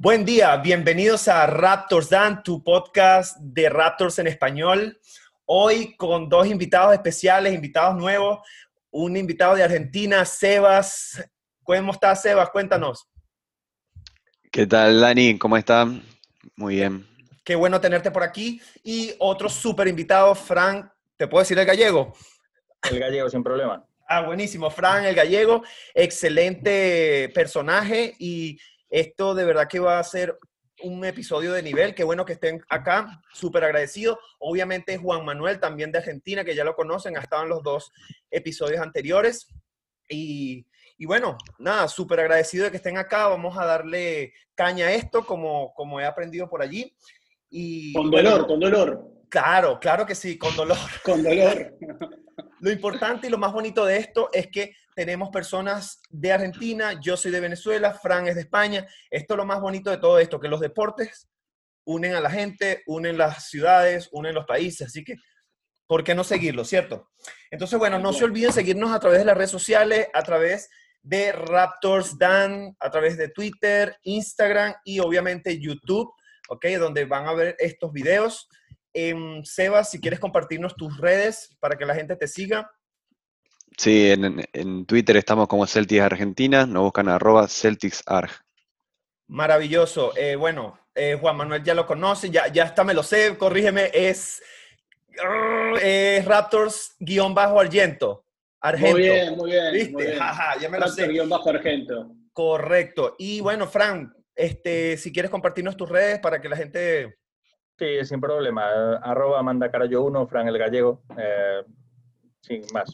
Buen 0.00 0.24
día, 0.24 0.56
bienvenidos 0.58 1.26
a 1.26 1.44
Raptors 1.48 2.08
Dan, 2.08 2.44
tu 2.44 2.62
podcast 2.62 3.36
de 3.38 3.68
Raptors 3.68 4.20
en 4.20 4.28
español. 4.28 4.96
Hoy 5.44 5.96
con 5.96 6.28
dos 6.28 6.46
invitados 6.46 6.94
especiales, 6.94 7.52
invitados 7.52 7.96
nuevos, 7.96 8.38
un 8.92 9.16
invitado 9.16 9.56
de 9.56 9.64
Argentina, 9.64 10.24
Sebas. 10.24 11.20
¿Cómo 11.64 11.90
estás, 11.90 12.22
Sebas? 12.22 12.48
Cuéntanos. 12.50 13.08
¿Qué 14.52 14.68
tal, 14.68 15.00
Dani? 15.00 15.36
¿Cómo 15.36 15.56
están? 15.56 16.00
Muy 16.54 16.76
bien. 16.76 17.04
Qué 17.42 17.56
bueno 17.56 17.80
tenerte 17.80 18.12
por 18.12 18.22
aquí. 18.22 18.62
Y 18.84 19.14
otro 19.18 19.48
súper 19.48 19.88
invitado, 19.88 20.32
Frank, 20.36 20.92
¿te 21.16 21.26
puedo 21.26 21.42
decir 21.42 21.58
el 21.58 21.66
gallego? 21.66 22.14
El 22.88 23.00
gallego, 23.00 23.28
sin 23.28 23.42
problema. 23.42 23.84
Ah, 24.06 24.20
buenísimo, 24.20 24.70
Frank, 24.70 25.06
el 25.06 25.16
gallego, 25.16 25.64
excelente 25.92 27.30
personaje 27.34 28.14
y 28.20 28.60
esto 28.90 29.34
de 29.34 29.44
verdad 29.44 29.68
que 29.68 29.80
va 29.80 29.98
a 29.98 30.04
ser 30.04 30.38
un 30.82 31.04
episodio 31.04 31.52
de 31.52 31.62
nivel. 31.62 31.94
Qué 31.94 32.04
bueno 32.04 32.24
que 32.24 32.34
estén 32.34 32.62
acá. 32.68 33.20
Súper 33.32 33.64
agradecido. 33.64 34.18
Obviamente 34.38 34.96
Juan 34.96 35.24
Manuel, 35.24 35.60
también 35.60 35.92
de 35.92 35.98
Argentina, 35.98 36.44
que 36.44 36.54
ya 36.54 36.64
lo 36.64 36.74
conocen, 36.74 37.16
ha 37.16 37.20
estado 37.20 37.42
en 37.42 37.48
los 37.48 37.62
dos 37.62 37.90
episodios 38.30 38.80
anteriores. 38.80 39.48
Y, 40.08 40.64
bueno, 41.04 41.36
nada, 41.58 41.88
súper 41.88 42.20
agradecido 42.20 42.64
de 42.64 42.70
que 42.70 42.76
estén 42.78 42.98
acá. 42.98 43.28
Vamos 43.28 43.58
a 43.58 43.66
darle 43.66 44.32
caña 44.54 44.86
a 44.86 44.92
esto, 44.92 45.24
como, 45.24 45.72
como 45.74 46.00
he 46.00 46.04
aprendido 46.04 46.48
por 46.48 46.62
allí. 46.62 46.94
Y, 47.50 47.92
con 47.92 48.10
dolor, 48.10 48.46
con 48.46 48.60
dolor. 48.60 49.08
Claro, 49.28 49.78
claro 49.78 50.06
que 50.06 50.14
sí, 50.14 50.38
con 50.38 50.54
dolor. 50.56 50.78
con 51.04 51.22
dolor. 51.22 51.74
Lo 52.60 52.72
importante 52.72 53.26
y 53.28 53.30
lo 53.30 53.38
más 53.38 53.52
bonito 53.52 53.84
de 53.84 53.98
esto 53.98 54.30
es 54.32 54.48
que 54.48 54.74
tenemos 54.98 55.28
personas 55.30 56.02
de 56.10 56.32
Argentina, 56.32 56.98
yo 57.00 57.16
soy 57.16 57.30
de 57.30 57.38
Venezuela, 57.38 57.94
Fran 57.94 58.26
es 58.26 58.34
de 58.34 58.40
España. 58.40 58.84
Esto 59.08 59.34
es 59.34 59.38
lo 59.38 59.46
más 59.46 59.60
bonito 59.60 59.90
de 59.90 59.98
todo 59.98 60.18
esto, 60.18 60.40
que 60.40 60.48
los 60.48 60.58
deportes 60.58 61.28
unen 61.84 62.16
a 62.16 62.20
la 62.20 62.28
gente, 62.28 62.82
unen 62.84 63.16
las 63.16 63.48
ciudades, 63.48 64.08
unen 64.10 64.34
los 64.34 64.44
países. 64.44 64.88
Así 64.88 65.04
que, 65.04 65.14
¿por 65.86 66.02
qué 66.02 66.16
no 66.16 66.24
seguirlo, 66.24 66.64
cierto? 66.64 67.10
Entonces, 67.48 67.78
bueno, 67.78 68.00
no 68.00 68.12
se 68.12 68.24
olviden 68.24 68.52
seguirnos 68.52 68.90
a 68.90 68.98
través 68.98 69.20
de 69.20 69.24
las 69.26 69.36
redes 69.36 69.52
sociales, 69.52 70.08
a 70.12 70.24
través 70.24 70.68
de 71.00 71.30
Raptors 71.30 72.18
Dan, 72.18 72.74
a 72.80 72.90
través 72.90 73.16
de 73.16 73.28
Twitter, 73.28 73.96
Instagram 74.02 74.74
y 74.84 74.98
obviamente 74.98 75.60
YouTube, 75.60 76.12
¿ok? 76.48 76.66
Donde 76.76 77.04
van 77.04 77.28
a 77.28 77.34
ver 77.34 77.54
estos 77.60 77.92
videos. 77.92 78.48
Eh, 78.92 79.14
Sebas, 79.44 79.92
si 79.92 80.00
quieres 80.00 80.18
compartirnos 80.18 80.74
tus 80.74 80.98
redes 80.98 81.56
para 81.60 81.78
que 81.78 81.86
la 81.86 81.94
gente 81.94 82.16
te 82.16 82.26
siga. 82.26 82.68
Sí, 83.76 84.10
en, 84.10 84.86
Twitter 84.86 85.16
estamos 85.16 85.46
como 85.48 85.66
Celtics 85.66 86.02
Argentina, 86.02 86.66
nos 86.66 86.82
buscan 86.82 87.08
arroba 87.08 87.46
CelticsArg. 87.48 88.30
Maravilloso. 89.28 90.16
Eh, 90.16 90.36
bueno, 90.36 90.78
eh, 90.94 91.16
Juan 91.20 91.36
Manuel 91.36 91.62
ya 91.62 91.74
lo 91.74 91.86
conoce, 91.86 92.30
ya, 92.30 92.48
ya 92.48 92.64
está, 92.64 92.82
me 92.82 92.94
lo 92.94 93.02
sé, 93.02 93.36
corrígeme, 93.38 93.90
es, 93.92 94.42
Raptors-Argento. 96.26 98.24
Argento. 98.60 98.96
Muy 98.96 99.02
bien, 99.02 99.36
muy 99.36 99.50
bien. 99.50 99.72
¿Viste? 99.72 100.18
ya 100.60 100.68
me 100.68 100.78
lo 100.80 100.88
sé. 100.88 101.04
Argento. 101.46 102.10
Correcto. 102.32 103.14
Y 103.18 103.40
bueno, 103.40 103.66
Fran, 103.66 104.14
este, 104.34 104.96
si 104.96 105.12
quieres 105.12 105.30
compartirnos 105.30 105.76
tus 105.76 105.88
redes 105.88 106.18
para 106.18 106.40
que 106.40 106.48
la 106.48 106.56
gente... 106.56 107.18
Sí, 107.78 108.04
sin 108.04 108.20
problema. 108.20 108.96
Arroba 108.96 109.40
mandacarayo 109.42 110.02
1, 110.02 110.26
Fran 110.26 110.48
el 110.48 110.58
Gallego. 110.58 111.02
Eh, 111.16 111.62
sin 112.40 112.62
más. 112.72 112.92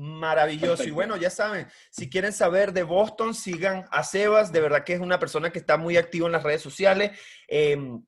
Maravilloso. 0.00 0.84
Y 0.84 0.92
bueno, 0.92 1.18
ya 1.18 1.28
saben, 1.28 1.66
si 1.90 2.08
quieren 2.08 2.32
saber 2.32 2.72
de 2.72 2.84
Boston, 2.84 3.34
sigan 3.34 3.84
a 3.90 4.02
Sebas. 4.02 4.50
De 4.50 4.62
verdad 4.62 4.82
que 4.82 4.94
es 4.94 5.00
una 5.00 5.18
persona 5.18 5.52
que 5.52 5.58
está 5.58 5.76
muy 5.76 5.98
activa 5.98 6.24
en 6.24 6.32
las 6.32 6.42
redes 6.42 6.62
sociales. 6.62 7.20
Em, 7.46 8.02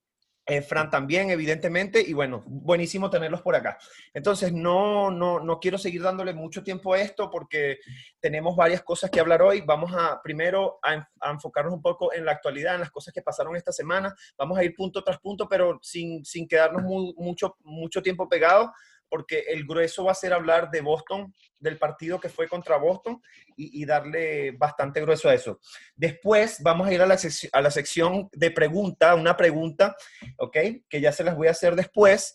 eh, 0.47 0.62
Fran 0.62 0.88
también, 0.88 1.28
evidentemente. 1.28 2.00
Y 2.00 2.14
bueno, 2.14 2.42
buenísimo 2.47 3.10
tenerlos 3.10 3.42
por 3.42 3.56
acá. 3.56 3.76
Entonces, 4.14 4.54
no, 4.54 5.10
no, 5.10 5.41
no 5.41 5.60
quiero 5.60 5.76
seguir 5.76 6.00
dándole 6.00 6.32
mucho 6.32 6.62
tiempo 6.64 6.94
a 6.94 7.00
esto 7.00 7.30
porque 7.30 7.76
tenemos 8.20 8.56
varias 8.56 8.82
cosas 8.82 9.10
que 9.10 9.20
hablar 9.20 9.42
hoy. 9.42 9.60
Vamos 9.60 9.92
a 9.94 10.19
primero 10.22 10.78
a, 10.82 11.06
enfocarnos 11.30 11.74
un 11.74 11.82
poco 11.82 12.14
en 12.14 12.24
la 12.24 12.32
actualidad, 12.32 12.72
en 12.72 12.80
las 12.80 12.91
cosas 12.91 13.12
que 13.12 13.20
pasaron 13.20 13.54
esta 13.54 13.70
semana. 13.70 14.16
Vamos 14.38 14.56
a 14.56 14.64
ir 14.64 14.74
punto 14.74 15.04
tras 15.04 15.19
punto, 15.19 15.47
pero 15.47 15.78
sin, 15.82 16.24
sin 16.24 16.48
quedarnos 16.48 16.84
mucho, 16.84 17.54
mucho 17.64 18.00
tiempo 18.00 18.30
pegados 18.30 18.70
porque 19.12 19.44
el 19.48 19.66
grueso 19.66 20.04
va 20.04 20.12
a 20.12 20.14
ser 20.14 20.32
hablar 20.32 20.70
de 20.70 20.80
Boston, 20.80 21.34
del 21.58 21.76
partido 21.76 22.18
que 22.18 22.30
fue 22.30 22.48
contra 22.48 22.78
Boston 22.78 23.20
y, 23.58 23.84
darle 23.84 24.52
bastante 24.52 25.02
grueso 25.02 25.28
a 25.28 25.34
eso. 25.34 25.60
Después 25.94 26.62
vamos 26.62 26.88
a 26.88 26.94
ir 26.94 27.02
a 27.02 27.06
la, 27.06 27.70
sección 27.70 28.30
de 28.32 28.50
pregunta, 28.50 29.14
una 29.14 29.36
pregunta, 29.36 29.94
¿ok? 30.38 30.56
Que 30.88 31.02
ya 31.02 31.12
se 31.12 31.24
las 31.24 31.36
voy 31.36 31.48
a 31.48 31.50
hacer 31.50 31.76
después. 31.76 32.34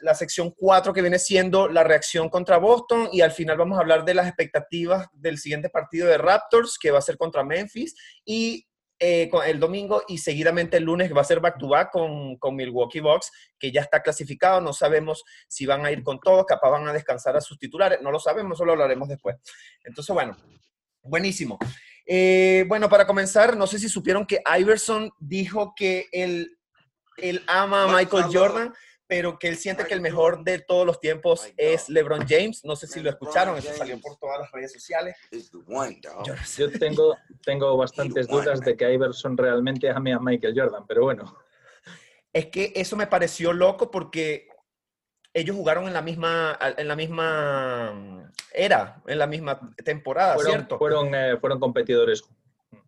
la 0.00 0.14
sección 0.14 0.50
4 0.56 0.94
que 0.94 1.02
viene 1.02 1.18
siendo 1.18 1.68
la 1.68 1.84
reacción 1.84 2.30
contra 2.30 2.56
Boston 2.56 3.10
y 3.12 3.20
al 3.20 3.32
final 3.32 3.58
vamos 3.58 3.76
a 3.76 3.82
hablar 3.82 4.06
de 4.06 4.14
las 4.14 4.26
expectativas 4.26 5.08
del 5.12 5.36
siguiente 5.36 5.68
partido 5.68 6.08
de 6.08 6.16
Raptors 6.16 6.78
que 6.78 6.90
va 6.90 7.00
a 7.00 7.02
ser 7.02 7.18
contra 7.18 7.44
Memphis 7.44 7.94
y 8.24 8.66
eh, 8.98 9.28
el 9.46 9.58
domingo 9.58 10.02
y 10.06 10.18
seguidamente 10.18 10.76
el 10.76 10.84
lunes 10.84 11.14
va 11.14 11.20
a 11.20 11.24
ser 11.24 11.40
back 11.40 11.58
to 11.58 11.68
back 11.68 11.90
con, 11.90 12.36
con, 12.36 12.54
Milwaukee 12.54 13.00
Bucks, 13.00 13.30
que 13.58 13.72
ya 13.72 13.80
está 13.80 14.02
clasificado. 14.02 14.60
No 14.60 14.72
sabemos 14.72 15.24
si 15.48 15.66
van 15.66 15.84
a 15.84 15.90
ir 15.90 16.02
con 16.02 16.20
todos, 16.20 16.46
capaz 16.46 16.70
van 16.70 16.86
a 16.88 16.92
descansar 16.92 17.36
a 17.36 17.40
sus 17.40 17.58
titulares. 17.58 18.00
No 18.02 18.10
lo 18.10 18.20
sabemos, 18.20 18.56
solo 18.56 18.76
lo 18.76 18.82
hablaremos 18.82 19.08
después. 19.08 19.36
Entonces, 19.84 20.14
bueno, 20.14 20.36
buenísimo. 21.02 21.58
Eh, 22.06 22.64
bueno, 22.68 22.88
para 22.88 23.06
comenzar, 23.06 23.56
no 23.56 23.66
sé 23.66 23.78
si 23.78 23.88
supieron 23.88 24.26
que 24.26 24.42
Iverson 24.58 25.10
dijo 25.18 25.74
que 25.74 26.06
él, 26.12 26.56
él 27.16 27.42
ama 27.46 27.84
a 27.84 27.96
Michael 27.96 28.26
Jordan 28.32 28.74
pero 29.06 29.38
que 29.38 29.48
él 29.48 29.56
siente 29.56 29.84
que 29.84 29.94
el 29.94 30.00
mejor 30.00 30.44
de 30.44 30.60
todos 30.60 30.86
los 30.86 31.00
tiempos 31.00 31.46
es 31.56 31.88
LeBron 31.88 32.26
James. 32.26 32.64
No 32.64 32.74
sé 32.74 32.86
si 32.86 33.00
lo 33.00 33.10
escucharon, 33.10 33.56
eso 33.58 33.72
salió 33.72 34.00
por 34.00 34.16
todas 34.16 34.40
las 34.40 34.50
redes 34.50 34.72
sociales. 34.72 35.16
Yo, 36.56 36.70
tengo, 36.78 37.16
tengo 37.44 37.76
bastantes 37.76 38.26
dudas 38.26 38.60
de 38.60 38.76
que 38.76 38.92
Iverson 38.92 39.36
realmente 39.36 39.90
ame 39.90 40.12
a 40.14 40.18
Michael 40.18 40.54
Jordan, 40.56 40.86
pero 40.86 41.02
bueno. 41.02 41.36
Es 42.32 42.46
que 42.46 42.72
eso 42.74 42.96
me 42.96 43.06
pareció 43.06 43.52
loco 43.52 43.90
porque 43.90 44.48
ellos 45.32 45.56
jugaron 45.56 45.86
en 45.86 45.92
la 45.92 46.02
misma, 46.02 46.58
en 46.60 46.88
la 46.88 46.96
misma 46.96 48.32
era, 48.52 49.02
en 49.06 49.18
la 49.18 49.26
misma 49.26 49.60
temporada, 49.84 50.38
¿cierto? 50.38 50.78
Fueron, 50.78 51.14
eh, 51.14 51.36
fueron 51.38 51.60
competidores 51.60 52.24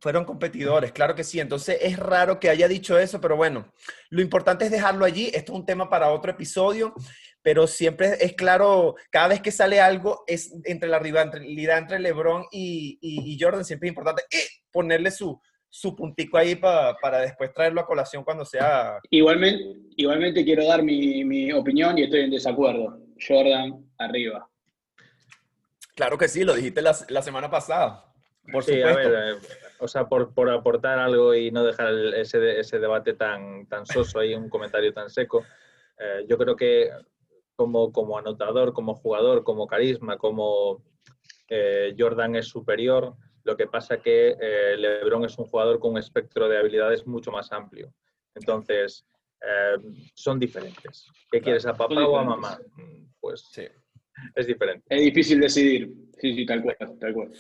fueron 0.01 0.25
competidores, 0.25 0.93
claro 0.93 1.15
que 1.15 1.25
sí. 1.25 1.41
Entonces 1.41 1.79
es 1.81 1.99
raro 1.99 2.39
que 2.39 2.51
haya 2.51 2.69
dicho 2.69 2.99
eso, 2.99 3.21
pero 3.21 3.37
bueno, 3.37 3.73
lo 4.11 4.23
importante 4.23 4.67
es 4.67 4.71
dejarlo 4.71 5.05
allí. 5.05 5.31
Esto 5.33 5.53
es 5.53 5.59
un 5.59 5.67
tema 5.67 5.89
para 5.89 6.11
otro 6.11 6.31
episodio, 6.31 6.95
pero 7.43 7.67
siempre 7.67 8.17
es 8.21 8.35
claro, 8.35 8.97
cada 9.11 9.29
vez 9.29 9.41
que 9.41 9.51
sale 9.51 9.81
algo 9.81 10.25
es 10.27 10.53
entre 10.65 10.89
la 10.89 10.99
rivalidad 10.99 11.79
entre 11.79 12.01
LeBron 12.01 12.47
y, 12.51 13.39
Jordan, 13.41 13.65
siempre 13.65 13.89
es 13.89 13.93
importante 13.93 14.23
eh, 14.31 14.47
ponerle 14.71 15.11
su, 15.11 15.41
su 15.69 15.95
puntico 15.95 16.39
ahí 16.39 16.57
para 16.57 17.21
después 17.21 17.53
traerlo 17.53 17.81
a 17.81 17.87
colación 17.87 18.25
cuando 18.25 18.45
sea... 18.45 18.99
Igualmente, 19.11 19.65
igualmente 19.97 20.45
quiero 20.45 20.67
dar 20.67 20.83
mi, 20.83 21.53
opinión 21.53 21.99
y 21.99 22.05
estoy 22.05 22.21
en 22.21 22.31
desacuerdo. 22.31 22.99
Jordan, 23.27 23.85
arriba. 23.99 24.49
Claro 25.95 26.19
que 26.19 26.29
sí, 26.29 26.45
lo 26.45 26.55
dijiste 26.55 26.83
la, 26.83 26.93
semana 26.95 27.51
pasada. 27.51 28.13
Por 28.53 28.63
supuesto. 28.63 29.09
Eh, 29.09 29.35
o 29.79 29.89
sea, 29.89 30.09
por, 30.09 30.33
por, 30.35 30.51
aportar 30.51 30.99
algo 30.99 31.35
y 31.35 31.51
no 31.51 31.65
dejar 31.65 31.93
ese, 32.15 32.59
ese, 32.59 32.79
debate 32.79 33.15
tan, 33.15 33.67
tan 33.67 33.87
soso 33.87 34.19
ahí, 34.19 34.35
un 34.35 34.49
comentario 34.49 34.93
tan 34.93 35.11
seco, 35.11 35.45
eh, 35.99 36.25
yo 36.29 36.39
creo 36.39 36.57
que 36.57 36.91
como, 37.55 37.93
como 37.93 38.19
anotador, 38.19 38.73
como 38.73 38.95
jugador, 38.95 39.45
como 39.45 39.67
carisma, 39.67 40.17
como 40.19 40.83
eh, 41.49 41.95
Jordan 41.99 42.37
es 42.37 42.49
superior, 42.49 43.15
lo 43.45 43.57
que 43.57 43.67
pasa 43.67 43.99
que 43.99 44.37
eh, 44.41 44.77
LeBron 44.77 45.25
es 45.25 45.39
un 45.39 45.47
jugador 45.47 45.79
con 45.79 45.93
un 45.93 45.99
espectro 45.99 46.49
de 46.49 46.59
habilidades 46.59 47.07
mucho 47.07 47.31
más 47.31 47.53
amplio. 47.53 47.93
Entonces, 48.35 49.07
son 50.15 50.41
diferentes. 50.41 51.09
¿Qué 51.31 51.41
quieres, 51.41 51.65
a 51.67 51.75
papá 51.75 52.07
o 52.07 52.19
a 52.19 52.25
mamá? 52.25 52.59
Pues 53.21 53.49
sí 53.53 53.67
es 54.35 54.47
diferente. 54.47 54.85
Es 54.89 55.01
difícil 55.01 55.41
decidir. 55.41 55.93
Sí, 56.19 56.35
sí, 56.35 56.47
tal 56.47 56.63
cual, 56.63 56.77
tal 56.99 57.13
cual. 57.13 57.33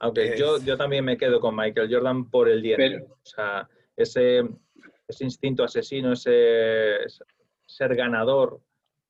Aunque 0.00 0.36
yo, 0.36 0.58
yo 0.58 0.76
también 0.76 1.04
me 1.04 1.16
quedo 1.16 1.40
con 1.40 1.54
Michael 1.54 1.92
Jordan 1.92 2.30
por 2.30 2.48
el 2.48 2.62
diente. 2.62 3.04
O 3.08 3.18
sea, 3.22 3.68
ese, 3.96 4.42
ese 5.06 5.24
instinto 5.24 5.62
asesino, 5.62 6.12
ese 6.12 6.96
ser 7.66 7.94
ganador, 7.94 8.60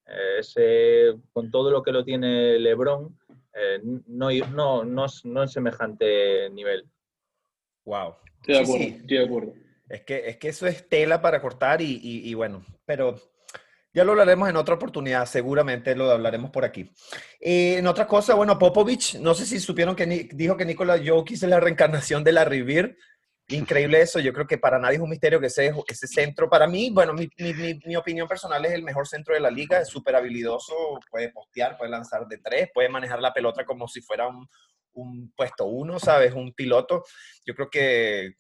eh, 0.07 0.39
ese, 0.41 1.15
con 1.33 1.51
todo 1.51 1.71
lo 1.71 1.83
que 1.83 1.93
lo 1.93 2.05
tiene 2.05 2.59
LeBron, 2.59 3.19
eh, 3.55 3.81
no, 4.07 4.31
no, 4.31 4.85
no, 4.85 5.07
no 5.25 5.43
en 5.43 5.49
semejante 5.49 6.51
nivel. 6.51 6.85
Wow. 7.87 8.17
Estoy 8.41 8.55
de 8.55 8.61
acuerdo, 8.61 8.85
estoy 8.85 9.17
de 9.17 9.25
acuerdo. 9.25 9.55
Es 9.89 10.01
que, 10.03 10.29
es 10.29 10.37
que 10.37 10.49
eso 10.49 10.67
es 10.67 10.89
tela 10.89 11.23
para 11.23 11.41
cortar 11.41 11.81
y, 11.81 12.01
y, 12.03 12.29
y 12.29 12.35
bueno, 12.35 12.65
pero 12.85 13.17
ya 13.95 14.03
lo 14.05 14.11
hablaremos 14.11 14.49
en 14.49 14.57
otra 14.57 14.75
oportunidad, 14.75 15.25
seguramente 15.25 15.95
lo 15.95 16.11
hablaremos 16.11 16.51
por 16.51 16.65
aquí. 16.65 16.91
Eh, 17.41 17.77
en 17.79 17.87
otra 17.87 18.09
cosa, 18.09 18.35
bueno, 18.35 18.59
Popovich, 18.59 19.21
no 19.21 19.35
sé 19.35 19.47
si 19.47 19.61
supieron 19.61 19.95
que 19.95 20.29
dijo 20.33 20.57
que 20.57 20.65
Nikola 20.65 21.01
Jokic 21.03 21.37
es 21.37 21.43
la 21.43 21.61
reencarnación 21.61 22.25
de 22.25 22.33
la 22.33 22.45
Rivir. 22.45 22.99
Increíble 23.49 24.01
eso, 24.01 24.19
yo 24.19 24.33
creo 24.33 24.47
que 24.47 24.59
para 24.59 24.81
nadie 24.81 24.97
es 24.97 25.03
un 25.03 25.11
misterio 25.11 25.39
que 25.39 25.47
ese, 25.47 25.73
ese 25.87 26.07
centro, 26.09 26.51
para 26.51 26.67
mí, 26.67 26.91
bueno, 26.91 27.13
mi, 27.13 27.29
opinión 27.95 28.27
personal 28.27 28.65
es 28.65 28.73
el 28.73 28.83
mejor 28.83 29.07
centro 29.07 29.35
de 29.35 29.41
la 29.41 29.51
liga, 29.51 29.81
es 29.81 29.89
súper 29.89 30.17
habilidoso, 30.17 30.75
puede 31.09 31.29
postear, 31.29 31.77
puede 31.77 31.91
lanzar 31.91 32.27
de 32.27 32.39
tres, 32.39 32.71
puede 32.75 32.89
manejar 32.89 33.21
la 33.21 33.33
pelota 33.33 33.65
como 33.65 33.87
si 33.87 34.01
fuera 34.01 34.27
un, 34.27 34.49
puesto 35.37 35.67
uno, 35.67 36.01
¿sabes? 36.01 36.33
Un 36.33 36.53
piloto. 36.53 37.05
Yo 37.45 37.55
creo 37.55 37.69
que 37.69 38.37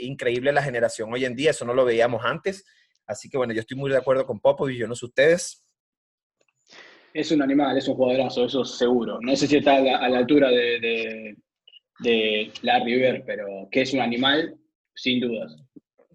increíble 0.00 0.52
la 0.52 0.62
generación 0.62 1.12
hoy 1.12 1.24
en 1.24 1.36
día, 1.36 1.50
eso 1.52 1.64
no 1.64 1.72
lo 1.72 1.84
veíamos 1.84 2.24
antes, 2.24 2.64
así 3.06 3.28
que 3.28 3.36
bueno, 3.36 3.52
yo 3.52 3.60
estoy 3.60 3.76
muy 3.76 3.90
de 3.90 3.96
acuerdo 3.96 4.26
con 4.26 4.40
y 4.70 4.78
yo 4.78 4.86
no 4.86 4.94
sé 4.94 5.06
ustedes. 5.06 5.64
Es 7.14 7.30
un 7.30 7.42
animal, 7.42 7.76
es 7.76 7.88
un 7.88 7.94
jugadorazo, 7.94 8.46
eso 8.46 8.64
seguro. 8.64 9.18
No 9.20 9.36
sé 9.36 9.46
si 9.46 9.56
está 9.56 9.76
a 9.76 10.08
la, 10.08 10.18
altura 10.18 10.48
de 10.48 11.36
de 12.02 12.52
Larry 12.62 12.94
Bird, 12.96 13.22
pero 13.26 13.68
que 13.70 13.82
es 13.82 13.92
un 13.92 14.00
animal, 14.00 14.56
sin 14.94 15.20
dudas. 15.20 15.54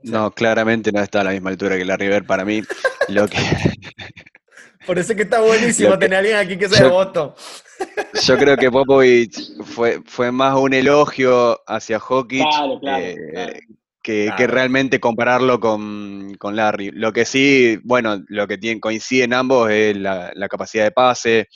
No, 0.04 0.32
claramente 0.32 0.92
no 0.92 1.02
está 1.02 1.22
a 1.22 1.26
la 1.26 1.32
misma 1.32 1.50
altura 1.50 1.78
que 1.78 1.86
Larry 1.86 2.08
Bird 2.08 2.26
para 2.26 2.46
mí. 2.46 2.62
Lo 3.10 3.28
que... 3.28 3.38
Por 4.86 5.00
eso 5.00 5.16
que 5.16 5.24
está 5.24 5.42
buenísimo 5.42 5.98
tener 6.00 6.16
a 6.16 6.20
alguien 6.20 6.38
aquí 6.38 6.58
que 6.58 6.70
sea 6.70 6.88
voto. 6.88 7.36
Yo 8.26 8.38
creo 8.38 8.56
que 8.56 8.72
Popovich 8.72 9.58
fue, 9.64 10.02
fue 10.06 10.32
más 10.32 10.56
un 10.58 10.74
elogio 10.74 11.60
hacia 11.68 12.00
Hockey 12.00 12.42
eh, 12.88 13.60
que, 14.08 14.32
que, 14.38 14.48
realmente 14.48 15.02
compararlo 15.02 15.60
con, 15.60 16.34
con, 16.40 16.56
Larry. 16.56 16.92
Lo 16.92 17.12
que 17.12 17.26
sí, 17.26 17.78
bueno, 17.84 18.24
lo 18.30 18.48
que 18.48 18.58
tienen, 18.58 18.80
coinciden 18.80 19.34
ambos 19.34 19.70
es 19.70 19.98
la, 19.98 20.32
capacidad 20.50 20.86
de 20.86 20.92
pase. 20.92 21.50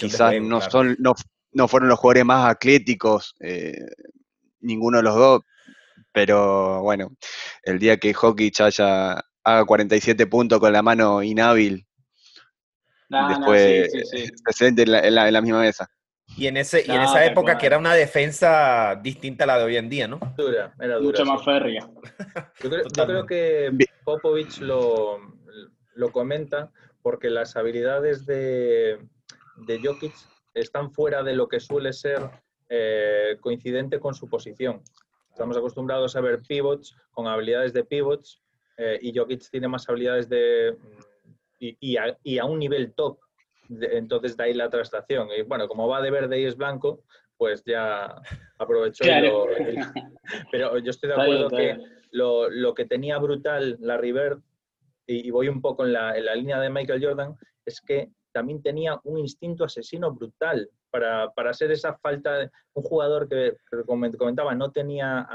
Quizás 0.00 0.40
no, 0.40 0.62
son, 0.62 0.96
no, 1.00 1.14
no 1.52 1.68
fueron 1.68 1.90
los 1.90 1.98
jugadores 1.98 2.24
más 2.24 2.50
atléticos, 2.50 3.34
eh, 3.40 3.74
ninguno 4.60 4.96
de 4.96 5.04
los 5.04 5.16
dos, 5.16 5.42
pero 6.10 6.80
bueno, 6.80 7.10
el 7.62 7.78
día 7.78 7.98
que 7.98 8.14
Hockey 8.14 8.50
haya 8.60 9.22
haga 9.44 9.64
47 9.66 10.26
puntos 10.28 10.60
con 10.60 10.72
la 10.72 10.80
mano 10.80 11.22
inhábil, 11.22 11.86
después 13.10 13.90
presente 14.42 14.84
En, 14.84 15.14
la, 15.14 15.42
misma 15.42 15.60
mesa. 15.60 15.86
Y 16.36 16.46
en, 16.46 16.56
ese, 16.56 16.84
y 16.86 16.90
en 16.90 17.00
esa 17.00 17.24
época 17.24 17.58
que 17.58 17.66
era 17.66 17.78
una 17.78 17.94
defensa 17.94 18.94
distinta 19.02 19.44
a 19.44 19.46
la 19.46 19.58
de 19.58 19.64
hoy 19.64 19.76
en 19.76 19.88
día, 19.88 20.06
¿no? 20.06 20.20
Dura, 20.36 20.72
era 20.78 20.96
dura, 20.96 21.18
Mucho 21.18 21.24
más 21.24 21.44
férrea. 21.44 21.88
Yo 22.62 22.70
creo, 22.70 23.26
que 23.26 23.72
Popovich 24.04 24.60
lo, 24.60 25.18
lo 25.94 26.12
comenta 26.12 26.70
porque 27.02 27.30
las 27.30 27.56
habilidades 27.56 28.24
de, 28.26 28.98
de 29.56 29.80
Jokic 29.82 30.14
están 30.54 30.92
fuera 30.92 31.22
de 31.22 31.34
lo 31.34 31.48
que 31.48 31.60
suele 31.60 31.92
ser 31.92 32.30
eh, 32.68 33.38
coincidente 33.40 33.98
con 33.98 34.14
su 34.14 34.28
posición. 34.28 34.82
Estamos 35.30 35.56
acostumbrados 35.56 36.16
a 36.16 36.20
ver 36.20 36.40
pivots 36.46 36.96
con 37.12 37.26
habilidades 37.26 37.72
de 37.72 37.84
pivots 37.84 38.42
eh, 38.76 38.98
y 39.00 39.16
Jokic 39.16 39.48
tiene 39.50 39.68
más 39.68 39.88
habilidades 39.88 40.28
de 40.28 40.76
y, 41.60 41.96
a, 41.96 42.44
un 42.44 42.58
nivel 42.58 42.92
top. 42.92 43.18
Entonces 43.68 44.36
de 44.36 44.44
ahí 44.44 44.54
la 44.54 44.70
traslación. 44.70 45.28
Y 45.36 45.42
bueno, 45.42 45.68
como 45.68 45.88
va 45.88 46.00
de 46.02 46.10
verde 46.10 46.40
y 46.40 46.44
es 46.44 46.56
blanco, 46.56 47.04
pues 47.36 47.62
ya 47.64 48.20
aprovechó. 48.58 49.04
pero 50.50 50.78
yo 50.78 50.90
estoy 50.90 51.08
de 51.08 51.14
acuerdo 51.14 51.48
que 51.48 51.78
lo, 52.10 52.74
que 52.74 52.84
tenía 52.84 53.18
brutal 53.18 53.76
la 53.80 53.96
River, 53.96 54.38
y, 55.06 55.30
voy 55.30 55.48
un 55.48 55.62
poco 55.62 55.86
en 55.86 55.94
la, 55.94 56.16
en 56.16 56.26
la 56.26 56.34
línea 56.34 56.60
de 56.60 56.68
Michael 56.68 57.02
Jordan, 57.02 57.34
es 57.64 57.80
que 57.80 58.10
también 58.32 58.62
tenía 58.62 59.00
un 59.04 59.18
instinto 59.18 59.64
asesino 59.64 60.12
brutal 60.12 60.68
para, 60.90 61.30
para 61.32 61.52
ser 61.54 61.70
esa 61.70 61.96
falta 61.98 62.38
de 62.38 62.50
un 62.74 62.82
jugador 62.82 63.28
que, 63.28 63.56
como 63.86 64.10
comentaba, 64.16 64.54
no 64.54 64.70
tenía 64.70 65.26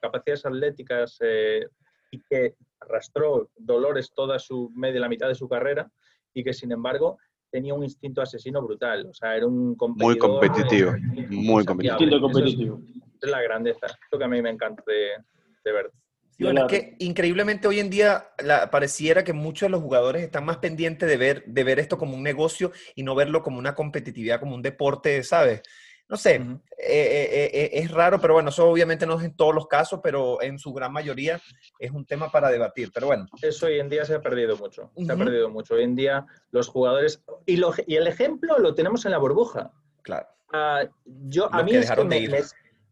capacidades 0.00 0.46
atléticas 0.46 1.18
eh, 1.20 1.66
y 2.10 2.22
que 2.22 2.54
arrastró 2.80 3.50
dolores 3.56 4.12
toda 4.14 4.38
su 4.38 4.70
media, 4.74 5.00
la 5.00 5.08
mitad 5.08 5.28
de 5.28 5.34
su 5.34 5.48
carrera 5.48 5.90
y 6.32 6.44
que 6.44 6.52
sin 6.52 6.72
embargo 6.72 7.18
tenía 7.50 7.74
un 7.74 7.84
instinto 7.84 8.22
asesino 8.22 8.62
brutal. 8.62 9.06
O 9.06 9.14
sea, 9.14 9.36
era 9.36 9.46
un 9.46 9.76
Muy 9.96 10.18
competitivo, 10.18 10.92
muy 11.30 11.64
competitivo. 11.64 12.80
Es 13.20 13.30
la 13.30 13.42
grandeza, 13.42 13.86
lo 14.12 14.18
que 14.18 14.24
a 14.24 14.28
mí 14.28 14.40
me 14.40 14.50
encanta 14.50 14.82
de, 14.86 15.24
de 15.64 15.72
ver 15.72 15.90
es 16.38 16.64
que 16.68 16.94
increíblemente 17.00 17.66
hoy 17.66 17.80
en 17.80 17.90
día 17.90 18.28
pareciera 18.70 19.24
que 19.24 19.32
muchos 19.32 19.66
de 19.66 19.70
los 19.70 19.82
jugadores 19.82 20.22
están 20.22 20.44
más 20.44 20.58
pendientes 20.58 21.08
de 21.08 21.16
ver, 21.16 21.44
de 21.46 21.64
ver 21.64 21.80
esto 21.80 21.98
como 21.98 22.14
un 22.16 22.22
negocio 22.22 22.70
y 22.94 23.02
no 23.02 23.16
verlo 23.16 23.42
como 23.42 23.58
una 23.58 23.74
competitividad, 23.74 24.38
como 24.38 24.54
un 24.54 24.62
deporte, 24.62 25.24
¿sabes? 25.24 25.62
No 26.08 26.16
sé, 26.16 26.36
eh, 26.36 26.48
eh, 26.78 27.50
eh, 27.52 27.70
es 27.74 27.90
raro, 27.90 28.18
pero 28.18 28.34
bueno, 28.34 28.48
eso 28.48 28.66
obviamente 28.68 29.06
no 29.06 29.18
es 29.18 29.24
en 29.24 29.36
todos 29.36 29.54
los 29.54 29.66
casos, 29.66 30.00
pero 30.02 30.40
en 30.40 30.58
su 30.58 30.72
gran 30.72 30.92
mayoría 30.92 31.40
es 31.78 31.90
un 31.90 32.06
tema 32.06 32.30
para 32.30 32.48
debatir. 32.50 32.90
Pero 32.94 33.08
bueno. 33.08 33.26
Eso 33.42 33.66
hoy 33.66 33.78
en 33.78 33.90
día 33.90 34.04
se 34.06 34.14
ha 34.14 34.20
perdido 34.20 34.56
mucho. 34.56 34.90
Se 34.96 35.12
ha 35.12 35.16
perdido 35.16 35.50
mucho. 35.50 35.74
Hoy 35.74 35.82
en 35.82 35.94
día 35.94 36.24
los 36.50 36.68
jugadores. 36.68 37.22
Y, 37.44 37.60
y 37.86 37.96
el 37.96 38.06
ejemplo 38.06 38.58
lo 38.58 38.74
tenemos 38.74 39.04
en 39.04 39.12
la 39.12 39.18
burbuja. 39.18 39.70
Claro. 40.02 40.26
Ah, 40.52 40.84
yo, 41.04 41.52
a 41.52 41.62
mí 41.62 41.72
es 41.72 41.90
que 41.90 42.04
me, 42.04 42.26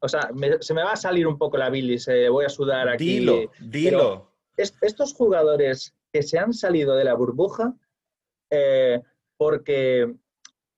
o 0.00 0.08
sea, 0.08 0.28
se 0.60 0.74
me 0.74 0.82
va 0.82 0.92
a 0.92 0.96
salir 0.96 1.26
un 1.26 1.38
poco 1.38 1.56
la 1.56 1.70
bilis, 1.70 2.06
voy 2.30 2.44
a 2.44 2.50
sudar 2.50 2.88
aquí. 2.90 3.20
Dilo, 3.20 3.50
dilo. 3.60 4.32
estos 4.56 5.14
jugadores 5.14 5.94
que 6.12 6.22
se 6.22 6.38
han 6.38 6.52
salido 6.52 6.96
de 6.96 7.04
la 7.04 7.14
burbuja 7.14 7.74
eh, 8.50 9.02
porque, 9.36 10.14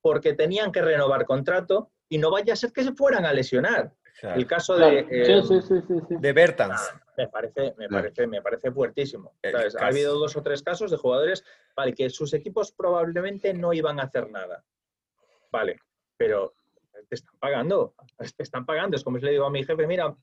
porque 0.01 0.33
tenían 0.33 0.71
que 0.71 0.81
renovar 0.81 1.25
contrato 1.25 1.91
y 2.09 2.17
no 2.17 2.31
vaya 2.31 2.53
a 2.53 2.55
ser 2.55 2.73
que 2.73 2.83
se 2.83 2.93
fueran 2.93 3.25
a 3.25 3.33
lesionar. 3.33 3.93
El 4.21 4.45
caso 4.47 4.75
de, 4.75 4.99
eh, 5.09 5.41
de 6.09 6.33
Bertans. 6.33 6.91
Ah, 6.93 7.01
me 7.15 7.27
parece, 7.29 7.73
me 7.77 7.87
parece, 7.87 8.27
me 8.27 8.41
parece 8.41 8.71
fuertísimo. 8.71 9.33
Ha 9.79 9.85
habido 9.85 10.17
dos 10.19 10.35
o 10.35 10.43
tres 10.43 10.61
casos 10.61 10.91
de 10.91 10.97
jugadores 10.97 11.45
vale, 11.75 11.93
que 11.93 12.09
sus 12.09 12.33
equipos 12.33 12.73
probablemente 12.73 13.53
no 13.53 13.71
iban 13.71 13.99
a 13.99 14.03
hacer 14.03 14.29
nada. 14.29 14.65
Vale, 15.51 15.79
pero 16.17 16.53
te 17.07 17.15
están 17.15 17.39
pagando, 17.39 17.93
te 18.35 18.43
están 18.43 18.65
pagando. 18.65 18.97
Es 18.97 19.03
como 19.03 19.19
si 19.19 19.25
le 19.25 19.31
digo 19.31 19.45
a 19.45 19.51
mi 19.51 19.63
jefe, 19.63 19.87
mira, 19.87 20.13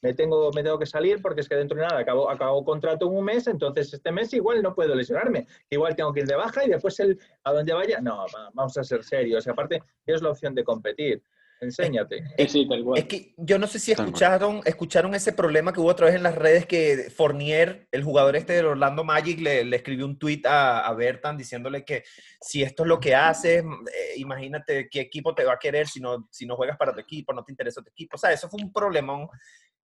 me 0.00 0.14
tengo, 0.14 0.50
me 0.52 0.62
tengo 0.62 0.78
que 0.78 0.86
salir 0.86 1.20
porque 1.20 1.40
es 1.40 1.48
que 1.48 1.56
dentro 1.56 1.76
de 1.76 1.84
nada 1.84 1.98
acabo, 2.00 2.30
acabo 2.30 2.64
contrato 2.64 3.06
en 3.06 3.16
un 3.16 3.24
mes, 3.24 3.46
entonces 3.46 3.92
este 3.92 4.12
mes 4.12 4.32
igual 4.32 4.62
no 4.62 4.74
puedo 4.74 4.94
lesionarme, 4.94 5.46
igual 5.70 5.96
tengo 5.96 6.12
que 6.12 6.20
ir 6.20 6.26
de 6.26 6.36
baja 6.36 6.64
y 6.64 6.68
después 6.68 6.98
el, 7.00 7.18
a 7.44 7.52
donde 7.52 7.72
vaya, 7.72 8.00
no, 8.00 8.24
vamos 8.54 8.76
a 8.76 8.84
ser 8.84 9.04
serios. 9.04 9.46
Y 9.46 9.50
aparte, 9.50 9.82
es 10.06 10.22
la 10.22 10.30
opción 10.30 10.54
de 10.54 10.64
competir. 10.64 11.22
Enséñate. 11.60 12.22
Es, 12.36 12.52
que 13.06 13.34
yo 13.36 13.58
no 13.58 13.66
sé 13.66 13.80
si 13.80 13.90
escucharon, 13.90 14.60
escucharon 14.64 15.14
ese 15.14 15.32
problema 15.32 15.72
que 15.72 15.80
hubo 15.80 15.88
otra 15.88 16.06
vez 16.06 16.14
en 16.14 16.22
las 16.22 16.36
redes 16.36 16.66
que 16.66 17.10
Fournier, 17.14 17.88
el 17.90 18.04
jugador 18.04 18.36
este 18.36 18.52
del 18.52 18.66
Orlando 18.66 19.02
Magic, 19.02 19.40
le, 19.40 19.74
escribió 19.74 20.06
un 20.06 20.18
tweet 20.18 20.42
a, 20.44 20.86
a, 20.86 20.94
Bertan 20.94 21.36
diciéndole 21.36 21.84
que 21.84 22.04
si 22.40 22.62
esto 22.62 22.84
es 22.84 22.88
lo 22.88 23.00
que 23.00 23.14
haces, 23.14 23.64
eh, 23.64 24.12
imagínate 24.16 24.88
qué 24.88 25.00
equipo 25.00 25.34
te 25.34 25.44
va 25.44 25.54
a 25.54 25.58
querer 25.58 25.88
si 25.88 26.00
no, 26.00 26.28
si 26.30 26.46
no 26.46 26.54
juegas 26.54 26.76
para 26.76 26.94
tu 26.94 27.00
equipo, 27.00 27.32
no 27.32 27.42
te 27.42 27.50
interesa 27.50 27.82
tu 27.82 27.90
equipo. 27.90 28.14
O 28.14 28.18
sea, 28.18 28.32
eso 28.32 28.48
fue 28.48 28.62
un 28.62 28.72
problemón 28.72 29.28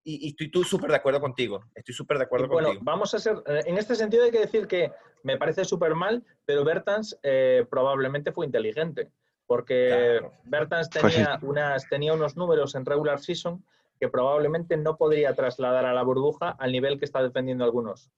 y, 0.05 0.29
y 0.29 0.45
estoy 0.45 0.65
súper 0.65 0.91
de 0.91 0.97
acuerdo 0.97 1.21
contigo. 1.21 1.65
Estoy 1.75 1.95
súper 1.95 2.19
de 2.19 2.25
acuerdo 2.25 2.49
bueno, 2.49 2.69
contigo. 2.69 2.85
Vamos 2.85 3.15
a 3.15 3.19
ser, 3.19 3.43
eh, 3.47 3.63
en 3.67 3.79
este 3.79 3.95
sentido 3.95 4.25
hay 4.25 4.31
que 4.31 4.41
decir 4.41 4.67
que 4.67 4.93
me 5.23 5.39
parece 5.39 5.65
súper 5.65 5.95
mal, 5.95 6.23
pero 6.45 6.65
Bertans 6.65 7.19
eh, 7.23 7.67
probablemente 7.71 8.33
fue 8.33 8.47
inteligente 8.47 9.11
porque 9.47 10.21
Bertans 10.45 10.89
tenía, 10.91 11.39
unas, 11.43 11.89
tenía 11.89 12.15
unos 12.15 12.37
números 12.37 12.75
en 12.75 12.85
regular 12.85 13.21
season 13.21 13.65
que 14.01 14.09
probablemente 14.09 14.77
no 14.77 14.97
podría 14.97 15.35
trasladar 15.35 15.87
a 15.87 15.93
la 15.93 16.03
burbuja 16.03 16.51
al 16.59 16.73
nivel 16.73 16.99
que 16.99 17.05
está 17.05 17.23
defendiendo 17.23 17.65
algunos. 17.65 18.11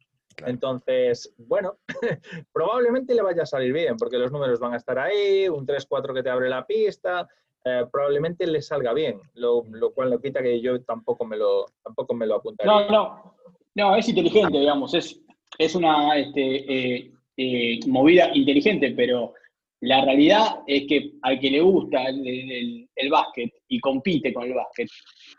Entonces, 0.45 1.35
bueno, 1.39 1.79
probablemente 2.53 3.15
le 3.15 3.23
vaya 3.23 3.43
a 3.43 3.47
salir 3.47 3.73
bien, 3.73 3.97
porque 3.97 4.19
los 4.19 4.31
números 4.31 4.61
van 4.61 4.75
a 4.75 4.77
estar 4.77 4.99
ahí, 4.99 5.49
un 5.49 5.67
3-4 5.67 6.15
que 6.15 6.23
te 6.23 6.31
abre 6.31 6.49
la 6.49 6.67
pista, 6.67 7.29
eh, 7.69 7.85
probablemente 7.91 8.47
le 8.47 8.63
salga 8.63 8.93
bien, 8.93 9.21
lo, 9.35 9.65
cual 9.93 10.11
no 10.11 10.21
quita 10.21 10.41
que 10.41 10.61
yo 10.61 10.81
tampoco 10.83 11.25
me 11.25 11.37
lo, 11.37 11.67
tampoco 11.83 12.15
me 12.15 12.25
lo 12.25 12.37
apuntaría. 12.37 12.73
No, 12.73 12.89
no, 12.89 13.35
no, 13.75 13.97
es 13.97 14.09
inteligente, 14.09 14.57
digamos, 14.57 14.95
es, 14.95 15.21
es 15.59 15.75
una 15.75 16.17
este, 16.17 16.41
eh, 16.73 17.11
eh, 17.37 17.81
movida 17.89 18.31
inteligente, 18.35 18.93
pero 18.97 19.35
la 19.81 20.05
realidad 20.05 20.61
es 20.69 20.87
que 20.87 21.15
al 21.23 21.41
que 21.41 21.51
le 21.51 21.61
gusta 21.61 22.05
el, 22.07 23.11
básquet 23.11 23.53
y 23.67 23.81
compite 23.81 24.33
con 24.33 24.45
el 24.45 24.55
básquet, 24.55 24.89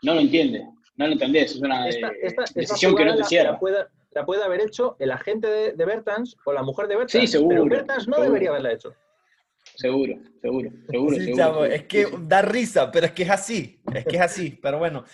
no 0.02 0.12
lo 0.12 0.20
entiende, 0.20 0.66
no 0.96 1.06
lo 1.06 1.14
entendés, 1.14 1.52
es 1.52 1.62
una 1.62 1.88
eh, 1.88 1.98
decisión 2.54 2.94
que 2.94 3.06
no 3.06 3.16
te 3.16 3.24
cierra. 3.24 3.52
La 3.52 3.58
puede, 3.58 3.86
la 4.10 4.26
puede, 4.26 4.44
haber 4.44 4.60
hecho 4.60 4.96
el 4.98 5.12
agente 5.12 5.48
de, 5.72 5.84
Bertans 5.86 6.36
o 6.44 6.52
la 6.52 6.62
mujer 6.62 6.88
de 6.88 6.96
Bertans, 6.96 7.22
sí, 7.22 7.26
seguro, 7.26 7.64
pero 7.64 7.76
Bertans 7.76 8.06
no 8.06 8.20
debería 8.20 8.50
haberla 8.50 8.74
hecho. 8.74 8.92
Seguro, 9.78 10.14
seguro, 10.42 10.70
seguro, 10.90 11.16
seguro, 11.16 11.64
Es 11.64 11.84
que 11.84 12.06
da 12.22 12.42
risa, 12.42 12.90
pero 12.90 13.06
es 13.06 13.12
que 13.12 13.22
es 13.22 13.30
así, 13.30 13.80
es 13.94 14.04
que 14.04 14.16
es 14.16 14.22
así. 14.22 14.58
Pero 14.60 14.78
bueno, 14.78 15.04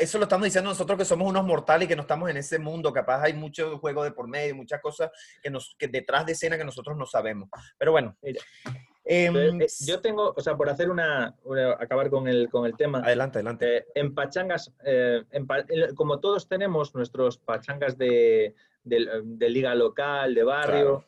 eso 0.00 0.18
lo 0.18 0.24
estamos 0.24 0.44
diciendo 0.44 0.68
nosotros 0.68 0.98
que 0.98 1.06
somos 1.06 1.26
unos 1.26 1.46
mortales 1.46 1.86
y 1.86 1.88
que 1.88 1.96
no 1.96 2.02
estamos 2.02 2.28
en 2.28 2.36
ese 2.36 2.58
mundo. 2.58 2.92
Capaz 2.92 3.22
hay 3.22 3.32
mucho 3.32 3.78
juego 3.78 4.04
de 4.04 4.12
por 4.12 4.28
medio, 4.28 4.54
muchas 4.54 4.82
cosas 4.82 5.10
que, 5.42 5.48
nos, 5.48 5.74
que 5.78 5.88
detrás 5.88 6.26
de 6.26 6.32
escena 6.32 6.58
que 6.58 6.64
nosotros 6.64 6.94
no 6.94 7.06
sabemos. 7.06 7.48
Pero 7.78 7.92
bueno, 7.92 8.14
Em, 9.04 9.60
eh, 9.60 9.66
yo 9.84 10.00
tengo, 10.00 10.32
o 10.36 10.40
sea, 10.40 10.56
por 10.56 10.68
hacer 10.68 10.88
una, 10.90 11.34
acabar 11.78 12.08
con 12.08 12.28
el, 12.28 12.48
con 12.50 12.66
el 12.66 12.76
tema. 12.76 12.98
Adelante, 12.98 13.38
adelante. 13.38 13.78
Eh, 13.78 13.86
en 13.96 14.14
pachangas, 14.14 14.72
eh, 14.84 15.22
como 15.96 16.20
todos 16.20 16.48
tenemos 16.48 16.94
nuestros 16.94 17.38
pachangas 17.38 17.98
de, 17.98 18.54
liga 18.84 19.74
local, 19.74 20.34
de 20.34 20.44
barrio, 20.44 21.04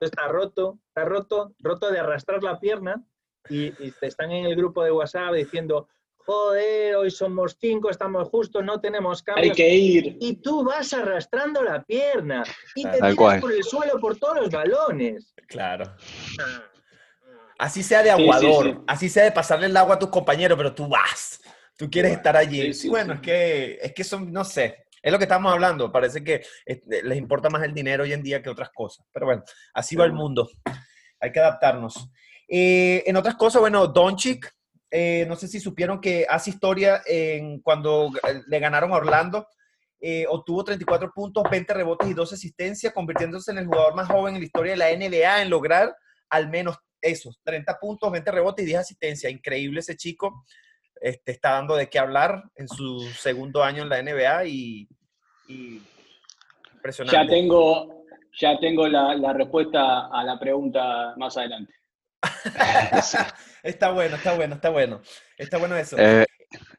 está 0.00 0.28
roto, 0.28 0.78
está 0.88 1.04
roto, 1.04 1.54
roto 1.60 1.90
de 1.90 1.98
arrastrar 1.98 2.42
la 2.42 2.58
pierna 2.58 3.04
y, 3.48 3.66
y 3.84 3.94
están 4.00 4.30
en 4.30 4.46
el 4.46 4.56
grupo 4.56 4.84
de 4.84 4.92
WhatsApp 4.92 5.34
diciendo, 5.34 5.88
joder, 6.24 6.96
hoy 6.96 7.10
somos 7.10 7.56
cinco, 7.60 7.90
estamos 7.90 8.28
justos, 8.28 8.64
no 8.64 8.80
tenemos 8.80 9.22
cambios. 9.22 9.48
Hay 9.48 9.52
que 9.52 9.74
ir. 9.74 10.16
Y 10.20 10.36
tú 10.36 10.64
vas 10.64 10.92
arrastrando 10.92 11.62
la 11.62 11.82
pierna 11.82 12.44
y 12.74 12.84
te 12.84 12.92
tiras 12.92 13.40
por 13.40 13.52
el 13.52 13.64
suelo 13.64 13.98
por 14.00 14.16
todos 14.16 14.36
los 14.36 14.50
balones. 14.50 15.34
Claro. 15.48 15.84
Ah. 16.40 16.62
Así 17.58 17.82
sea 17.82 18.02
de 18.02 18.10
aguador, 18.10 18.82
así 18.88 19.08
sea 19.08 19.24
de 19.24 19.32
pasarle 19.32 19.66
el 19.66 19.76
agua 19.76 19.94
a 19.94 19.98
tus 19.98 20.08
compañeros, 20.08 20.56
pero 20.56 20.74
tú 20.74 20.88
vas, 20.88 21.40
tú 21.76 21.88
quieres 21.88 22.12
estar 22.12 22.36
allí. 22.36 22.74
Sí, 22.74 22.88
bueno, 22.88 23.14
es 23.14 23.20
que, 23.20 23.78
es 23.80 23.92
que 23.92 24.02
son, 24.02 24.32
no 24.32 24.44
sé, 24.44 24.86
es 25.02 25.12
lo 25.12 25.18
que 25.18 25.24
estamos 25.24 25.52
hablando. 25.52 25.90
Parece 25.90 26.22
que 26.22 26.42
este, 26.64 27.02
les 27.02 27.18
importa 27.18 27.50
más 27.50 27.62
el 27.62 27.74
dinero 27.74 28.04
hoy 28.04 28.12
en 28.12 28.22
día 28.22 28.42
que 28.42 28.50
otras 28.50 28.70
cosas. 28.72 29.06
Pero 29.12 29.26
bueno, 29.26 29.42
así 29.74 29.96
va 29.96 30.04
el 30.04 30.12
mundo. 30.12 30.48
Hay 31.20 31.32
que 31.32 31.40
adaptarnos. 31.40 32.08
Eh, 32.48 33.02
en 33.06 33.16
otras 33.16 33.34
cosas, 33.34 33.60
bueno, 33.60 33.86
Doncic, 33.88 34.54
eh, 34.90 35.24
no 35.26 35.36
sé 35.36 35.48
si 35.48 35.58
supieron 35.58 36.00
que 36.00 36.26
hace 36.28 36.50
historia 36.50 37.02
en 37.06 37.60
cuando 37.60 38.10
le 38.46 38.58
ganaron 38.58 38.92
a 38.92 38.96
Orlando. 38.96 39.46
Eh, 40.04 40.26
obtuvo 40.28 40.64
34 40.64 41.12
puntos, 41.14 41.44
20 41.50 41.74
rebotes 41.74 42.08
y 42.08 42.14
12 42.14 42.34
asistencias, 42.34 42.92
convirtiéndose 42.92 43.52
en 43.52 43.58
el 43.58 43.66
jugador 43.66 43.94
más 43.94 44.08
joven 44.08 44.34
en 44.34 44.40
la 44.40 44.46
historia 44.46 44.72
de 44.72 44.78
la 44.78 44.90
NBA 44.90 45.42
en 45.42 45.50
lograr 45.50 45.94
al 46.28 46.50
menos 46.50 46.76
esos 47.00 47.40
30 47.44 47.78
puntos, 47.78 48.10
20 48.10 48.30
rebotes 48.30 48.64
y 48.64 48.66
10 48.66 48.80
asistencias. 48.80 49.32
Increíble 49.32 49.80
ese 49.80 49.96
chico. 49.96 50.44
Este, 51.02 51.32
está 51.32 51.54
dando 51.54 51.74
de 51.74 51.90
qué 51.90 51.98
hablar 51.98 52.44
en 52.54 52.68
su 52.68 53.00
segundo 53.18 53.64
año 53.64 53.82
en 53.82 53.88
la 53.88 54.00
NBA 54.00 54.44
y, 54.46 54.88
impresionante. 56.74 57.16
Ya 57.16 57.26
tengo, 57.28 58.04
ya 58.38 58.58
tengo 58.60 58.86
la, 58.86 59.32
respuesta 59.32 60.06
a 60.06 60.22
la 60.22 60.38
pregunta 60.38 61.14
más 61.16 61.36
adelante. 61.36 61.74
está 63.64 63.90
bueno, 63.90 64.14
está 64.14 64.36
bueno, 64.36 64.54
está 64.54 64.70
bueno. 64.70 65.02
Está 65.36 65.58
bueno 65.58 65.76
eso. 65.76 65.96
Eh, 65.98 66.24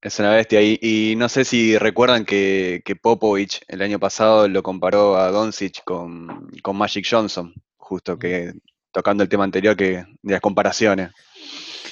es 0.02 0.20
una 0.20 0.34
bestia. 0.34 0.62
Y, 0.62 0.80
y, 0.82 1.18
no 1.18 1.28
sé 1.28 1.44
si 1.44 1.78
recuerdan 1.78 2.24
que, 2.24 2.82
que, 2.86 2.96
Popovich 2.96 3.62
el 3.68 3.82
año 3.82 4.00
pasado 4.00 4.48
lo 4.48 4.64
comparó 4.64 5.18
a 5.18 5.32
Doncic 5.32 5.84
con, 5.84 6.48
con 6.62 6.78
Magic 6.78 7.06
Johnson, 7.10 7.54
justo 7.76 8.18
que 8.18 8.54
tocando 8.94 9.24
el 9.24 9.30
tema 9.30 9.44
anterior 9.44 9.76
que 9.76 10.06
de 10.22 10.34
las 10.34 10.40
comparaciones. 10.40 11.10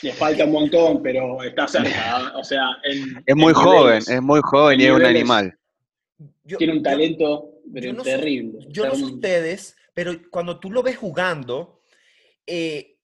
Le 0.04 0.14
falta 0.14 0.46
un 0.46 0.52
montón, 0.52 1.02
pero 1.02 1.44
está 1.44 1.68
cerca. 1.68 2.34
O 2.36 2.44
sea, 2.44 2.78
es 2.84 3.36
muy 3.36 3.54
joven, 3.54 3.98
es 3.98 4.22
muy 4.22 4.42
joven 4.44 4.82
y 4.82 4.86
es 4.86 4.92
un 4.92 5.06
animal. 5.06 5.58
tiene 6.58 6.74
un 6.74 6.84
talento 6.84 7.52
terrible. 8.04 8.66
yo 8.70 8.88
no 8.88 8.96
sé 8.96 9.04
ustedes, 9.04 9.76
pero 9.94 10.14
cuando 10.30 10.60
tú 10.60 10.72
lo 10.72 10.82
ves 10.82 10.98
jugando, 10.98 11.82
eh, 12.46 12.98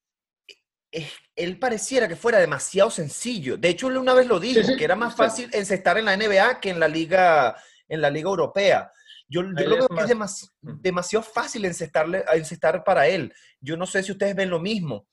él 1.36 1.60
pareciera 1.60 2.08
que 2.08 2.16
fuera 2.16 2.40
demasiado 2.40 2.90
sencillo. 2.90 3.58
De 3.58 3.70
hecho, 3.70 3.90
él 3.90 3.98
una 3.98 4.14
vez 4.14 4.28
lo 4.28 4.40
dijo, 4.40 4.76
que 4.76 4.84
era 4.84 4.96
más 4.96 5.16
fácil 5.16 5.50
encestar 5.54 5.98
en 5.98 6.06
la 6.06 6.18
NBA 6.18 6.60
que 6.60 6.70
en 6.70 6.80
la 6.80 6.88
liga, 6.88 7.56
en 7.88 8.02
la 8.02 8.10
liga 8.10 8.30
europea. 8.30 8.92
Yo, 9.30 9.42
yo 9.42 9.68
lo 9.68 9.76
veo 9.76 9.88
que 9.90 10.04
es 10.04 10.50
demasiado 10.82 11.24
fácil 11.24 11.66
encestar 11.66 12.84
para 12.84 13.08
él. 13.08 13.34
Yo 13.60 13.76
no 13.76 13.86
sé 13.86 14.02
si 14.02 14.12
ustedes 14.12 14.36
ven 14.36 14.50
lo 14.50 14.60
mismo. 14.60 15.06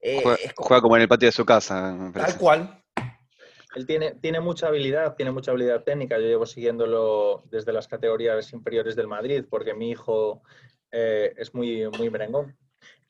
Eh, 0.00 0.22
juega, 0.56 0.80
como, 0.80 0.96
en 0.96 1.02
el 1.02 1.08
patio 1.08 1.28
de 1.28 1.32
su 1.32 1.44
casa. 1.44 2.12
Tal 2.14 2.38
cual. 2.38 2.82
Él 3.74 3.86
tiene, 3.86 4.12
tiene 4.12 4.40
mucha 4.40 4.68
habilidad, 4.68 5.16
tiene 5.16 5.32
mucha 5.32 5.50
habilidad 5.50 5.84
técnica. 5.84 6.18
Yo 6.18 6.26
llevo 6.26 6.46
siguiéndolo 6.46 7.42
desde 7.50 7.72
las 7.72 7.88
categorías 7.88 8.52
inferiores 8.52 8.96
del 8.96 9.06
Madrid 9.06 9.44
porque 9.50 9.74
mi 9.74 9.90
hijo 9.90 10.42
eh, 10.92 11.34
es 11.36 11.54
muy, 11.54 11.86
muy 11.98 12.08
merengón. 12.08 12.56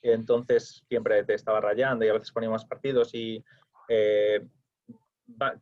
Y 0.02 0.11
entonces 0.11 0.85
siempre 0.88 1.23
te 1.25 1.35
estaba 1.35 1.61
rayando 1.61 2.05
y 2.05 2.09
a 2.09 2.14
veces 2.14 2.33
ponía 2.33 2.50
más 2.50 2.64
partidos 2.64 3.14
y 3.14 3.45
eh, 3.88 4.45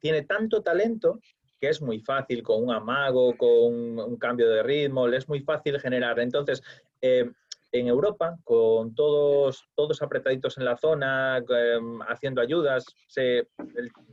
tiene 0.00 0.23
tanto 0.23 0.62
talento 0.62 1.21
que 1.61 1.69
es 1.69 1.81
muy 1.81 2.00
fácil 2.00 2.43
con 2.43 2.62
un 2.62 2.73
amago, 2.73 3.37
con 3.37 3.99
un 3.99 4.16
cambio 4.16 4.49
de 4.50 4.62
ritmo, 4.62 5.07
le 5.07 5.19
es 5.19 5.28
muy 5.28 5.40
fácil 5.40 5.81
generar. 5.81 6.19
Entonces, 6.21 6.62
eh, 7.00 7.31
en 7.78 7.88
Europa, 7.88 8.37
con 8.45 8.95
todos, 8.95 9.69
todos 9.75 10.00
apretaditos 10.02 10.59
en 10.59 10.64
la 10.64 10.76
zona, 10.76 11.38
em, 11.38 12.00
haciendo 12.02 12.40
ayudas, 12.40 12.85
se, 13.09 13.49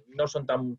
no 0.08 0.27
son 0.27 0.46
tan 0.46 0.77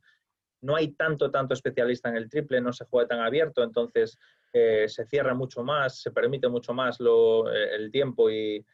no 0.62 0.76
hay 0.76 0.92
tanto, 0.92 1.28
tanto 1.30 1.54
especialista 1.54 2.08
en 2.08 2.16
el 2.16 2.30
triple, 2.30 2.60
no 2.60 2.72
se 2.72 2.84
juega 2.84 3.08
tan 3.08 3.20
abierto, 3.20 3.64
entonces 3.64 4.16
eh, 4.52 4.88
se 4.88 5.04
cierra 5.06 5.34
mucho 5.34 5.64
más, 5.64 6.00
se 6.00 6.12
permite 6.12 6.48
mucho 6.48 6.72
más 6.72 7.00
lo, 7.00 7.52
eh, 7.52 7.74
el 7.74 7.90
tiempo 7.90 8.30
y 8.30 8.64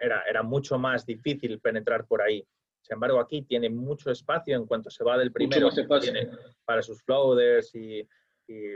era, 0.00 0.22
era 0.28 0.42
mucho 0.42 0.78
más 0.78 1.06
difícil 1.06 1.60
penetrar 1.60 2.06
por 2.06 2.22
ahí. 2.22 2.44
Sin 2.82 2.94
embargo, 2.94 3.20
aquí 3.20 3.42
tiene 3.42 3.70
mucho 3.70 4.10
espacio 4.10 4.56
en 4.56 4.66
cuanto 4.66 4.90
se 4.90 5.04
va 5.04 5.16
del 5.16 5.32
primero 5.32 5.70
para 6.64 6.82
sus 6.82 7.02
floaters 7.04 7.72
y, 7.74 8.00
y, 8.48 8.74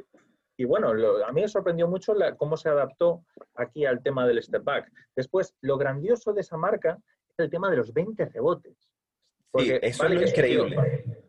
bueno, 0.65 0.89
a 1.27 1.33
mí 1.33 1.41
me 1.43 1.49
sorprendió 1.49 1.87
mucho 1.87 2.15
cómo 2.37 2.57
se 2.57 2.69
adaptó 2.69 3.25
aquí 3.55 3.85
al 3.85 4.03
tema 4.03 4.27
del 4.27 4.43
step 4.43 4.65
back. 4.65 4.91
Después, 5.15 5.55
lo 5.61 5.77
grandioso 5.77 6.33
de 6.33 6.41
esa 6.41 6.57
marca 6.57 6.99
es 7.29 7.39
el 7.39 7.51
tema 7.51 7.71
de 7.71 7.77
los 7.77 7.93
20 7.93 8.25
rebotes. 8.27 8.89
Porque 9.51 9.81
eso 9.83 10.07
es 10.07 10.31
increíble. 10.31 10.77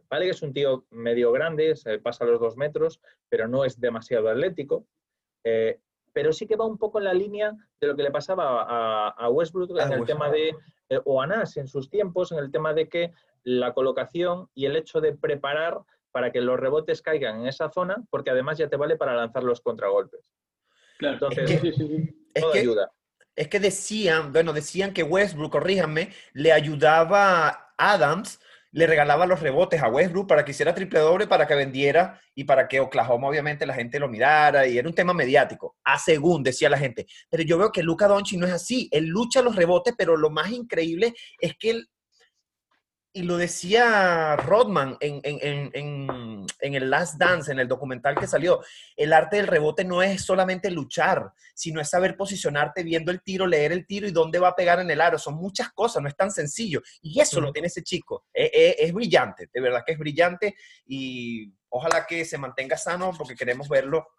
vale 0.10 0.26
que 0.26 0.32
es 0.32 0.42
un 0.42 0.54
tío 0.54 0.86
medio 0.92 1.32
grande, 1.32 1.76
se 1.76 2.00
pasa 2.00 2.26
los 2.26 2.40
dos 2.40 2.56
metros, 2.56 3.02
pero 3.30 3.48
no 3.48 3.66
es 3.66 3.80
demasiado 3.80 4.30
atlético. 4.30 4.86
Eh, 5.44 5.80
pero 6.14 6.34
sí 6.34 6.48
que 6.48 6.56
va 6.56 6.66
un 6.66 6.78
poco 6.78 6.98
en 6.98 7.06
la 7.06 7.14
línea 7.14 7.56
de 7.80 7.88
lo 7.88 7.96
que 7.96 8.04
le 8.04 8.12
pasaba 8.12 9.12
a, 9.12 9.30
Westbrook 9.30 9.78
en 9.78 9.92
el 9.92 10.06
tema 10.06 10.32
de 10.32 10.56
eh, 10.90 11.00
o 11.06 11.22
a 11.22 11.44
en 11.56 11.68
sus 11.68 11.90
tiempos 11.90 12.32
en 12.32 12.40
el 12.40 12.50
tema 12.52 12.74
de 12.74 12.90
que 12.90 13.14
la 13.44 13.74
colocación 13.74 14.50
y 14.56 14.66
el 14.66 14.76
hecho 14.76 15.00
de 15.00 15.16
preparar 15.16 15.80
para 16.18 16.32
que 16.32 16.42
los 16.42 16.60
rebotes 16.60 17.04
caigan 17.04 17.42
en 17.42 17.48
esa 17.48 17.70
zona, 17.70 18.04
porque 18.10 18.32
además 18.32 18.58
ya 18.58 18.68
te 18.68 18.76
vale 18.76 18.96
para 18.96 19.14
lanzar 19.14 19.44
los 19.44 19.62
contragolpes. 19.62 20.32
Claro. 20.98 21.14
Entonces, 21.14 21.52
es 21.52 21.62
que, 21.62 22.42
todo 22.42 22.54
ayuda. 22.54 22.92
Es 23.36 23.48
que 23.48 23.60
decían, 23.60 24.34
bueno, 24.34 24.52
decían 24.52 24.94
que 24.94 25.04
Westbrook, 25.04 25.52
corríjanme, 25.52 26.12
le 26.34 26.52
ayudaba 26.52 27.50
a 27.50 27.74
Adams 27.78 28.40
le 28.72 28.88
regalaba 28.88 29.28
los 29.28 29.40
rebotes 29.40 29.82
a 29.82 29.90
Westbrook 29.90 30.28
para 30.28 30.44
que 30.44 30.52
hiciera 30.52 30.74
triple 30.74 31.00
doble, 31.00 31.28
para 31.28 31.46
que 31.46 31.54
vendiera 31.54 32.20
y 32.34 32.46
para 32.46 32.68
que 32.68 32.80
Oklahoma 32.80 33.28
obviamente 33.28 33.68
la 33.68 33.76
gente 33.76 34.00
lo 34.00 34.10
mirara 34.10 34.66
y 34.66 34.78
era 34.78 34.88
un 34.88 34.96
tema 34.96 35.14
mediático. 35.14 35.76
A 35.84 36.00
según 36.00 36.42
decía 36.42 36.68
la 36.68 36.80
gente. 36.80 37.06
Pero 37.30 37.44
yo 37.44 37.60
veo 37.60 37.72
que 37.72 37.84
Luca 37.84 38.08
Doncic 38.08 38.40
no 38.40 38.48
es 38.48 38.54
así. 38.54 38.90
Él 38.92 39.06
lucha 39.06 39.44
los 39.44 39.56
rebotes, 39.56 39.94
pero 39.96 40.18
lo 40.18 40.32
más 40.32 40.52
increíble 40.52 41.14
es 41.40 41.56
que 41.58 41.70
él 41.72 41.90
y 43.18 43.24
lo 43.24 43.36
decía 43.36 44.36
Rodman 44.36 44.96
en, 45.00 46.46
el 46.62 46.90
Last 46.92 47.18
Dance, 47.18 47.52
en 47.52 47.58
el 47.58 47.68
documental 47.68 48.16
que 48.16 48.28
salió, 48.28 48.62
el 48.96 49.12
arte 49.12 49.38
del 49.38 49.48
rebote 49.48 49.84
no 49.84 50.04
es 50.04 50.22
solamente 50.22 50.70
luchar, 50.70 51.34
sino 51.56 51.82
es 51.82 51.90
saber 51.90 52.16
posicionarte 52.16 52.84
viendo 52.84 53.12
el 53.12 53.24
tiro, 53.24 53.48
leer 53.48 53.72
el 53.72 53.88
tiro 53.88 54.08
y 54.08 54.12
dónde 54.12 54.38
va 54.38 54.50
a 54.50 54.56
pegar 54.56 54.80
en 54.82 54.92
el 54.92 55.02
aro. 55.02 55.18
Son 55.18 55.34
muchas 55.34 55.72
cosas, 55.72 56.04
no 56.04 56.08
es 56.08 56.16
tan 56.16 56.30
sencillo. 56.30 56.84
Y 57.02 57.20
eso 57.20 57.42
lo 57.42 57.52
tiene 57.52 57.70
ese 57.70 57.82
chico. 57.82 58.26
E, 58.32 58.52
e, 58.54 58.86
es, 58.86 58.94
brillante, 58.94 59.50
de 59.52 59.62
verdad 59.62 59.82
que 59.84 59.94
es 59.94 59.98
brillante 59.98 60.56
y 60.86 61.52
ojalá 61.70 62.06
que 62.06 62.24
se 62.24 62.38
mantenga 62.38 62.78
sano 62.78 63.14
porque 63.18 63.36
queremos 63.36 63.68
verlo 63.68 64.10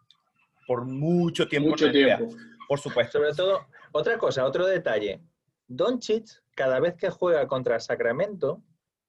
por 0.66 0.84
mucho 0.84 1.46
tiempo. 1.46 1.70
Mucho 1.70 1.88
tiempo. 1.92 2.34
Por 2.66 2.80
supuesto. 2.80 3.18
Sobre 3.18 3.32
todo, 3.32 3.68
otra 3.92 4.18
cosa, 4.18 4.44
otro 4.44 4.66
detalle. 4.66 5.20
Doncic, 5.68 6.42
cada 6.56 6.80
vez 6.80 6.96
que 6.96 7.10
juega 7.10 7.46
contra 7.46 7.78
Sacramento, 7.78 8.60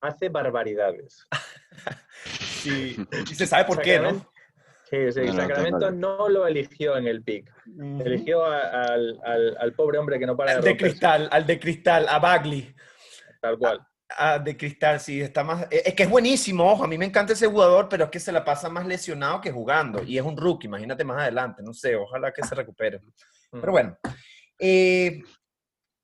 hace 0.02 0.30
barbaridades. 0.30 1.28
sí, 2.42 2.98
y 3.30 3.36
se 3.36 3.46
sabe 3.46 3.66
por 3.66 3.82
qué, 3.82 4.00
¿no? 4.00 4.30
Sí, 4.90 5.12
sí, 5.12 5.28
Sacramento 5.28 5.92
no, 5.92 6.28
lo 6.30 6.48
eligió 6.48 6.98
en 6.98 7.08
el 7.08 7.24
pick. 7.24 7.52
Eligió 8.04 8.44
al, 8.44 9.20
al, 9.24 9.74
pobre 9.74 10.00
hombre 10.00 10.18
que 10.18 10.26
no 10.26 10.36
para 10.36 10.56
de, 10.56 10.62
de 10.62 10.78
cristal, 10.78 11.30
al 11.32 11.46
de 11.46 11.60
cristal, 11.60 12.08
a 12.10 12.18
Bagley. 12.18 12.76
Tal 13.40 13.58
cual. 13.60 13.86
Ah, 14.18 14.40
de 14.40 14.58
cristal, 14.58 15.00
sí, 15.00 15.22
está 15.22 15.44
más. 15.44 15.68
E, 15.70 15.84
es 15.86 15.94
que 15.94 16.04
es 16.04 16.10
buenísimo, 16.10 16.70
ojo, 16.72 16.84
a 16.84 16.88
mí 16.88 16.98
me 16.98 17.06
encanta 17.06 17.34
ese 17.34 17.46
jugador, 17.46 17.88
pero 17.88 18.06
es 18.06 18.10
que 18.10 18.20
se 18.20 18.32
la 18.32 18.44
pasa 18.44 18.68
más 18.68 18.88
lesionado 18.88 19.40
que 19.40 19.52
jugando. 19.52 20.02
Y 20.04 20.18
es 20.18 20.24
un 20.24 20.36
rookie, 20.36 20.66
imagínate 20.66 21.04
más 21.04 21.20
adelante, 21.20 21.62
no 21.64 21.74
sé, 21.74 21.96
ojalá 21.96 22.32
que 22.34 22.44
se 22.44 22.56
recupere. 22.56 23.00
Pero 23.52 23.72
bueno. 23.72 23.98
Eh, 24.60 25.22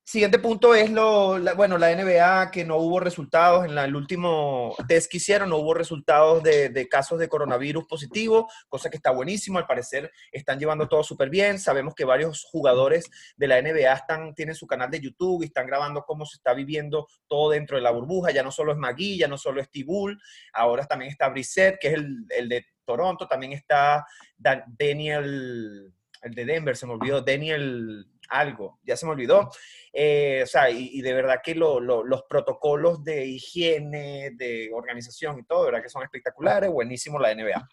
Siguiente 0.08 0.38
punto 0.38 0.76
es 0.76 0.92
lo, 0.92 1.40
bueno, 1.56 1.80
la 1.80 1.90
NBA 1.96 2.52
que 2.52 2.64
no 2.64 2.78
hubo 2.78 3.00
resultados. 3.00 3.66
En 3.66 3.76
el 3.76 3.96
último 3.96 4.76
test 4.88 5.10
que 5.10 5.18
hicieron, 5.18 5.50
no 5.50 5.58
hubo 5.58 5.74
resultados 5.74 6.44
de, 6.44 6.88
casos 6.88 7.18
de 7.18 7.28
coronavirus 7.28 7.86
positivo, 7.86 8.48
cosa 8.70 8.92
que 8.92 8.98
está 8.98 9.10
buenísimo, 9.10 9.58
al 9.58 9.66
parecer 9.66 10.12
están 10.32 10.60
llevando 10.60 10.88
todo 10.88 11.04
súper 11.04 11.32
bien, 11.32 11.58
sabemos 11.58 11.96
que 11.96 12.06
varios 12.06 12.44
jugadores 12.44 13.10
de 13.36 13.48
la 13.48 13.60
NBA 13.60 13.92
están, 13.92 14.36
tienen 14.36 14.54
su 14.54 14.68
canal 14.68 14.92
de 14.92 15.02
YouTube 15.02 15.42
y 15.42 15.48
están 15.48 15.66
grabando 15.66 16.04
cómo 16.04 16.24
se 16.28 16.36
está 16.36 16.54
viviendo 16.54 17.08
todo 17.28 17.50
dentro 17.50 17.76
de 17.76 17.82
la 17.82 17.90
burbuja, 17.90 18.30
ya 18.30 18.44
no 18.44 18.52
solo 18.52 18.74
es 18.74 18.78
Magui, 18.78 19.18
ya 19.18 19.28
no 19.28 19.40
solo 19.40 19.60
es 19.60 19.72
Tibul, 19.72 20.22
ahora 20.54 20.86
también 20.86 21.10
está 21.10 21.30
Brissett, 21.30 21.80
que 21.80 21.88
es 21.88 21.94
el, 21.96 22.28
el 22.30 22.48
de 22.48 22.64
Toronto, 22.86 23.28
también 23.28 23.54
está 23.54 24.06
Daniel, 24.38 25.92
el 26.22 26.34
de 26.36 26.46
Denver, 26.46 26.78
se 26.78 26.86
me 26.86 26.94
olvidó, 26.94 27.22
Daniel 27.22 28.06
algo, 28.30 28.80
ya 28.84 28.96
se 28.98 29.06
me 29.06 29.12
olvidó. 29.12 29.50
Eh, 29.94 30.42
o 30.44 30.48
sea, 30.48 30.70
y, 30.70 31.02
de 31.02 31.14
verdad 31.14 31.42
que 31.44 31.56
los 31.56 32.24
protocolos 32.30 33.04
de 33.04 33.26
higiene, 33.26 34.32
de 34.36 34.70
organización 34.74 35.40
y 35.40 35.44
todo, 35.44 35.62
de 35.62 35.72
verdad 35.72 35.84
que 35.84 35.90
son 35.90 36.04
espectaculares, 36.04 36.70
buenísimo 36.70 37.20
la 37.20 37.34
NBA. 37.34 37.70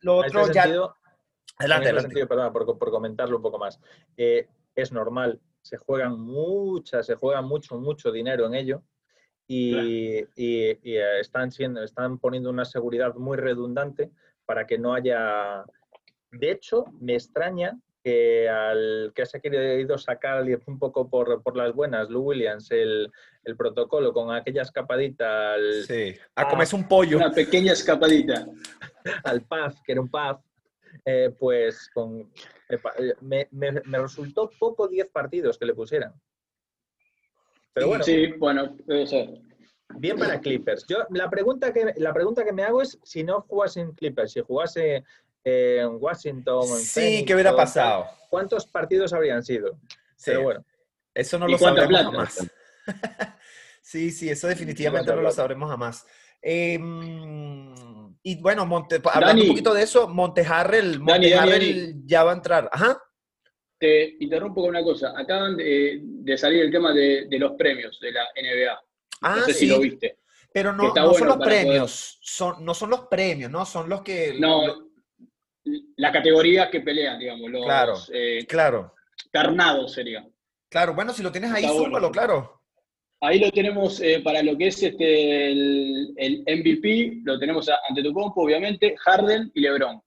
lo 0.00 0.16
otro 0.16 0.52
ya... 0.52 0.62
adelante, 1.58 1.88
adelante. 1.88 2.26
perdón, 2.26 2.52
por, 2.52 2.90
comentarlo 2.90 3.36
un 3.36 3.42
poco 3.42 3.58
más. 3.58 3.80
Eh, 4.16 4.48
es 4.74 4.92
normal, 4.92 5.40
se 5.62 5.76
juegan 5.76 6.20
muchas, 6.20 7.06
se 7.06 7.14
juega 7.14 7.40
mucho, 7.42 7.78
mucho 7.78 8.12
dinero 8.12 8.46
en 8.46 8.54
ello. 8.54 8.82
Y, 9.46 10.24
y, 10.36 10.96
están, 11.20 11.50
siendo, 11.50 11.82
están 11.82 12.18
poniendo 12.18 12.48
una 12.48 12.64
seguridad 12.64 13.14
muy 13.14 13.36
redundante 13.36 14.10
para 14.46 14.66
que 14.66 14.78
no 14.78 14.94
haya... 14.94 15.64
De 16.30 16.50
hecho, 16.50 16.86
me 17.00 17.14
extraña 17.14 17.78
que, 18.04 18.50
al, 18.50 19.12
que 19.14 19.24
se 19.24 19.38
ha 19.38 19.40
querido 19.40 19.96
sacar 19.96 20.44
un 20.66 20.78
poco 20.78 21.08
por, 21.08 21.42
por 21.42 21.56
las 21.56 21.72
buenas, 21.72 22.10
Lou 22.10 22.22
Williams, 22.22 22.70
el, 22.70 23.10
el, 23.44 23.56
protocolo 23.56 24.12
con 24.12 24.30
aquella 24.30 24.60
escapadita 24.60 25.54
al... 25.54 25.84
Sí, 25.84 26.14
a 26.34 26.46
comerse 26.46 26.76
un 26.76 26.86
pollo. 26.86 27.16
Una 27.16 27.30
pequeña 27.30 27.72
escapadita. 27.72 28.46
al 29.24 29.40
PAF, 29.42 29.80
que 29.84 29.92
era 29.92 30.02
un 30.02 30.10
PAF, 30.10 30.38
eh, 31.06 31.34
pues 31.38 31.88
con, 31.94 32.30
eh, 32.68 32.78
me, 33.22 33.48
me, 33.50 33.72
me, 33.72 33.98
resultó 33.98 34.50
poco 34.58 34.86
10 34.86 35.08
partidos 35.08 35.56
que 35.56 35.64
le 35.64 35.74
pusieran. 35.74 36.12
Pero 37.72 37.88
bueno. 37.88 38.04
Sí, 38.04 38.32
bueno, 38.38 38.76
puede 38.84 39.06
ser. 39.06 39.30
Bien 39.96 40.18
para 40.18 40.40
Clippers. 40.40 40.86
Yo, 40.86 40.98
la, 41.10 41.30
pregunta 41.30 41.72
que, 41.72 41.94
la 41.96 42.12
pregunta 42.12 42.44
que 42.44 42.52
me 42.52 42.64
hago 42.64 42.82
es 42.82 42.98
si 43.02 43.22
no 43.22 43.42
jugase 43.42 43.80
en 43.80 43.92
Clippers, 43.92 44.32
si 44.32 44.40
jugase 44.40 45.04
en 45.44 45.96
Washington. 46.00 46.68
En 46.68 46.78
sí, 46.78 47.24
¿qué 47.26 47.34
hubiera 47.34 47.54
pasado? 47.54 48.06
¿Cuántos 48.30 48.66
partidos 48.66 49.12
habrían 49.12 49.42
sido? 49.44 49.78
Sí. 50.16 50.24
Pero 50.26 50.42
bueno. 50.42 50.64
Eso 51.14 51.38
no 51.38 51.46
lo 51.46 51.56
sabremos 51.56 52.02
jamás. 52.02 52.46
sí, 53.82 54.10
sí, 54.10 54.28
eso 54.28 54.48
definitivamente 54.48 55.14
no 55.14 55.22
lo 55.22 55.30
sabremos 55.30 55.70
jamás. 55.70 56.04
Em, 56.42 57.72
y 58.22 58.36
bueno, 58.40 58.66
Monte, 58.66 59.00
hablando 59.12 59.42
un 59.42 59.48
poquito 59.48 59.72
de 59.72 59.82
eso, 59.82 60.08
Montejarrel, 60.08 60.98
Montejarrel 61.00 62.02
ya 62.04 62.24
va 62.24 62.32
a 62.32 62.34
entrar. 62.34 62.68
Ajá. 62.72 63.00
Te 63.78 64.16
interrumpo 64.18 64.62
con 64.62 64.70
una 64.70 64.82
cosa. 64.82 65.14
Acaban 65.16 65.56
de, 65.56 66.34
salir 66.36 66.62
el 66.62 66.72
tema 66.72 66.92
de, 66.92 67.28
los 67.30 67.52
premios 67.52 67.98
de 68.00 68.12
la 68.12 68.24
NBA. 68.34 68.84
Ah, 69.22 69.36
no 69.36 69.44
sé 69.44 69.54
si 69.54 69.66
lo 69.66 69.78
viste. 69.78 70.18
Pero 70.52 70.72
no, 70.72 70.92
no 70.94 71.14
son 71.14 71.28
los 71.28 71.36
premios, 71.38 72.18
son, 72.20 72.64
no 72.64 72.74
son 72.74 72.90
los 72.90 73.06
premios, 73.08 73.50
¿no? 73.50 73.66
Son 73.66 73.88
los 73.88 74.02
que... 74.02 74.36
No, 74.38 74.83
la 75.64 76.12
categoría 76.12 76.70
que 76.70 76.80
pelean, 76.80 77.18
digamos. 77.18 77.50
Los, 77.50 77.64
claro, 77.64 77.94
eh, 78.12 78.44
claro. 78.46 78.94
Carnados 79.30 79.92
sería. 79.92 80.26
Claro, 80.68 80.94
bueno, 80.94 81.12
si 81.12 81.22
lo 81.22 81.32
tienes 81.32 81.52
ahí, 81.52 81.64
súmalo, 81.64 82.10
claro. 82.10 82.60
Ahí 83.20 83.38
lo 83.38 83.50
tenemos 83.50 84.00
eh, 84.00 84.20
para 84.22 84.42
lo 84.42 84.56
que 84.56 84.66
es 84.66 84.82
este, 84.82 85.50
el, 85.50 86.44
MVP, 86.46 87.20
lo 87.24 87.38
tenemos 87.38 87.70
ante 87.88 88.02
tu 88.02 88.12
compo, 88.12 88.42
obviamente, 88.42 88.94
Harden 88.98 89.50
y 89.54 89.60
LeBron. 89.60 90.00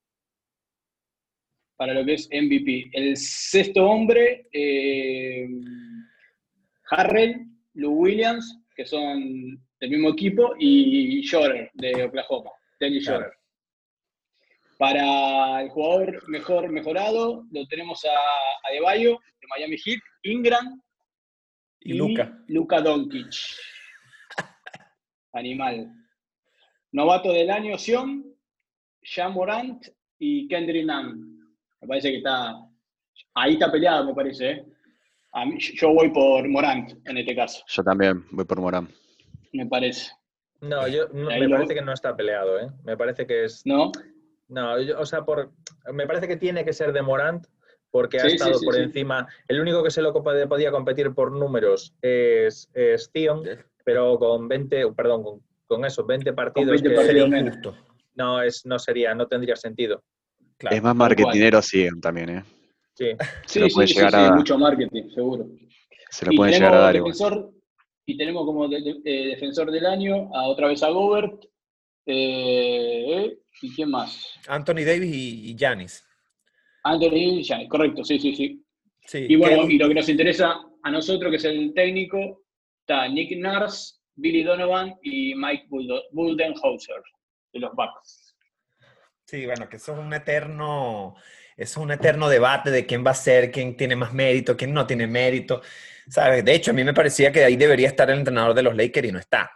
Para 1.78 1.94
lo 1.94 2.06
que 2.06 2.14
es 2.14 2.30
MVP. 2.32 2.90
El 2.94 3.18
sexto 3.18 3.88
hombre, 3.88 4.48
eh, 4.52 5.48
Lou 7.74 7.93
Williams, 7.93 8.60
que 8.76 8.86
son 8.86 9.60
del 9.80 9.89
mismo 9.89 10.10
equipo, 10.10 10.54
y 10.60 11.22
Shorter 11.22 11.72
de 11.74 12.04
Oklahoma, 12.04 12.52
Dennis 12.80 13.06
Shorter. 13.06 13.32
Para 14.78 15.62
el 15.62 15.70
jugador 15.70 16.30
mejor 16.30 16.70
mejorado, 16.70 17.44
lo 17.52 17.68
tenemos 17.68 18.06
a, 18.06 18.10
a 18.10 18.72
De 18.72 18.80
de 18.80 19.48
Miami 19.50 19.78
Heat, 19.78 20.00
Ingram 20.24 20.82
y, 21.80 21.94
Luca. 21.94 22.38
Luca 22.48 22.82
Doncic. 22.82 23.34
Animal. 25.34 25.92
Novato 26.92 27.32
del 27.32 27.50
año, 27.50 27.78
Sion, 27.78 28.26
Jean 29.02 29.34
Morant 29.34 29.88
y 30.20 30.48
Kendrick 30.48 30.86
Nunn. 30.86 31.38
Me 31.82 31.88
parece 31.88 32.12
que 32.12 32.18
está. 32.18 32.56
Ahí 33.34 33.54
está 33.54 33.72
peleado, 33.72 34.06
me 34.06 34.13
parece. 34.13 34.52
¿eh? 34.52 34.66
yo 35.76 35.94
voy 35.94 36.10
por 36.10 36.48
Morant 36.48 36.92
en 37.06 37.18
este 37.18 37.36
caso. 37.36 37.63
Yo 37.68 37.84
también 37.84 38.26
voy 38.32 38.46
por 38.46 38.60
Morant. 38.60 38.90
Me 39.54 39.66
parece. 39.66 40.12
No, 40.62 40.88
yo 40.88 41.08
me 41.10 41.50
parece 41.50 41.76
que 41.76 41.82
no 41.82 41.94
está 41.94 42.16
peleado, 42.16 42.60
¿eh? 42.60 42.68
Me 42.84 42.98
parece 42.98 43.26
que 43.28 43.46
es. 43.46 43.66
¿No? 43.66 43.92
No, 44.49 44.75
o 44.97 45.05
sea, 45.05 45.25
por, 45.25 45.51
me 45.91 46.07
parece 46.07 46.27
que 46.27 46.38
tiene 46.38 46.63
que 46.63 46.73
ser 46.73 46.93
de 46.93 47.01
Morant 47.01 47.45
porque 47.91 48.19
ha 48.19 48.27
estado 48.27 48.60
por 48.62 48.77
encima. 48.77 49.27
El 49.47 49.60
único 49.60 49.83
que 49.83 49.91
se 49.91 50.01
lo 50.01 50.13
podía 50.13 50.71
competir 50.71 51.13
por 51.13 51.31
números 51.31 51.93
es, 52.01 52.69
es 52.73 53.12
pero 53.83 54.19
con 54.19 54.47
20, 54.47 54.91
perdón, 54.93 55.41
con, 55.67 55.86
esos 55.86 56.05
20 56.05 56.33
partidos. 56.33 56.81
No, 58.15 58.41
es, 58.41 58.65
no 58.65 58.79
sería, 58.79 59.13
no 59.13 59.27
tendría 59.27 59.55
sentido. 59.55 60.03
es 60.60 60.83
más 60.83 60.95
marketinero 60.95 61.62
sí, 61.62 61.88
también, 62.01 62.29
¿eh? 62.29 62.43
Sí, 62.93 63.12
sí, 63.45 63.60
lo 63.60 63.67
puede 63.67 63.88
llegar 63.88 64.15
a... 64.15 64.31
mucho 64.33 64.57
marketing, 64.57 65.10
seguro. 65.13 65.47
Se 66.10 66.25
lo 66.25 66.31
puede 66.36 66.53
llegar 66.53 66.73
a 66.73 66.79
dar. 66.79 66.95
y 68.05 68.17
tenemos 68.17 68.45
como 68.45 68.65
eh, 68.65 69.03
defensor 69.03 69.71
del 69.71 69.86
año 69.86 70.29
a 70.33 70.47
otra 70.47 70.67
vez 70.67 70.81
a 70.81 70.89
Gobert, 70.89 71.45
eh, 72.08 73.38
¿Y 73.62 73.76
quién 73.76 73.91
más? 73.91 74.39
Anthony 74.48 74.86
Davis 74.86 75.13
y 75.13 75.56
Janis. 75.58 76.08
Anthony 76.84 77.10
Davis 77.10 77.39
y 77.39 77.43
Janis, 77.43 77.70
correcto, 77.70 78.04
sí, 78.04 78.20
sí, 78.20 78.63
sí. 79.06 79.26
y 79.30 79.36
bueno, 79.36 79.70
y 79.70 79.78
lo 79.78 79.88
que 79.88 79.96
nos 79.96 80.08
interesa 80.08 80.58
a 80.84 80.91
nosotros, 80.91 81.30
que 81.32 81.38
es 81.38 81.46
el 81.46 81.74
técnico, 81.74 82.43
está 82.80 83.08
Nick 83.10 83.38
Nurse, 83.38 83.96
Billy 84.15 84.43
Donovan 84.43 84.96
y 85.04 85.36
Mike 85.36 85.67
Buldenhauser, 86.12 87.02
de 87.52 87.60
los 87.60 87.72
Bucks. 87.74 88.36
Sí, 89.26 89.46
bueno, 89.46 89.67
que 89.67 89.76
eso 89.76 89.93
es 89.93 90.00
un 90.00 90.13
eterno, 90.13 91.15
es 91.58 91.76
un 91.76 91.91
eterno 91.91 92.30
debate 92.30 92.72
de 92.72 92.86
quién 92.86 93.06
va 93.06 93.12
a 93.12 93.15
ser, 93.15 93.52
quién 93.52 93.76
tiene 93.76 93.98
más 93.98 94.13
mérito, 94.13 94.56
quién 94.56 94.74
no 94.74 94.88
tiene 94.88 95.08
mérito, 95.08 95.62
¿sabes? 96.08 96.46
De 96.46 96.56
hecho, 96.56 96.72
a 96.72 96.74
mí 96.74 96.84
me 96.86 96.93
parecía 96.93 97.32
que 97.32 97.43
ahí 97.43 97.58
debería 97.58 97.89
estar 97.89 98.10
el 98.10 98.20
entrenador 98.20 98.54
de 98.54 98.63
los 98.63 98.76
Lakers 98.76 99.10
y 99.10 99.12
no 99.12 99.20
está, 99.20 99.52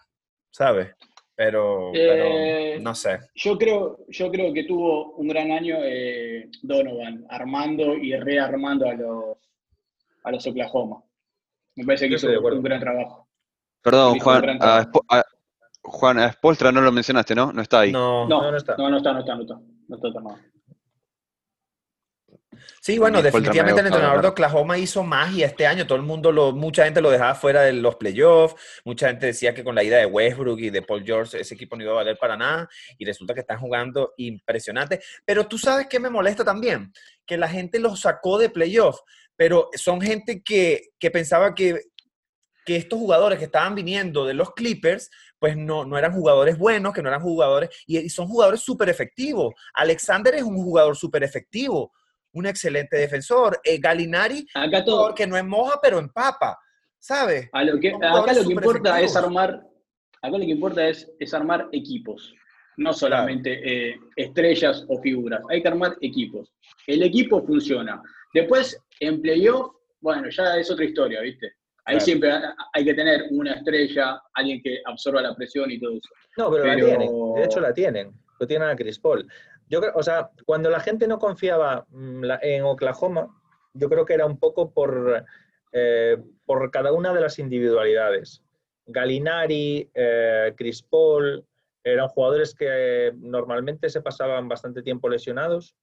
¿sabes? 0.49 0.93
Pero, 1.35 1.91
eh, 1.93 2.77
no 2.81 2.93
sé. 2.93 3.19
Yo 3.35 3.57
creo, 3.57 4.05
yo 4.09 4.29
creo 4.29 4.53
que 4.53 4.65
tuvo 4.65 5.13
un 5.15 5.27
gran 5.27 5.51
año 5.51 5.77
eh, 5.81 6.49
Donovan, 6.61 7.25
armando 7.29 7.95
y 7.95 8.15
rearmando 8.15 8.87
a 8.87 8.93
los, 8.93 9.37
a 10.23 10.31
los 10.31 10.45
Oklahoma. 10.45 11.03
Me 11.75 11.85
parece 11.85 12.09
que 12.09 12.15
hizo 12.15 12.27
un 12.27 12.63
gran 12.63 12.79
trabajo. 12.79 13.27
Perdón, 13.81 14.19
Juan, 14.19 14.59
a, 14.61 14.91
Juan, 15.81 16.19
a 16.19 16.31
Spolstra 16.33 16.71
no 16.71 16.81
lo 16.81 16.91
mencionaste, 16.91 17.33
¿no? 17.33 17.51
No 17.51 17.61
está 17.61 17.79
ahí. 17.79 17.91
No, 17.91 18.27
no, 18.27 18.51
no, 18.51 18.57
está. 18.57 18.75
No, 18.77 18.89
no 18.89 18.97
está, 18.97 19.13
no 19.13 19.19
está, 19.21 19.35
no 19.35 19.41
está. 19.41 19.55
No 19.87 19.95
está, 19.95 20.09
no 20.09 20.29
está 20.29 20.50
Sí, 22.81 22.97
bueno, 22.97 23.21
definitivamente 23.21 23.81
el 23.81 23.87
entrenador 23.87 24.21
de 24.21 24.27
Oklahoma 24.29 24.77
hizo 24.77 25.03
magia 25.03 25.47
este 25.47 25.67
año. 25.67 25.85
Todo 25.85 25.97
el 25.97 26.03
mundo, 26.03 26.31
lo, 26.31 26.51
mucha 26.51 26.85
gente 26.85 27.01
lo 27.01 27.11
dejaba 27.11 27.35
fuera 27.35 27.61
de 27.61 27.73
los 27.73 27.95
playoffs. 27.95 28.55
Mucha 28.85 29.07
gente 29.07 29.27
decía 29.27 29.53
que 29.53 29.63
con 29.63 29.75
la 29.75 29.83
ida 29.83 29.97
de 29.97 30.05
Westbrook 30.05 30.59
y 30.59 30.69
de 30.69 30.81
Paul 30.81 31.03
George 31.03 31.39
ese 31.39 31.55
equipo 31.55 31.75
no 31.75 31.83
iba 31.83 31.91
a 31.91 31.95
valer 31.95 32.17
para 32.17 32.37
nada. 32.37 32.69
Y 32.97 33.05
resulta 33.05 33.33
que 33.33 33.41
están 33.41 33.59
jugando 33.59 34.13
impresionante. 34.17 35.01
Pero 35.25 35.47
tú 35.47 35.57
sabes 35.57 35.87
qué 35.87 35.99
me 35.99 36.09
molesta 36.09 36.43
también, 36.43 36.91
que 37.25 37.37
la 37.37 37.47
gente 37.47 37.79
los 37.79 38.01
sacó 38.01 38.37
de 38.37 38.49
playoffs. 38.49 39.01
Pero 39.35 39.69
son 39.75 40.01
gente 40.01 40.41
que, 40.43 40.89
que 40.99 41.11
pensaba 41.11 41.55
que, 41.55 41.81
que 42.65 42.75
estos 42.75 42.99
jugadores 42.99 43.39
que 43.39 43.45
estaban 43.45 43.75
viniendo 43.75 44.25
de 44.25 44.33
los 44.33 44.53
Clippers 44.53 45.09
pues 45.41 45.57
no, 45.57 45.85
no 45.85 45.97
eran 45.97 46.13
jugadores 46.13 46.55
buenos, 46.55 46.93
que 46.93 47.01
no 47.01 47.09
eran 47.09 47.23
jugadores, 47.23 47.71
y, 47.87 48.07
son 48.09 48.27
jugadores 48.27 48.61
súper 48.61 48.89
efectivos. 48.89 49.55
Alexander 49.73 50.35
es 50.35 50.43
un 50.43 50.55
jugador 50.55 50.95
súper 50.95 51.23
efectivo 51.23 51.93
un 52.33 52.45
excelente 52.45 52.97
defensor. 52.97 53.59
Eh, 53.63 53.79
Galinari, 53.79 54.45
acá 54.53 54.83
todo, 54.83 55.13
que 55.13 55.27
no 55.27 55.37
es 55.37 55.45
moja, 55.45 55.79
pero 55.81 55.99
empapa, 55.99 56.57
¿sabes? 56.99 57.49
acá 57.51 57.63
lo 57.63 57.79
que 57.79 58.53
importa 58.53 59.01
es 59.01 59.15
armar, 59.15 59.61
acá 60.21 60.37
lo 60.37 60.39
que 60.39 60.51
importa 60.51 60.87
es, 60.87 61.11
es 61.19 61.33
armar 61.33 61.67
equipos, 61.71 62.33
no 62.77 62.93
solamente 62.93 63.59
eh, 63.63 63.99
estrellas 64.15 64.85
o 64.87 65.01
figuras, 65.01 65.41
hay 65.49 65.61
que 65.61 65.67
armar 65.67 65.97
equipos. 66.01 66.51
El 66.87 67.03
equipo 67.03 67.45
funciona. 67.45 68.01
Después, 68.33 68.77
en 68.99 69.21
playoff, 69.21 69.75
bueno, 69.99 70.29
ya 70.29 70.57
es 70.57 70.71
otra 70.71 70.85
historia, 70.85 71.21
¿viste? 71.21 71.53
Ahí 71.85 71.99
siempre 71.99 72.31
hay 72.73 72.85
que 72.85 72.93
tener 72.93 73.23
una 73.31 73.53
estrella, 73.53 74.21
alguien 74.35 74.61
que 74.61 74.81
absorba 74.85 75.21
la 75.21 75.35
presión 75.35 75.71
y 75.71 75.79
todo 75.79 75.91
eso. 75.91 76.09
No, 76.37 76.51
pero, 76.51 76.65
la 76.65 76.75
tienen, 76.75 77.09
de 77.35 77.43
hecho 77.43 77.59
la 77.59 77.73
tienen, 77.73 78.13
lo 78.39 78.47
tienen 78.47 78.69
a 78.69 78.75
Chris 78.75 78.99
Paul. 78.99 79.27
Yo 79.71 79.79
creo, 79.79 79.93
o 79.95 80.03
sea, 80.03 80.29
cuando 80.45 80.69
la 80.69 80.81
gente 80.81 81.07
no 81.07 81.17
confiaba 81.17 81.85
mm, 81.89 82.25
en 82.41 82.63
Oklahoma, 82.63 83.33
yo 83.73 83.87
creo 83.89 84.05
que 84.05 84.13
era 84.13 84.25
un 84.25 84.37
poco 84.37 84.73
por, 84.73 85.25
eh, 85.71 86.17
por 86.45 86.69
cada 86.71 86.91
una 86.91 87.13
de 87.13 87.21
las 87.21 87.39
individualidades. 87.39 88.43
Galinari, 88.85 89.89
eh, 89.93 90.53
Chris 90.57 90.83
Paul, 90.83 91.45
eran 91.85 92.09
jugadores 92.09 92.53
que 92.53 93.13
normalmente 93.15 93.89
se 93.89 94.01
pasaban 94.01 94.49
bastante 94.49 94.83
tiempo 94.83 95.07
lesionados 95.07 95.77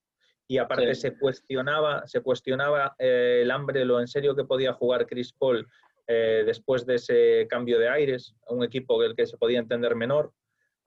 y 0.47 0.59
aparte 0.59 0.95
se 0.95 1.17
cuestionaba, 1.17 2.07
se 2.07 2.21
cuestionaba 2.21 2.95
eh, 2.99 3.41
el 3.43 3.51
hambre, 3.51 3.87
lo 3.87 4.01
en 4.01 4.07
serio 4.07 4.37
que 4.37 4.45
podía 4.45 4.75
jugar 4.75 5.07
Chris 5.07 5.33
Paul 5.33 5.67
eh, 6.07 6.43
después 6.47 6.85
de 6.85 6.97
ese 6.97 7.47
cambio 7.49 7.79
de 7.79 7.89
aires, 7.89 8.35
un 8.49 8.63
equipo 8.63 9.01
del 9.01 9.17
que 9.17 9.27
se 9.27 9.39
podía 9.39 9.59
entender 9.59 9.95
menor. 9.95 10.33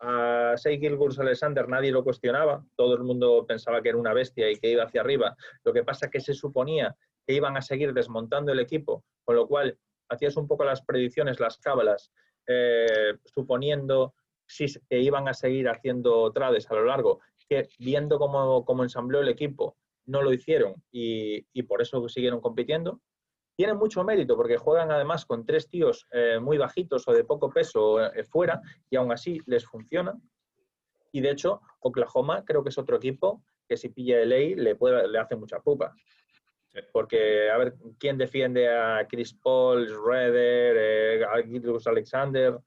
A 0.03 0.55
Shea 0.57 0.79
Gilgurs 0.79 1.19
Alexander 1.19 1.67
nadie 1.67 1.91
lo 1.91 2.03
cuestionaba, 2.03 2.65
todo 2.75 2.95
el 2.95 3.03
mundo 3.03 3.45
pensaba 3.47 3.81
que 3.81 3.89
era 3.89 3.97
una 3.99 4.13
bestia 4.13 4.49
y 4.49 4.55
que 4.55 4.71
iba 4.71 4.83
hacia 4.83 5.01
arriba. 5.01 5.35
Lo 5.63 5.73
que 5.73 5.83
pasa 5.83 6.07
es 6.07 6.11
que 6.11 6.19
se 6.19 6.33
suponía 6.33 6.95
que 7.25 7.33
iban 7.33 7.55
a 7.55 7.61
seguir 7.61 7.93
desmontando 7.93 8.51
el 8.51 8.59
equipo, 8.59 9.03
con 9.23 9.35
lo 9.35 9.47
cual 9.47 9.77
hacías 10.09 10.37
un 10.37 10.47
poco 10.47 10.63
las 10.63 10.81
predicciones, 10.81 11.39
las 11.39 11.57
cábalas, 11.59 12.11
eh, 12.47 13.13
suponiendo 13.25 14.15
si 14.47 14.65
que 14.89 14.99
iban 14.99 15.27
a 15.27 15.35
seguir 15.35 15.69
haciendo 15.69 16.31
trades 16.31 16.69
a 16.71 16.73
lo 16.73 16.85
largo, 16.85 17.19
que 17.47 17.69
viendo 17.77 18.17
cómo, 18.17 18.65
cómo 18.65 18.83
ensambló 18.83 19.19
el 19.21 19.29
equipo, 19.29 19.77
no 20.07 20.23
lo 20.23 20.33
hicieron 20.33 20.81
y, 20.91 21.45
y 21.53 21.63
por 21.63 21.81
eso 21.81 22.09
siguieron 22.09 22.41
compitiendo 22.41 23.01
tienen 23.55 23.77
mucho 23.77 24.03
mérito 24.03 24.35
porque 24.35 24.57
juegan 24.57 24.91
además 24.91 25.25
con 25.25 25.45
tres 25.45 25.69
tíos 25.69 26.07
eh, 26.11 26.39
muy 26.39 26.57
bajitos 26.57 27.07
o 27.07 27.13
de 27.13 27.23
poco 27.23 27.49
peso 27.49 28.03
eh, 28.03 28.23
fuera 28.23 28.61
y 28.89 28.95
aún 28.95 29.11
así 29.11 29.39
les 29.45 29.65
funciona. 29.65 30.13
Y 31.11 31.21
de 31.21 31.31
hecho, 31.31 31.61
Oklahoma 31.79 32.43
creo 32.45 32.63
que 32.63 32.69
es 32.69 32.77
otro 32.77 32.97
equipo 32.97 33.43
que 33.67 33.77
si 33.77 33.89
pilla 33.89 34.21
el 34.21 34.29
ley 34.29 34.55
le, 34.55 34.75
puede, 34.75 35.07
le 35.07 35.19
hace 35.19 35.35
mucha 35.35 35.59
pupa. 35.59 35.93
Porque, 36.93 37.49
a 37.49 37.57
ver, 37.57 37.75
¿quién 37.99 38.17
defiende 38.17 38.69
a 38.69 39.05
Chris 39.09 39.33
Paul, 39.33 39.89
Schroeder, 39.89 40.75
eh, 40.79 41.23
a 41.25 41.89
Alexander? 41.89 42.57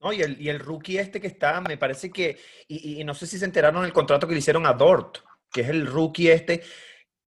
No, 0.00 0.12
y 0.14 0.22
el, 0.22 0.40
y 0.40 0.48
el, 0.48 0.58
rookie 0.58 0.96
este 0.96 1.20
que 1.20 1.26
está, 1.26 1.60
me 1.60 1.76
parece 1.76 2.10
que, 2.10 2.38
y, 2.66 3.00
y, 3.00 3.04
no 3.04 3.12
sé 3.12 3.26
si 3.26 3.38
se 3.38 3.44
enteraron 3.44 3.84
el 3.84 3.92
contrato 3.92 4.26
que 4.26 4.32
le 4.32 4.38
hicieron 4.38 4.64
a 4.64 4.72
Dort, 4.72 5.18
que 5.52 5.60
es 5.60 5.68
el 5.68 5.86
rookie 5.86 6.30
este, 6.30 6.62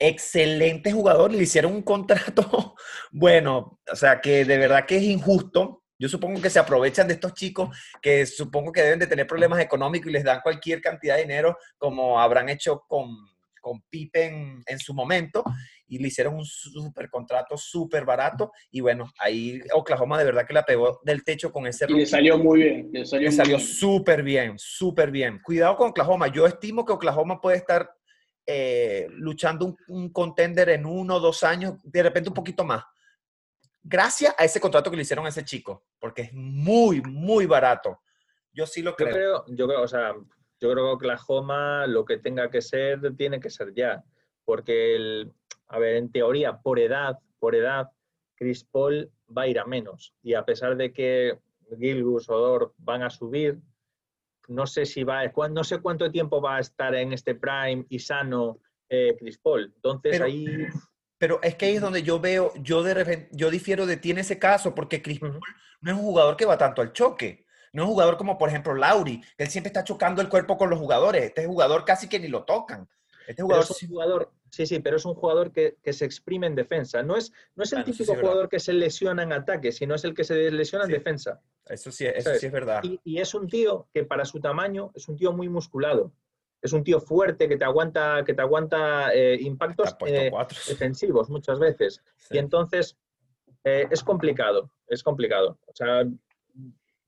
excelente 0.08 0.92
jugador, 0.92 1.32
le 1.32 1.44
hicieron 1.44 1.74
un 1.74 1.82
contrato, 1.82 2.76
bueno, 3.12 3.80
o 3.90 3.96
sea, 3.96 4.20
que 4.20 4.44
de 4.44 4.58
verdad 4.58 4.86
que 4.86 4.98
es 4.98 5.04
injusto. 5.04 5.82
Yo 5.98 6.10
supongo 6.10 6.42
que 6.42 6.50
se 6.50 6.60
aprovechan 6.60 7.08
de 7.08 7.14
estos 7.14 7.34
chicos 7.34 7.70
que 8.02 8.26
supongo 8.26 8.74
que 8.74 8.82
deben 8.82 9.00
de 9.00 9.08
tener 9.08 9.26
problemas 9.26 9.60
económicos 9.62 10.10
y 10.10 10.14
les 10.14 10.26
dan 10.26 10.42
cualquier 10.42 10.82
cantidad 10.82 11.16
de 11.16 11.22
dinero, 11.22 11.58
como 11.78 12.20
habrán 12.20 12.50
hecho 12.50 12.84
con, 12.88 13.16
con 13.62 13.82
Pippen 13.90 14.62
en 14.66 14.80
su 14.80 14.94
momento, 14.94 15.46
y 15.88 16.00
le 16.00 16.10
hicieron 16.10 16.36
un 16.36 16.46
super 16.46 17.10
contrato 17.10 17.56
súper 17.56 18.04
barato. 18.04 18.52
Y 18.72 18.82
bueno, 18.82 19.10
ahí 19.20 19.62
Oklahoma 19.74 20.20
de 20.20 20.26
verdad 20.26 20.46
que 20.46 20.54
la 20.54 20.66
pegó 20.66 21.00
del 21.06 21.24
techo 21.24 21.54
con 21.54 21.68
ese. 21.68 21.86
Y 21.88 21.94
le 21.94 22.06
salió 22.06 22.38
muy 22.38 22.64
bien. 22.64 22.90
Le 22.92 23.32
salió 23.32 23.58
súper 23.60 24.24
bien, 24.24 24.56
súper 24.58 25.12
bien. 25.12 25.40
Cuidado 25.42 25.78
con 25.78 25.92
Oklahoma. 25.92 26.28
Yo 26.28 26.46
estimo 26.46 26.84
que 26.84 26.92
Oklahoma 26.92 27.40
puede 27.40 27.58
estar 27.58 27.90
eh, 28.46 29.08
luchando 29.12 29.76
un, 29.88 30.10
contender 30.12 30.70
en 30.70 30.86
uno 30.86 31.16
o 31.16 31.20
dos 31.20 31.44
años, 31.44 31.76
de 31.84 32.04
repente 32.04 32.30
un 32.30 32.36
poquito 32.36 32.64
más. 32.64 32.84
Gracias 33.82 34.36
a 34.38 34.46
ese 34.46 34.60
contrato 34.60 34.90
que 34.90 34.98
le 34.98 35.04
hicieron 35.04 35.26
a 35.26 35.30
ese 35.30 35.46
chico, 35.46 35.86
porque 36.00 36.24
es 36.24 36.34
muy, 36.34 37.02
muy 37.02 37.46
barato. 37.46 38.02
Yo 38.52 38.66
sí 38.66 38.82
lo 38.82 38.96
creo. 38.96 39.46
Yo 39.48 39.68
creo, 39.68 39.82
o 39.82 39.88
sea, 39.88 40.14
yo 40.60 40.72
creo 40.72 40.76
que 40.76 40.94
Oklahoma 40.94 41.88
lo 41.88 42.06
que 42.06 42.18
tenga 42.18 42.50
que 42.50 42.62
ser, 42.62 43.16
tiene 43.16 43.40
que 43.40 43.50
ser 43.50 43.74
ya. 43.74 44.04
Porque, 44.46 44.96
el, 44.96 45.34
a 45.68 45.80
ver, 45.80 45.96
en 45.96 46.12
teoría, 46.12 46.60
por 46.60 46.80
edad, 46.80 47.20
por 47.40 47.56
edad, 47.56 47.90
Chris 48.36 48.64
Paul 48.64 49.12
va 49.36 49.44
a 49.44 49.48
ir 49.48 49.60
a 49.60 49.66
menos. 49.66 50.14
Y 50.22 50.34
a 50.34 50.46
pesar 50.46 50.78
de 50.78 50.94
que 50.94 51.40
Gilgus 51.78 52.30
o 52.30 52.38
Dor 52.38 52.74
van 52.78 53.04
a 53.04 53.10
subir, 53.10 53.60
no 54.48 54.66
sé 54.68 54.86
si 54.86 55.04
va, 55.04 55.24
no 55.50 55.64
sé 55.64 55.80
cuánto 55.80 56.12
tiempo 56.12 56.42
va 56.42 56.58
a 56.58 56.60
estar 56.60 56.94
en 56.96 57.14
este 57.14 57.36
prime 57.36 57.86
y 57.90 58.00
sano 58.00 58.60
eh, 58.90 59.16
Chris 59.18 59.38
Paul. 59.38 59.72
Entonces 59.76 60.12
pero, 60.12 60.26
ahí. 60.26 60.68
Pero 61.18 61.40
es 61.42 61.56
que 61.56 61.66
ahí 61.66 61.76
es 61.76 61.82
donde 61.82 62.04
yo 62.04 62.20
veo, 62.20 62.54
yo 62.56 62.84
de 62.84 62.94
repente, 62.94 63.30
yo 63.32 63.50
difiero 63.50 63.86
de 63.86 63.98
ti 63.98 64.12
en 64.12 64.18
ese 64.18 64.40
caso, 64.40 64.76
porque 64.76 65.02
Chris 65.02 65.20
Paul 65.20 65.40
no 65.82 65.92
es 65.92 65.98
un 65.98 66.04
jugador 66.04 66.36
que 66.38 66.46
va 66.46 66.58
tanto 66.58 66.82
al 66.82 66.94
choque. 66.94 67.46
No 67.72 67.84
es 67.84 67.88
un 67.88 67.94
jugador 67.94 68.18
como, 68.18 68.38
por 68.38 68.50
ejemplo, 68.50 68.76
Lauri, 68.76 69.20
que 69.36 69.44
él 69.44 69.50
siempre 69.50 69.70
está 69.70 69.84
chocando 69.84 70.22
el 70.22 70.30
cuerpo 70.30 70.58
con 70.58 70.70
los 70.70 70.80
jugadores. 70.80 71.24
Este 71.24 71.46
jugador 71.48 71.86
casi 71.86 72.08
que 72.08 72.20
ni 72.20 72.28
lo 72.28 72.44
tocan. 72.44 72.88
Este 73.28 73.42
jugador, 73.42 73.66
es 73.68 73.84
un 73.84 73.90
jugador 73.90 74.32
sí, 74.54 74.68
sí, 74.68 74.80
pero 74.80 74.98
es 74.98 75.06
un 75.06 75.16
jugador 75.16 75.52
que, 75.52 75.78
se 75.92 76.06
exprime 76.06 76.46
en 76.46 76.54
defensa. 76.54 77.02
No 77.02 77.18
es, 77.18 77.34
no 77.56 77.64
es 77.64 77.74
el 77.74 77.84
típico 77.84 78.14
jugador 78.14 78.50
que 78.50 78.60
se 78.60 78.72
lesiona 78.72 79.24
en 79.24 79.34
ataque, 79.34 79.72
sino 79.72 79.96
es 79.96 80.04
el 80.04 80.14
que 80.14 80.24
se 80.24 80.52
lesiona 80.52 80.86
en 80.86 80.92
defensa. 80.92 81.42
Eso 81.66 81.92
sí, 81.92 82.06
eso 82.06 82.36
sí 82.36 82.46
es 82.46 82.52
verdad. 82.52 82.84
Y, 82.84 83.20
es 83.20 83.34
un 83.34 83.48
tío 83.48 83.88
que 83.92 84.04
para 84.04 84.26
su 84.26 84.40
tamaño 84.40 84.92
es 84.94 85.08
un 85.08 85.18
tío 85.18 85.34
muy 85.34 85.50
musculado. 85.50 86.14
Es 86.62 86.72
un 86.72 86.84
tío 86.84 87.00
fuerte 87.00 87.50
que 87.50 87.58
te 87.58 87.66
aguanta, 87.66 88.24
que 88.24 88.36
te 88.36 88.44
aguanta 88.44 89.12
eh, 89.12 89.42
impactos 89.42 89.96
eh, 90.06 90.32
defensivos 90.68 91.32
muchas 91.32 91.58
veces. 91.58 92.04
Y 92.30 92.38
entonces 92.38 92.96
eh, 93.64 93.88
es 93.90 94.04
complicado, 94.04 94.72
es 94.88 95.02
complicado. 95.02 95.58
O 95.66 95.74
sea, 95.74 96.06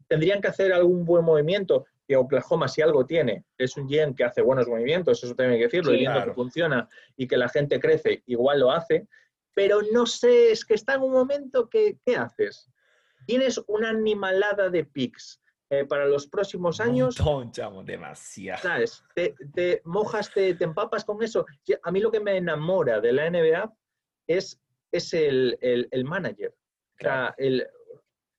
tendrían 0.07 0.41
que 0.41 0.47
hacer 0.47 0.73
algún 0.73 1.05
buen 1.05 1.23
movimiento 1.23 1.85
que 2.07 2.15
Oklahoma 2.15 2.67
si 2.67 2.81
algo 2.81 3.05
tiene 3.05 3.45
es 3.57 3.77
un 3.77 3.89
gen 3.89 4.13
que 4.13 4.23
hace 4.23 4.41
buenos 4.41 4.67
movimientos, 4.67 5.23
eso 5.23 5.35
también 5.35 5.53
hay 5.53 5.59
que 5.59 5.65
decirlo, 5.65 5.93
y 5.93 5.99
viendo 5.99 6.23
que 6.23 6.33
funciona 6.33 6.87
y 7.17 7.27
que 7.27 7.37
la 7.37 7.49
gente 7.49 7.79
crece, 7.79 8.23
igual 8.27 8.59
lo 8.59 8.71
hace, 8.71 9.07
pero 9.53 9.81
no 9.91 10.05
sé, 10.05 10.51
es 10.51 10.65
que 10.65 10.73
está 10.73 10.95
en 10.95 11.01
un 11.01 11.13
momento 11.13 11.69
que, 11.69 11.97
¿qué 12.05 12.17
haces? 12.17 12.69
Tienes 13.25 13.59
una 13.67 13.89
animalada 13.89 14.69
de 14.69 14.83
picks 14.83 15.41
eh, 15.69 15.85
para 15.85 16.05
los 16.05 16.27
próximos 16.27 16.79
años. 16.79 17.19
Un 17.19 17.51
chamo, 17.51 17.83
demasiado. 17.83 18.61
¿Sabes? 18.61 19.03
Te, 19.15 19.81
mojas, 19.85 20.31
te, 20.31 20.49
empapas 20.59 21.03
con 21.03 21.23
eso. 21.23 21.45
A 21.81 21.91
mí 21.91 22.01
lo 22.01 22.11
que 22.11 22.19
me 22.19 22.37
enamora 22.37 23.01
de 23.01 23.13
la 23.13 23.29
NBA 23.29 23.73
es, 24.27 24.61
es 24.91 25.13
el, 25.13 25.57
el, 25.61 26.05
manager. 26.05 26.53
O 26.99 27.03
sea, 27.03 27.33
el, 27.37 27.65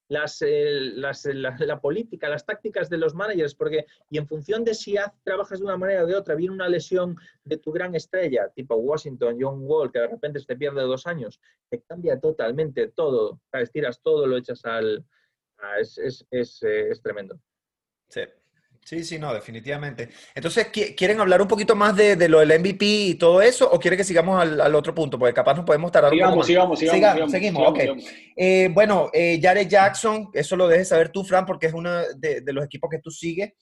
las, 0.09 0.41
eh, 0.43 0.93
las, 0.95 1.27
eh, 1.27 1.35
la, 1.35 1.81
política, 1.81 2.29
las 2.29 2.45
tácticas 2.45 2.89
de 2.89 2.99
los 2.99 3.15
managers, 3.15 3.55
porque 3.55 3.87
y 4.11 4.19
en 4.19 4.27
función 4.27 4.65
de 4.65 4.75
si 4.75 4.97
trabajas 5.25 5.59
de 5.59 5.65
una 5.65 5.77
manera 5.77 6.05
o 6.05 6.07
de 6.07 6.15
otra, 6.15 6.35
viene 6.35 6.55
una 6.55 6.69
lesión 6.69 7.17
de 7.45 7.57
tu 7.57 7.73
gran 7.73 7.95
estrella, 7.95 8.49
tipo 8.55 8.77
Washington, 8.77 9.37
John 9.41 9.61
Wall, 9.63 9.91
que 9.91 10.01
de 10.01 10.09
repente 10.09 10.41
se 10.41 10.47
te 10.47 10.57
pierde 10.57 10.83
dos 10.83 11.07
años, 11.07 11.41
te 11.69 11.83
cambia 11.83 12.21
totalmente 12.21 12.89
todo, 12.89 13.41
estiras 13.53 14.01
todo, 14.03 14.27
lo 14.27 14.37
echas 14.37 14.65
al... 14.65 15.05
es, 15.81 15.99
es, 15.99 16.27
es, 16.31 16.63
eh, 16.63 16.91
es 16.91 17.03
tremendo. 17.03 17.39
Sí. 18.09 18.23
Sí, 18.87 19.03
sí, 19.03 19.19
no, 19.19 19.35
definitivamente. 19.35 20.11
Entonces, 20.33 20.69
¿quieren 20.69 21.19
hablar 21.19 21.43
un 21.43 21.49
poquito 21.49 21.75
más 21.75 21.97
de, 21.97 22.29
lo 22.29 22.39
del 22.39 22.61
MVP 22.61 22.85
y 22.87 23.15
todo 23.17 23.43
eso 23.43 23.69
o 23.69 23.81
quieren 23.81 23.97
que 23.97 24.05
sigamos 24.05 24.41
al, 24.41 24.75
otro 24.77 24.95
punto? 24.95 25.19
Porque 25.19 25.35
capaz 25.35 25.55
nos 25.55 25.65
podemos 25.65 25.91
tardar 25.91 26.13
un 26.13 26.21
poco 26.21 26.37
más. 26.37 26.47
Sigamos, 26.47 26.79
sigamos, 26.79 27.01
sigamos. 27.01 27.33
Seguimos, 27.33 27.69
ok. 27.69 27.81
Eh, 28.37 28.71
bueno, 28.73 29.11
eh, 29.13 29.41
Jared 29.43 29.67
Jackson, 29.67 30.31
eso 30.33 30.55
lo 30.55 30.69
dejes 30.69 30.87
saber 30.87 31.09
tú, 31.09 31.25
Fran, 31.25 31.45
porque 31.45 31.67
es 31.67 31.75
uno 31.75 31.91
de, 32.17 32.45
los 32.47 32.65
equipos 32.65 32.89
que 32.89 33.01
tú 33.01 33.11
sigues. 33.11 33.55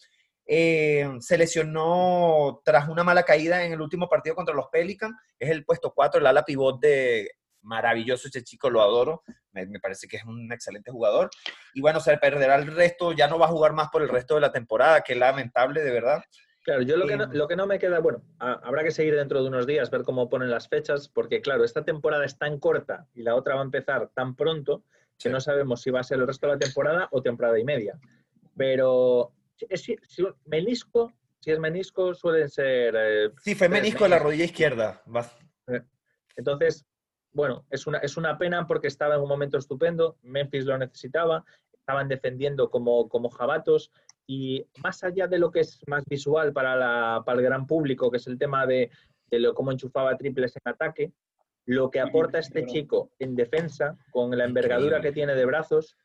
Eh, 0.46 1.08
se 1.20 1.38
lesionó 1.38 2.60
tras 2.62 2.86
una 2.90 3.02
mala 3.02 3.22
caída 3.22 3.64
en 3.64 3.72
el 3.72 3.80
último 3.80 4.10
partido 4.10 4.36
contra 4.36 4.54
los 4.54 4.66
Pelicans. 4.70 5.16
Es 5.38 5.48
el 5.48 5.64
puesto 5.64 5.94
4, 5.96 6.20
el 6.20 6.26
ala 6.26 6.44
pivot 6.44 6.78
de 6.82 7.30
maravilloso 7.64 8.28
ese 8.28 8.42
chico, 8.42 8.70
lo 8.70 8.80
adoro, 8.80 9.22
me, 9.52 9.66
parece 9.80 10.06
que 10.06 10.18
es 10.18 10.24
un 10.24 10.52
excelente 10.52 10.90
jugador. 10.90 11.30
Y 11.74 11.80
bueno, 11.80 12.00
se 12.00 12.16
perderá 12.18 12.56
el 12.56 12.66
resto, 12.66 13.12
ya 13.12 13.28
no 13.28 13.38
va 13.38 13.46
a 13.46 13.50
jugar 13.50 13.72
más 13.72 13.88
por 13.90 14.02
el 14.02 14.08
resto 14.08 14.34
de 14.34 14.40
la 14.40 14.52
temporada, 14.52 15.00
que 15.02 15.14
lamentable, 15.14 15.82
de 15.82 15.90
verdad. 15.90 16.22
Claro, 16.62 16.82
yo 16.82 16.96
lo 16.96 17.06
que, 17.06 17.16
no, 17.16 17.26
lo 17.26 17.46
que 17.46 17.56
no 17.56 17.66
me 17.66 17.78
queda, 17.78 17.98
bueno, 17.98 18.22
habrá 18.38 18.82
que 18.82 18.90
seguir 18.90 19.14
dentro 19.14 19.42
de 19.42 19.48
unos 19.48 19.66
días, 19.66 19.90
ver 19.90 20.02
cómo 20.02 20.30
ponen 20.30 20.50
las 20.50 20.68
fechas, 20.68 21.08
porque 21.08 21.42
claro, 21.42 21.62
esta 21.62 21.84
temporada 21.84 22.24
es 22.24 22.38
tan 22.38 22.58
corta 22.58 23.06
y 23.14 23.22
la 23.22 23.34
otra 23.34 23.54
va 23.54 23.60
a 23.60 23.64
empezar 23.64 24.10
tan 24.14 24.34
pronto 24.34 24.82
que 25.18 25.28
no 25.28 25.40
sabemos 25.40 25.82
si 25.82 25.90
va 25.90 26.00
a 26.00 26.04
ser 26.04 26.18
el 26.18 26.26
resto 26.26 26.46
de 26.46 26.54
la 26.54 26.58
temporada 26.58 27.08
o 27.12 27.22
temporada 27.22 27.58
y 27.58 27.64
media. 27.64 27.98
Pero 28.56 29.32
si, 29.74 29.96
menisco, 30.46 31.12
si 31.40 31.50
es 31.50 31.58
menisco, 31.58 32.14
suelen 32.14 32.48
ser... 32.48 32.94
Eh, 32.96 33.30
sí, 33.42 33.54
fue 33.54 33.68
menisco 33.68 34.04
de 34.04 34.10
la 34.10 34.18
rodilla 34.18 34.44
izquierda. 34.44 35.02
Eh, 35.68 35.82
entonces, 36.36 36.86
bueno, 37.34 37.66
es 37.68 37.86
una, 37.86 37.98
es 37.98 38.16
una 38.16 38.38
pena 38.38 38.66
porque 38.66 38.88
estaba 38.88 39.16
en 39.16 39.20
un 39.20 39.28
momento 39.28 39.58
estupendo, 39.58 40.16
Memphis 40.22 40.64
lo 40.64 40.78
necesitaba, 40.78 41.44
estaban 41.72 42.08
defendiendo 42.08 42.70
como, 42.70 43.08
como 43.08 43.28
jabatos 43.28 43.92
y 44.26 44.64
más 44.82 45.04
allá 45.04 45.26
de 45.26 45.38
lo 45.38 45.50
que 45.50 45.60
es 45.60 45.80
más 45.86 46.04
visual 46.06 46.52
para, 46.52 46.76
la, 46.76 47.22
para 47.26 47.38
el 47.38 47.44
gran 47.44 47.66
público, 47.66 48.10
que 48.10 48.16
es 48.16 48.26
el 48.26 48.38
tema 48.38 48.66
de, 48.66 48.90
de 49.30 49.38
lo, 49.40 49.52
cómo 49.52 49.72
enchufaba 49.72 50.16
triples 50.16 50.56
en 50.56 50.72
ataque, 50.72 51.12
lo 51.66 51.90
que 51.90 52.00
aporta 52.00 52.38
este 52.38 52.66
chico 52.66 53.10
en 53.18 53.34
defensa, 53.34 53.98
con 54.10 54.36
la 54.36 54.44
envergadura 54.44 55.00
que 55.00 55.12
tiene 55.12 55.34
de 55.34 55.44
brazos 55.44 55.96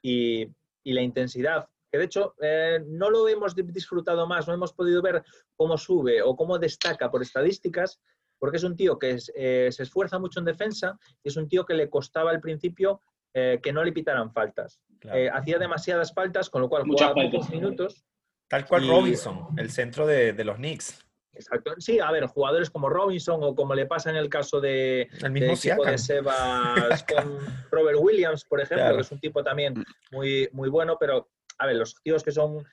y, 0.00 0.48
la 0.84 1.00
intensidad, 1.00 1.68
que 1.90 1.98
de 1.98 2.04
hecho 2.04 2.34
eh, 2.40 2.82
no 2.86 3.08
lo 3.08 3.28
hemos 3.28 3.54
disfrutado 3.54 4.26
más, 4.26 4.48
no 4.48 4.54
hemos 4.54 4.72
podido 4.72 5.00
ver 5.00 5.22
cómo 5.56 5.78
sube 5.78 6.22
o 6.22 6.34
cómo 6.34 6.58
destaca 6.58 7.10
por 7.10 7.22
estadísticas, 7.22 8.00
porque 8.42 8.56
es 8.56 8.64
un 8.64 8.74
tío 8.74 8.98
que 8.98 9.16
eh, 9.36 9.68
se 9.70 9.84
esfuerza 9.84 10.18
mucho 10.18 10.40
en 10.40 10.46
defensa 10.46 10.98
y 11.22 11.28
es 11.28 11.36
un 11.36 11.48
tío 11.48 11.64
que 11.64 11.74
le 11.74 11.88
costaba 11.88 12.32
al 12.32 12.40
principio 12.40 13.00
eh, 13.32 13.60
que 13.62 13.72
no 13.72 13.84
le 13.84 13.92
pitaran 13.92 14.32
faltas. 14.32 14.80
hacía 15.32 15.60
demasiadas 15.60 16.12
faltas, 16.12 16.50
con 16.50 16.60
lo 16.60 16.68
cual 16.68 16.82
jugaba 16.82 17.14
pocos 17.14 17.48
minutos. 17.50 18.04
Tal 18.48 18.66
cual 18.66 18.88
Robinson, 18.88 19.46
el 19.56 19.70
centro 19.70 20.08
de, 20.08 20.32
de 20.32 20.42
los 20.42 20.56
Knicks. 20.56 21.06
Exacto. 21.34 21.74
Sí, 21.78 22.00
a 22.00 22.10
ver, 22.10 22.26
jugadores 22.26 22.68
como 22.68 22.88
Robinson 22.88 23.44
o 23.44 23.54
como 23.54 23.76
le 23.76 23.86
pasa 23.86 24.10
en 24.10 24.16
el 24.16 24.28
caso 24.28 24.60
de, 24.60 25.08
el 25.22 25.30
mismo 25.30 25.84
de, 25.84 25.96
Sebas 25.96 27.04
con 27.14 27.38
Robert 27.70 27.98
Williams, 28.00 28.44
por 28.44 28.60
ejemplo, 28.60 28.96
que 28.96 29.02
es 29.02 29.12
un 29.12 29.20
tipo 29.20 29.44
también 29.44 29.84
muy, 30.10 30.48
muy 30.50 30.68
bueno, 30.68 30.96
pero 30.98 31.30
a 31.58 31.66
ver, 31.66 31.76
los 31.76 31.94
tíos 32.02 32.24
que 32.24 32.32
son 32.32 32.66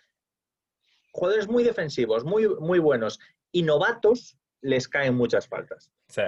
jugadores 1.12 1.47
muy 1.47 1.63
defensivos, 1.63 2.23
muy, 2.23 2.49
muy 2.49 2.79
buenos 2.79 3.19
y 3.51 3.62
novatos, 3.62 4.36
les 4.62 4.88
caen 4.88 5.15
muchas 5.15 5.48
faltas. 5.48 5.91
Sí. 6.08 6.24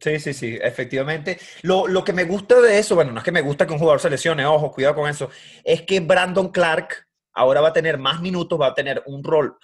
Sí, 0.00 0.18
sí, 0.18 0.32
sí, 0.32 0.58
efectivamente. 0.60 1.38
Lo, 1.62 1.86
lo, 1.86 2.02
que 2.02 2.12
me 2.12 2.24
gusta 2.24 2.60
de 2.60 2.76
eso, 2.76 2.96
bueno, 2.96 3.12
no 3.12 3.18
es 3.18 3.24
que 3.24 3.30
me 3.30 3.40
gusta 3.40 3.66
que 3.66 3.72
un 3.72 3.78
jugador 3.78 4.00
se 4.00 4.10
lesione, 4.10 4.44
ojo, 4.44 4.72
cuidado 4.72 4.96
con 4.96 5.08
eso, 5.08 5.30
es 5.62 5.82
que 5.82 6.00
Brandon 6.00 6.48
Clark 6.48 7.06
ahora 7.34 7.60
va 7.60 7.68
a 7.68 7.72
tener 7.72 7.98
más 7.98 8.20
minutos, 8.20 8.60
va 8.60 8.68
a 8.68 8.74
tener 8.74 9.00
un 9.06 9.22
rol 9.22 9.56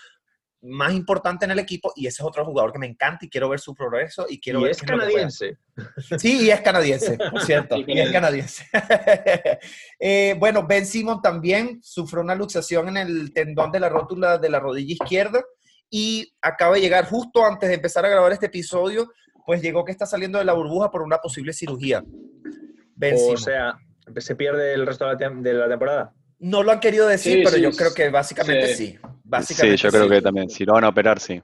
más 0.60 0.92
importante 0.92 1.44
en 1.44 1.52
el 1.52 1.58
equipo 1.58 1.92
y 1.94 2.06
ese 2.06 2.22
es 2.22 2.26
otro 2.26 2.44
jugador 2.44 2.72
que 2.72 2.78
me 2.78 2.86
encanta 2.86 3.24
y 3.24 3.28
quiero 3.28 3.48
ver 3.48 3.60
su 3.60 3.74
progreso 3.74 4.26
y 4.28 4.40
quiero 4.40 4.60
ver 4.60 4.72
es 4.72 4.82
canadiense. 4.82 5.56
sí, 6.18 6.46
y 6.46 6.50
es 6.50 6.60
canadiense, 6.60 7.16
por 7.16 7.42
cierto, 7.42 7.76
y 7.86 7.98
es 7.98 8.10
canadiense. 8.10 8.64
Eh, 10.00 10.36
bueno, 10.38 10.66
Ben 10.66 10.86
Simon 10.86 11.20
también 11.20 11.80
sufrió 11.82 12.22
una 12.22 12.34
luxación 12.34 12.88
en 12.88 12.96
el 12.96 13.32
tendón 13.32 13.72
de 13.72 13.80
la 13.80 13.88
rótula 13.88 14.38
de 14.38 14.48
la 14.48 14.60
rodilla 14.60 14.92
izquierda 14.92 15.44
y 15.90 16.32
acaba 16.42 16.74
de 16.74 16.80
llegar 16.80 17.06
justo 17.06 17.44
antes 17.44 17.68
de 17.68 17.76
empezar 17.76 18.04
a 18.04 18.08
grabar 18.08 18.32
este 18.32 18.46
episodio, 18.46 19.10
pues 19.46 19.62
llegó 19.62 19.84
que 19.84 19.92
está 19.92 20.06
saliendo 20.06 20.38
de 20.38 20.44
la 20.44 20.52
burbuja 20.52 20.90
por 20.90 21.02
una 21.02 21.18
posible 21.18 21.52
cirugía. 21.52 22.04
Ben 22.94 23.16
o 23.18 23.36
sea, 23.36 23.78
se 24.16 24.36
pierde 24.36 24.74
el 24.74 24.86
resto 24.86 25.06
de 25.06 25.54
la 25.54 25.68
temporada. 25.68 26.14
No 26.38 26.62
lo 26.62 26.70
han 26.70 26.80
querido 26.80 27.06
decir, 27.08 27.42
pero 27.44 27.56
yo 27.56 27.70
creo 27.72 27.94
que 27.94 28.10
básicamente 28.10 28.74
sí. 28.74 28.98
sí, 29.42 29.76
yo 29.76 29.90
creo 29.90 30.08
que 30.08 30.22
también. 30.22 30.48
Si 30.50 30.64
lo 30.64 30.74
van 30.74 30.84
a 30.84 30.88
operar, 30.88 31.18
sí. 31.18 31.42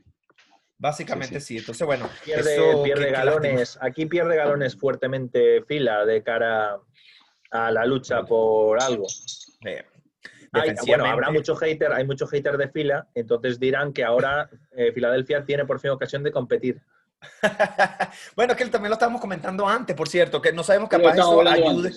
Básicamente 0.78 1.40
sí. 1.40 1.58
Entonces, 1.58 1.86
bueno. 1.86 2.08
Pierde, 2.24 3.10
galones. 3.10 3.78
Aquí 3.80 4.06
pierde 4.06 4.36
galones 4.36 4.76
fuertemente 4.76 5.62
fila 5.62 6.04
de 6.04 6.22
cara 6.22 6.78
a 7.50 7.70
la 7.70 7.86
lucha 7.86 8.22
por 8.22 8.82
algo. 8.82 9.06
Bueno, 10.86 11.04
habrá 11.06 11.30
mucho 11.30 11.56
hater, 11.56 11.92
hay 11.92 12.04
mucho 12.04 12.26
hater 12.26 12.56
de 12.56 12.68
fila, 12.68 13.08
entonces 13.14 13.58
dirán 13.58 13.92
que 13.92 14.04
ahora 14.04 14.48
eh, 14.72 14.92
Filadelfia 14.92 15.44
tiene 15.44 15.64
por 15.64 15.80
fin 15.80 15.90
ocasión 15.90 16.22
de 16.22 16.32
competir. 16.32 16.80
bueno, 18.36 18.54
que 18.54 18.66
también 18.66 18.90
lo 18.90 18.94
estábamos 18.94 19.20
comentando 19.20 19.66
antes, 19.66 19.96
por 19.96 20.08
cierto, 20.08 20.40
que 20.40 20.52
no 20.52 20.62
sabemos 20.62 20.88
capaz 20.88 21.14
eso 21.14 21.46
ayude. 21.46 21.92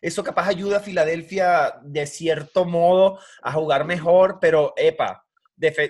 Eso 0.00 0.24
capaz 0.24 0.48
ayuda 0.48 0.78
a 0.78 0.80
Filadelfia 0.80 1.78
de 1.82 2.06
cierto 2.06 2.64
modo 2.64 3.20
a 3.40 3.52
jugar 3.52 3.84
mejor, 3.84 4.38
pero 4.40 4.74
epa, 4.76 5.24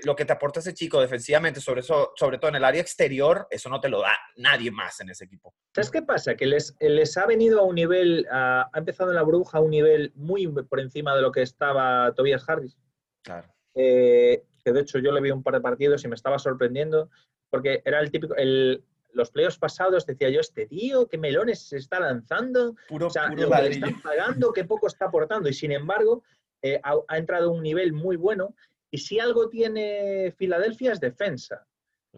lo 0.05 0.17
que 0.17 0.25
te 0.25 0.33
aporta 0.33 0.61
ese 0.61 0.75
chico 0.75 1.01
defensivamente, 1.01 1.61
sobre, 1.61 1.81
eso, 1.81 2.13
sobre 2.17 2.39
todo 2.39 2.51
en 2.51 2.57
el 2.57 2.65
área 2.65 2.81
exterior, 2.81 3.47
eso 3.51 3.69
no 3.69 3.81
te 3.81 3.89
lo 3.89 4.01
da 4.01 4.13
nadie 4.37 4.71
más 4.71 5.01
en 5.01 5.11
ese 5.11 5.25
equipo. 5.25 5.55
¿Sabes 5.75 5.91
qué 5.91 6.03
pasa? 6.03 6.35
Que 6.35 6.47
les, 6.47 6.77
les 6.81 7.17
ha 7.17 7.27
venido 7.27 7.61
a 7.61 7.65
un 7.65 7.75
nivel, 7.75 8.27
ha 8.31 8.71
empezado 8.75 9.11
en 9.11 9.17
la 9.17 9.23
bruja 9.23 9.59
a 9.59 9.61
un 9.61 9.71
nivel 9.71 10.13
muy 10.15 10.47
por 10.47 10.81
encima 10.81 11.15
de 11.15 11.23
lo 11.23 11.33
que 11.33 11.43
estaba 11.43 12.13
Tobias 12.15 12.49
Harris. 12.49 12.77
Claro. 13.23 13.49
Eh, 13.75 14.45
que 14.65 14.73
de 14.73 14.81
hecho 14.81 14.99
yo 14.99 15.13
le 15.13 15.21
vi 15.21 15.31
un 15.31 15.43
par 15.43 15.55
de 15.55 15.61
partidos 15.61 16.05
y 16.05 16.09
me 16.09 16.15
estaba 16.15 16.39
sorprendiendo, 16.39 17.11
porque 17.51 17.83
era 17.85 18.01
el 18.01 18.11
típico, 18.11 18.35
el, 18.37 18.85
los 19.13 19.31
playoffs 19.31 19.59
pasados 19.59 20.07
decía 20.07 20.31
yo, 20.31 20.41
este 20.41 20.67
tío, 20.67 21.09
qué 21.09 21.19
melones 21.19 21.61
se 21.69 21.77
está 21.77 22.01
lanzando, 22.01 22.77
puro, 22.89 23.09
o 23.09 23.11
sea, 23.11 23.29
lo 23.29 23.51
que 23.51 23.63
le 23.63 23.69
están 23.71 24.01
pagando, 24.01 24.53
qué 24.53 24.65
poco 24.65 24.87
está 24.87 25.07
aportando, 25.07 25.49
y 25.49 25.55
sin 25.55 25.73
embargo 25.73 26.23
eh, 26.63 26.81
ha, 26.83 27.19
entrado 27.19 27.51
a 27.51 27.53
un 27.53 27.63
nivel 27.63 27.93
muy 27.93 28.17
bueno, 28.17 28.55
y 28.93 28.99
si 28.99 29.19
algo 29.19 29.49
tiene 29.49 30.35
Filadelfia 30.37 30.93
es 30.93 31.01
defensa, 31.01 31.67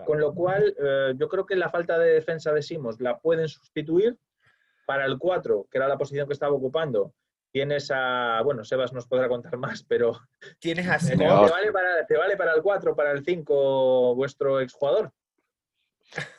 con 0.04 0.18
lo 0.18 0.34
cual 0.34 0.74
eh, 0.76 1.14
yo 1.16 1.28
creo 1.28 1.46
que 1.46 1.54
la 1.54 1.70
falta 1.70 1.96
de 1.96 2.14
defensa 2.14 2.52
de 2.52 2.62
Simos 2.62 3.00
la 3.00 3.16
pueden 3.20 3.46
sustituir 3.48 4.18
para 4.84 5.06
el 5.06 5.16
4, 5.16 5.68
que 5.70 5.78
era 5.78 5.86
la 5.86 5.96
posición 5.96 6.26
que 6.26 6.32
estaba 6.32 6.52
ocupando. 6.52 7.14
Tienes 7.52 7.92
a, 7.94 8.40
bueno, 8.42 8.64
Sebas 8.64 8.92
nos 8.92 9.06
podrá 9.06 9.28
contar 9.28 9.56
más, 9.56 9.84
pero... 9.84 10.18
Tienes 10.58 10.88
a 10.90 10.98
¿Te 10.98 11.14
vale, 11.14 11.70
para, 11.70 12.04
¿Te 12.06 12.16
vale 12.16 12.36
para 12.36 12.54
el 12.54 12.60
4, 12.60 12.96
para 12.96 13.12
el 13.12 13.24
5 13.24 14.16
vuestro 14.16 14.60
exjugador? 14.60 15.12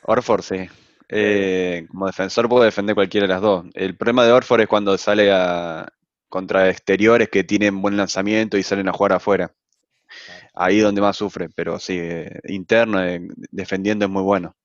Orford, 0.02 0.42
sí. 0.42 0.68
Eh, 1.08 1.86
como 1.90 2.06
defensor 2.08 2.46
puedo 2.46 2.62
defender 2.62 2.94
cualquiera 2.94 3.26
de 3.26 3.32
las 3.32 3.40
dos. 3.40 3.64
El 3.72 3.96
problema 3.96 4.26
de 4.26 4.32
Orford 4.32 4.60
es 4.60 4.68
cuando 4.68 4.98
sale 4.98 5.32
a, 5.32 5.88
contra 6.28 6.68
exteriores 6.68 7.30
que 7.30 7.42
tienen 7.42 7.80
buen 7.80 7.96
lanzamiento 7.96 8.58
y 8.58 8.62
salen 8.62 8.90
a 8.90 8.92
jugar 8.92 9.14
afuera. 9.14 9.54
Ahí 10.56 10.80
donde 10.80 11.00
más 11.00 11.16
sufre, 11.16 11.48
pero 11.54 11.78
sí, 11.78 11.98
eh, 12.00 12.40
interno, 12.44 13.04
eh, 13.04 13.20
defendiendo 13.50 14.06
es 14.06 14.10
muy 14.10 14.22
bueno. 14.22 14.56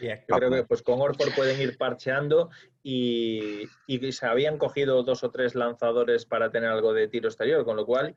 Yo 0.00 0.36
creo 0.36 0.50
que 0.50 0.64
pues 0.64 0.82
con 0.82 1.00
Orford 1.00 1.34
pueden 1.34 1.58
ir 1.60 1.78
parcheando 1.78 2.50
y, 2.82 3.62
y, 3.86 4.12
se 4.12 4.26
habían 4.26 4.58
cogido 4.58 5.02
dos 5.02 5.24
o 5.24 5.30
tres 5.30 5.54
lanzadores 5.54 6.26
para 6.26 6.50
tener 6.50 6.68
algo 6.68 6.92
de 6.92 7.08
tiro 7.08 7.28
exterior, 7.28 7.64
con 7.64 7.76
lo 7.76 7.86
cual, 7.86 8.14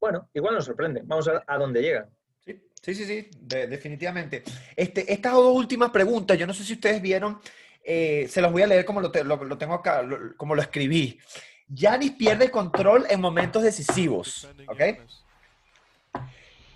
bueno, 0.00 0.28
igual 0.34 0.56
nos 0.56 0.64
sorprende. 0.64 1.02
Vamos 1.04 1.28
a 1.28 1.34
ver 1.34 1.42
a 1.46 1.56
dónde 1.56 1.82
llegan. 1.82 2.10
Sí, 2.82 2.94
sí, 2.94 3.04
sí, 3.04 3.30
definitivamente. 3.40 4.42
Este, 4.76 5.12
estas 5.12 5.32
dos 5.32 5.54
últimas 5.54 5.90
preguntas, 5.90 6.38
yo 6.38 6.46
no 6.46 6.54
sé 6.54 6.64
si 6.64 6.74
ustedes 6.74 7.02
vieron, 7.02 7.40
eh, 7.84 8.26
se 8.28 8.40
las 8.40 8.52
voy 8.52 8.62
a 8.62 8.66
leer 8.66 8.84
como 8.84 9.00
lo, 9.00 9.10
tengo 9.10 9.74
acá, 9.74 10.06
como 10.36 10.54
lo 10.54 10.62
escribí. 10.62 11.18
Yanis 11.68 12.12
pierde 12.12 12.50
control 12.50 13.06
en 13.10 13.20
momentos 13.20 13.62
decisivos, 13.62 14.48
¿ok? 14.68 14.80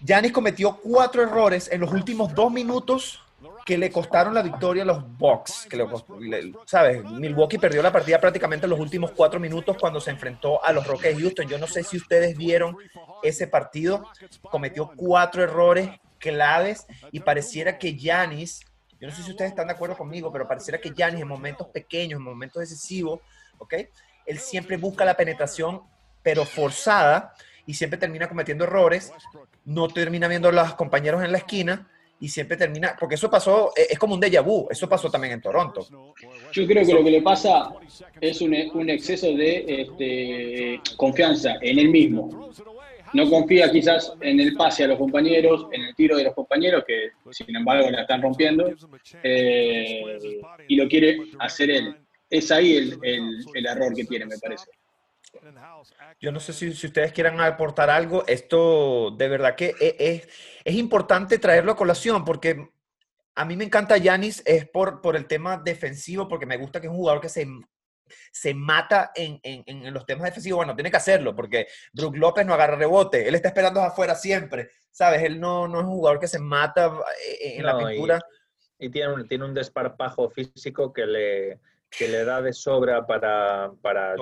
Yanis 0.03 0.33
cometió 0.33 0.77
cuatro 0.83 1.23
errores 1.23 1.69
en 1.71 1.81
los 1.81 1.93
últimos 1.93 2.35
dos 2.35 2.53
minutos 2.53 3.23
que 3.65 3.79
le 3.79 3.91
costaron 3.91 4.35
la 4.35 4.43
victoria 4.43 4.83
a 4.83 4.87
los 4.87 5.19
Bucks. 5.19 5.67
Que 5.71 5.77
le, 5.77 6.53
¿Sabes? 6.67 7.05
Milwaukee 7.05 7.59
perdió 7.59 7.83
la 7.83 7.93
partida 7.93 8.21
prácticamente 8.21 8.67
en 8.67 8.71
los 8.71 8.81
últimos 8.81 9.13
cuatro 9.13 9.39
minutos 9.39 9.77
cuando 9.79 10.01
se 10.01 10.11
enfrentó 10.11 10.65
a 10.65 10.73
los 10.73 10.87
Rockets 10.87 11.17
de 11.17 11.23
Houston. 11.23 11.49
Yo 11.49 11.59
no 11.59 11.67
sé 11.67 11.85
si 11.85 11.97
ustedes 11.97 12.37
vieron 12.37 12.77
ese 13.23 13.47
partido. 13.47 14.09
Cometió 14.51 14.91
cuatro 14.97 15.43
errores 15.43 15.91
claves 16.19 16.87
y 17.11 17.21
pareciera 17.21 17.79
que 17.79 17.97
Yanis, 17.97 18.61
yo 19.01 19.09
no 19.09 19.15
sé 19.15 19.23
si 19.23 19.31
ustedes 19.31 19.51
están 19.51 19.69
de 19.69 19.75
acuerdo 19.75 19.97
conmigo, 19.97 20.33
pero 20.33 20.47
pareciera 20.47 20.81
que 20.81 20.93
Yanis 20.93 21.23
en 21.23 21.29
momentos 21.29 21.69
pequeños, 21.69 22.19
en 22.19 22.25
momentos 22.25 22.61
decisivos, 22.61 23.21
¿ok? 23.59 23.75
Él 24.27 24.39
siempre 24.39 24.77
busca 24.77 25.05
la 25.05 25.17
penetración, 25.17 25.83
pero 26.23 26.45
forzada 26.45 27.35
y 27.67 27.75
siempre 27.75 27.99
termina 27.99 28.29
cometiendo 28.29 28.65
errores. 28.65 29.13
No 29.65 29.89
termina 29.89 30.29
viendo 30.29 30.49
a 30.49 30.53
los 30.53 30.75
compañeros 30.75 31.23
en 31.23 31.33
la 31.33 31.39
esquina 31.39 31.89
y 32.23 32.29
siempre 32.29 32.57
termina, 32.57 32.97
porque 32.99 33.17
eso 33.17 33.29
pasó, 33.29 33.73
eh, 33.77 33.89
es 33.91 33.99
como 33.99 34.15
un 34.15 34.21
déjà 34.21 34.45
vu, 34.45 34.69
eso 34.71 34.89
pasó 34.89 35.11
también 35.11 35.35
en 35.35 35.41
Toronto. 35.41 35.85
Yo 36.53 36.67
creo 36.67 36.87
que 36.87 36.95
lo 36.95 37.03
que 37.03 37.11
le 37.11 37.21
pasa 37.21 37.71
es 38.21 38.41
un, 38.41 38.55
exceso 38.89 39.27
de 39.35 39.65
este, 39.67 40.81
confianza 40.97 41.55
en 41.61 41.81
él 41.81 41.89
mismo. 41.89 42.51
No 43.13 43.29
confía 43.29 43.71
quizás 43.71 44.15
en 44.21 44.39
el 44.39 44.55
pase 44.55 44.85
a 44.85 44.87
los 44.87 44.99
compañeros, 44.99 45.67
en 45.73 45.83
el 45.83 45.95
tiro 45.97 46.17
de 46.17 46.25
los 46.25 46.35
compañeros, 46.35 46.85
que 46.87 47.11
sin 47.33 47.57
embargo 47.57 47.91
la 47.91 48.03
están 48.03 48.23
rompiendo, 48.23 48.71
eh, 49.23 50.19
y 50.69 50.77
lo 50.77 50.89
quiere 50.89 51.19
hacer 51.41 51.71
él. 51.71 51.97
Es 52.31 52.53
ahí 52.53 52.77
el 53.03 53.67
error 53.67 53.93
que 53.95 54.05
tiene, 54.05 54.27
me 54.27 54.39
parece. 54.39 54.67
Yo 56.21 56.31
no 56.31 56.41
sé 56.41 56.53
si, 56.53 56.69
ustedes 56.69 57.13
quieran 57.13 57.41
aportar 57.41 57.91
algo. 57.91 58.25
Esto 58.27 59.11
de 59.13 59.29
verdad 59.29 59.57
que 59.57 59.75
e, 59.81 59.97
es, 59.99 60.29
es, 60.65 60.75
importante 60.75 61.39
traerlo 61.39 61.73
a 61.73 61.77
colación 61.77 62.25
porque 62.25 62.71
a 63.35 63.45
mí 63.45 63.57
me 63.57 63.65
encanta 63.65 63.97
Yanis 63.97 64.43
es 64.45 64.69
por, 64.69 65.01
por 65.01 65.17
el 65.17 65.27
tema 65.27 65.57
defensivo, 65.57 66.29
porque 66.29 66.47
me 66.47 66.59
gusta 66.59 66.81
que 66.81 66.87
es 66.87 66.91
un 66.91 66.99
jugador 66.99 67.21
que 67.21 67.31
se, 67.31 67.47
se 68.31 68.55
mata 68.55 69.11
en, 69.15 69.41
en, 69.43 69.93
los 69.93 70.05
temas 70.05 70.25
defensivos. 70.25 70.59
Bueno, 70.59 70.75
tiene 70.75 70.91
que 70.91 70.97
hacerlo 70.99 71.35
porque 71.35 71.67
Brook 71.93 72.17
López 72.17 72.47
no 72.47 72.55
agarra 72.55 72.77
rebote. 72.77 73.27
Él 73.27 73.35
está 73.35 73.49
esperando 73.49 73.81
afuera 73.81 74.15
siempre. 74.15 74.71
¿Sabes? 74.91 75.23
Él 75.23 75.41
no, 75.41 75.67
no 75.67 75.81
es 75.81 75.87
un 75.87 75.93
jugador 75.93 76.21
que 76.21 76.29
se 76.29 76.39
mata 76.39 76.93
eh, 77.27 77.57
en 77.57 77.65
la 77.65 77.79
pintura. 77.79 78.21
Y, 78.79 78.91
tiene, 78.91 79.15
un, 79.15 79.27
tiene 79.27 79.45
un 79.45 79.55
desparpajo 79.55 80.29
físico 80.29 80.93
que 80.93 81.07
le 81.07 81.61
que 81.97 82.09
le 82.09 82.25
da 82.25 82.41
de 82.41 82.53
sobra 82.53 83.07
para, 83.07 83.71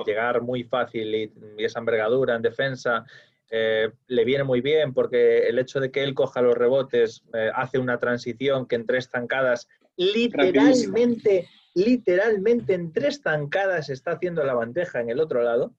llegar 0.05 0.41
muy 0.41 0.63
fácil 0.63 1.15
y, 1.15 1.31
esa 1.57 1.79
envergadura 1.79 2.35
en 2.35 2.41
defensa 2.41 3.05
eh, 3.49 3.89
le 4.07 4.25
viene 4.25 4.43
muy 4.43 4.61
bien 4.61 4.93
porque 4.93 5.47
el 5.47 5.59
hecho 5.59 5.79
de 5.79 5.91
que 5.91 6.03
él 6.03 6.13
coja 6.13 6.41
los 6.41 6.57
rebotes 6.57 7.23
eh, 7.33 7.51
hace 7.53 7.77
una 7.79 7.97
transición 7.97 8.65
que 8.65 8.75
en 8.75 8.85
tres 8.85 9.09
zancadas 9.09 9.67
literalmente 9.97 11.47
literalmente 11.73 12.73
en 12.73 12.91
tres 12.91 13.21
zancadas 13.23 13.89
está 13.89 14.11
haciendo 14.11 14.43
la 14.43 14.53
bandeja 14.53 14.99
en 14.99 15.09
el 15.09 15.19
otro 15.19 15.41
lado. 15.41 15.73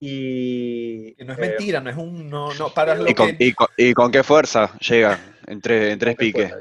Y, 0.00 1.16
no 1.18 1.32
es 1.32 1.38
mentira, 1.38 1.80
no 1.80 1.90
es 1.90 1.96
un. 1.96 2.30
No, 2.30 2.54
no, 2.54 2.72
para 2.72 2.96
y, 3.10 3.14
con, 3.14 3.36
y, 3.76 3.94
con, 3.94 4.12
qué 4.12 4.22
fuerza 4.22 4.78
llega 4.78 5.18
en, 5.46 5.60
tres 5.60 6.16
piques. 6.16 6.52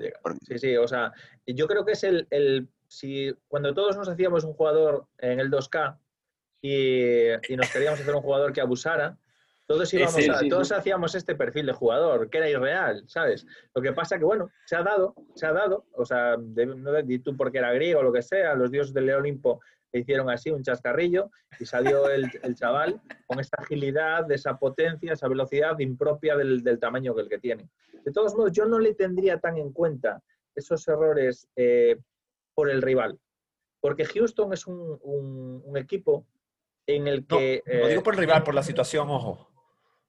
Sí, 0.48 0.58
sí, 0.58 0.76
o 0.76 0.88
sea, 0.88 1.12
yo 1.46 1.68
creo 1.68 1.86
que 1.86 1.92
es 1.92 2.04
el, 2.04 2.28
el. 2.32 2.68
Si 2.88 3.34
Cuando 3.48 3.74
todos 3.74 3.98
nos 3.98 4.10
hacíamos 4.10 4.44
un 4.44 4.54
jugador 4.54 5.08
en 5.18 5.40
el 5.40 5.52
2K 5.52 5.98
y, 6.62 7.54
y 7.54 7.58
nos 7.58 7.70
queríamos 7.70 8.00
hacer 8.00 8.16
un 8.16 8.22
jugador 8.22 8.54
que 8.54 8.62
abusara, 8.62 9.18
todos, 9.68 9.94
íbamos 9.94 10.16
todos 10.50 10.72
hacíamos 10.72 11.14
este 11.14 11.36
perfil 11.36 11.66
de 11.66 11.74
jugador, 11.74 12.30
que 12.30 12.38
era 12.38 12.50
irreal, 12.50 13.04
¿sabes? 13.08 13.46
Lo 13.76 13.82
que 13.82 13.92
pasa 13.92 14.18
que, 14.18 14.24
bueno, 14.24 14.50
se 14.66 14.78
ha 14.78 14.82
dado, 14.82 15.14
se 15.36 15.46
ha 15.46 15.52
dado, 15.52 15.86
o 15.92 16.06
sea, 16.06 16.38
no 16.38 16.92
de, 16.94 17.20
tú 17.20 17.36
porque 17.36 17.58
era 17.58 17.74
griego 17.74 18.00
o 18.00 18.04
lo 18.04 18.14
que 18.14 18.22
sea, 18.22 18.56
los 18.56 18.72
dioses 18.72 18.94
del 18.94 19.10
Olimpo 19.10 19.60
le 19.92 20.00
hicieron 20.00 20.30
así 20.30 20.52
un 20.52 20.64
chascarrillo 20.64 21.32
y 21.60 21.66
salió 21.66 22.10
el, 22.10 22.30
chaval 22.56 23.02
con 23.26 23.42
esta 23.42 23.62
agilidad, 23.62 24.32
esa 24.32 24.58
potencia, 24.58 25.12
esa 25.12 25.28
velocidad 25.28 25.78
impropia 25.80 26.38
del, 26.38 26.80
tamaño 26.80 27.14
que 27.14 27.22
el 27.22 27.30
que 27.30 27.40
tiene. 27.40 27.70
De 28.06 28.12
todos 28.14 28.36
modos, 28.36 28.54
yo 28.54 28.66
no 28.66 28.80
le 28.80 28.94
tendría 28.94 29.38
tan 29.38 29.58
en 29.58 29.74
cuenta 29.74 30.22
esos 30.56 30.88
errores 30.88 31.50
eh, 31.58 31.98
por 32.58 32.72
el 32.72 32.82
rival, 32.82 33.20
porque 33.80 34.04
Houston 34.04 34.52
es 34.52 34.66
un, 34.66 35.62
equipo 35.76 36.26
en 36.88 37.08
el 37.08 37.28
que... 37.28 37.62
No, 37.68 37.82
no 37.82 37.88
digo 37.88 38.02
por 38.02 38.16
el 38.16 38.20
rival, 38.20 38.44
por 38.44 38.56
la 38.56 38.64
situación, 38.64 39.08
ojo. 39.12 39.48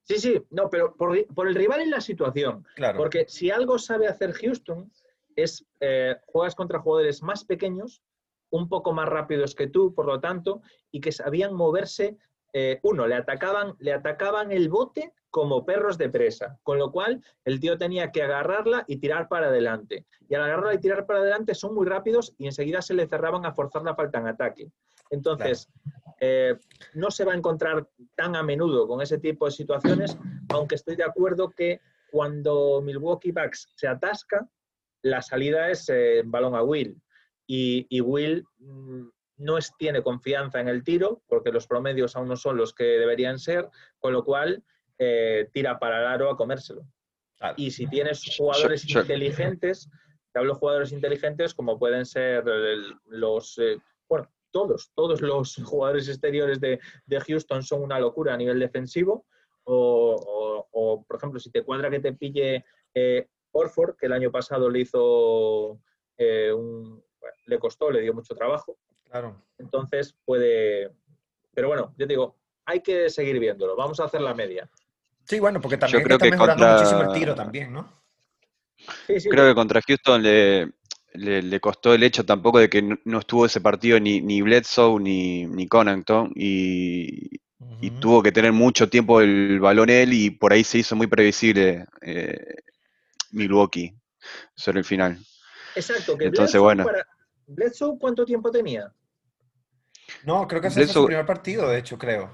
Sí, 0.04 0.18
sí, 0.18 0.42
no, 0.48 0.70
pero 0.70 0.96
por, 0.96 1.46
el 1.46 1.54
rival 1.54 1.82
en 1.82 1.90
la 1.90 2.00
situación. 2.00 2.66
Claro. 2.74 2.96
Porque 2.96 3.26
si 3.28 3.50
algo 3.50 3.78
sabe 3.78 4.08
hacer 4.08 4.32
Houston 4.32 4.90
es 5.36 5.66
eh, 5.80 6.16
juegas 6.24 6.54
contra 6.54 6.78
jugadores 6.78 7.22
más 7.22 7.44
pequeños, 7.44 8.02
un 8.48 8.70
poco 8.70 8.94
más 8.94 9.10
rápidos 9.10 9.54
que 9.54 9.66
tú, 9.66 9.94
por 9.94 10.06
lo 10.06 10.18
tanto, 10.18 10.62
y 10.90 11.02
que 11.02 11.12
sabían 11.12 11.52
moverse. 11.52 12.16
Eh, 12.52 12.80
uno, 12.82 13.06
le 13.06 13.14
atacaban, 13.14 13.74
le 13.78 13.92
atacaban 13.92 14.52
el 14.52 14.68
bote 14.68 15.12
como 15.30 15.66
perros 15.66 15.98
de 15.98 16.08
presa, 16.08 16.58
con 16.62 16.78
lo 16.78 16.90
cual 16.90 17.22
el 17.44 17.60
tío 17.60 17.76
tenía 17.76 18.10
que 18.10 18.22
agarrarla 18.22 18.84
y 18.86 18.96
tirar 18.96 19.28
para 19.28 19.48
adelante. 19.48 20.06
Y 20.28 20.34
al 20.34 20.42
agarrarla 20.42 20.74
y 20.74 20.80
tirar 20.80 21.06
para 21.06 21.20
adelante 21.20 21.54
son 21.54 21.74
muy 21.74 21.86
rápidos 21.86 22.34
y 22.38 22.46
enseguida 22.46 22.80
se 22.80 22.94
le 22.94 23.06
cerraban 23.06 23.44
a 23.44 23.52
forzar 23.52 23.82
la 23.82 23.94
falta 23.94 24.18
en 24.18 24.28
ataque. 24.28 24.70
Entonces, 25.10 25.68
eh, 26.20 26.56
no 26.94 27.10
se 27.10 27.24
va 27.24 27.32
a 27.32 27.36
encontrar 27.36 27.86
tan 28.14 28.34
a 28.36 28.42
menudo 28.42 28.88
con 28.88 29.00
ese 29.00 29.18
tipo 29.18 29.46
de 29.46 29.52
situaciones, 29.52 30.18
aunque 30.48 30.74
estoy 30.74 30.96
de 30.96 31.04
acuerdo 31.04 31.50
que 31.50 31.80
cuando 32.10 32.80
Milwaukee 32.82 33.32
Bucks 33.32 33.72
se 33.76 33.86
atasca, 33.86 34.48
la 35.02 35.22
salida 35.22 35.70
es 35.70 35.88
eh, 35.88 36.22
balón 36.24 36.54
a 36.54 36.62
Will. 36.62 37.00
Y, 37.46 38.00
Will 38.02 38.44
mm, 38.58 39.08
no 39.38 39.56
es, 39.56 39.72
tiene 39.78 40.02
confianza 40.02 40.60
en 40.60 40.68
el 40.68 40.84
tiro, 40.84 41.22
porque 41.28 41.52
los 41.52 41.66
promedios 41.66 42.16
aún 42.16 42.28
no 42.28 42.36
son 42.36 42.56
los 42.56 42.74
que 42.74 42.84
deberían 42.84 43.38
ser, 43.38 43.68
con 43.98 44.12
lo 44.12 44.24
cual 44.24 44.62
eh, 44.98 45.48
tira 45.52 45.78
para 45.78 46.00
el 46.00 46.06
aro 46.06 46.30
a 46.30 46.36
comérselo. 46.36 46.82
Y 47.56 47.70
si 47.70 47.86
tienes 47.86 48.36
jugadores 48.36 48.88
inteligentes, 48.88 49.88
te 50.32 50.38
hablo 50.38 50.54
de 50.54 50.58
jugadores 50.58 50.92
inteligentes 50.92 51.54
como 51.54 51.78
pueden 51.78 52.04
ser 52.04 52.44
los, 53.06 53.60
bueno, 54.08 54.28
todos, 54.50 54.90
todos 54.94 55.20
los 55.20 55.56
jugadores 55.64 56.08
exteriores 56.08 56.60
de, 56.60 56.80
Houston 57.26 57.62
son 57.62 57.82
una 57.82 58.00
locura 58.00 58.34
a 58.34 58.36
nivel 58.36 58.58
defensivo. 58.58 59.24
O, 59.70 61.04
por 61.06 61.16
ejemplo, 61.16 61.38
si 61.38 61.50
te 61.50 61.62
cuadra 61.62 61.90
que 61.90 62.00
te 62.00 62.14
pille 62.14 62.64
eh, 62.94 63.28
Orford, 63.52 63.96
que 63.96 64.06
el 64.06 64.12
año 64.12 64.30
pasado 64.30 64.70
le 64.70 64.80
hizo 64.80 65.78
eh, 66.16 66.52
un, 66.52 67.02
le 67.46 67.58
costó, 67.58 67.90
le 67.90 68.00
dio 68.00 68.14
mucho 68.14 68.34
trabajo. 68.34 68.78
Claro. 69.10 69.42
Entonces 69.58 70.14
puede. 70.24 70.92
Pero 71.54 71.68
bueno, 71.68 71.94
yo 71.96 72.06
digo, 72.06 72.36
hay 72.64 72.80
que 72.80 73.10
seguir 73.10 73.38
viéndolo. 73.38 73.76
Vamos 73.76 73.98
a 74.00 74.04
hacer 74.04 74.20
la 74.20 74.34
media. 74.34 74.68
Sí, 75.24 75.40
bueno, 75.40 75.60
porque 75.60 75.76
también 75.76 76.04
creo 76.04 76.16
está 76.16 76.26
que 76.26 76.30
mejorando 76.30 76.66
muchísimo 76.66 77.02
el 77.02 77.12
tiro 77.12 77.34
también, 77.34 77.72
¿no? 77.72 77.98
creo 79.06 79.48
que 79.48 79.54
contra 79.54 79.82
Houston 79.82 80.22
le, 80.22 80.72
le, 81.14 81.60
costó 81.60 81.94
el 81.94 82.02
hecho 82.02 82.24
tampoco 82.24 82.58
de 82.58 82.70
que 82.70 82.82
no, 82.82 83.18
estuvo 83.18 83.44
ese 83.44 83.60
partido 83.60 83.98
ni, 83.98 84.20
ni 84.20 84.40
Bledsoe 84.40 85.00
ni, 85.00 85.46
ni 85.46 85.68
y, 86.34 87.40
tuvo 88.00 88.22
que 88.22 88.32
tener 88.32 88.52
mucho 88.52 88.88
tiempo 88.88 89.20
el 89.20 89.58
balón 89.60 89.90
él 89.90 90.12
y 90.12 90.30
por 90.30 90.52
ahí 90.52 90.62
se 90.62 90.78
hizo 90.78 90.94
muy 90.94 91.08
previsible 91.08 91.86
eh, 92.02 92.54
Milwaukee 93.32 93.94
sobre 94.54 94.78
el 94.78 94.84
final. 94.84 95.18
Exacto, 95.74 96.16
que 96.16 96.26
Entonces, 96.26 96.60
bueno. 96.60 96.86
Bledsoe, 97.48 97.98
¿cuánto 97.98 98.24
tiempo 98.24 98.50
tenía? 98.50 98.92
No, 100.24 100.46
creo 100.46 100.60
que 100.60 100.68
ese 100.68 100.82
es 100.82 100.92
su 100.92 101.06
primer 101.06 101.26
partido, 101.26 101.68
de 101.68 101.78
hecho, 101.78 101.98
creo. 101.98 102.30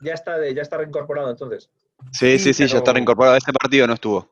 Ya 0.00 0.14
está, 0.14 0.38
ya 0.50 0.62
está 0.62 0.76
reincorporado 0.76 1.30
entonces. 1.30 1.70
Sí, 2.12 2.38
sí, 2.38 2.52
sí, 2.52 2.66
ya 2.66 2.78
está 2.78 2.92
reincorporado. 2.92 3.36
Este 3.36 3.52
partido 3.52 3.86
no 3.86 3.94
estuvo 3.94 4.30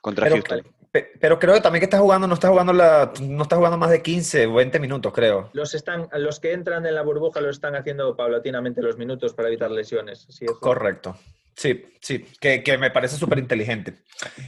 contra 0.00 0.28
Houston. 0.28 0.62
Pero 0.90 1.38
creo 1.38 1.54
que 1.54 1.60
también 1.60 1.80
que 1.80 1.84
está 1.84 1.98
jugando, 1.98 2.26
no 2.26 2.34
está 2.34 2.48
jugando 2.48 2.72
la, 2.72 3.12
no 3.20 3.42
está 3.42 3.56
jugando 3.56 3.76
más 3.76 3.90
de 3.90 4.02
15 4.02 4.46
o 4.46 4.54
20 4.54 4.80
minutos, 4.80 5.12
creo. 5.12 5.50
Los 5.52 5.74
están, 5.74 6.08
los 6.12 6.40
que 6.40 6.52
entran 6.52 6.86
en 6.86 6.94
la 6.94 7.02
burbuja 7.02 7.40
lo 7.40 7.50
están 7.50 7.76
haciendo 7.76 8.16
paulatinamente 8.16 8.80
los 8.80 8.96
minutos 8.96 9.34
para 9.34 9.48
evitar 9.48 9.70
lesiones. 9.70 10.26
Correcto. 10.60 11.16
Sí, 11.54 11.84
sí, 12.00 12.24
que, 12.40 12.78
me 12.78 12.90
parece 12.90 13.16
súper 13.16 13.38
inteligente. 13.38 13.98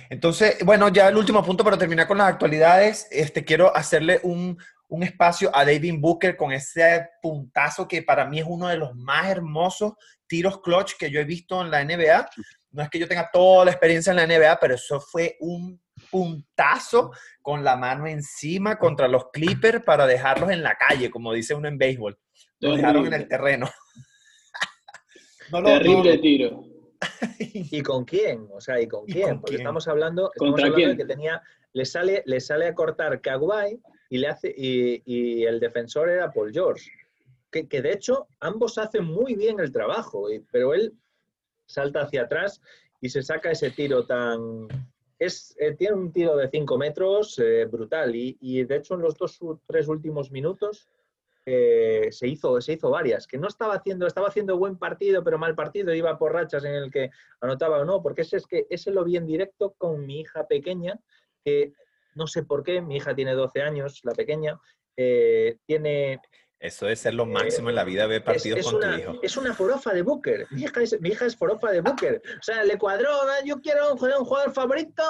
Entonces, 0.08 0.64
bueno, 0.64 0.88
ya 0.88 1.08
el 1.08 1.16
último 1.16 1.44
punto 1.44 1.64
para 1.64 1.76
terminar 1.76 2.06
con 2.06 2.18
las 2.18 2.28
actualidades, 2.28 3.08
este, 3.10 3.44
quiero 3.44 3.76
hacerle 3.76 4.20
un, 4.22 4.56
un 4.90 5.04
espacio 5.04 5.50
a 5.54 5.64
David 5.64 5.94
Booker 5.98 6.36
con 6.36 6.52
ese 6.52 7.08
puntazo 7.22 7.86
que 7.86 8.02
para 8.02 8.26
mí 8.26 8.40
es 8.40 8.44
uno 8.46 8.68
de 8.68 8.76
los 8.76 8.94
más 8.96 9.28
hermosos 9.28 9.92
tiros 10.26 10.60
clutch 10.60 10.94
que 10.98 11.10
yo 11.10 11.20
he 11.20 11.24
visto 11.24 11.60
en 11.62 11.70
la 11.70 11.84
NBA. 11.84 12.28
No 12.72 12.82
es 12.82 12.90
que 12.90 12.98
yo 12.98 13.06
tenga 13.06 13.30
toda 13.32 13.64
la 13.64 13.70
experiencia 13.70 14.10
en 14.10 14.16
la 14.16 14.26
NBA, 14.26 14.58
pero 14.58 14.74
eso 14.74 15.00
fue 15.00 15.36
un 15.40 15.80
puntazo 16.10 17.12
con 17.40 17.62
la 17.62 17.76
mano 17.76 18.06
encima 18.06 18.78
contra 18.78 19.06
los 19.06 19.30
Clippers 19.32 19.84
para 19.84 20.06
dejarlos 20.06 20.50
en 20.50 20.62
la 20.62 20.76
calle, 20.76 21.08
como 21.08 21.32
dice 21.32 21.54
uno 21.54 21.68
en 21.68 21.78
béisbol. 21.78 22.18
Lo 22.58 22.74
dejaron 22.74 23.06
en 23.06 23.12
el 23.12 23.28
terreno. 23.28 23.70
Terrible 25.64 26.18
tiro. 26.18 26.64
¿Y 27.38 27.80
con 27.82 28.04
quién? 28.04 28.48
O 28.52 28.60
sea, 28.60 28.80
¿y 28.80 28.88
con 28.88 29.06
quién? 29.06 29.40
Porque 29.40 29.56
estamos 29.56 29.86
hablando, 29.86 30.32
estamos 30.34 30.60
hablando 30.60 30.88
de 30.88 30.96
que 30.96 31.04
tenía, 31.04 31.40
le 31.72 31.84
sale, 31.84 32.24
le 32.26 32.40
sale 32.40 32.66
a 32.66 32.74
cortar 32.74 33.20
Kawhi 33.20 33.80
y 34.10 35.44
el 35.44 35.60
defensor 35.60 36.10
era 36.10 36.32
Paul 36.32 36.52
George. 36.52 36.90
Que, 37.50 37.82
de 37.82 37.92
hecho 37.92 38.28
ambos 38.38 38.78
hacen 38.78 39.04
muy 39.04 39.34
bien 39.34 39.58
el 39.58 39.72
trabajo, 39.72 40.28
pero 40.52 40.72
él 40.72 40.94
salta 41.66 42.02
hacia 42.02 42.22
atrás 42.22 42.60
y 43.00 43.08
se 43.08 43.22
saca 43.22 43.50
ese 43.50 43.70
tiro 43.70 44.06
tan, 44.06 44.68
es, 45.18 45.56
eh, 45.58 45.74
tiene 45.74 45.94
un 45.94 46.12
tiro 46.12 46.36
de 46.36 46.48
5 46.48 46.78
metros 46.78 47.38
eh, 47.40 47.64
brutal 47.64 48.14
y, 48.14 48.64
de 48.64 48.76
hecho 48.76 48.94
en 48.94 49.02
los 49.02 49.16
dos 49.16 49.40
tres 49.66 49.88
últimos 49.88 50.30
minutos 50.30 50.88
eh, 51.44 52.08
se, 52.12 52.28
hizo, 52.28 52.60
se 52.60 52.74
hizo 52.74 52.90
varias, 52.90 53.26
que 53.26 53.38
no 53.38 53.48
estaba 53.48 53.74
haciendo, 53.74 54.06
estaba 54.06 54.28
haciendo 54.28 54.56
buen 54.56 54.76
partido 54.76 55.24
pero 55.24 55.38
mal 55.38 55.56
partido, 55.56 55.92
iba 55.92 56.18
por 56.18 56.32
rachas 56.32 56.64
en 56.64 56.74
el 56.74 56.90
que 56.90 57.10
anotaba 57.40 57.80
o 57.80 57.84
no, 57.84 58.00
porque 58.00 58.22
ese 58.22 58.36
es 58.36 58.46
que 58.46 58.66
ese 58.70 58.92
lo 58.92 59.02
vi 59.02 59.16
en 59.16 59.26
directo 59.26 59.74
con 59.76 60.06
mi 60.06 60.20
hija 60.20 60.46
pequeña, 60.46 61.00
que 61.44 61.72
no 62.14 62.26
sé 62.26 62.42
por 62.42 62.62
qué, 62.62 62.80
mi 62.80 62.96
hija 62.96 63.14
tiene 63.14 63.34
12 63.34 63.62
años, 63.62 64.00
la 64.04 64.12
pequeña, 64.12 64.58
tiene, 65.66 66.20
eso 66.60 66.86
es 66.90 67.00
ser 67.00 67.14
lo 67.14 67.24
máximo 67.24 67.70
en 67.70 67.74
la 67.74 67.84
vida, 67.84 68.06
ver 68.06 68.22
partidos 68.22 68.70
con 68.70 68.80
tu 68.80 68.86
hijo. 68.86 69.18
Es 69.22 69.38
una 69.38 69.54
forofa 69.54 69.94
de 69.94 70.02
Booker. 70.02 70.46
Mi 70.50 70.64
hija, 70.64 70.82
es, 70.82 71.00
mi 71.00 71.08
hija 71.08 71.24
es 71.24 71.34
forofa 71.34 71.70
de 71.70 71.80
Booker. 71.80 72.20
O 72.38 72.42
sea, 72.42 72.62
le 72.64 72.76
cuadró, 72.76 73.08
ah, 73.10 73.42
yo 73.46 73.62
quiero 73.62 73.92
un, 73.92 73.98
jugador 73.98 74.52
favorito. 74.52 75.02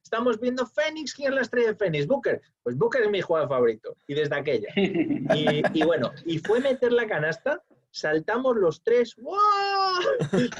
Estamos 0.00 0.38
viendo 0.38 0.64
Fénix. 0.64 1.12
¿Quién 1.12 1.30
es 1.30 1.34
la 1.34 1.40
estrella 1.42 1.68
de 1.72 1.74
Fénix? 1.74 2.06
Booker. 2.06 2.40
Pues 2.62 2.76
Booker 2.76 3.02
es 3.02 3.10
mi 3.10 3.20
jugador 3.20 3.48
favorito. 3.48 3.96
Y 4.06 4.14
desde 4.14 4.36
aquella. 4.36 4.68
Y, 5.74 5.82
bueno, 5.82 6.12
y 6.24 6.38
fue 6.38 6.60
meter 6.60 6.92
la 6.92 7.08
canasta. 7.08 7.60
Saltamos 7.90 8.56
los 8.56 8.84
tres. 8.84 9.16
¡Wow! 9.16 9.38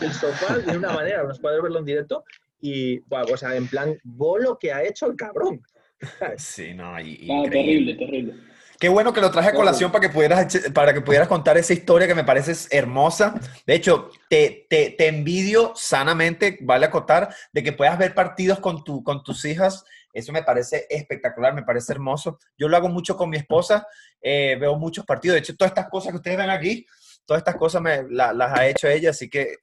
El 0.00 0.12
sofá 0.12 0.58
de 0.58 0.76
una 0.76 0.92
manera. 0.92 1.22
Nos 1.22 1.38
puede 1.38 1.62
verlo 1.62 1.78
en 1.78 1.84
directo. 1.84 2.24
Y, 2.60 2.98
wow, 3.08 3.32
o 3.32 3.36
sea, 3.36 3.54
en 3.54 3.68
plan, 3.68 3.96
bolo 4.02 4.58
que 4.58 4.72
ha 4.72 4.82
hecho 4.82 5.06
el 5.06 5.14
cabrón. 5.14 5.62
Sí, 6.36 6.74
no, 6.74 7.00
y, 7.00 7.28
ah, 7.30 7.48
terrible, 7.50 7.94
terrible. 7.94 8.34
Qué 8.78 8.88
bueno 8.88 9.12
que 9.12 9.20
lo 9.20 9.30
traje 9.30 9.50
a 9.50 9.54
colación 9.54 9.92
para 9.92 10.02
que 10.02 10.12
pudieras, 10.12 10.58
para 10.74 10.92
que 10.92 11.00
pudieras 11.00 11.28
contar 11.28 11.56
esa 11.56 11.72
historia 11.72 12.08
que 12.08 12.16
me 12.16 12.24
parece 12.24 12.52
hermosa. 12.76 13.40
De 13.64 13.74
hecho, 13.74 14.10
te, 14.28 14.66
te, 14.68 15.06
envidio 15.06 15.72
sanamente, 15.76 16.58
vale 16.62 16.86
acotar, 16.86 17.32
de 17.52 17.62
que 17.62 17.72
puedas 17.72 17.96
ver 17.96 18.12
partidos 18.12 18.58
con, 18.58 18.82
tu, 18.82 19.04
con 19.04 19.22
tus 19.22 19.44
hijas. 19.44 19.84
Eso 20.12 20.32
me 20.32 20.42
parece 20.42 20.86
espectacular, 20.90 21.54
me 21.54 21.62
parece 21.62 21.92
hermoso. 21.92 22.40
Yo 22.58 22.66
lo 22.68 22.76
hago 22.76 22.88
mucho 22.88 23.16
con 23.16 23.30
mi 23.30 23.36
esposa, 23.36 23.86
eh, 24.20 24.56
veo 24.58 24.76
muchos 24.76 25.06
partidos. 25.06 25.34
De 25.34 25.40
hecho, 25.42 25.56
todas 25.56 25.70
estas 25.70 25.88
cosas 25.88 26.10
que 26.10 26.16
ustedes 26.16 26.38
ven 26.38 26.50
aquí, 26.50 26.84
todas 27.24 27.42
estas 27.42 27.54
cosas 27.54 27.80
me, 27.80 28.02
las 28.10 28.52
ha 28.52 28.66
hecho 28.66 28.88
ella, 28.88 29.10
así 29.10 29.30
que 29.30 29.58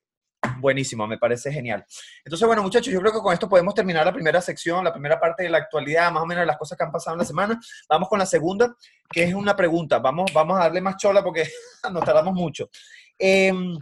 Buenísimo, 0.60 1.06
me 1.06 1.18
parece 1.18 1.52
genial. 1.52 1.86
Entonces, 2.24 2.46
bueno, 2.48 2.64
muchachos, 2.64 2.94
yo 2.94 3.00
creo 3.02 3.12
que 3.12 3.20
con 3.20 3.34
esto 3.34 3.50
podemos 3.50 3.74
terminar 3.74 4.06
la 4.06 4.14
primera 4.14 4.42
sección, 4.42 4.84
la 4.84 4.94
primera 4.94 5.20
parte 5.20 5.44
de 5.44 5.50
la 5.50 5.58
actualidad, 5.58 6.12
más 6.12 6.24
o 6.24 6.26
menos 6.26 6.46
las 6.46 6.58
cosas 6.58 6.78
que 6.78 6.84
han 6.84 6.92
pasado 6.92 7.16
en 7.16 7.20
la 7.20 7.26
semana. 7.26 7.60
Vamos 7.90 8.08
con 8.08 8.20
la 8.20 8.26
segunda, 8.26 8.74
que 9.10 9.24
es 9.24 9.34
una 9.34 9.56
pregunta. 9.56 10.00
Vamos, 10.00 10.32
vamos 10.34 10.58
a 10.58 10.64
darle 10.64 10.82
más 10.82 10.98
chola 10.98 11.24
porque 11.24 11.44
nos 11.92 12.04
tardamos 12.04 12.34
mucho. 12.34 12.70
Em, 13.18 13.78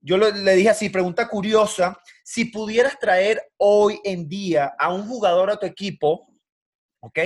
yo 0.00 0.18
le 0.18 0.54
dije 0.54 0.70
así, 0.70 0.90
pregunta 0.90 1.28
curiosa, 1.28 1.98
si 2.24 2.46
pudieras 2.46 2.98
traer 2.98 3.52
hoy 3.56 4.00
en 4.04 4.28
día 4.28 4.74
a 4.78 4.92
un 4.92 5.06
jugador 5.06 5.50
a 5.50 5.56
tu 5.56 5.66
equipo, 5.66 6.26
¿ok? 7.00 7.18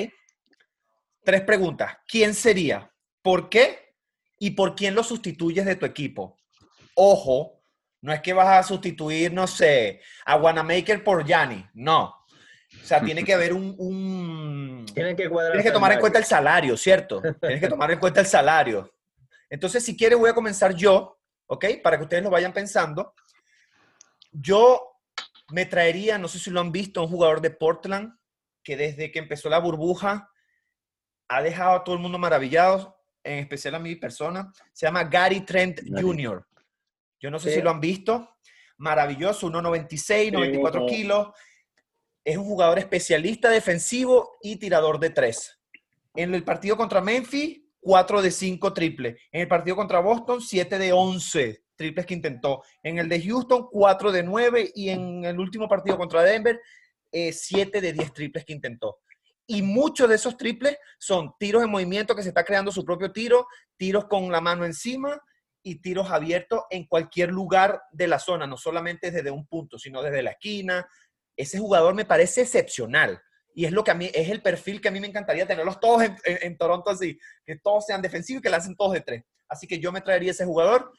Tres 1.25 1.43
preguntas. 1.43 1.97
¿Quién 2.07 2.35
sería? 2.35 2.91
¿Por 3.23 3.49
qué? 3.49 3.95
¿Y 4.39 4.53
por 4.53 4.75
quién 4.75 4.95
lo 4.95 5.03
sustituyes 5.03 5.65
de 5.65 5.77
tu 5.77 5.87
equipo? 5.87 6.37
Ojo, 6.95 7.58
no 8.01 8.13
es 8.13 8.21
que 8.21 8.33
vas 8.33 8.49
a 8.49 8.63
sustituir, 8.63 9.33
no 9.33 9.47
sé, 9.47 10.01
a 10.25 10.37
Wanamaker 10.37 11.03
por 11.03 11.25
Yanni, 11.25 11.67
no. 11.75 12.15
O 12.81 12.85
sea, 12.85 13.01
tiene 13.01 13.25
que 13.25 13.35
haber 13.35 13.53
un... 13.53 14.85
Tienen 14.95 15.17
que, 15.17 15.29
tienes 15.29 15.65
que 15.65 15.71
tomar 15.71 15.93
en 15.93 16.01
cuenta 16.01 16.19
el 16.19 16.25
salario, 16.25 16.77
¿cierto? 16.77 17.23
Tienes 17.41 17.61
que 17.61 17.69
tomar 17.69 17.91
en 17.91 17.99
cuenta 17.99 18.21
el 18.21 18.27
salario. 18.27 18.93
Entonces, 19.51 19.85
si 19.85 19.97
quieres, 19.97 20.19
voy 20.19 20.31
a 20.31 20.35
comenzar 20.35 20.75
yo, 20.75 21.19
¿ok? 21.47 21.67
Para 21.83 21.97
que 21.97 22.05
ustedes 22.05 22.23
lo 22.23 22.31
vayan 22.31 22.53
pensando. 22.53 23.15
Yo 24.31 24.99
me 25.51 25.67
traería, 25.67 26.19
no 26.19 26.29
sé 26.29 26.39
si 26.39 26.51
lo 26.51 26.61
han 26.61 26.73
visto, 26.73 27.03
un 27.03 27.09
jugador 27.09 27.41
de 27.41 27.51
Portland 27.51 28.19
que 28.63 28.77
desde 28.77 29.11
que 29.11 29.19
empezó 29.19 29.49
la 29.49 29.59
burbuja 29.59 30.31
ha 31.29 31.43
dejado 31.43 31.77
a 31.77 31.85
todo 31.85 31.95
el 31.95 32.03
mundo 32.03 32.19
maravillado, 32.19 33.01
en 33.25 33.39
especial 33.39 33.75
a 33.75 33.79
mi 33.79 33.97
persona. 33.97 34.53
Se 34.73 34.87
llama 34.87 35.05
Gary 35.05 35.41
Trent 35.41 35.81
Jr. 35.89 36.47
Yo 37.21 37.31
no 37.31 37.39
sé 37.39 37.53
si 37.53 37.63
lo 37.63 37.71
han 37.71 37.81
visto. 37.81 38.37
Maravilloso, 38.79 39.49
1,96, 39.49 40.33
94 40.33 40.87
kilos. 40.87 41.29
Es 42.25 42.37
un 42.37 42.45
jugador 42.45 42.79
especialista 42.79 43.51
defensivo 43.51 44.39
y 44.43 44.57
tirador 44.57 45.01
de 45.01 45.11
tres. 45.11 45.59
En 46.15 46.35
el 46.35 46.45
partido 46.45 46.77
contra 46.77 47.01
Memphis, 47.01 47.61
4 47.81 48.23
de 48.23 48.31
5 48.31 48.73
triples. 48.73 49.21
En 49.33 49.43
el 49.43 49.49
partido 49.49 49.77
contra 49.77 50.01
Boston, 50.01 50.41
7 50.41 50.79
de 50.79 50.93
11 50.93 51.65
triples 51.77 52.07
que 52.07 52.15
intentó. 52.15 52.63
En 52.83 52.99
el 52.99 53.09
de 53.09 53.23
Houston, 53.23 53.69
4 53.71 54.13
de 54.13 54.23
9. 54.23 54.73
Y 54.75 54.91
en 54.91 55.25
el 55.25 55.39
último 55.41 55.69
partido 55.69 55.97
contra 55.97 56.23
Denver, 56.23 56.61
7 57.11 57.79
eh, 57.79 57.81
de 57.81 57.93
10 57.93 58.13
triples 58.13 58.45
que 58.45 58.53
intentó. 58.53 58.99
Y 59.47 59.63
muchos 59.63 60.09
de 60.09 60.17
esos 60.17 60.37
triples 60.37 60.77
son 60.99 61.33
tiros 61.39 61.63
en 61.63 61.71
movimiento 61.71 62.15
que 62.15 62.23
se 62.23 62.29
está 62.29 62.45
creando 62.45 62.71
su 62.71 62.85
propio 62.85 63.11
tiro, 63.11 63.47
tiros 63.77 64.05
con 64.05 64.31
la 64.31 64.41
mano 64.41 64.65
encima 64.67 65.21
y 65.63 65.81
tiros 65.81 66.11
abiertos 66.11 66.63
en 66.71 66.87
cualquier 66.87 67.31
lugar 67.31 67.83
de 67.93 68.07
la 68.07 68.19
zona, 68.19 68.47
no 68.47 68.57
solamente 68.57 69.11
desde 69.11 69.31
un 69.31 69.47
punto, 69.47 69.79
sino 69.79 70.03
desde 70.03 70.23
la 70.23 70.33
esquina. 70.33 70.89
Ese 71.37 71.59
jugador 71.59 71.95
me 71.95 72.05
parece 72.05 72.43
excepcional. 72.43 73.21
Y 73.55 73.65
es 73.65 73.73
lo 73.73 73.83
que 73.83 73.91
a 73.91 73.95
mí, 73.95 74.11
es 74.15 74.29
el 74.29 74.41
perfil 74.41 74.81
que 74.81 74.89
a 74.89 74.91
mí 74.91 75.01
me 75.01 75.09
encantaría 75.09 75.47
tenerlos 75.47 75.81
todos 75.81 76.05
en, 76.25 76.57
Toronto 76.57 76.91
así, 76.91 77.19
que 77.45 77.59
todos 77.59 77.87
sean 77.87 78.01
defensivos 78.01 78.41
y 78.41 78.43
que 78.43 78.51
la 78.51 78.59
hacen 78.59 78.77
todos 78.77 78.93
de 78.93 79.01
tres. 79.01 79.25
Así 79.49 79.67
que 79.67 79.81
yo 79.81 79.91
me 79.91 80.01
traería 80.01 80.31
ese 80.31 80.45
jugador 80.45 80.93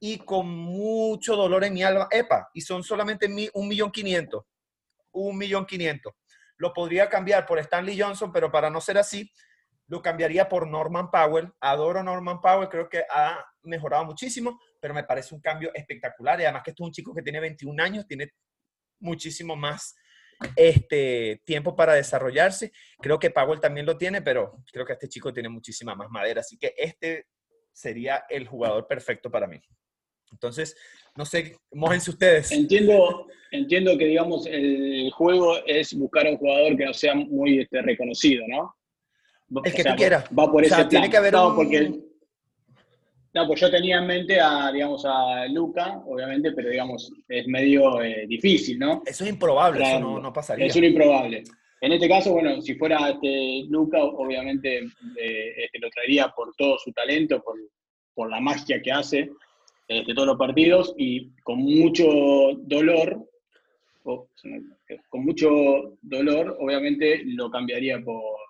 y 0.00 0.18
con 0.18 0.48
mucho 0.48 1.36
dolor 1.36 1.64
en 1.64 1.74
mi 1.74 1.82
alma, 1.82 2.08
epa, 2.10 2.48
y 2.54 2.60
son 2.60 2.82
solamente 2.82 3.28
un 3.52 3.68
millón 3.68 3.90
quinientos, 3.90 4.44
un 5.12 5.36
millón 5.36 5.66
quinientos 5.66 6.14
lo 6.58 6.72
podría 6.72 7.08
cambiar 7.08 7.46
por 7.46 7.58
Stanley 7.58 7.98
Johnson, 7.98 8.30
pero 8.32 8.52
para 8.52 8.68
no 8.68 8.80
ser 8.80 8.98
así, 8.98 9.30
lo 9.88 10.02
cambiaría 10.02 10.48
por 10.48 10.68
Norman 10.68 11.10
Powell. 11.10 11.50
Adoro 11.60 12.02
Norman 12.02 12.40
Powell, 12.40 12.68
creo 12.68 12.88
que 12.88 13.02
ha 13.10 13.44
mejorado 13.62 14.04
muchísimo, 14.04 14.60
pero 14.80 14.94
me 14.94 15.04
parece 15.04 15.34
un 15.34 15.40
cambio 15.40 15.70
espectacular. 15.74 16.40
Y 16.40 16.44
además 16.44 16.62
que 16.62 16.70
esto 16.70 16.84
es 16.84 16.86
un 16.86 16.92
chico 16.92 17.14
que 17.14 17.22
tiene 17.22 17.40
21 17.40 17.82
años, 17.82 18.06
tiene 18.06 18.32
muchísimo 19.00 19.56
más 19.56 19.96
este, 20.54 21.40
tiempo 21.44 21.74
para 21.74 21.94
desarrollarse. 21.94 22.70
Creo 23.00 23.18
que 23.18 23.30
Powell 23.30 23.60
también 23.60 23.86
lo 23.86 23.96
tiene, 23.96 24.22
pero 24.22 24.62
creo 24.70 24.84
que 24.84 24.92
este 24.92 25.08
chico 25.08 25.32
tiene 25.32 25.48
muchísima 25.48 25.94
más 25.94 26.10
madera. 26.10 26.40
Así 26.40 26.58
que 26.58 26.74
este 26.76 27.26
sería 27.72 28.24
el 28.28 28.46
jugador 28.46 28.86
perfecto 28.86 29.30
para 29.30 29.46
mí. 29.46 29.60
Entonces, 30.30 30.76
no 31.16 31.24
sé, 31.24 31.56
mojense 31.72 32.10
ustedes. 32.10 32.52
Entiendo, 32.52 33.26
entiendo 33.50 33.96
que, 33.96 34.04
digamos, 34.04 34.46
el 34.46 35.10
juego 35.12 35.64
es 35.64 35.94
buscar 35.94 36.26
a 36.26 36.30
un 36.30 36.36
jugador 36.36 36.76
que 36.76 36.84
no 36.84 36.92
sea 36.92 37.14
muy 37.14 37.60
este, 37.60 37.80
reconocido, 37.80 38.44
¿no? 38.46 38.74
El 39.64 39.72
que 39.72 39.84
tú 39.84 39.96
quieras. 39.96 40.24
Va 40.36 40.50
por 40.50 40.64
ese 40.64 40.84
Tiene 40.86 41.08
que 41.08 41.16
haber 41.16 41.32
no, 41.32 41.54
porque, 41.54 41.90
no, 43.34 43.46
pues 43.46 43.60
yo 43.60 43.70
tenía 43.70 43.98
en 43.98 44.06
mente 44.06 44.40
a, 44.40 44.72
digamos, 44.72 45.04
a 45.04 45.46
Luca, 45.46 46.02
obviamente, 46.06 46.52
pero, 46.52 46.70
digamos, 46.70 47.12
es 47.28 47.46
medio 47.46 48.02
eh, 48.02 48.26
difícil, 48.26 48.78
¿no? 48.78 49.02
Eso 49.04 49.24
es 49.24 49.30
improbable, 49.30 49.84
eso 49.84 50.00
no, 50.00 50.18
no, 50.18 50.32
pasaría. 50.32 50.66
Es 50.66 50.76
un 50.76 50.84
improbable. 50.84 51.44
En 51.80 51.92
este 51.92 52.08
caso, 52.08 52.32
bueno, 52.32 52.60
si 52.60 52.74
fuera 52.74 53.10
este, 53.10 53.64
Luca, 53.68 54.02
obviamente 54.02 54.78
eh, 54.78 55.54
este, 55.56 55.78
lo 55.78 55.90
traería 55.90 56.28
por 56.28 56.54
todo 56.56 56.78
su 56.78 56.90
talento, 56.92 57.40
por, 57.42 57.54
por 58.14 58.30
la 58.30 58.40
magia 58.40 58.82
que 58.82 58.90
hace, 58.90 59.30
de 59.88 59.98
este, 60.00 60.14
todos 60.14 60.28
los 60.28 60.38
partidos 60.38 60.94
y 60.96 61.30
con 61.44 61.58
mucho 61.58 62.04
dolor, 62.62 63.24
con 64.02 65.24
mucho 65.24 65.48
dolor, 66.02 66.56
obviamente 66.60 67.22
lo 67.24 67.50
cambiaría 67.50 68.00
por, 68.00 68.47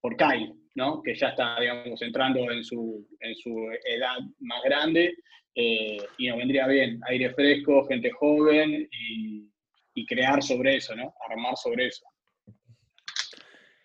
por 0.00 0.16
Kyle, 0.16 0.54
¿no? 0.74 1.02
que 1.02 1.14
ya 1.14 1.28
está, 1.28 1.58
digamos, 1.60 2.00
entrando 2.02 2.50
en 2.50 2.64
su, 2.64 3.06
en 3.20 3.34
su 3.34 3.70
edad 3.84 4.18
más 4.40 4.62
grande 4.64 5.14
eh, 5.54 5.98
y 6.18 6.28
nos 6.28 6.38
vendría 6.38 6.66
bien 6.66 7.00
aire 7.08 7.32
fresco, 7.34 7.86
gente 7.86 8.10
joven 8.10 8.88
y, 8.90 9.48
crear 10.08 10.42
sobre 10.42 10.76
eso, 10.76 10.96
¿no? 10.96 11.12
armar 11.28 11.58
sobre 11.58 11.88
eso. 11.88 12.02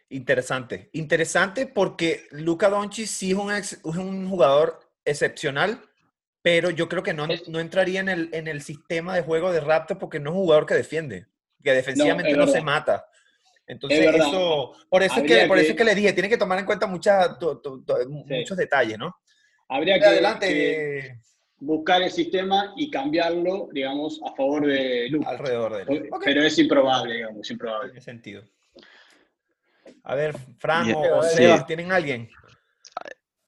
Interesante, 0.07 0.89
interesante 0.93 1.65
porque 1.67 2.21
Luca 2.31 2.69
Doncic 2.69 3.05
sí 3.05 3.31
es 3.31 3.37
un, 3.37 3.51
es 3.51 3.83
un 3.83 4.29
jugador 4.29 4.79
excepcional, 5.03 5.81
pero 6.41 6.69
yo 6.69 6.87
creo 6.87 7.03
que 7.03 7.13
no, 7.13 7.27
no 7.47 7.59
entraría 7.59 7.99
en 7.99 8.07
el, 8.07 8.29
en 8.31 8.47
el 8.47 8.61
sistema 8.61 9.13
de 9.13 9.23
juego 9.23 9.51
de 9.51 9.59
Raptor 9.59 9.97
porque 9.97 10.21
no 10.21 10.29
es 10.29 10.35
un 10.35 10.41
jugador 10.43 10.65
que 10.65 10.75
defiende, 10.75 11.25
que 11.61 11.73
defensivamente 11.73 12.33
no, 12.33 12.47
se 12.47 12.61
mata. 12.61 13.05
Entonces, 13.67 14.15
eso, 14.15 14.73
por 14.89 15.01
eso, 15.01 15.19
es 15.19 15.23
que, 15.23 15.47
por 15.47 15.57
eso 15.57 15.75
que 15.75 15.83
le 15.83 15.95
dije, 15.95 16.13
tiene 16.13 16.29
que 16.29 16.37
tomar 16.37 16.59
en 16.59 16.65
cuenta 16.65 16.85
muchas, 16.85 17.37
muchos 18.07 18.57
detalles, 18.57 18.97
¿no? 18.97 19.15
Habría 19.67 19.99
que, 19.99 20.05
adelante, 20.05 21.19
buscar 21.57 22.03
el 22.03 22.11
sistema 22.11 22.73
y 22.77 22.91
cambiarlo, 22.91 23.69
digamos, 23.71 24.21
a 24.23 24.35
favor 24.35 24.67
de 24.67 25.09
Luke. 25.09 25.25
Alrededor 25.27 25.85
de 25.85 25.93
él. 25.93 26.09
Pero 26.23 26.43
es 26.43 26.57
improbable, 26.59 27.15
digamos, 27.15 27.49
improbable. 27.49 27.89
Tiene 27.89 28.01
sentido. 28.01 28.43
A 30.03 30.13
ver, 30.13 30.35
Fran 30.59 30.93
o 30.93 31.23
Sebas, 31.23 31.65
¿tienen 31.65 31.91
alguien? 31.91 32.29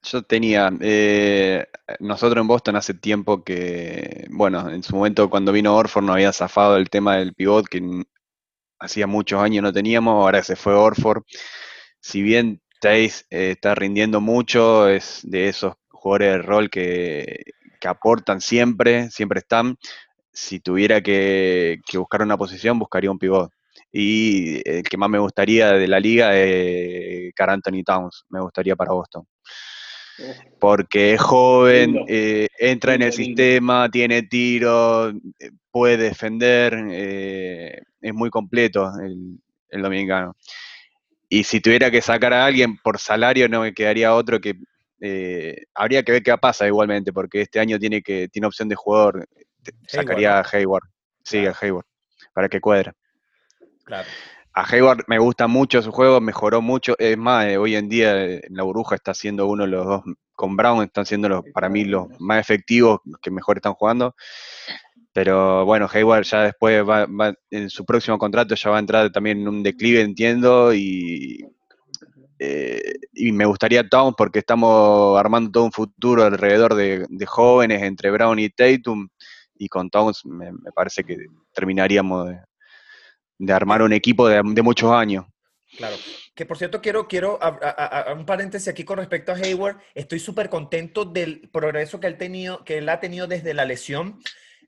Yo 0.04 0.24
tenía, 0.24 0.72
eh, 0.80 1.66
nosotros 2.00 2.42
en 2.42 2.48
Boston 2.48 2.78
hace 2.78 2.94
tiempo 2.94 3.44
que, 3.44 4.26
bueno, 4.30 4.70
en 4.70 4.82
su 4.82 4.96
momento 4.96 5.30
cuando 5.30 5.52
vino 5.52 5.76
Orford 5.76 6.06
no 6.06 6.14
había 6.14 6.32
zafado 6.32 6.78
el 6.78 6.90
tema 6.90 7.18
del 7.18 7.34
pivot, 7.34 7.68
que 7.68 8.04
hacía 8.80 9.08
muchos 9.08 9.42
años 9.42 9.64
no 9.64 9.74
teníamos, 9.74 10.14
ahora 10.14 10.44
se 10.44 10.56
fue 10.56 10.74
Orford. 10.74 11.24
Si 12.00 12.22
bien 12.22 12.62
Taze 12.82 13.26
eh, 13.30 13.52
está 13.52 13.76
rindiendo 13.76 14.22
mucho, 14.22 14.88
es 14.88 15.22
de 15.24 15.50
esos 15.50 15.76
jugadores 15.90 16.34
de 16.34 16.38
rol 16.44 16.70
que, 16.70 17.44
aportan 17.86 18.42
siempre, 18.42 19.10
siempre 19.12 19.40
están. 19.40 19.78
Si 20.34 20.60
tuviera 20.60 21.02
que, 21.02 21.80
buscar 21.94 22.22
una 22.22 22.38
posición, 22.38 22.80
buscaría 22.80 23.12
un 23.12 23.20
pivot. 23.20 23.52
Y 23.92 24.62
el 24.70 24.84
que 24.84 24.98
más 24.98 25.10
me 25.10 25.20
gustaría 25.20 25.72
de 25.72 25.88
la 25.88 26.00
liga 26.00 26.36
es 26.38 27.34
Car 27.34 27.52
Anthony 27.52 27.84
Towns, 27.86 28.26
me 28.30 28.42
gustaría 28.42 28.76
para 28.76 28.92
Boston 28.92 29.26
porque 30.60 31.14
es 31.14 31.22
joven, 31.22 32.06
eh, 32.08 32.48
entra 32.58 32.96
en 32.96 33.04
el 33.04 33.14
sistema, 33.14 33.90
tiene 33.90 34.24
tiro, 34.24 35.10
eh, 35.10 35.52
puede 35.72 35.98
defender, 35.98 36.76
eh, 36.92 37.82
es 38.02 38.14
muy 38.14 38.30
completo 38.30 38.92
el, 39.02 39.82
dominicano. 39.82 40.36
Y 41.30 41.44
si 41.44 41.60
tuviera 41.60 41.92
que 41.92 42.02
sacar 42.02 42.34
a 42.34 42.46
alguien 42.46 42.78
por 42.78 43.00
salario, 43.00 43.50
no 43.50 43.62
me 43.62 43.74
quedaría 43.74 44.14
otro 44.14 44.40
que 44.40 44.56
habría 45.76 46.02
que 46.02 46.14
ver 46.14 46.24
qué 46.24 46.36
pasa 46.38 46.66
igualmente, 46.66 47.14
porque 47.14 47.42
este 47.42 47.60
año 47.60 47.78
tiene 47.78 48.02
que 48.02 48.28
tiene 48.30 48.48
opción 48.48 48.70
de 48.70 48.76
jugador. 48.76 49.28
Sacaría 49.88 50.40
a 50.40 50.46
Hayward. 50.52 50.88
Sí, 51.24 51.46
a 51.46 51.54
Hayward, 51.62 51.86
para 52.34 52.48
que 52.48 52.62
cuadre. 52.62 52.94
Claro 53.84 54.08
a 54.58 54.66
Hayward 54.72 55.04
me 55.06 55.20
gusta 55.20 55.48
mucho 55.48 55.84
su 55.84 55.92
juego, 55.92 56.20
mejoró 56.20 56.64
mucho. 56.64 56.96
Es 56.98 57.16
más, 57.16 57.46
eh, 57.46 57.58
hoy 57.58 57.76
en 57.76 57.88
día 57.90 58.26
en 58.26 58.56
la 58.56 58.64
burbuja 58.64 58.96
está 58.96 59.14
siendo 59.14 59.46
uno 59.46 59.66
de 59.66 59.70
los 59.70 59.86
dos, 59.86 60.02
con 60.34 60.56
Brown 60.58 60.84
están 60.84 61.06
siendo 61.06 61.30
los, 61.30 61.44
para 61.54 61.70
mí 61.70 61.86
los 61.86 62.08
más 62.20 62.40
efectivos 62.40 63.02
que 63.22 63.30
mejor 63.30 63.58
están 63.58 63.74
jugando. 63.76 64.16
Pero 65.14 65.64
bueno, 65.64 65.88
Hayward 65.94 66.24
ya 66.24 66.42
después 66.44 66.84
va, 66.84 67.08
en 67.52 67.70
su 67.70 67.86
próximo 67.86 68.18
contrato 68.18 68.56
ya 68.56 68.72
va 68.72 68.78
a 68.78 68.80
entrar 68.80 69.12
también 69.12 69.42
en 69.42 69.48
un 69.48 69.62
declive, 69.62 70.02
entiendo, 70.02 70.74
y, 70.74 71.46
eh, 72.40 72.94
me 73.14 73.46
gustaría 73.46 73.88
Towns 73.88 74.16
porque 74.18 74.40
estamos 74.40 75.20
armando 75.20 75.52
todo 75.52 75.66
un 75.66 75.72
futuro 75.72 76.24
alrededor 76.24 76.74
de, 76.74 77.06
jóvenes 77.28 77.84
entre 77.84 78.10
Brown 78.10 78.40
y 78.40 78.50
Tatum 78.50 79.08
y 79.56 79.68
con 79.70 79.90
Towns 79.92 80.26
me, 80.26 80.52
parece 80.74 81.04
que 81.04 81.18
terminaríamos 81.54 82.30
de, 82.30 82.40
armar 83.50 83.82
un 83.82 83.94
equipo 83.94 84.28
de, 84.28 84.44
muchos 84.44 84.92
años. 84.92 85.26
Claro. 85.78 85.96
Que 86.34 86.46
por 86.46 86.58
cierto, 86.58 86.82
quiero, 86.82 87.08
quiero 87.08 87.40
a, 87.42 88.14
un 88.14 88.26
paréntesis 88.26 88.68
aquí 88.68 88.84
con 88.84 88.98
respecto 88.98 89.32
a 89.32 89.36
Hayward. 89.36 89.78
Estoy 89.96 90.20
súper 90.20 90.50
contento 90.50 91.06
del 91.06 91.50
progreso 91.52 92.00
que 92.00 92.08
él, 92.08 92.18
tenido, 92.18 92.64
que 92.64 92.80
ha 92.90 93.00
tenido 93.00 93.28
desde 93.28 93.54
la 93.54 93.66
lesión. 93.66 94.20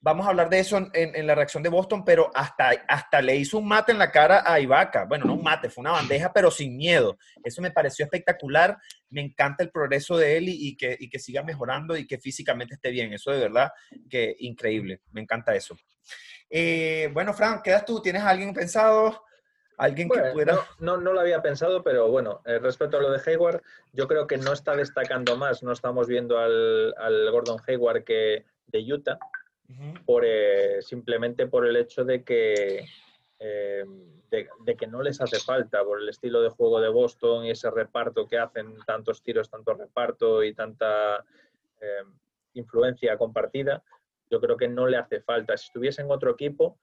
Vamos 0.01 0.25
a 0.25 0.29
hablar 0.29 0.49
de 0.49 0.59
eso 0.59 0.77
en, 0.93 1.27
la 1.27 1.35
reacción 1.35 1.61
de 1.61 1.67
Boston, 1.67 2.05
pero 2.05 2.31
hasta, 2.33 2.69
hasta 2.87 3.21
le 3.21 3.35
hizo 3.35 3.57
un 3.57 3.67
mate 3.67 3.91
en 3.91 3.97
la 3.97 4.11
cara 4.11 4.43
a 4.45 4.57
Ibaka. 4.57 5.03
Bueno, 5.03 5.25
no 5.25 5.33
un 5.33 5.43
mate, 5.43 5.69
fue 5.69 5.81
una 5.81 5.91
bandeja, 5.91 6.31
pero 6.31 6.49
sin 6.49 6.77
miedo. 6.77 7.17
Eso 7.43 7.61
me 7.61 7.71
pareció 7.71 8.05
espectacular. 8.05 8.77
Me 9.09 9.19
encanta 9.19 9.61
el 9.61 9.71
progreso 9.71 10.15
de 10.15 10.37
él 10.37 10.45
y, 10.47 10.77
que, 10.77 10.97
que 10.97 11.19
siga 11.19 11.43
mejorando 11.43 11.97
y 11.97 12.07
que 12.07 12.17
físicamente 12.17 12.75
esté 12.75 12.91
bien. 12.91 13.11
Eso 13.11 13.31
de 13.31 13.39
verdad 13.39 13.71
que 14.09 14.37
increíble. 14.39 15.01
Me 15.11 15.19
encanta 15.19 15.53
eso. 15.53 15.75
Eh, 16.49 17.09
bueno, 17.13 17.33
Frank, 17.33 17.61
¿quedas 17.63 17.85
tú? 17.85 18.01
¿Tienes 18.01 18.23
alguien 18.23 18.53
pensado? 18.53 19.23
¿Alguien 19.77 20.09
que 20.09 20.19
pueda...? 20.33 20.67
No, 20.79 20.97
no, 20.97 21.13
lo 21.13 21.21
había 21.21 21.41
pensado, 21.41 21.83
pero 21.83 22.09
bueno, 22.09 22.41
eh, 22.45 22.59
respecto 22.59 22.97
a 22.97 23.01
lo 23.01 23.11
de 23.11 23.21
Hayward, 23.25 23.61
yo 23.93 24.07
creo 24.07 24.27
que 24.27 24.37
no 24.37 24.51
está 24.51 24.75
destacando 24.75 25.37
más. 25.37 25.63
No 25.63 25.71
estamos 25.71 26.07
viendo 26.07 26.37
al, 26.37 26.93
al 26.97 27.31
Gordon 27.31 27.61
Hayward 27.65 28.03
que 28.03 28.45
de 28.67 28.93
Utah 28.93 29.17
por, 30.05 30.23
eh, 30.25 30.81
simplemente 30.81 31.47
por 31.47 31.65
el 31.65 31.77
hecho 31.77 32.03
de 32.03 32.23
que, 32.23 32.85
eh, 33.39 33.85
de, 34.29 34.75
que 34.75 34.87
no 34.87 35.01
les 35.01 35.21
hace 35.21 35.39
falta, 35.39 35.83
por 35.83 36.01
el 36.01 36.09
estilo 36.09 36.41
de 36.41 36.49
juego 36.49 36.81
de 36.81 36.89
Boston 36.89 37.45
y 37.45 37.51
ese 37.51 37.69
reparto 37.69 38.27
que 38.27 38.37
hacen, 38.37 38.75
tantos 38.85 39.21
tiros, 39.21 39.49
tanto 39.49 39.75
reparto 39.75 40.43
y 40.43 40.53
tanta 40.53 41.23
influencia 42.53 43.17
compartida, 43.17 43.81
yo 44.29 44.39
creo 44.39 44.57
que 44.57 44.67
no 44.67 44.87
le 44.87 44.97
hace 44.97 45.21
falta. 45.21 45.57
Si 45.57 45.65
estuviese 45.65 46.01
en 46.01 46.11
otro 46.11 46.31
equipo, 46.31 46.77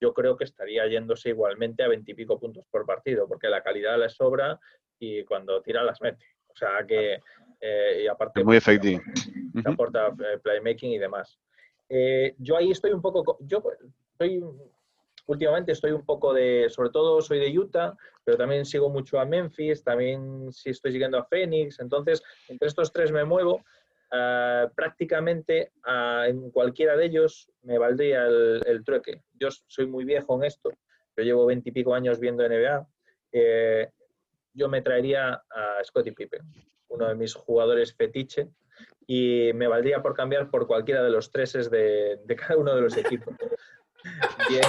yo 0.00 0.12
creo 0.12 0.36
que 0.36 0.44
estaría 0.44 0.86
yéndose 0.86 1.30
igualmente 1.30 1.82
a 1.82 1.88
veintipico 1.88 2.38
puntos 2.38 2.64
por 2.70 2.84
partido, 2.84 3.26
porque 3.26 3.48
la 3.48 3.62
calidad 3.62 3.98
le 3.98 4.08
sobra 4.08 4.58
y 4.98 5.24
cuando 5.24 5.62
tira 5.62 5.82
las 5.82 6.00
mete. 6.00 6.24
O 6.48 6.56
sea 6.56 6.84
que, 6.86 7.20
y 8.02 8.06
aparte, 8.06 8.44
muy 8.44 8.56
efectivo. 8.56 9.00
aporta 9.64 10.12
playmaking 10.42 10.92
y 10.92 10.98
demás. 10.98 11.38
Eh, 11.88 12.34
yo 12.38 12.56
ahí 12.56 12.70
estoy 12.70 12.92
un 12.92 13.02
poco, 13.02 13.38
yo 13.40 13.62
estoy, 14.12 14.44
últimamente 15.26 15.72
estoy 15.72 15.92
un 15.92 16.04
poco 16.04 16.32
de, 16.32 16.68
sobre 16.68 16.90
todo 16.90 17.20
soy 17.20 17.38
de 17.40 17.58
Utah, 17.58 17.96
pero 18.22 18.36
también 18.36 18.64
sigo 18.64 18.90
mucho 18.90 19.18
a 19.18 19.24
Memphis, 19.24 19.82
también 19.82 20.52
sí 20.52 20.70
estoy 20.70 20.92
siguiendo 20.92 21.18
a 21.18 21.24
Phoenix, 21.24 21.80
entonces 21.80 22.22
entre 22.48 22.68
estos 22.68 22.92
tres 22.92 23.10
me 23.10 23.24
muevo. 23.24 23.64
Ah, 24.12 24.68
prácticamente 24.74 25.72
en 26.26 26.50
cualquiera 26.50 26.96
de 26.96 27.06
ellos 27.06 27.50
me 27.62 27.78
valdría 27.78 28.26
el, 28.26 28.82
trueque. 28.84 29.22
Yo 29.34 29.48
soy 29.66 29.86
muy 29.86 30.04
viejo 30.04 30.36
en 30.36 30.44
esto, 30.44 30.70
yo 31.16 31.24
llevo 31.24 31.46
veintipico 31.46 31.94
años 31.94 32.18
viendo 32.18 32.46
NBA. 32.48 32.88
Eh, 33.32 33.88
yo 34.52 34.68
me 34.68 34.82
traería 34.82 35.34
a 35.48 35.84
Scottie 35.84 36.12
Pippen, 36.12 36.42
uno 36.88 37.08
de 37.08 37.14
mis 37.14 37.34
jugadores 37.34 37.94
fetiche, 37.94 38.48
y 39.06 39.52
me 39.54 39.68
valdría 39.68 40.02
por 40.02 40.14
cambiar 40.14 40.50
por 40.50 40.66
cualquiera 40.66 41.04
de 41.04 41.10
los 41.10 41.30
treses 41.30 41.70
de, 41.70 42.18
cada 42.36 42.56
uno 42.56 42.74
de 42.74 42.80
los 42.80 42.96
equipos. 42.96 43.34
Bien, 44.48 44.64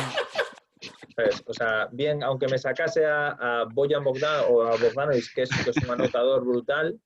pues, 1.16 1.42
o 1.48 1.54
sea, 1.54 1.88
bien, 1.92 2.22
aunque 2.22 2.48
me 2.48 2.60
sacase 2.60 3.06
a, 3.08 3.66
Boyan 3.74 4.04
Bogdan 4.04 4.46
o 4.50 4.62
a 4.62 4.72
Bogdanovic, 4.72 5.36
es, 5.38 5.50
que 5.64 5.72
es 5.72 5.78
un 5.78 5.90
anotador 5.90 6.46
brutal, 6.46 7.00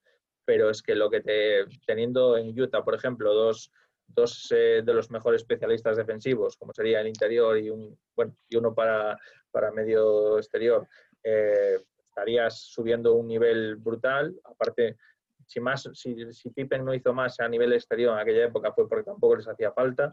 pero 0.46 0.70
es 0.70 0.82
que 0.82 0.96
lo 0.96 1.10
que 1.10 1.22
te, 1.22 1.66
teniendo 1.86 2.38
en 2.38 2.60
Utah, 2.60 2.84
por 2.84 2.96
ejemplo, 2.96 3.34
dos, 3.34 3.72
dos 4.08 4.52
eh, 4.52 4.82
de 4.86 4.94
los 4.94 5.12
mejores 5.12 5.42
especialistas 5.42 5.98
defensivos, 5.98 6.56
como 6.58 6.74
sería 6.74 7.02
el 7.02 7.08
interior 7.08 7.58
y, 7.58 7.70
un, 7.70 7.98
bueno, 8.16 8.36
y 8.48 8.56
uno 8.56 8.74
para, 8.74 9.18
para 9.52 9.72
medio 9.72 10.38
exterior, 10.38 10.88
eh, 11.24 11.80
estarías 12.08 12.60
subiendo 12.60 13.14
un 13.14 13.28
nivel 13.28 13.76
brutal. 13.76 14.34
Aparte, 14.44 14.98
si, 15.46 15.60
más, 15.60 15.90
si, 15.94 16.50
Pippen 16.52 16.86
no 16.86 16.94
hizo 16.94 17.14
más 17.14 17.40
a 17.40 17.48
nivel 17.48 17.74
exterior 17.74 18.14
en 18.14 18.20
aquella 18.20 18.46
época 18.46 18.72
fue 18.72 18.88
porque 18.88 19.04
tampoco 19.04 19.36
les 19.36 19.48
hacía 19.48 19.72
falta. 19.72 20.12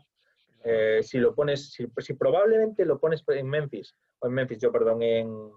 Eh, 0.64 1.00
si 1.02 1.18
lo 1.18 1.34
pones, 1.34 1.72
si, 1.72 2.14
probablemente 2.14 2.84
lo 2.84 2.98
pones 2.98 3.24
en 3.28 3.48
Memphis, 3.48 3.94
o 4.20 4.26
en 4.26 4.32
Memphis, 4.32 4.58
yo 4.58 4.70
perdón, 4.70 5.02
en, 5.02 5.50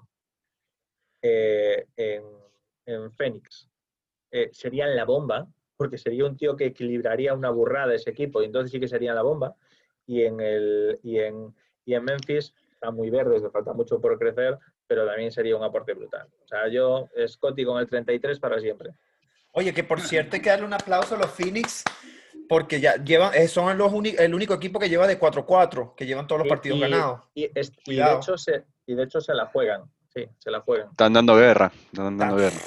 eh, 1.22 1.86
en, 1.96 3.12
Phoenix, 3.12 3.68
eh, 4.36 4.50
serían 4.52 4.96
la 4.96 5.06
bomba, 5.06 5.48
porque 5.78 5.98
sería 5.98 6.26
un 6.26 6.36
tío 6.36 6.56
que 6.56 6.66
equilibraría 6.66 7.34
una 7.34 7.50
burrada 7.50 7.94
ese 7.94 8.10
equipo, 8.10 8.42
y 8.42 8.46
entonces 8.46 8.72
sí 8.72 8.80
que 8.80 8.88
serían 8.88 9.16
la 9.16 9.22
bomba. 9.22 9.56
Y 10.06 10.24
en, 10.24 10.40
el, 10.40 11.00
y 11.04 11.20
en, 11.20 11.56
y 11.86 11.94
en 11.94 12.04
Memphis 12.04 12.54
está 12.72 12.92
muy 12.92 13.10
verde, 13.10 13.40
le 13.40 13.50
falta 13.50 13.74
mucho 13.74 14.00
por 14.00 14.20
crecer, 14.20 14.58
pero 14.88 15.06
también 15.06 15.32
sería 15.32 15.56
un 15.56 15.64
aporte 15.64 15.94
brutal. 15.94 16.28
O 16.44 16.48
sea, 16.48 16.68
yo, 16.68 17.10
Scotty 17.28 17.64
con 17.64 17.80
el 17.80 17.88
33 17.88 18.40
para 18.40 18.60
siempre. 18.60 18.92
Oye, 19.54 19.74
que 19.74 19.84
por 19.84 20.02
cierto 20.02 20.36
hay 20.36 20.42
que 20.42 20.50
darle 20.50 20.66
un 20.66 20.74
aplauso 20.74 21.16
a 21.16 21.18
los 21.18 21.32
Phoenix 21.32 21.86
porque 22.50 22.80
ya 22.80 22.96
llevan, 22.96 23.34
eh, 23.34 23.48
son 23.48 23.78
los 23.78 23.92
el 24.18 24.36
único 24.36 24.54
equipo 24.54 24.80
que 24.80 24.90
lleva 24.90 25.08
de 25.08 25.20
4-4, 25.20 25.96
que 25.96 26.06
llevan 26.06 26.28
todos 26.28 26.40
los 26.40 26.50
partidos 26.50 26.80
ganados. 26.80 27.22
Y, 27.34 27.48
de 27.48 27.62
hecho 28.18 28.38
se, 28.38 28.66
y 28.86 28.96
de 28.96 29.04
hecho 29.04 29.22
se 29.22 29.34
la 29.34 29.46
juegan. 29.48 29.84
Sí, 30.16 30.26
se 30.40 30.50
la 30.50 30.62
juegan. 30.62 30.90
Están 30.92 31.14
dando 31.14 31.36
guerra. 31.36 31.72
Están 31.92 32.18
dando 32.18 32.38
guerra. 32.38 32.58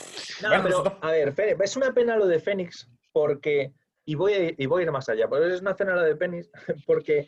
No, 0.42 0.62
pero, 0.62 0.98
a 1.00 1.10
ver, 1.10 1.34
es 1.62 1.76
una 1.76 1.92
pena 1.92 2.16
lo 2.16 2.26
de 2.26 2.40
Phoenix 2.40 2.88
porque, 3.12 3.72
y 4.04 4.14
voy 4.14 4.32
a, 4.34 4.52
y 4.56 4.66
voy 4.66 4.82
a 4.82 4.84
ir 4.84 4.92
más 4.92 5.08
allá, 5.08 5.28
pero 5.28 5.46
es 5.46 5.60
una 5.60 5.74
pena 5.74 5.94
lo 5.94 6.02
de 6.02 6.16
Phoenix 6.16 6.50
porque 6.86 7.26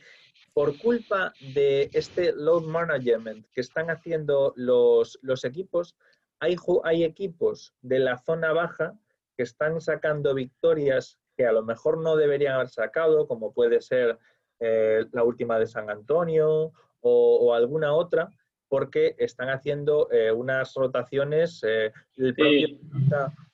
por 0.53 0.77
culpa 0.79 1.33
de 1.55 1.89
este 1.93 2.33
load 2.33 2.64
management 2.64 3.47
que 3.53 3.62
están 3.62 3.91
haciendo 3.91 4.53
los, 4.57 5.18
los 5.23 5.45
equipos, 5.45 5.97
hay, 6.39 6.57
hay 6.85 7.05
equipos 7.05 7.75
de 7.81 8.01
la 8.01 8.18
zona 8.18 8.53
baja 8.53 8.95
que 9.37 9.45
están 9.45 9.81
sacando 9.81 10.35
victorias 10.35 11.18
que 11.37 11.47
a 11.47 11.53
lo 11.53 11.62
mejor 11.62 11.99
no 11.99 12.16
deberían 12.16 12.55
haber 12.55 12.68
sacado, 12.68 13.27
como 13.27 13.55
puede 13.55 13.81
ser 13.81 14.18
eh, 14.59 15.07
la 15.12 15.25
última 15.25 15.59
de 15.59 15.66
San 15.66 15.89
Antonio 15.89 16.73
o, 17.01 17.55
alguna 17.55 17.95
otra, 17.95 18.31
porque 18.71 19.16
están 19.18 19.51
haciendo 19.51 20.09
eh, 20.11 20.33
unas 20.33 20.73
rotaciones. 20.75 21.62
Eh, 21.66 21.93
el 22.16 22.35
en 22.39 22.79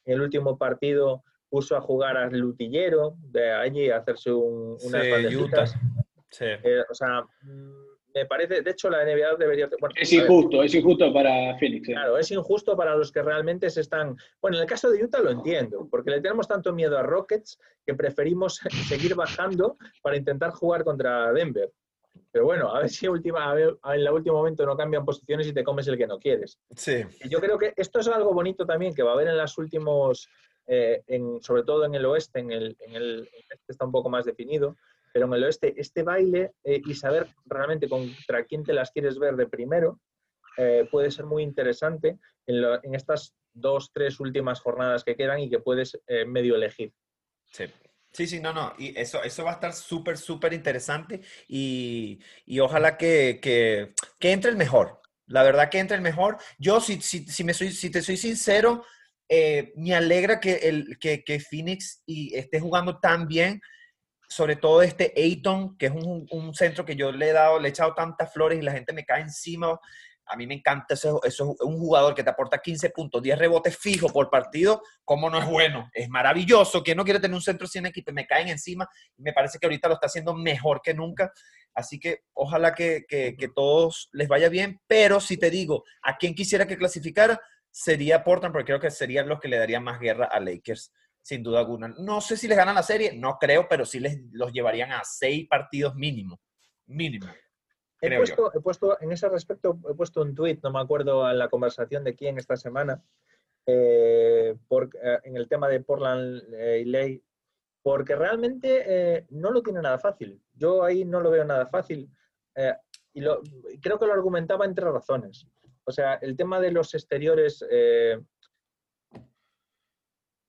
el 0.05 0.21
último 0.21 0.57
partido 0.57 1.25
puso 1.49 1.75
a 1.77 1.81
jugar 1.81 2.17
al 2.17 2.39
Lutillero 2.39 3.17
de 3.31 3.51
allí 3.51 3.91
a 3.91 3.97
hacerse 3.97 4.31
un, 4.31 4.77
unas 4.81 5.75
sí, 6.31 6.45
o 6.91 6.95
sea, 6.95 7.23
mm, 7.43 7.87
me 8.15 8.27
parece, 8.27 8.63
de 8.63 8.71
hecho 8.71 8.91
la 8.91 9.05
NBA 9.05 9.37
debería... 9.39 9.69
es 9.95 10.13
injusto, 10.13 10.63
es 10.63 10.75
injusto 10.75 11.13
para 11.13 11.57
Phoenix. 11.59 11.87
Claro, 11.87 12.19
es 12.19 12.31
injusto 12.31 12.77
para 12.77 12.95
los 12.95 13.11
que 13.11 13.23
realmente 13.23 13.71
se 13.71 13.81
están... 13.81 14.17
Bueno, 14.41 14.57
en 14.57 14.63
el 14.63 14.69
caso 14.69 14.91
de 14.91 15.03
Utah 15.03 15.21
lo 15.21 15.31
entiendo, 15.31 15.89
porque 15.91 16.11
le 16.11 16.21
tenemos 16.21 16.49
tanto 16.49 16.73
miedo 16.73 16.99
a 16.99 17.03
Rockets 17.03 17.59
que 17.85 17.95
preferimos 17.95 18.61
seguir 18.89 19.15
bajando 19.15 19.77
para 20.03 20.17
intentar 20.17 20.51
jugar 20.51 20.85
contra 20.85 21.33
Denver. 21.33 21.71
Pero 22.33 22.45
bueno, 22.45 22.75
a 22.75 22.81
ver 22.81 22.91
si 22.91 23.09
última, 23.09 23.55
en 23.59 23.77
el 23.85 24.11
último 24.11 24.37
momento 24.37 24.65
no 24.67 24.77
cambian 24.77 25.05
posiciones 25.05 25.47
y 25.47 25.53
te 25.53 25.65
comes 25.65 25.87
el 25.89 25.97
que 25.97 26.07
no 26.07 26.19
quieres. 26.19 26.59
Sí. 26.77 27.05
yo 27.29 27.41
creo 27.41 27.59
que 27.59 27.73
esto 27.77 28.01
es 28.01 28.09
algo 28.09 28.33
bonito 28.33 28.67
también 28.67 28.95
que 28.95 29.03
va 29.03 29.11
a 29.11 29.15
haber 29.15 29.29
en 29.29 29.37
los 29.37 29.57
últimos, 29.59 30.29
eh, 30.67 31.03
en, 31.07 31.43
sobre 31.43 31.63
todo 31.63 31.85
en 31.85 31.95
el 31.95 32.05
oeste, 32.07 32.41
en 32.41 32.53
el, 32.53 32.77
en 32.81 32.95
el 32.95 33.29
este 33.33 33.73
está 33.73 33.85
un 33.85 33.93
poco 33.93 34.09
más 34.09 34.25
definido, 34.25 34.77
pero 35.13 35.27
en 35.27 35.35
el 35.35 35.45
oeste, 35.45 35.75
este 35.77 36.03
baile 36.03 36.53
eh, 36.65 36.83
y 36.85 36.95
saber 36.95 37.29
realmente 37.47 37.89
contra 37.89 38.45
quién 38.45 38.65
te 38.65 38.75
las 38.75 38.91
quieres 38.91 39.19
ver 39.19 39.37
de 39.37 39.47
primero 39.47 40.01
eh, 40.59 40.89
puede 40.91 41.11
ser 41.11 41.27
muy 41.27 41.43
interesante 41.43 42.19
en, 42.47 42.95
estas 42.95 43.35
dos, 43.53 43.91
tres 43.93 44.21
últimas 44.21 44.61
jornadas 44.61 45.05
que 45.05 45.17
quedan 45.17 45.41
y 45.41 45.51
que 45.51 45.59
puedes 45.59 45.99
medio 46.27 46.55
elegir. 46.55 46.93
Sí. 47.51 47.65
Sí, 48.17 48.27
sí, 48.27 48.41
no, 48.41 48.55
no. 48.55 48.73
Y 48.79 48.99
eso, 48.99 49.23
eso 49.23 49.45
va 49.45 49.51
a 49.51 49.55
estar 49.55 49.75
súper, 49.75 50.17
súper 50.17 50.55
interesante 50.55 51.21
y, 51.47 52.19
y 52.47 52.61
ojalá 52.61 52.97
que, 52.97 53.41
que, 53.43 54.33
entre 54.33 54.51
el 54.51 54.57
mejor. 54.57 55.03
La 55.27 55.43
verdad 55.43 55.69
que 55.69 55.81
entre 55.81 55.97
el 55.97 56.03
mejor. 56.03 56.39
Yo, 56.59 56.81
si, 56.81 57.03
si, 57.03 57.27
si 57.27 57.45
me 57.45 57.53
soy, 57.53 57.73
si 57.73 57.91
te 57.91 58.01
soy 58.01 58.17
sincero, 58.17 58.87
me 59.75 59.95
alegra 59.95 60.41
que, 60.41 60.55
el, 60.55 60.99
que, 60.99 61.25
que 61.25 61.41
Phoenix 61.41 62.03
y 62.07 62.35
esté 62.35 62.59
jugando 62.59 63.01
tan 63.01 63.29
bien 63.29 63.61
sobre 64.31 64.57
todo 64.57 64.81
este 64.81 65.13
Ayton, 65.15 65.77
que 65.77 65.87
es 65.87 65.93
un, 65.93 66.27
un, 66.31 66.55
centro 66.55 66.87
que 66.87 66.97
yo 66.97 67.13
le 67.13 67.29
he 67.29 67.33
dado, 67.33 67.61
le 67.61 67.69
he 67.69 67.71
echado 67.71 67.95
tantas 67.95 68.33
flores 68.33 68.59
y 68.59 68.63
la 68.63 68.73
gente 68.73 68.95
me 68.95 69.05
cae 69.05 69.21
encima. 69.21 69.79
A 70.27 70.37
mí 70.37 70.47
me 70.47 70.55
encanta 70.55 70.95
eso, 70.95 71.23
eso 71.23 71.55
es 71.59 71.67
un 71.67 71.79
jugador 71.79 72.15
que 72.15 72.23
te 72.23 72.31
aporta 72.31 72.59
15 72.59 72.91
puntos, 72.91 73.23
10 73.23 73.39
rebotes 73.39 73.77
fijos 73.77 74.13
por 74.13 74.29
partido, 74.29 74.83
¿cómo 75.05 75.31
no 75.31 75.39
es 75.39 75.47
bueno? 75.47 75.89
Es 75.93 76.09
maravilloso. 76.09 76.83
¿Quién 76.83 76.97
no 76.97 77.05
quiere 77.05 77.21
tener 77.21 77.35
un 77.35 77.43
centro 77.43 77.67
sin 77.67 77.87
equipo? 77.87 78.13
Me 78.13 78.27
caen 78.27 78.49
encima 78.49 78.89
me 79.17 79.33
parece 79.33 79.59
que 79.59 79.67
ahorita 79.67 79.89
lo 79.89 79.95
está 79.95 80.07
haciendo 80.07 80.35
mejor 80.35 80.81
que 80.83 80.95
nunca. 80.95 81.33
Así 81.75 81.99
que 81.99 82.25
ojalá 82.33 82.75
que, 82.75 83.05
que, 83.09 83.37
que 83.37 83.49
todos 83.49 84.09
les 84.13 84.29
vaya 84.29 84.49
bien, 84.49 84.81
pero 84.87 85.21
si 85.21 85.37
te 85.37 85.51
digo, 85.51 85.85
a 86.03 86.17
quién 86.17 86.35
quisiera 86.35 86.67
que 86.67 86.77
clasificara, 86.77 87.41
sería 87.71 88.25
Portland, 88.25 88.53
porque 88.53 88.67
creo 88.67 88.81
que 88.81 88.91
serían 88.91 89.29
los 89.29 89.41
que 89.41 89.49
le 89.49 89.59
darían 89.59 89.85
más 89.85 90.01
guerra 90.01 90.27
a 90.27 90.41
Lakers 90.41 90.93
sin 91.27 91.43
duda 91.43 91.59
alguna. 91.59 91.89
No 91.89 92.21
sé 92.21 92.37
si 92.37 92.47
les 92.47 92.57
ganan 92.57 92.77
la 92.77 92.85
serie, 92.85 93.13
no 93.13 93.37
creo, 93.37 93.67
pero 93.69 93.85
sí 93.85 93.99
les 93.99 94.17
los 94.31 94.53
llevarían 94.53 94.93
a 94.93 95.03
seis 95.03 95.45
partidos 95.49 95.97
mínimo. 95.97 96.41
mínimo. 96.87 97.27
He 98.01 98.17
puesto, 98.17 98.53
he 98.55 98.61
puesto, 98.61 99.01
en 99.01 99.13
ese 99.13 99.29
respecto, 99.29 99.79
he 99.91 99.95
puesto 99.95 100.21
un 100.21 100.35
tuit, 100.35 100.63
no 100.63 100.71
me 100.71 100.81
acuerdo 100.81 101.29
en 101.31 101.39
la 101.39 101.49
conversación 101.49 102.05
de 102.05 102.15
quién 102.15 102.39
esta 102.39 102.57
semana, 102.57 103.03
eh, 103.65 104.55
eh, 104.55 105.19
en 105.25 105.37
el 105.37 105.49
tema 105.49 105.69
de 105.69 105.81
Portland 105.81 106.43
y 106.55 106.85
Ley, 106.85 107.23
porque 107.83 108.15
realmente 108.15 109.27
no 109.31 109.51
lo 109.51 109.63
tiene 109.63 109.81
nada 109.81 109.99
fácil. 109.99 110.43
Yo 110.55 110.83
ahí 110.85 111.05
no 111.05 111.21
lo 111.21 111.31
veo 111.31 111.45
nada 111.45 111.67
fácil. 111.67 112.11
y 113.15 113.21
creo 113.81 113.99
que 113.99 114.07
lo 114.07 114.13
argumentaba 114.13 114.65
entre 114.67 114.91
razones. 114.91 115.47
O 115.85 115.93
sea, 115.93 116.15
el 116.15 116.37
tema 116.37 116.61
de 116.61 116.73
los 116.73 116.95
exteriores, 116.95 117.65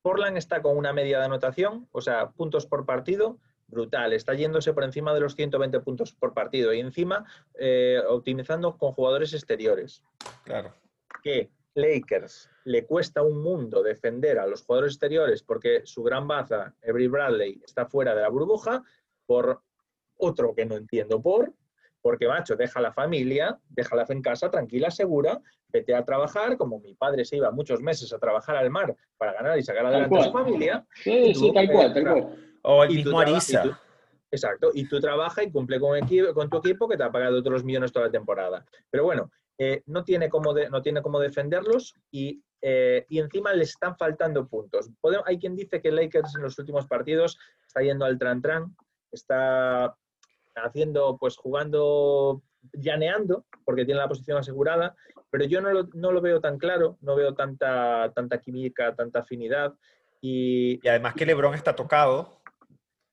Portland 0.02 0.36
está 0.36 0.60
con 0.62 0.76
una 0.76 0.92
media 0.92 1.18
de 1.18 1.24
anotación, 1.26 1.88
o 1.92 2.00
sea, 2.00 2.30
puntos 2.30 2.66
por 2.66 2.84
partido, 2.84 3.38
brutal. 3.68 4.12
Está 4.12 4.34
yéndose 4.34 4.72
por 4.72 4.84
encima 4.84 5.14
de 5.14 5.20
los 5.20 5.34
120 5.34 5.80
puntos 5.80 6.12
por 6.12 6.34
partido 6.34 6.72
y 6.72 6.80
encima 6.80 7.24
eh, 7.54 8.00
optimizando 8.08 8.76
con 8.76 8.92
jugadores 8.92 9.32
exteriores. 9.34 10.02
Claro. 10.44 10.74
Que 11.22 11.50
Lakers 11.74 12.50
le 12.64 12.84
cuesta 12.84 13.22
un 13.22 13.40
mundo 13.42 13.82
defender 13.82 14.38
a 14.38 14.46
los 14.46 14.62
jugadores 14.62 14.94
exteriores 14.94 15.42
porque 15.42 15.82
su 15.84 16.02
gran 16.02 16.26
baza, 16.26 16.74
Every 16.82 17.06
Bradley, 17.06 17.60
está 17.64 17.86
fuera 17.86 18.14
de 18.14 18.22
la 18.22 18.28
burbuja 18.28 18.82
por 19.26 19.62
otro 20.16 20.54
que 20.54 20.66
no 20.66 20.76
entiendo 20.76 21.22
por, 21.22 21.52
porque 22.00 22.26
macho, 22.26 22.56
deja 22.56 22.80
la 22.80 22.92
familia, 22.92 23.58
déjala 23.68 24.06
en 24.08 24.22
casa, 24.22 24.50
tranquila, 24.50 24.90
segura, 24.90 25.40
vete 25.68 25.94
a 25.94 26.04
trabajar, 26.04 26.56
como 26.56 26.80
mi 26.80 26.94
padre 26.94 27.24
se 27.24 27.36
iba 27.36 27.50
muchos 27.50 27.80
meses 27.80 28.12
a 28.12 28.18
trabajar 28.18 28.56
al 28.56 28.70
mar 28.70 28.96
para 29.16 29.34
ganar 29.34 29.58
y 29.58 29.62
sacar 29.62 29.86
adelante 29.86 30.18
a 30.18 30.24
su 30.24 30.32
familia. 30.32 30.86
Sí, 30.94 31.34
sí, 31.34 31.52
tal 31.52 31.70
cual, 31.70 31.94
tal 31.94 32.02
cual. 32.02 32.47
O 32.62 32.84
el 32.84 32.90
mismo 32.90 33.20
Arisa. 33.20 33.80
exacto, 34.30 34.70
y 34.74 34.88
tú 34.88 35.00
trabajas 35.00 35.46
y 35.46 35.50
cumple 35.50 35.80
con, 35.80 35.98
con 36.34 36.50
tu 36.50 36.58
equipo 36.58 36.88
que 36.88 36.96
te 36.96 37.04
ha 37.04 37.12
pagado 37.12 37.38
otros 37.38 37.64
millones 37.64 37.92
toda 37.92 38.06
la 38.06 38.12
temporada. 38.12 38.64
Pero 38.90 39.04
bueno, 39.04 39.30
eh, 39.58 39.82
no, 39.86 40.04
tiene 40.04 40.28
cómo 40.28 40.54
no 40.54 40.82
tiene 40.82 41.02
cómo 41.02 41.18
defenderlos 41.18 41.94
y, 42.12 42.42
eh, 42.62 43.04
y 43.08 43.18
encima 43.18 43.52
le 43.52 43.64
están 43.64 43.96
faltando 43.96 44.46
puntos. 44.46 44.90
hay 45.24 45.38
quien 45.38 45.56
dice 45.56 45.80
que 45.80 45.90
Lakers 45.90 46.36
en 46.36 46.42
los 46.42 46.58
últimos 46.58 46.86
partidos 46.86 47.38
está 47.66 47.82
yendo 47.82 48.04
al 48.04 48.18
tran-tran, 48.18 48.76
está 49.10 49.96
haciendo, 50.54 51.16
pues 51.18 51.36
jugando, 51.36 52.42
llaneando, 52.72 53.44
porque 53.64 53.84
tiene 53.84 54.00
la 54.00 54.08
posición 54.08 54.38
asegurada, 54.38 54.94
pero 55.30 55.44
yo 55.44 55.60
no 55.60 55.72
lo, 55.72 55.88
no 55.94 56.12
lo 56.12 56.20
veo 56.20 56.40
tan 56.40 56.58
claro, 56.58 56.96
no 57.00 57.16
veo 57.16 57.34
tanta, 57.34 58.12
tanta 58.14 58.40
química, 58.40 58.94
tanta 58.94 59.20
afinidad. 59.20 59.74
Y, 60.20 60.80
y 60.82 60.88
además 60.88 61.14
que 61.14 61.26
Lebron 61.26 61.54
está 61.54 61.76
tocado, 61.76 62.37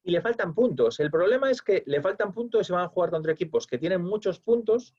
y 0.05 0.11
le 0.11 0.21
faltan 0.21 0.53
puntos. 0.53 0.99
El 0.99 1.09
problema 1.09 1.49
es 1.49 1.61
que 1.61 1.83
le 1.87 1.99
faltan 1.99 2.31
puntos 2.31 2.61
y 2.61 2.63
se 2.65 2.73
van 2.73 2.85
a 2.85 2.87
jugar 2.87 3.09
contra 3.09 3.33
equipos 3.33 3.65
que 3.65 3.79
tienen 3.79 4.03
muchos 4.03 4.39
puntos 4.39 4.93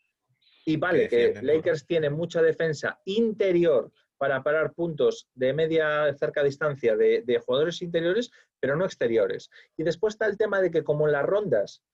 y 0.65 0.77
vale, 0.77 1.09
que, 1.09 1.41
Lakers 1.43 1.87
tiene 1.87 2.11
mucha 2.11 2.43
defensa 2.43 3.01
interior 3.05 3.93
para 4.19 4.43
parar 4.43 4.73
puntos 4.73 5.29
de 5.35 5.53
media 5.53 6.13
cerca 6.19 6.43
distancia 6.43 6.97
de, 6.97 7.43
jugadores 7.47 7.83
interiores, 7.83 8.33
pero 8.59 8.75
no 8.75 8.85
exteriores. 8.85 9.49
Y 9.77 9.85
después 9.85 10.15
está 10.15 10.27
el 10.27 10.37
tema 10.37 10.61
de 10.61 10.73
que 10.73 10.83
como 10.83 11.07
las 11.07 11.25
rondas, 11.25 11.85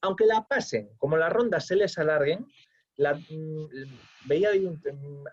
aunque 0.00 0.26
la 0.26 0.44
pasen, 0.48 0.90
como 0.98 1.16
las 1.16 1.32
rondas 1.32 1.68
se 1.68 1.76
les 1.76 1.96
alarguen, 1.98 2.48
la, 2.96 3.14
mm, 3.14 3.68
veía 4.24 4.48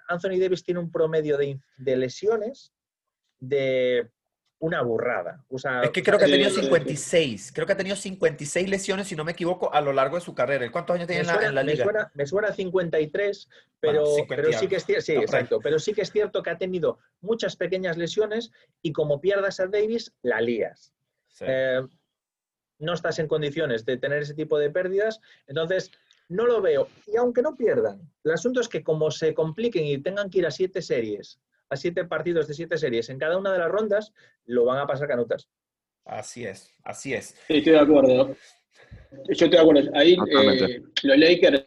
Anthony 0.07 0.37
Davis 0.39 0.63
tiene 0.63 0.81
un 0.81 0.91
promedio 0.91 1.37
de, 1.37 1.59
de 1.77 1.97
lesiones 1.97 2.73
de 3.39 4.11
una 4.63 4.81
burrada. 4.81 5.43
es 5.83 5.89
que 5.89 6.01
creo 6.01 6.17
que 6.17 6.23
ha 6.23 6.27
tenido 6.27 6.49
56, 6.49 7.51
creo 7.53 7.67
que 7.67 7.73
ha 7.73 7.77
tenido 7.77 7.97
56 7.97 8.69
lesiones, 8.69 9.09
si 9.09 9.15
no 9.17 9.25
me 9.25 9.33
equivoco, 9.33 9.73
a 9.73 9.81
lo 9.81 9.91
largo 9.91 10.15
de 10.15 10.21
su 10.21 10.33
carrera. 10.33 10.71
¿Cuántos 10.71 10.95
años 10.95 11.07
tiene 11.07 11.23
en, 11.23 11.53
la, 11.53 11.63
liga? 11.63 12.09
Me 12.13 12.25
suena, 12.25 12.53
53, 12.53 13.49
pero, 13.81 14.05
pero 14.25 14.53
sí 14.53 14.69
que 14.69 14.77
es 14.77 14.85
cierto, 14.85 15.03
sí, 15.03 15.15
exacto, 15.15 15.59
pero 15.61 15.79
sí 15.79 15.93
que 15.93 16.03
es 16.03 16.13
cierto 16.13 16.41
que 16.41 16.49
ha 16.49 16.57
tenido 16.57 16.97
muchas 17.19 17.57
pequeñas 17.57 17.97
lesiones 17.97 18.53
y 18.81 18.93
como 18.93 19.19
pierdas 19.19 19.59
a 19.59 19.67
Davis, 19.67 20.13
la 20.21 20.39
lías. 20.39 20.93
Eh, 21.41 21.81
no 22.79 22.93
estás 22.93 23.19
en 23.19 23.27
condiciones 23.27 23.83
de 23.83 23.97
tener 23.97 24.21
ese 24.21 24.33
tipo 24.33 24.57
de 24.57 24.69
pérdidas, 24.69 25.19
entonces 25.45 25.91
no 26.29 26.45
lo 26.45 26.61
veo. 26.61 26.87
Y 27.05 27.17
aunque 27.17 27.41
no 27.41 27.57
pierdan, 27.57 28.09
el 28.23 28.31
asunto 28.31 28.61
es 28.61 28.69
que 28.69 28.81
como 28.81 29.11
se 29.11 29.33
compliquen 29.33 29.83
y 29.83 29.97
tengan 29.97 30.29
que 30.29 30.37
ir 30.37 30.47
a 30.47 30.51
siete 30.51 30.81
series 30.81 31.41
siete 31.71 32.05
partidos 32.05 32.47
de 32.47 32.53
siete 32.53 32.77
series 32.77 33.09
en 33.09 33.17
cada 33.17 33.37
una 33.37 33.51
de 33.51 33.59
las 33.59 33.69
rondas, 33.69 34.13
lo 34.45 34.65
van 34.65 34.79
a 34.79 34.87
pasar 34.87 35.07
canutas. 35.07 35.49
Así 36.05 36.45
es, 36.45 36.73
así 36.83 37.13
es. 37.13 37.35
Sí, 37.47 37.57
estoy 37.57 37.73
de 37.73 37.79
acuerdo. 37.79 38.27
Yo 38.27 38.35
estoy 39.29 39.49
de 39.49 39.59
acuerdo. 39.59 39.91
Ahí 39.95 40.13
eh, 40.13 40.81
los 41.03 41.17
Lakers 41.17 41.65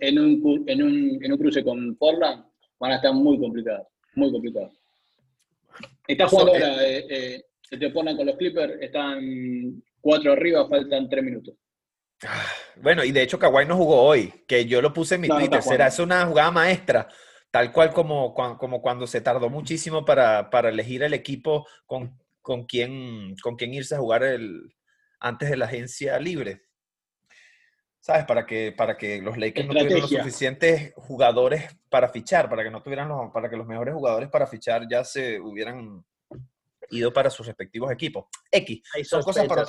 en 0.00 0.18
un, 0.18 0.64
en, 0.66 0.82
un, 0.82 1.18
en 1.22 1.32
un 1.32 1.38
cruce 1.38 1.62
con 1.62 1.94
Portland 1.96 2.44
van 2.78 2.92
a 2.92 2.96
estar 2.96 3.12
muy 3.12 3.38
complicados, 3.38 3.86
muy 4.14 4.32
complicados. 4.32 4.72
Está 6.08 6.26
jugando 6.26 6.52
ahora, 6.54 6.88
eh, 6.88 7.06
eh, 7.08 7.44
se 7.60 7.76
te 7.76 7.90
ponen 7.90 8.16
con 8.16 8.26
los 8.26 8.36
Clippers, 8.36 8.80
están 8.80 9.80
cuatro 10.00 10.32
arriba, 10.32 10.68
faltan 10.68 11.08
tres 11.08 11.22
minutos. 11.22 11.54
Ah, 12.26 12.46
bueno, 12.76 13.04
y 13.04 13.12
de 13.12 13.22
hecho 13.22 13.38
Kawhi 13.38 13.66
no 13.66 13.76
jugó 13.76 14.02
hoy, 14.02 14.44
que 14.46 14.66
yo 14.66 14.82
lo 14.82 14.92
puse 14.92 15.14
en 15.14 15.20
mi 15.22 15.28
Twitter. 15.28 15.62
¿Será 15.62 15.86
eso 15.86 16.02
una 16.02 16.26
jugada 16.26 16.50
maestra? 16.50 17.08
Tal 17.50 17.72
cual 17.72 17.92
como, 17.92 18.34
como 18.34 18.80
cuando 18.80 19.06
se 19.06 19.20
tardó 19.20 19.50
muchísimo 19.50 20.04
para, 20.04 20.48
elegir 20.68 21.02
el 21.02 21.14
equipo 21.14 21.66
con, 21.86 22.18
con, 22.40 22.64
quién, 22.64 23.34
con 23.42 23.56
quién 23.56 23.74
irse 23.74 23.94
a 23.94 23.98
jugar 23.98 24.22
el, 24.22 24.74
antes 25.18 25.50
de 25.50 25.56
la 25.56 25.66
agencia 25.66 26.18
libre. 26.18 26.62
¿Sabes? 27.98 28.24
Para 28.24 28.46
que, 28.46 28.72
para 28.72 28.96
que 28.96 29.20
los 29.20 29.36
Lakers 29.36 29.66
no 29.66 29.74
tuvieran 29.74 30.00
los 30.00 30.10
suficientes 30.10 30.94
jugadores 30.96 31.76
para 31.90 32.08
fichar, 32.08 32.48
para 32.48 32.62
que 32.62 32.70
no 32.70 32.82
tuvieran 32.82 33.08
los, 33.08 33.30
para 33.30 33.50
que 33.50 33.56
los 33.56 33.66
mejores 33.66 33.92
jugadores 33.92 34.30
para 34.30 34.46
fichar 34.46 34.86
ya 34.90 35.04
se 35.04 35.38
hubieran 35.38 36.02
ido 36.90 37.12
para 37.12 37.28
sus 37.28 37.46
respectivos 37.46 37.92
equipos. 37.92 38.26
X. 38.50 38.82
son 39.04 39.22
cosas 39.22 39.46
para 39.46 39.64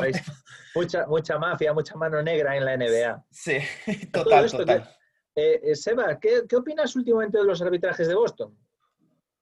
mucha, 0.73 1.05
mucha 1.07 1.37
mafia, 1.37 1.73
mucha 1.73 1.95
mano 1.95 2.21
negra 2.23 2.55
en 2.55 2.65
la 2.65 2.77
NBA. 2.77 3.25
Sí, 3.29 3.57
total, 4.13 4.49
total. 4.49 4.97
Eh, 5.35 5.61
eh, 5.63 5.75
Seba, 5.75 6.19
¿qué, 6.19 6.43
opinas 6.55 6.95
últimamente 6.95 7.37
de 7.37 7.45
los 7.45 7.61
arbitrajes 7.61 8.07
de 8.07 8.15
Boston? 8.15 8.55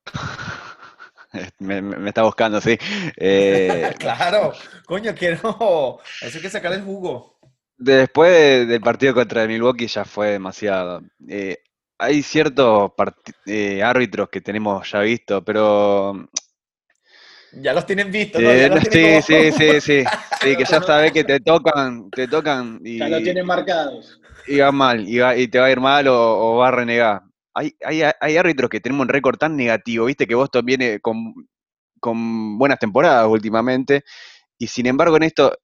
Me, 1.60 2.08
está 2.08 2.24
buscando, 2.24 2.60
sí. 2.62 2.78
Eh, 3.18 3.94
claro, 4.00 4.54
coño, 4.86 5.14
quiero. 5.16 6.00
Eso 6.22 6.38
hay 6.38 6.42
que 6.42 6.50
sacar 6.50 6.74
el 6.74 6.82
jugo. 6.82 7.40
Después 7.78 8.68
del 8.68 8.82
partido 8.82 9.14
contra 9.14 9.48
Milwaukee 9.48 9.88
ya 9.88 10.06
fue 10.06 10.32
demasiado. 10.32 11.02
hay 11.98 12.24
ciertos 12.24 12.92
árbitros 13.84 14.30
que 14.30 14.42
tenemos 14.42 14.92
ya 14.92 15.00
visto, 15.02 15.44
pero. 15.44 16.30
Ya 17.54 17.74
los 17.74 17.86
tienen 17.86 18.12
vistos, 18.12 18.42
sí, 18.92 19.22
sí, 19.22 19.52
sí, 19.52 19.82
sí, 19.82 20.04
sí, 20.42 20.56
que 20.56 20.66
ya 20.66 20.82
sabes 20.82 21.12
que 21.12 21.24
te 21.24 21.40
tocan, 21.40 22.10
te 22.12 22.28
tocan 22.28 22.80
y. 22.84 23.00
Ya 23.00 23.08
lo 23.08 23.22
tienen 23.22 23.46
marcados 23.46 24.20
va 24.58 24.72
mal, 24.72 25.06
y, 25.08 25.48
te 25.48 25.60
va 25.60 25.66
a 25.66 25.72
ir 25.72 25.80
mal 25.80 26.08
o, 26.08 26.58
va 26.58 26.70
a 26.70 26.72
renegar. 26.72 27.22
Hay, 27.54 27.74
hay, 27.82 28.38
árbitros 28.38 28.70
que 28.70 28.80
tenemos 28.80 29.04
un 29.04 29.10
récord 29.10 29.38
tan 29.38 29.56
negativo, 29.56 30.06
viste, 30.06 30.26
que 30.28 30.36
Boston 30.36 30.66
viene 30.66 31.00
con, 31.00 31.34
con 32.00 32.58
buenas 32.58 32.80
temporadas 32.80 33.28
últimamente, 33.28 34.04
y 34.62 34.68
sin 34.68 34.88
embargo 34.88 35.16
en 35.16 35.24
esto, 35.24 35.58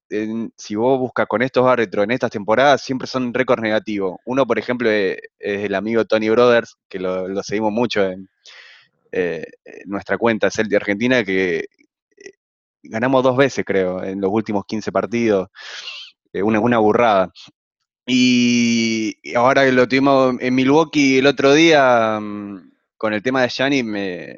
si 0.57 0.75
vos 0.75 0.97
buscas 0.99 1.27
con 1.27 1.41
estos 1.41 1.67
árbitros 1.67 2.05
en 2.05 2.11
estas 2.11 2.31
temporadas, 2.31 2.81
siempre 2.81 3.07
son 3.07 3.33
récords 3.33 3.61
negativos. 3.61 4.17
Uno, 4.25 4.47
por 4.47 4.57
ejemplo, 4.57 4.89
es, 4.89 5.17
el 5.38 5.75
amigo 5.75 6.05
Tony 6.05 6.29
Brothers, 6.29 6.77
que 6.88 6.99
lo, 6.99 7.43
seguimos 7.43 7.73
mucho 7.73 8.05
en, 8.05 8.29
eh, 9.11 9.45
nuestra 9.86 10.17
cuenta, 10.17 10.47
es 10.47 10.59
el 10.59 10.69
de 10.69 10.77
Argentina, 10.77 11.23
que 11.25 11.57
eh, 11.59 12.31
ganamos 12.83 13.21
dos 13.23 13.36
veces, 13.36 13.65
creo, 13.65 14.01
en 14.01 14.21
los 14.21 14.31
últimos 14.31 14.63
15 14.65 14.91
partidos. 14.93 15.49
Eh, 16.33 16.43
una 16.43 16.77
burrada. 16.79 17.31
Y 18.05 19.17
ahora 19.35 19.65
que 19.65 19.71
lo 19.71 19.87
tuvimos 19.87 20.35
en 20.39 20.53
Milwaukee 20.53 21.17
el 21.17 21.27
otro 21.27 21.53
día, 21.53 22.19
mm, 22.21 22.71
con 22.97 23.13
el 23.13 23.23
tema 23.23 23.41
de 23.41 23.49
Gianni, 23.49 23.83
me, 23.83 24.37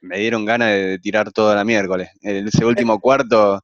me 0.00 0.18
dieron 0.18 0.44
ganas 0.44 0.70
de 0.70 0.98
tirar 0.98 1.32
toda 1.32 1.54
la 1.54 1.64
miércoles. 1.64 2.10
En 2.22 2.48
ese 2.48 2.64
último 2.64 3.00
cuarto, 3.00 3.62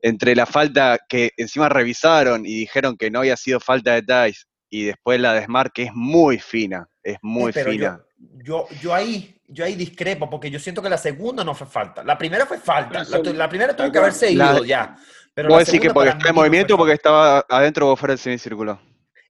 entre 0.00 0.34
la 0.34 0.46
falta 0.46 0.98
que 1.08 1.32
encima 1.36 1.68
revisaron 1.68 2.46
y 2.46 2.54
dijeron 2.54 2.96
que 2.96 3.10
no 3.10 3.20
había 3.20 3.36
sido 3.36 3.60
falta 3.60 3.94
de 3.94 4.02
Tice, 4.02 4.44
y 4.70 4.84
después 4.84 5.20
la 5.20 5.34
de 5.34 5.44
Smart, 5.44 5.72
que 5.72 5.84
es 5.84 5.94
muy 5.94 6.38
fina, 6.38 6.88
es 7.02 7.18
muy 7.22 7.52
fina. 7.52 8.00
Yo, 8.44 8.68
yo, 8.80 8.94
ahí, 8.94 9.34
yo 9.48 9.64
ahí 9.64 9.74
discrepo, 9.74 10.30
porque 10.30 10.50
yo 10.50 10.58
siento 10.58 10.80
que 10.80 10.88
la 10.88 10.98
segunda 10.98 11.42
no 11.42 11.54
fue 11.54 11.66
falta. 11.66 12.04
La 12.04 12.16
primera 12.16 12.46
fue 12.46 12.58
falta. 12.58 13.02
La, 13.32 13.48
primera 13.48 13.74
tuvo 13.74 13.90
que 13.90 13.98
haberse 13.98 14.30
ido 14.30 14.64
ya. 14.64 14.96
Pero 15.34 15.48
¿Puedo 15.48 15.60
decir 15.60 15.80
que 15.80 15.90
porque 15.90 16.10
estaba 16.10 16.30
en 16.30 16.34
movimiento 16.34 16.74
o 16.74 16.78
porque 16.78 16.94
estaba 16.94 17.44
adentro 17.48 17.90
o 17.90 17.96
fuera 17.96 18.12
del 18.12 18.18
semicírculo? 18.18 18.80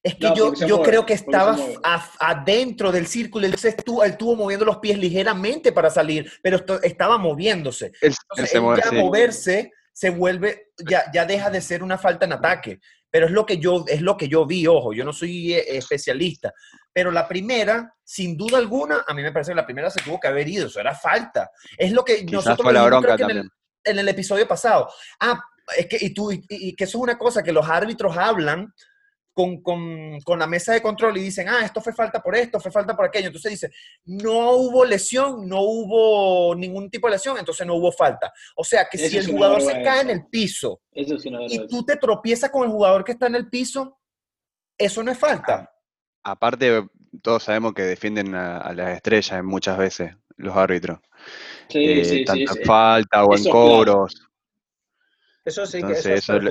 Es 0.02 0.14
que 0.14 0.32
yo, 0.34 0.54
yo 0.54 0.80
creo 0.82 1.04
que 1.04 1.12
estaba 1.12 1.58
adentro 2.20 2.90
del 2.90 3.06
círculo, 3.06 3.44
entonces 3.44 3.74
estuvo, 3.76 4.02
él 4.02 4.12
estuvo 4.12 4.34
moviendo 4.34 4.64
los 4.64 4.78
pies 4.78 4.98
ligeramente 4.98 5.72
para 5.72 5.90
salir, 5.90 6.30
pero 6.42 6.64
estaba 6.82 7.18
moviéndose. 7.18 7.92
Él, 8.00 8.14
entonces, 8.30 8.52
ya 8.82 8.92
moverse 8.92 9.72
se 9.92 10.08
vuelve, 10.08 10.70
ya, 10.88 11.04
ya 11.12 11.26
deja 11.26 11.50
de 11.50 11.60
ser 11.60 11.82
una 11.82 11.98
falta 11.98 12.24
en 12.24 12.32
ataque. 12.32 12.80
Pero 13.10 13.26
es 13.26 13.32
lo 13.32 13.44
que 13.44 13.58
yo, 13.58 13.84
es 13.88 14.00
lo 14.00 14.16
que 14.16 14.28
yo 14.28 14.46
vi, 14.46 14.66
ojo, 14.66 14.92
yo 14.92 15.04
no 15.04 15.12
soy 15.12 15.52
eh, 15.52 15.76
especialista. 15.76 16.52
Pero 16.92 17.10
la 17.10 17.28
primera, 17.28 17.94
sin 18.02 18.36
duda 18.36 18.58
alguna, 18.58 19.04
a 19.06 19.12
mí 19.12 19.22
me 19.22 19.32
parece 19.32 19.50
que 19.50 19.56
la 19.56 19.66
primera 19.66 19.90
se 19.90 20.00
tuvo 20.00 20.18
que 20.18 20.28
haber 20.28 20.48
ido, 20.48 20.68
eso 20.68 20.80
era 20.80 20.94
falta. 20.94 21.50
Es 21.76 21.92
lo 21.92 22.04
que 22.04 22.24
nosotros 22.24 22.72
la 22.72 23.50
en, 23.84 23.98
el, 23.98 24.08
episodio 24.08 24.46
pasado. 24.46 24.88
Ah, 25.20 25.40
es 25.76 25.86
que, 25.86 25.98
y, 26.00 26.14
tú, 26.14 26.30
y 26.32 26.74
que 26.74 26.84
eso 26.84 26.98
es 26.98 27.02
una 27.02 27.18
cosa 27.18 27.42
que 27.42 27.52
los 27.52 27.68
árbitros 27.68 28.16
hablan 28.16 28.72
con, 29.32 29.62
con, 29.62 30.20
con, 30.20 30.38
la 30.38 30.46
mesa 30.46 30.72
de 30.72 30.82
control 30.82 31.16
y 31.16 31.22
dicen, 31.22 31.48
ah, 31.48 31.64
esto 31.64 31.80
fue 31.80 31.92
falta 31.92 32.20
por 32.20 32.34
esto, 32.34 32.60
fue 32.60 32.70
falta 32.70 32.96
por 32.96 33.06
aquello. 33.06 33.28
Entonces 33.28 33.52
dice, 33.52 33.70
no 34.04 34.52
hubo 34.52 34.84
lesión, 34.84 35.48
no 35.48 35.60
hubo 35.60 36.54
ningún 36.54 36.90
tipo 36.90 37.06
de 37.06 37.12
lesión, 37.12 37.38
entonces 37.38 37.66
no 37.66 37.74
hubo 37.74 37.92
falta. 37.92 38.32
O 38.56 38.64
sea 38.64 38.86
que 38.90 38.98
si 38.98 39.16
el 39.16 39.26
jugador 39.26 39.62
se 39.62 39.82
cae 39.82 40.02
en 40.02 40.10
el 40.10 40.26
piso 40.26 40.80
y 40.92 41.66
tú 41.68 41.84
te 41.84 41.96
tropiezas 41.96 42.50
con 42.50 42.64
el 42.64 42.70
jugador 42.70 43.04
que 43.04 43.12
está 43.12 43.26
en 43.26 43.36
el 43.36 43.48
piso, 43.48 43.98
eso 44.76 45.02
no 45.02 45.12
es 45.12 45.18
falta. 45.18 45.70
Aparte, 46.22 46.86
todos 47.22 47.42
sabemos 47.44 47.72
que 47.72 47.82
defienden 47.82 48.34
a, 48.34 48.72
las 48.74 48.96
estrellas 48.96 49.42
muchas 49.42 49.78
veces 49.78 50.16
los 50.36 50.56
árbitros. 50.56 50.98
Sí, 51.68 51.84
eh, 51.84 52.04
sí, 52.04 52.24
tanto 52.24 52.54
falta 52.64 53.24
o 53.24 53.36
en 53.36 53.44
cobros. 53.44 54.29
Eso 55.44 55.66
sí 55.66 55.82
que 55.82 55.92
eso, 55.92 56.12
es 56.12 56.28
el, 56.28 56.48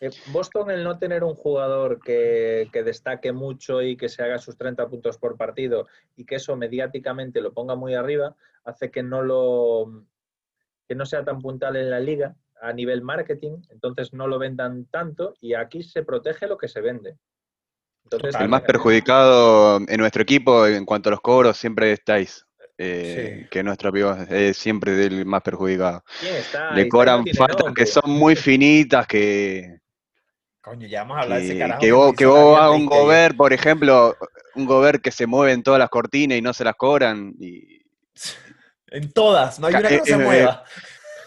eh, 0.00 0.10
Boston, 0.32 0.70
el 0.70 0.82
no 0.82 0.98
tener 0.98 1.24
un 1.24 1.34
jugador 1.34 2.00
que, 2.00 2.70
destaque 2.72 3.32
mucho 3.32 3.82
y 3.82 3.96
que 3.96 4.08
se 4.08 4.22
haga 4.22 4.38
sus 4.38 4.56
30 4.56 4.88
puntos 4.88 5.18
por 5.18 5.36
partido 5.36 5.86
y 6.16 6.24
que 6.24 6.36
eso 6.36 6.56
mediáticamente 6.56 7.42
lo 7.42 7.52
ponga 7.52 7.74
muy 7.74 7.94
arriba, 7.94 8.34
hace 8.64 8.90
que 8.90 9.02
no 9.02 9.22
lo 9.22 10.04
que 10.88 10.94
no 10.94 11.06
sea 11.06 11.24
tan 11.24 11.40
puntual 11.40 11.76
en 11.76 11.90
la 11.90 12.00
liga 12.00 12.34
a 12.62 12.72
nivel 12.72 13.02
marketing, 13.02 13.58
entonces 13.68 14.12
no 14.12 14.26
lo 14.26 14.38
vendan 14.38 14.86
tanto 14.86 15.34
y 15.40 15.54
aquí 15.54 15.82
se 15.82 16.02
protege 16.02 16.46
lo 16.46 16.56
que 16.56 16.68
se 16.68 16.80
vende. 16.80 17.16
el 18.10 18.48
más 18.48 18.62
perjudicado 18.62 19.80
en 19.86 20.00
nuestro 20.00 20.22
equipo 20.22 20.66
en 20.66 20.84
cuanto 20.84 21.10
a 21.10 21.12
los 21.12 21.20
cobros 21.20 21.58
siempre 21.58 21.92
estáis. 21.92 22.46
Eh, 22.82 23.46
que 23.50 23.62
nuestro 23.62 23.90
amigo 23.90 24.16
es 24.30 24.56
siempre 24.56 25.04
el 25.04 25.26
más 25.26 25.42
perjudicado. 25.42 26.02
Le 26.74 26.88
cobran 26.88 27.26
faltas 27.36 27.74
que 27.74 27.84
son 27.84 28.10
muy 28.10 28.34
finitas, 28.34 29.06
que 29.06 29.80
Coño, 30.62 30.86
ya 30.86 31.00
vamos 31.02 31.18
a 31.18 31.20
hablar 31.20 31.38
de 31.40 31.44
ese 31.44 31.58
carajo. 31.58 31.80
Que 31.80 31.92
vos, 31.92 32.14
que 32.14 32.24
vos 32.24 32.58
hagas 32.58 32.70
un 32.70 32.86
gober, 32.86 33.36
por 33.36 33.52
ejemplo, 33.52 34.16
un 34.54 34.64
gober 34.64 35.02
que 35.02 35.10
se 35.10 35.26
mueve 35.26 35.52
en 35.52 35.62
todas 35.62 35.78
las 35.78 35.90
cortinas 35.90 36.38
y 36.38 36.40
no 36.40 36.54
se 36.54 36.64
las 36.64 36.74
cobran. 36.76 37.34
Y... 37.38 37.82
En 38.92 39.12
todas, 39.12 39.60
no 39.60 39.68
hay 39.68 39.74
una 39.74 39.88
que 39.88 39.98
no 39.98 40.04
se 40.04 40.16
mueva. 40.16 40.64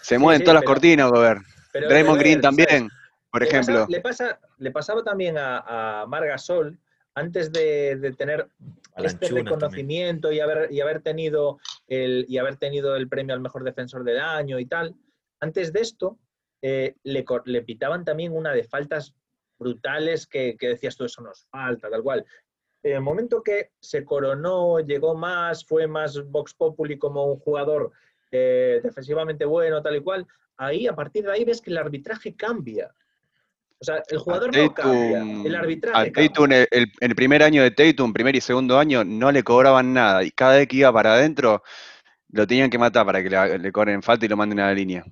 Se 0.02 0.18
mueven 0.18 0.42
todas 0.42 0.56
las 0.56 0.64
cortinas, 0.64 1.10
gober. 1.10 1.38
Draymond 1.72 2.18
Green 2.18 2.40
también, 2.42 2.90
por 3.30 3.42
ejemplo. 3.42 3.86
le, 3.88 4.02
pasa, 4.02 4.38
le 4.58 4.70
pasaba 4.70 5.02
también 5.02 5.38
a, 5.38 6.02
a 6.02 6.06
Margasol 6.06 6.78
antes 7.14 7.52
de, 7.52 8.14
tener 8.18 8.48
este 8.96 9.28
reconocimiento 9.28 10.32
y 10.32 10.40
haber, 10.40 10.72
y 10.72 10.80
haber, 10.80 11.00
tenido 11.00 11.58
el, 11.86 12.26
y 12.28 12.38
haber 12.38 12.56
tenido 12.56 12.96
el 12.96 13.08
premio 13.08 13.34
al 13.34 13.40
mejor 13.40 13.64
defensor 13.64 14.04
del 14.04 14.20
año 14.20 14.58
y 14.58 14.66
tal. 14.66 14.94
Antes 15.40 15.72
de 15.72 15.80
esto, 15.80 16.18
eh, 16.62 16.94
le, 17.02 17.24
le, 17.44 17.62
pitaban 17.62 18.04
también 18.04 18.32
una 18.32 18.52
de 18.52 18.64
faltas 18.64 19.14
brutales 19.58 20.26
que, 20.26 20.56
decías 20.58 20.96
tú, 20.96 21.04
eso 21.04 21.22
nos 21.22 21.46
falta, 21.46 21.88
tal 21.88 22.02
cual. 22.02 22.24
En 22.82 22.96
el 22.96 23.00
momento 23.00 23.42
que 23.42 23.70
se 23.80 24.04
coronó, 24.04 24.80
llegó 24.80 25.14
más, 25.14 25.64
fue 25.64 25.86
más 25.86 26.22
Vox 26.30 26.54
Populi 26.54 26.98
como 26.98 27.24
un 27.26 27.38
jugador 27.38 27.92
eh, 28.30 28.80
defensivamente 28.82 29.44
bueno, 29.44 29.82
tal 29.82 29.96
y 29.96 30.00
cual, 30.00 30.26
ahí 30.56 30.86
a 30.86 30.94
partir 30.94 31.24
de 31.24 31.32
ahí 31.32 31.44
ves 31.44 31.60
que 31.60 31.70
el 31.70 31.78
arbitraje 31.78 32.34
cambia. 32.34 32.92
O 33.84 33.86
sea, 33.86 34.02
el 34.08 34.18
jugador 34.18 34.56
no 34.56 34.72
cambia, 34.72 35.18
el 35.44 35.54
arbitraje. 35.54 36.12
el, 37.00 37.14
primer 37.14 37.42
año 37.42 37.62
de 37.62 37.70
Tatum, 37.70 38.14
primer 38.14 38.34
y 38.34 38.40
segundo 38.40 38.78
año, 38.78 39.04
no 39.04 39.30
le 39.30 39.42
cobraban 39.42 39.92
nada. 39.92 40.24
Y 40.24 40.30
cada 40.30 40.56
vez 40.56 40.68
que 40.68 40.76
iba 40.76 40.90
para 40.90 41.12
adentro, 41.12 41.62
lo 42.30 42.46
tenían 42.46 42.70
que 42.70 42.78
matar 42.78 43.04
para 43.04 43.22
que 43.22 43.28
le, 43.28 43.58
le 43.58 43.72
cobren 43.72 44.02
falta 44.02 44.24
y 44.24 44.28
lo 44.30 44.38
manden 44.38 44.60
a 44.60 44.68
la 44.68 44.74
línea. 44.74 45.04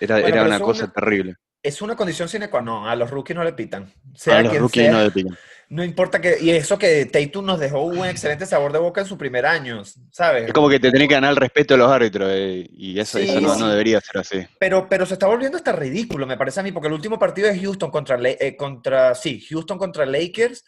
Era, 0.00 0.18
era 0.18 0.42
una 0.42 0.58
cosa 0.58 0.92
terrible 0.92 1.36
es 1.62 1.82
una 1.82 1.96
condición 1.96 2.28
sine 2.28 2.48
qua 2.48 2.62
non. 2.62 2.86
A 2.86 2.94
los 2.94 3.10
rookies 3.10 3.36
no 3.36 3.44
le 3.44 3.52
pitan. 3.52 3.92
a 4.26 4.42
los 4.42 4.56
rookies 4.56 4.90
no 4.90 5.02
le 5.02 5.10
pitan. 5.10 5.36
No 5.70 5.84
importa 5.84 6.20
que. 6.20 6.38
Y 6.40 6.50
eso 6.50 6.78
que 6.78 7.06
Tatum 7.06 7.44
nos 7.44 7.60
dejó 7.60 7.82
un 7.82 8.06
excelente 8.06 8.46
sabor 8.46 8.72
de 8.72 8.78
boca 8.78 9.02
en 9.02 9.06
su 9.06 9.18
primer 9.18 9.44
año, 9.44 9.82
¿sabes? 10.10 10.46
Es 10.46 10.52
como 10.54 10.68
que 10.70 10.80
te 10.80 10.90
tenés 10.90 11.08
que 11.08 11.14
ganar 11.14 11.30
el 11.30 11.36
respeto 11.36 11.74
de 11.74 11.78
los 11.78 11.90
árbitros. 11.90 12.30
Eh, 12.32 12.66
y 12.72 12.98
eso, 12.98 13.18
eso 13.18 13.40
no, 13.40 13.68
debería 13.68 14.00
ser 14.00 14.18
así. 14.18 14.46
Pero, 14.58 14.88
pero 14.88 15.04
se 15.04 15.14
está 15.14 15.26
volviendo 15.26 15.58
hasta 15.58 15.72
ridículo, 15.72 16.26
me 16.26 16.38
parece 16.38 16.60
a 16.60 16.62
mí, 16.62 16.72
porque 16.72 16.88
el 16.88 16.94
último 16.94 17.18
partido 17.18 17.48
de 17.48 17.58
Houston 17.58 17.90
contra. 17.90 18.18
Eh, 18.22 18.56
contra 18.56 19.14
sí, 19.14 19.44
Houston 19.50 19.76
contra 19.76 20.06
Lakers. 20.06 20.64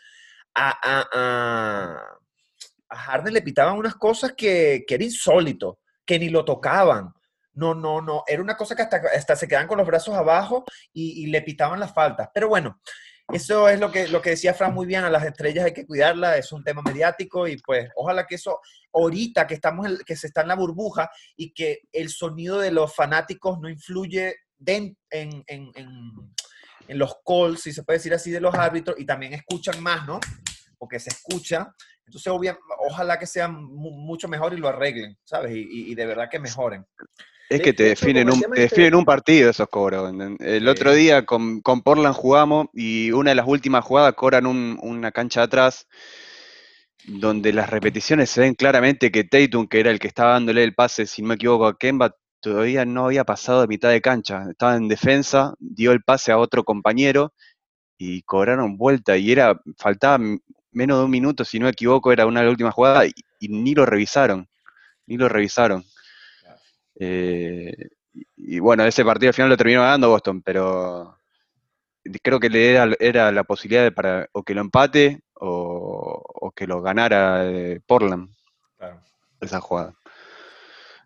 A, 0.53 0.71
a, 0.71 1.09
a, 1.13 2.03
a 2.89 2.97
Harden 2.97 3.33
le 3.33 3.43
pitaban 3.43 3.79
unas 3.79 3.95
cosas 3.95 4.35
que, 4.37 4.85
que 4.87 4.97
era 4.97 5.05
insólito, 5.05 5.79
que 6.05 6.19
ni 6.19 6.29
lo 6.29 6.45
tocaban. 6.45 7.15
No, 7.55 7.75
no, 7.75 8.01
no. 8.01 8.25
Era 8.27 8.43
una 8.43 8.57
cosa 8.57 8.77
que 8.77 8.83
hasta, 8.83 9.37
se 9.37 9.49
quedaban 9.49 9.67
con 9.67 9.79
los 9.79 9.87
brazos 9.87 10.15
abajo 10.15 10.65
y, 10.93 11.27
le 11.27 11.43
pitaban 11.43 11.81
las 11.81 11.93
faltas. 11.93 12.29
Pero 12.33 12.49
bueno, 12.49 12.81
eso 13.33 13.69
es 13.69 13.79
lo 13.79 13.91
que, 13.91 14.09
lo 14.09 14.23
que 14.23 14.31
decía 14.31 14.55
Fran 14.55 14.75
muy 14.75 14.87
bien, 14.87 15.05
a 15.05 15.11
las 15.11 15.25
estrellas 15.25 15.65
hay 15.65 15.73
que 15.73 15.87
cuidarlas, 15.87 16.39
es 16.39 16.53
un 16.53 16.65
tema 16.65 16.83
mediático 16.83 17.47
y 17.47 17.59
pues 17.59 17.89
ojalá 17.97 18.27
que 18.27 18.37
eso, 18.37 18.61
ahorita 18.93 19.47
que, 19.47 19.55
estamos 19.55 19.87
que 20.05 20.17
se 20.17 20.29
está 20.29 20.43
en 20.43 20.49
la 20.49 20.57
burbuja 20.57 21.11
y 21.37 21.53
que 21.53 21.81
el 21.93 22.09
sonido 22.09 22.59
de 22.59 22.73
los 22.73 22.95
fanáticos 22.95 23.61
no 23.61 23.69
influye 23.69 24.37
en, 24.67 24.97
los 26.89 27.17
calls, 27.25 27.61
si 27.61 27.73
se 27.73 27.83
puede 27.85 27.99
decir 27.99 28.15
así, 28.15 28.31
de 28.31 28.41
los 28.41 28.55
árbitros 28.55 28.99
y 28.99 29.07
también 29.07 29.33
escuchan 29.33 29.81
más, 29.83 30.07
¿no? 30.07 30.19
Porque 30.77 30.99
se 30.99 31.11
escucha. 31.11 31.73
Entonces, 32.05 32.33
ojalá 32.81 33.17
que 33.17 33.27
sean 33.27 33.63
mucho 33.63 34.27
mejor 34.27 34.53
y 34.55 34.57
lo 34.57 34.69
arreglen, 34.69 35.17
¿sabes? 35.23 35.53
y 35.55 35.95
de 35.95 36.07
verdad 36.07 36.29
que 36.29 36.41
mejoren. 36.41 36.85
Es 37.51 37.63
que 37.63 37.73
te 37.73 37.83
definen, 37.83 38.31
un, 38.31 38.41
definen 38.55 38.95
un 38.95 39.05
partido 39.05 39.51
esos 39.51 39.69
cobros. 39.69 40.15
El 40.39 40.69
otro 40.69 40.95
día 40.95 41.27
con, 41.27 41.61
con, 41.63 41.83
Portland 41.83 42.15
jugamos 42.15 42.69
y 42.73 43.11
una 43.11 43.33
de 43.33 43.35
las 43.35 43.49
últimas 43.49 43.85
jugadas 43.85 44.15
cobran 44.15 44.47
una 44.47 45.11
cancha 45.11 45.43
atrás 45.43 45.89
donde 47.07 47.53
las 47.53 47.69
repeticiones 47.69 48.31
se 48.31 48.43
ven 48.43 48.55
claramente 48.55 49.11
que 49.11 49.25
Tatum, 49.25 49.67
que 49.67 49.81
era 49.81 49.91
el 49.91 49.99
que 49.99 50.07
estaba 50.07 50.35
dándole 50.35 50.63
el 50.63 50.77
pase, 50.77 51.07
si 51.07 51.23
no 51.23 51.29
me 51.29 51.35
equivoco, 51.35 51.67
a 51.67 51.77
Kemba, 51.77 52.15
todavía 52.39 52.85
no 52.85 53.07
había 53.07 53.25
pasado 53.25 53.63
de 53.63 53.67
mitad 53.67 53.91
de 53.91 54.01
cancha. 54.01 54.45
Estaba 54.49 54.77
en 54.77 54.87
defensa, 54.87 55.55
dio 55.59 55.91
el 55.91 56.05
pase 56.05 56.31
a 56.31 56.39
otro 56.39 56.63
compañero 56.63 57.33
y 57.99 58.23
cobraron 58.23 58.77
vuelta 58.77 59.17
y 59.17 59.33
era, 59.33 59.61
faltaba 59.77 60.25
menos 60.71 60.99
de 60.99 61.05
un 61.05 61.11
minuto, 61.11 61.45
si 61.45 61.59
no 61.59 61.65
me 61.65 61.73
equivoco, 61.73 62.13
era 62.13 62.27
una 62.27 62.41
de 62.41 62.47
las 62.47 62.53
últimas 62.53 62.75
jugadas 62.75 63.11
y 63.41 63.49
ni 63.49 63.75
lo 63.75 63.87
revisaron, 63.87 64.49
ni 65.07 65.17
lo 65.17 65.29
revisaron. 65.29 65.85
Eh, 67.03 67.73
y 68.37 68.59
bueno, 68.59 68.85
ese 68.85 69.05
partido 69.05 69.31
al 69.31 69.35
final 69.35 69.49
lo 69.49 69.57
terminó 69.57 69.81
ganando 69.81 70.11
Boston, 70.11 70.43
pero 70.43 71.17
creo 72.23 72.39
que 72.39 72.51
le 72.51 72.73
era, 72.73 72.91
era 73.01 73.33
la 73.33 73.45
posibilidad 73.45 73.83
de 73.83 73.93
para 73.93 74.29
o 74.33 74.43
que 74.43 74.55
lo 74.55 74.61
empate 74.61 75.23
o, 75.35 76.53
que 76.55 76.67
lo 76.67 76.83
ganara 76.83 77.47
eh, 77.47 77.81
Portland. 77.87 78.29
Esa 79.41 79.61
jugada. 79.61 79.95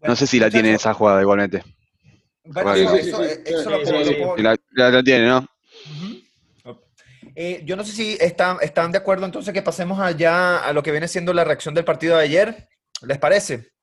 no 0.02 0.16
sé 0.16 0.26
si 0.26 0.40
la 0.40 0.50
tiene 0.50 0.74
esa 0.74 0.92
jugada 0.92 1.22
igualmente. 1.22 1.62
la, 2.44 2.74
tiene, 5.04 5.28
¿no? 5.28 5.46
Eh, 7.36 7.62
yo 7.64 7.76
no 7.76 7.84
sé 7.84 7.92
si 7.92 8.16
están, 8.20 8.56
están 8.60 8.90
de 8.90 8.98
acuerdo 8.98 9.26
entonces 9.26 9.54
que 9.54 9.62
pasemos 9.62 10.00
allá 10.00 10.58
a 10.58 10.72
lo 10.72 10.82
que 10.82 10.90
viene 10.90 11.06
siendo 11.06 11.32
la 11.32 11.44
reacción 11.44 11.74
del 11.74 11.84
partido 11.84 12.16
de 12.16 12.24
ayer. 12.24 12.68
¿Les 13.02 13.18
parece? 13.18 13.73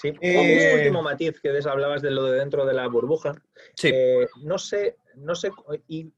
Sí, 0.00 0.08
un 0.08 0.18
eh, 0.22 0.74
último 0.76 1.02
matiz 1.02 1.38
que 1.42 1.50
hablabas 1.68 2.00
de 2.00 2.10
lo 2.10 2.24
de 2.24 2.38
dentro 2.38 2.64
de 2.64 2.72
la 2.72 2.88
burbuja. 2.88 3.34
Sí. 3.74 3.90
Eh, 3.92 4.26
no 4.42 4.56
sé, 4.56 4.96
no 5.16 5.34
sé, 5.34 5.50
y, 5.88 6.10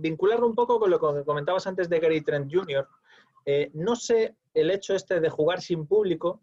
vincularlo 0.00 0.46
un 0.46 0.54
poco 0.54 0.78
con 0.80 0.90
lo 0.90 0.98
que 0.98 1.24
comentabas 1.24 1.66
antes 1.66 1.88
de 1.88 1.98
Gary 2.00 2.20
Trent 2.22 2.52
Jr., 2.52 2.86
eh, 3.44 3.70
no 3.74 3.96
sé 3.96 4.36
el 4.54 4.70
hecho 4.70 4.94
este 4.94 5.20
de 5.20 5.30
jugar 5.30 5.60
sin 5.60 5.86
público. 5.86 6.40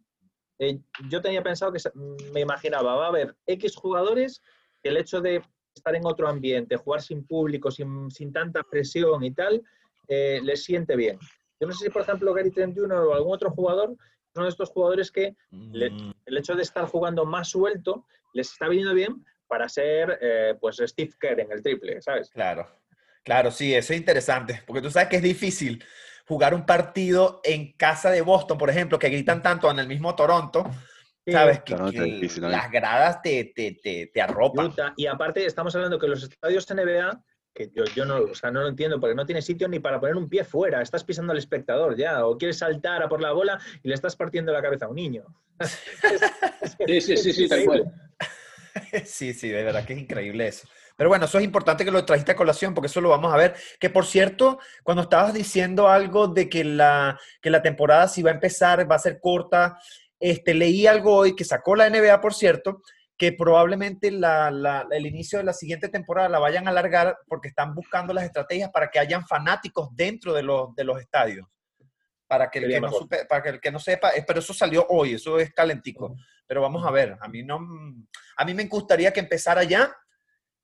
yo 1.09 1.21
tenía 1.21 1.41
pensado 1.41 1.71
que 1.71 1.79
me 2.33 2.41
imaginaba, 2.41 2.95
va 2.95 3.05
a 3.05 3.09
haber 3.09 3.35
X 3.45 3.75
jugadores, 3.75 4.41
el 4.83 4.97
hecho 4.97 5.21
de 5.21 5.41
estar 5.73 5.95
en 5.95 6.05
otro 6.05 6.27
ambiente, 6.27 6.75
jugar 6.75 7.01
sin 7.01 7.25
público, 7.25 7.71
sin, 7.71 8.11
sin 8.11 8.33
tanta 8.33 8.63
presión 8.63 9.23
y 9.23 9.31
tal, 9.31 9.61
les 10.07 10.63
siente 10.63 10.95
bien. 10.95 11.17
Yo 11.59 11.67
no 11.67 11.73
sé 11.73 11.85
si, 11.85 11.89
por 11.89 12.01
ejemplo, 12.01 12.33
Gary 12.33 12.51
Trent 12.51 12.77
Jr. 12.77 12.97
o 12.97 13.13
algún 13.13 13.33
otro 13.33 13.51
jugador 13.51 13.95
uno 14.35 14.45
de 14.45 14.49
estos 14.49 14.69
jugadores 14.69 15.11
que 15.11 15.35
mm. 15.51 16.11
el 16.25 16.37
hecho 16.37 16.55
de 16.55 16.63
estar 16.63 16.85
jugando 16.85 17.25
más 17.25 17.49
suelto 17.49 18.05
les 18.33 18.51
está 18.51 18.67
viniendo 18.67 18.93
bien 18.93 19.25
para 19.47 19.67
ser 19.67 20.19
eh, 20.21 20.55
pues 20.59 20.77
Steve 20.77 21.11
Kerr 21.19 21.39
en 21.39 21.51
el 21.51 21.61
triple, 21.61 22.01
¿sabes? 22.01 22.29
Claro, 22.29 22.67
claro, 23.23 23.51
sí, 23.51 23.73
eso 23.73 23.93
es 23.93 23.99
interesante, 23.99 24.61
porque 24.65 24.81
tú 24.81 24.91
sabes 24.91 25.09
que 25.09 25.17
es 25.17 25.23
difícil 25.23 25.83
jugar 26.27 26.53
un 26.53 26.65
partido 26.65 27.41
en 27.43 27.73
casa 27.73 28.11
de 28.11 28.21
Boston, 28.21 28.57
por 28.57 28.69
ejemplo, 28.69 28.99
que 28.99 29.09
gritan 29.09 29.41
tanto 29.41 29.69
en 29.71 29.79
el 29.79 29.87
mismo 29.87 30.15
Toronto. 30.15 30.69
sabes 31.25 31.61
que, 31.63 31.75
las 31.75 32.71
gradas 32.71 33.21
te, 33.23 33.51
te, 33.55 33.79
te, 33.81 34.11
te 34.13 34.21
arropan. 34.21 34.71
Y 34.95 35.07
aparte 35.07 35.45
estamos 35.45 35.75
hablando 35.75 35.97
que 35.97 36.07
los 36.07 36.21
estadios 36.21 36.67
NBA 36.69 37.19
que 37.53 37.69
yo, 37.73 37.83
yo 37.95 38.05
no, 38.05 38.17
o 38.17 38.35
sea, 38.35 38.51
no 38.51 38.61
lo 38.61 38.67
entiendo, 38.67 38.99
porque 38.99 39.15
no 39.15 39.25
tiene 39.25 39.41
sitio 39.41 39.67
ni 39.67 39.79
para 39.79 39.99
poner 39.99 40.15
un 40.15 40.29
pie 40.29 40.43
fuera, 40.43 40.81
estás 40.81 41.03
pisando 41.03 41.31
al 41.31 41.37
espectador 41.37 41.95
ya, 41.95 42.25
o 42.25 42.37
quieres 42.37 42.57
saltar 42.57 43.03
a 43.03 43.09
por 43.09 43.21
la 43.21 43.31
bola 43.31 43.59
y 43.83 43.87
le 43.87 43.95
estás 43.95 44.15
partiendo 44.15 44.51
la 44.51 44.61
cabeza 44.61 44.85
a 44.85 44.89
un 44.89 44.95
niño. 44.95 45.25
sí, 46.87 47.01
sí, 47.01 47.17
sí, 47.17 47.33
sí, 47.33 47.47
tal 47.47 47.65
cual. 47.65 47.93
Sí, 49.05 49.33
sí, 49.33 49.49
de 49.49 49.63
verdad 49.63 49.83
que 49.83 49.93
es 49.93 49.99
increíble 49.99 50.47
eso. 50.47 50.67
Pero 50.95 51.09
bueno, 51.09 51.25
eso 51.25 51.37
es 51.37 51.43
importante 51.43 51.83
que 51.83 51.91
lo 51.91 52.05
trajiste 52.05 52.33
a 52.33 52.35
colación 52.35 52.73
porque 52.73 52.87
eso 52.87 53.01
lo 53.01 53.09
vamos 53.09 53.33
a 53.33 53.37
ver. 53.37 53.55
Que 53.79 53.89
por 53.89 54.05
cierto, 54.05 54.59
cuando 54.83 55.03
estabas 55.03 55.33
diciendo 55.33 55.89
algo 55.89 56.27
de 56.27 56.49
que 56.49 56.63
la, 56.63 57.19
que 57.41 57.49
la 57.49 57.61
temporada 57.61 58.07
si 58.07 58.21
va 58.21 58.31
a 58.31 58.33
empezar, 58.33 58.89
va 58.89 58.95
a 58.95 58.99
ser 58.99 59.19
corta, 59.19 59.79
este, 60.19 60.53
leí 60.53 60.87
algo 60.87 61.15
hoy 61.15 61.35
que 61.35 61.45
sacó 61.45 61.75
la 61.75 61.89
NBA, 61.89 62.19
por 62.21 62.33
cierto, 62.33 62.83
que 63.19 63.33
probablemente 63.33 64.07
el 64.07 65.05
inicio 65.05 65.39
de 65.39 65.43
la 65.43 65.51
siguiente 65.51 65.89
temporada 65.89 66.29
la 66.29 66.39
vayan 66.39 66.67
a 66.67 66.69
alargar 66.69 67.17
porque 67.27 67.49
están 67.49 67.75
buscando 67.75 68.13
las 68.13 68.23
estrategias 68.23 68.71
para 68.71 68.89
que 68.89 68.97
hayan 68.97 69.27
fanáticos 69.27 69.89
dentro 69.93 70.33
de 70.33 70.41
los, 70.41 70.73
de 70.73 70.85
los 70.85 71.01
estadios. 71.01 71.45
Para 72.27 72.49
que, 72.49 72.59
el 72.59 72.69
que, 72.69 72.79
no 72.79 72.89
para 73.27 73.43
que 73.43 73.49
el 73.49 73.59
que 73.59 73.71
no 73.71 73.79
sepa, 73.79 74.11
eh, 74.11 74.23
pero 74.25 74.39
eso 74.39 74.53
salió 74.53 74.85
hoy, 74.87 75.15
eso 75.15 75.37
es 75.37 75.51
calentico. 75.51 76.15
Pero 76.47 76.61
vamos 76.61 76.85
a 76.87 76.91
ver, 76.91 77.17
a 77.19 77.27
mí, 77.27 77.43
no, 77.43 77.59
a 78.37 78.45
mí 78.45 78.53
me 78.53 78.65
gustaría 78.67 79.11
que 79.11 79.19
empezara 79.19 79.63
ya 79.63 79.93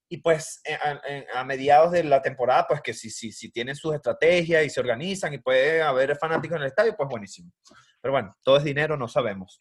y 0.08 0.18
pues 0.18 0.62
eh, 0.64 1.26
a, 1.34 1.44
mediados 1.44 1.92
de 1.92 2.06
la 2.06 2.22
temporada, 2.22 2.68
pues 2.70 2.80
que 2.82 2.94
si, 2.94 3.10
si, 3.10 3.34
si 3.34 3.52
tienen 3.52 3.76
sus 3.76 3.94
estrategias 3.96 4.64
y 4.64 4.70
se 4.70 4.80
organizan 4.80 5.34
y 5.34 5.40
puede 5.40 5.82
haber 5.82 6.16
fanáticos 6.16 6.56
en 6.56 6.62
el 6.62 6.70
estadio, 6.70 6.96
pues 6.96 7.10
buenísimo. 7.10 7.52
Pero 8.00 8.14
bueno, 8.14 8.38
todo 8.44 8.58
es 8.58 8.64
dinero, 8.64 8.96
no 8.96 9.10
sabemos. 9.10 9.58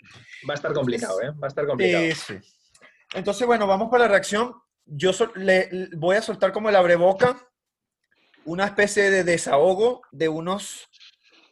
Va 0.49 0.53
a 0.53 0.57
estar 0.57 0.73
complicado, 0.73 1.21
¿eh? 1.23 1.31
Va 1.33 1.47
a 1.47 1.49
estar 1.49 1.67
complicado. 1.67 2.05
Sí, 2.05 2.15
sí. 2.15 2.64
Entonces, 3.15 3.47
bueno, 3.47 3.67
vamos 3.67 3.89
para 3.91 4.05
la 4.05 4.11
reacción. 4.11 4.55
Yo 4.85 5.13
voy 5.97 6.17
a 6.17 6.23
soltar 6.23 6.53
como 6.53 6.69
el 6.69 6.77
abreboca 6.77 7.37
una 8.45 8.67
especie 8.67 9.11
de 9.11 9.25
desahogo 9.25 10.03
de 10.13 10.29
unos 10.29 10.89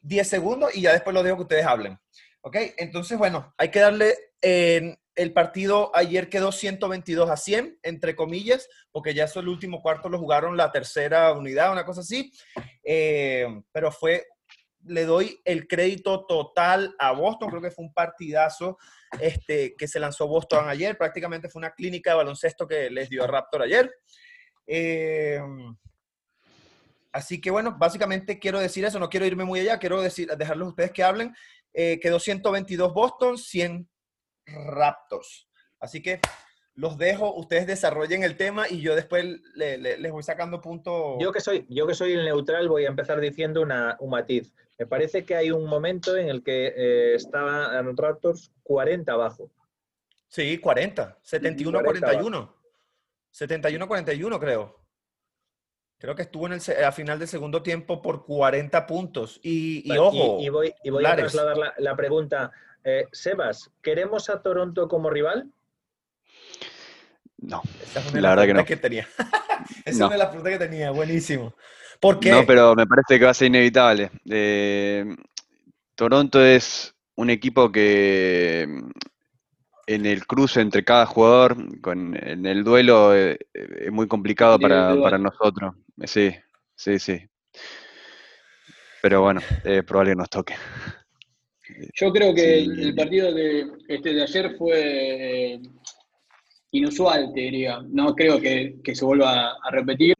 10 0.02 0.28
segundos 0.28 0.74
y 0.74 0.82
ya 0.82 0.92
después 0.92 1.14
lo 1.14 1.22
dejo 1.22 1.36
que 1.36 1.42
ustedes 1.42 1.66
hablen. 1.66 1.98
¿Ok? 2.42 2.56
Entonces, 2.76 3.16
bueno, 3.16 3.54
hay 3.56 3.70
que 3.70 3.80
darle... 3.80 4.14
en 4.42 4.98
el 5.14 5.32
partido 5.32 5.94
ayer 5.94 6.28
quedó 6.28 6.52
122 6.52 7.28
a 7.28 7.36
100, 7.36 7.78
entre 7.82 8.16
comillas, 8.16 8.68
porque 8.90 9.14
ya 9.14 9.24
eso 9.24 9.40
el 9.40 9.48
último 9.48 9.82
cuarto 9.82 10.08
lo 10.08 10.18
jugaron 10.18 10.56
la 10.56 10.72
tercera 10.72 11.32
unidad, 11.32 11.72
una 11.72 11.84
cosa 11.84 12.00
así. 12.00 12.32
Eh, 12.82 13.46
pero 13.72 13.92
fue 13.92 14.26
le 14.84 15.04
doy 15.04 15.40
el 15.44 15.66
crédito 15.66 16.24
total 16.26 16.94
a 16.98 17.12
Boston. 17.12 17.50
Creo 17.50 17.62
que 17.62 17.70
fue 17.70 17.84
un 17.84 17.92
partidazo 17.92 18.78
este, 19.20 19.74
que 19.76 19.88
se 19.88 20.00
lanzó 20.00 20.26
Boston 20.26 20.68
ayer. 20.68 20.96
Prácticamente 20.96 21.48
fue 21.48 21.60
una 21.60 21.72
clínica 21.72 22.10
de 22.10 22.16
baloncesto 22.16 22.66
que 22.66 22.90
les 22.90 23.08
dio 23.08 23.24
a 23.24 23.26
Raptor 23.26 23.62
ayer. 23.62 23.92
Eh, 24.66 25.40
así 27.12 27.40
que 27.40 27.50
bueno, 27.50 27.76
básicamente 27.78 28.38
quiero 28.38 28.58
decir 28.58 28.84
eso. 28.84 28.98
No 28.98 29.08
quiero 29.08 29.26
irme 29.26 29.44
muy 29.44 29.60
allá. 29.60 29.78
Quiero 29.78 30.00
decir, 30.00 30.28
dejarles 30.36 30.66
a 30.66 30.70
ustedes 30.70 30.92
que 30.92 31.04
hablen. 31.04 31.34
Eh, 31.72 31.98
quedó 32.00 32.18
122 32.18 32.92
Boston, 32.92 33.38
100 33.38 33.88
Raptors. 34.46 35.48
Así 35.78 36.02
que 36.02 36.20
los 36.74 36.96
dejo, 36.96 37.34
ustedes 37.34 37.66
desarrollen 37.66 38.22
el 38.22 38.36
tema 38.36 38.66
y 38.68 38.80
yo 38.80 38.94
después 38.94 39.24
les 39.54 40.10
voy 40.10 40.22
sacando 40.22 40.60
puntos. 40.60 41.16
Yo 41.20 41.32
que 41.32 41.40
soy, 41.40 41.66
yo 41.68 41.86
que 41.86 41.94
soy 41.94 42.12
el 42.12 42.24
neutral 42.24 42.68
voy 42.68 42.86
a 42.86 42.88
empezar 42.88 43.20
diciendo 43.20 43.60
una, 43.60 43.96
un 44.00 44.10
matiz. 44.10 44.52
Me 44.82 44.86
parece 44.88 45.24
que 45.24 45.36
hay 45.36 45.52
un 45.52 45.64
momento 45.64 46.16
en 46.16 46.28
el 46.28 46.42
que 46.42 46.74
eh, 46.76 47.14
estaba 47.14 47.78
en 47.78 47.96
Raptors 47.96 48.50
40 48.64 49.12
abajo. 49.12 49.48
Sí, 50.26 50.58
40, 50.58 51.20
71-41. 51.22 52.52
71-41 53.32 54.40
creo. 54.40 54.80
Creo 55.98 56.16
que 56.16 56.22
estuvo 56.22 56.48
en 56.48 56.54
el, 56.54 56.84
a 56.84 56.90
final 56.90 57.20
del 57.20 57.28
segundo 57.28 57.62
tiempo 57.62 58.02
por 58.02 58.24
40 58.24 58.84
puntos. 58.88 59.38
Y, 59.44 59.88
ojo. 59.96 60.40
Y, 60.40 60.48
voy, 60.48 60.74
a 61.06 61.14
trasladar 61.14 61.74
la, 61.78 61.94
pregunta. 61.94 62.50
Eh, 62.82 63.06
Sebas, 63.12 63.70
¿queremos 63.82 64.28
a 64.30 64.42
Toronto 64.42 64.88
como 64.88 65.10
rival? 65.10 65.48
No, 67.38 67.62
la, 68.14 68.30
verdad 68.30 68.46
que 68.46 68.54
no. 68.54 68.64
Que 68.64 68.76
tenía. 68.76 69.06
Esa 69.84 70.08
es 70.08 70.18
la 70.18 70.28
pregunta 70.28 70.50
que 70.50 70.58
tenía, 70.58 70.90
buenísimo. 70.90 71.54
No, 72.02 72.44
pero 72.46 72.74
me 72.74 72.86
parece 72.86 73.18
que 73.18 73.24
va 73.24 73.30
a 73.30 73.34
ser 73.34 73.46
inevitable. 73.46 74.10
Eh, 74.28 75.04
Toronto 75.94 76.44
es 76.44 76.94
un 77.14 77.30
equipo 77.30 77.70
que 77.70 78.66
en 79.86 80.06
el 80.06 80.26
cruce 80.26 80.60
entre 80.60 80.84
cada 80.84 81.06
jugador, 81.06 81.80
con, 81.80 82.16
en 82.16 82.46
el 82.46 82.64
duelo, 82.64 83.14
eh, 83.14 83.38
es 83.54 83.92
muy 83.92 84.08
complicado 84.08 84.58
para, 84.58 85.00
para, 85.00 85.18
nosotros. 85.18 85.74
Sí, 86.04 86.34
sí, 86.74 86.98
sí. 86.98 87.20
Pero 89.00 89.22
bueno, 89.22 89.40
es 89.64 89.84
probable 89.84 90.12
que 90.12 90.16
nos 90.16 90.30
toque. 90.30 90.54
Yo 91.94 92.12
creo 92.12 92.34
que 92.34 92.62
el 92.62 92.94
partido 92.94 93.32
de, 93.32 93.66
este 93.88 94.12
de 94.14 94.22
ayer 94.22 94.56
fue 94.56 95.60
inusual, 96.72 97.32
te 97.34 97.40
diría. 97.40 97.80
No 97.88 98.14
creo 98.14 98.40
que, 98.40 98.80
se 98.94 99.04
vuelva 99.04 99.52
a 99.52 99.70
repetir, 99.70 100.14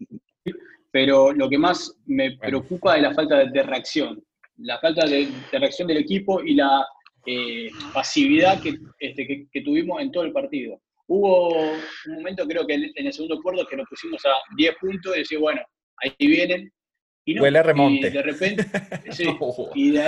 pero 0.93 1.32
lo 1.32 1.49
que 1.49 1.59
más 1.59 1.97
me 2.07 2.36
preocupa 2.36 2.97
es 2.97 3.03
la 3.03 3.14
falta 3.14 3.45
de, 3.45 3.62
reacción. 3.62 4.22
La 4.59 4.78
falta 4.78 5.07
de, 5.07 5.28
reacción 5.51 5.88
del 5.88 5.97
equipo 5.97 6.43
y 6.43 6.55
la 6.55 6.86
eh, 7.26 7.70
pasividad 7.95 8.61
este, 8.99 9.26
que, 9.26 9.47
que, 9.51 9.62
tuvimos 9.62 10.01
en 10.01 10.12
todo 10.12 10.24
el 10.24 10.32
partido. 10.32 10.80
Hubo 11.09 11.49
un 11.49 12.14
momento, 12.14 12.47
creo 12.47 12.66
que 12.66 12.74
en, 12.74 12.93
el 12.95 13.12
segundo 13.12 13.40
cuarto, 13.43 13.66
que 13.66 13.76
nos 13.76 13.88
pusimos 13.88 14.24
a 14.26 14.34
10 14.57 14.76
puntos 14.80 15.16
y 15.16 15.20
decir, 15.20 15.38
bueno, 15.38 15.62
ahí 15.97 16.14
vienen. 16.18 16.70
Y 17.24 17.34
no, 17.34 17.43
Huele 17.43 17.62
remonte. 17.62 18.09
Y 18.09 18.11
de 18.11 18.22
repente, 18.22 18.64
sí, 19.12 19.26
y 19.74 19.90
de 19.93 20.03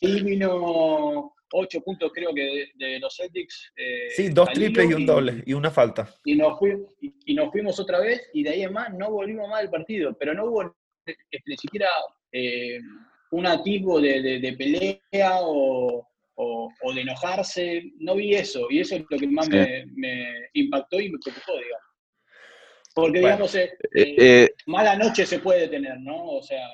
ahí 0.00 0.22
vino 0.22 1.32
ocho 1.52 1.80
puntos 1.80 2.12
creo 2.12 2.32
que 2.34 2.68
de, 2.74 2.98
los 2.98 3.16
Celtics. 3.16 3.72
Eh, 3.76 4.10
sí, 4.10 4.28
dos 4.28 4.50
triples 4.52 4.90
y 4.90 4.94
un 4.94 5.06
doble, 5.06 5.42
y 5.46 5.52
una 5.52 5.70
falta. 5.70 6.12
Y 6.24 6.34
nos, 6.34 6.58
fuimos, 6.58 6.94
y, 7.00 7.34
nos 7.34 7.50
fuimos 7.50 7.78
otra 7.80 8.00
vez 8.00 8.28
y 8.32 8.42
de 8.42 8.50
ahí 8.50 8.62
en 8.62 8.72
más 8.72 8.92
no 8.94 9.10
volvimos 9.10 9.48
más 9.48 9.60
al 9.60 9.70
partido, 9.70 10.16
pero 10.18 10.34
no 10.34 10.46
hubo 10.46 10.76
ni 11.46 11.56
siquiera 11.56 11.88
eh, 12.32 12.78
un 13.30 13.46
atisbo 13.46 14.00
de, 14.00 14.54
pelea 14.58 15.38
o, 15.40 16.06
de 16.94 17.00
enojarse, 17.00 17.92
no 17.98 18.14
vi 18.14 18.34
eso, 18.34 18.66
y 18.70 18.80
eso 18.80 18.96
es 18.96 19.04
lo 19.08 19.18
que 19.18 19.26
más 19.26 19.48
me, 19.48 19.84
impactó 20.54 21.00
y 21.00 21.10
me 21.10 21.18
preocupó, 21.18 21.52
digamos. 21.52 21.88
Porque, 22.94 23.18
digamos, 23.20 23.54
eh, 23.54 24.50
mala 24.66 24.96
noche 24.96 25.24
se 25.24 25.38
puede 25.38 25.68
tener, 25.68 26.00
¿no? 26.00 26.24
O 26.24 26.42
sea, 26.42 26.66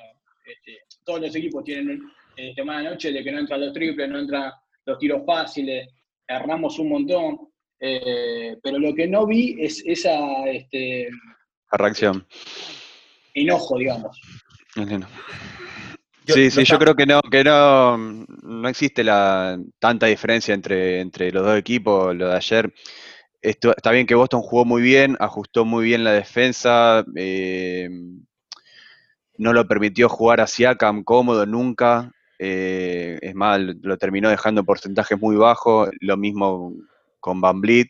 este, 0.45 0.79
todos 1.03 1.21
los 1.21 1.35
equipos 1.35 1.63
tienen 1.63 2.01
este, 2.35 2.63
mala 2.63 2.89
noche 2.91 3.11
de 3.11 3.23
que 3.23 3.31
no 3.31 3.39
entran 3.39 3.61
los 3.61 3.73
triples, 3.73 4.09
no 4.09 4.19
entra 4.19 4.53
los 4.85 4.97
tiros 4.99 5.23
fáciles, 5.25 5.87
erramos 6.27 6.79
un 6.79 6.89
montón, 6.89 7.39
eh, 7.79 8.57
pero 8.63 8.79
lo 8.79 8.93
que 8.93 9.07
no 9.07 9.25
vi 9.25 9.57
es 9.59 9.83
esa 9.85 10.17
este, 10.47 11.09
reacción. 11.71 12.25
Enojo, 13.33 13.77
digamos. 13.77 14.19
sí, 16.25 16.49
sí, 16.49 16.63
yo 16.63 16.79
creo 16.79 16.95
que 16.95 17.05
no, 17.05 17.21
que 17.21 17.43
no, 17.43 17.97
no 17.97 18.69
existe 18.69 19.03
la, 19.03 19.59
tanta 19.79 20.05
diferencia 20.05 20.53
entre, 20.53 21.01
entre 21.01 21.31
los 21.31 21.43
dos 21.43 21.57
equipos. 21.57 22.15
Lo 22.15 22.29
de 22.29 22.35
ayer, 22.35 22.73
Esto, 23.41 23.75
está 23.75 23.91
bien 23.91 24.07
que 24.07 24.15
Boston 24.15 24.41
jugó 24.41 24.65
muy 24.65 24.81
bien, 24.81 25.17
ajustó 25.19 25.65
muy 25.65 25.85
bien 25.85 26.03
la 26.03 26.13
defensa, 26.13 27.03
eh, 27.15 27.89
no 29.37 29.51
lo 29.51 29.67
permitió 29.67 30.07
jugar 30.07 30.39
hacia 30.39 30.75
Cam 30.75 31.03
cómodo 31.03 31.45
nunca. 31.45 32.11
Eh, 32.37 33.17
es 33.21 33.35
más, 33.35 33.59
lo 33.59 33.97
terminó 33.97 34.29
dejando 34.29 34.63
porcentajes 34.63 35.19
muy 35.19 35.35
bajos, 35.35 35.89
lo 36.01 36.17
mismo 36.17 36.73
con 37.19 37.41
Van 37.41 37.61
Vliet. 37.61 37.89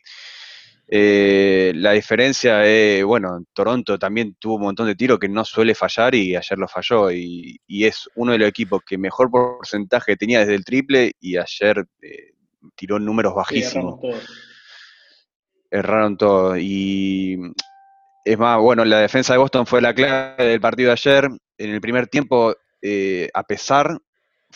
Eh, 0.88 1.72
la 1.74 1.92
diferencia 1.92 2.64
es, 2.64 3.04
bueno, 3.04 3.44
Toronto 3.52 3.98
también 3.98 4.36
tuvo 4.38 4.54
un 4.54 4.62
montón 4.62 4.86
de 4.86 4.94
tiros 4.94 5.18
que 5.18 5.28
no 5.28 5.44
suele 5.44 5.74
fallar 5.74 6.14
y 6.14 6.36
ayer 6.36 6.58
lo 6.58 6.68
falló. 6.68 7.10
Y, 7.10 7.60
es 7.68 8.08
uno 8.14 8.32
de 8.32 8.38
los 8.38 8.48
equipos 8.48 8.82
que 8.86 8.98
mejor 8.98 9.30
porcentaje 9.30 10.16
tenía 10.16 10.40
desde 10.40 10.54
el 10.54 10.64
triple 10.64 11.12
y 11.20 11.36
ayer 11.36 11.86
eh, 12.02 12.32
tiró 12.76 12.98
números 12.98 13.34
bajísimos. 13.34 13.98
erraron 15.70 16.16
todo. 16.16 16.56
Y 16.56 17.36
es 18.24 18.38
más, 18.38 18.60
bueno, 18.60 18.84
la 18.84 19.00
defensa 19.00 19.32
de 19.32 19.38
Boston 19.38 19.66
fue 19.66 19.82
la 19.82 19.92
clave 19.94 20.44
del 20.44 20.60
partido 20.60 20.88
de 20.88 20.92
ayer. 20.92 21.28
En 21.58 21.70
el 21.70 21.80
primer 21.80 22.06
tiempo, 22.06 22.54
a 23.34 23.42
pesar 23.42 23.98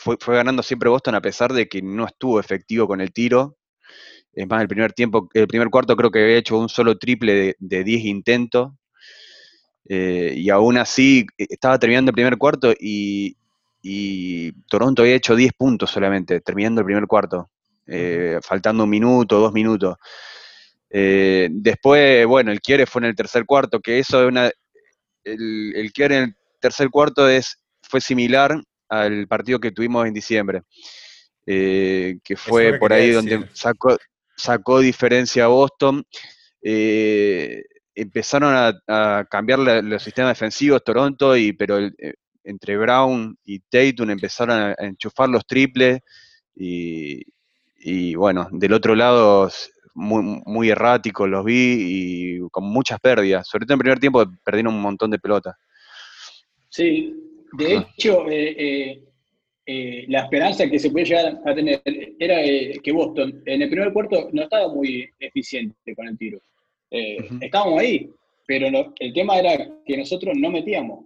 fue, 0.00 0.16
ganando 0.36 0.62
siempre 0.62 0.88
Boston 0.88 1.14
a 1.14 1.20
pesar 1.20 1.52
de 1.52 1.68
que 1.68 1.82
no 1.82 2.06
estuvo 2.06 2.40
efectivo 2.40 2.86
con 2.86 3.00
el 3.00 3.12
tiro. 3.12 3.56
Es 4.32 4.48
más, 4.48 4.62
el 4.62 4.68
primer 4.68 4.92
tiempo, 4.92 5.28
el 5.34 5.46
primer 5.46 5.68
cuarto 5.68 5.96
creo 5.96 6.10
que 6.10 6.22
había 6.22 6.36
hecho 6.36 6.58
un 6.58 6.68
solo 6.68 6.96
triple 6.96 7.56
de, 7.58 7.84
10 7.84 8.04
intentos. 8.06 8.72
Eh, 9.88 10.34
y 10.36 10.50
aún 10.50 10.78
así 10.78 11.26
eh, 11.36 11.46
estaba 11.50 11.78
terminando 11.78 12.10
el 12.10 12.14
primer 12.14 12.38
cuarto 12.38 12.72
y, 12.78 13.36
Toronto 14.68 15.02
había 15.02 15.14
hecho 15.14 15.34
10 15.34 15.52
puntos 15.54 15.90
solamente, 15.90 16.40
terminando 16.40 16.80
el 16.80 16.86
primer 16.86 17.06
cuarto. 17.06 17.50
faltando 18.42 18.84
un 18.84 18.90
minuto, 18.90 19.38
dos 19.40 19.52
minutos. 19.52 19.96
después, 20.88 22.26
bueno, 22.26 22.52
el 22.52 22.60
quiere 22.60 22.86
fue 22.86 23.00
en 23.02 23.06
el 23.06 23.16
tercer 23.16 23.44
cuarto, 23.46 23.80
que 23.80 23.98
eso 23.98 24.22
es 24.22 24.28
una, 24.28 24.50
el, 25.24 25.72
el 25.76 25.92
quiere 25.92 26.18
en 26.18 26.22
el 26.24 26.36
tercer 26.60 26.90
cuarto 26.90 27.28
es, 27.28 27.58
fue 27.82 28.00
similar 28.00 28.60
al 28.90 29.26
partido 29.26 29.58
que 29.58 29.72
tuvimos 29.72 30.06
en 30.06 30.12
diciembre, 30.12 30.62
que 31.46 32.36
fue 32.36 32.78
por 32.78 32.92
ahí 32.92 33.12
donde 33.12 33.48
sacó, 33.54 33.96
sacó 34.40 34.80
diferencia 34.80 35.44
a 35.44 35.48
Boston. 35.48 36.04
Eh, 36.62 37.64
empezaron 37.94 38.54
a, 38.54 39.24
cambiar 39.30 39.58
los 39.58 40.02
sistemas 40.02 40.32
defensivos 40.32 40.82
Toronto, 40.82 41.36
y, 41.36 41.52
pero 41.52 41.78
eh, 41.78 42.14
entre 42.44 42.76
Brown 42.76 43.36
y 43.44 43.60
Tatum 43.60 44.10
empezaron 44.10 44.58
a, 44.58 44.74
enchufar 44.78 45.28
los 45.28 45.46
triples 45.46 46.00
y, 46.54 48.14
bueno, 48.14 48.48
del 48.52 48.72
otro 48.72 48.94
lado 48.94 49.50
muy, 49.94 50.42
muy 50.44 50.70
erráticos 50.70 51.28
los 51.28 51.44
vi 51.44 51.76
y 51.78 52.48
con 52.50 52.64
muchas 52.64 53.00
pérdidas, 53.00 53.48
sobre 53.48 53.66
todo 53.66 53.74
en 53.74 53.78
el 53.78 53.82
primer 53.82 54.00
tiempo 54.00 54.24
perdieron 54.44 54.74
un 54.74 54.82
montón 54.82 55.10
de 55.10 55.18
pelotas. 55.18 55.56
Sí, 56.68 57.14
de 57.52 57.76
hecho, 57.96 58.28
eh, 58.28 59.02
eh, 59.72 60.04
la 60.08 60.22
esperanza 60.22 60.68
que 60.68 60.80
se 60.80 60.90
puede 60.90 61.04
llegar 61.04 61.38
a 61.44 61.54
tener 61.54 61.80
era 62.18 62.42
eh, 62.42 62.80
que 62.82 62.90
Boston 62.90 63.40
en 63.46 63.62
el 63.62 63.70
primer 63.70 63.92
cuarto 63.92 64.28
no 64.32 64.42
estaba 64.42 64.66
muy 64.66 65.08
eficiente 65.20 65.94
con 65.94 66.08
el 66.08 66.18
tiro. 66.18 66.40
Eh, 66.90 67.28
estábamos 67.40 67.78
ahí, 67.78 68.10
pero 68.48 68.66
el 68.98 69.12
tema 69.12 69.38
era 69.38 69.70
que 69.86 69.96
nosotros 69.96 70.36
no 70.36 70.50
metíamos. 70.50 71.04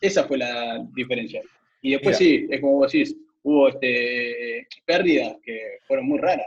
Esa 0.00 0.28
fue 0.28 0.38
la 0.38 0.86
diferencia. 0.94 1.42
Y 1.82 1.90
después 1.90 2.18
sí, 2.18 2.46
es 2.48 2.60
como 2.60 2.74
vos 2.74 2.92
decís, 2.92 3.16
hubo 3.42 3.68
este, 3.68 4.68
pérdidas 4.84 5.36
que 5.42 5.78
fueron 5.88 6.06
muy 6.06 6.20
raras. 6.20 6.46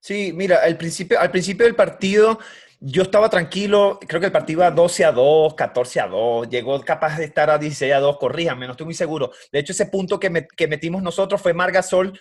Sí, 0.00 0.32
mira, 0.34 0.56
al 0.64 0.76
principio, 0.76 1.20
al 1.20 1.30
principio 1.30 1.66
del 1.66 1.76
partido 1.76 2.40
yo 2.84 3.02
estaba 3.02 3.30
tranquilo, 3.30 4.00
creo 4.08 4.20
que 4.20 4.26
el 4.26 4.32
partido 4.32 4.60
iba 4.60 4.70
12 4.72 5.04
a 5.04 5.12
2, 5.12 5.54
14 5.54 6.00
a 6.00 6.06
2, 6.08 6.48
llegó 6.48 6.80
capaz 6.80 7.16
de 7.16 7.24
estar 7.24 7.48
a 7.48 7.56
16 7.56 7.92
a 7.92 8.00
2, 8.00 8.18
corríjame, 8.18 8.66
no 8.66 8.72
estoy 8.72 8.86
muy 8.86 8.94
seguro. 8.94 9.30
De 9.52 9.60
hecho, 9.60 9.72
ese 9.72 9.86
punto 9.86 10.18
que, 10.18 10.30
metimos 10.66 11.00
nosotros 11.00 11.40
fue 11.40 11.54
Margasol 11.54 12.18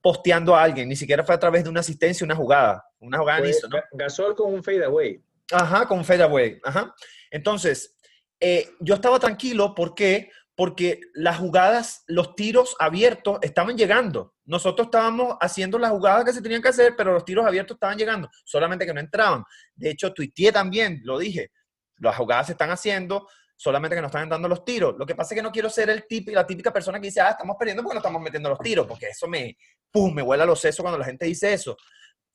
posteando 0.00 0.54
a 0.54 0.62
alguien, 0.62 0.88
ni 0.88 0.94
siquiera 0.94 1.24
fue 1.24 1.34
a 1.34 1.40
través 1.40 1.64
de 1.64 1.70
una 1.70 1.80
asistencia, 1.80 2.24
una 2.24 2.36
jugada, 2.36 2.84
una 3.00 3.18
jugada 3.18 3.40
en 3.40 3.46
eso, 3.46 3.68
¿no? 3.68 3.78
Gasol 3.92 4.36
con 4.36 4.54
un 4.54 4.62
fade 4.62 4.84
away. 4.84 5.20
Ajá, 5.50 5.88
con 5.88 5.98
un 5.98 6.04
fade 6.04 6.22
away, 6.22 6.60
ajá. 6.62 6.94
Entonces, 7.30 7.96
eh, 8.38 8.68
yo 8.78 8.94
estaba 8.94 9.18
tranquilo, 9.18 9.74
¿por 9.74 9.96
qué? 9.96 10.30
Porque 10.56 11.00
las 11.14 11.38
jugadas, 11.38 12.04
los 12.06 12.36
tiros 12.36 12.76
abiertos 12.78 13.38
estaban 13.42 13.76
llegando. 13.76 14.34
Nosotros 14.44 14.86
estábamos 14.86 15.36
haciendo 15.40 15.78
las 15.78 15.90
jugadas 15.90 16.24
que 16.24 16.32
se 16.32 16.42
tenían 16.42 16.62
que 16.62 16.68
hacer, 16.68 16.94
pero 16.96 17.12
los 17.12 17.24
tiros 17.24 17.44
abiertos 17.44 17.74
estaban 17.76 17.98
llegando, 17.98 18.30
solamente 18.44 18.86
que 18.86 18.94
no 18.94 19.00
entraban. 19.00 19.44
De 19.74 19.90
hecho, 19.90 20.12
tuiteé 20.12 20.52
también, 20.52 21.00
lo 21.02 21.18
dije, 21.18 21.50
las 21.98 22.16
jugadas 22.16 22.46
se 22.46 22.52
están 22.52 22.70
haciendo, 22.70 23.26
solamente 23.56 23.96
que 23.96 24.02
no 24.02 24.08
están 24.08 24.24
entrando 24.24 24.48
los 24.48 24.64
tiros. 24.64 24.94
Lo 24.98 25.06
que 25.06 25.14
pasa 25.14 25.34
es 25.34 25.38
que 25.38 25.42
no 25.42 25.52
quiero 25.52 25.70
ser 25.70 25.90
el 25.90 26.04
la 26.32 26.46
típica 26.46 26.72
persona 26.72 27.00
que 27.00 27.06
dice, 27.06 27.20
ah, 27.20 27.30
estamos 27.30 27.56
perdiendo 27.58 27.82
porque 27.82 27.94
no 27.94 28.00
estamos 28.00 28.22
metiendo 28.22 28.48
los 28.50 28.58
tiros, 28.58 28.86
porque 28.86 29.06
eso 29.08 29.26
me, 29.26 29.56
pum, 29.90 30.14
me 30.14 30.22
vuela 30.22 30.44
los 30.44 30.60
sesos 30.60 30.82
cuando 30.82 30.98
la 30.98 31.04
gente 31.04 31.26
dice 31.26 31.52
eso. 31.52 31.76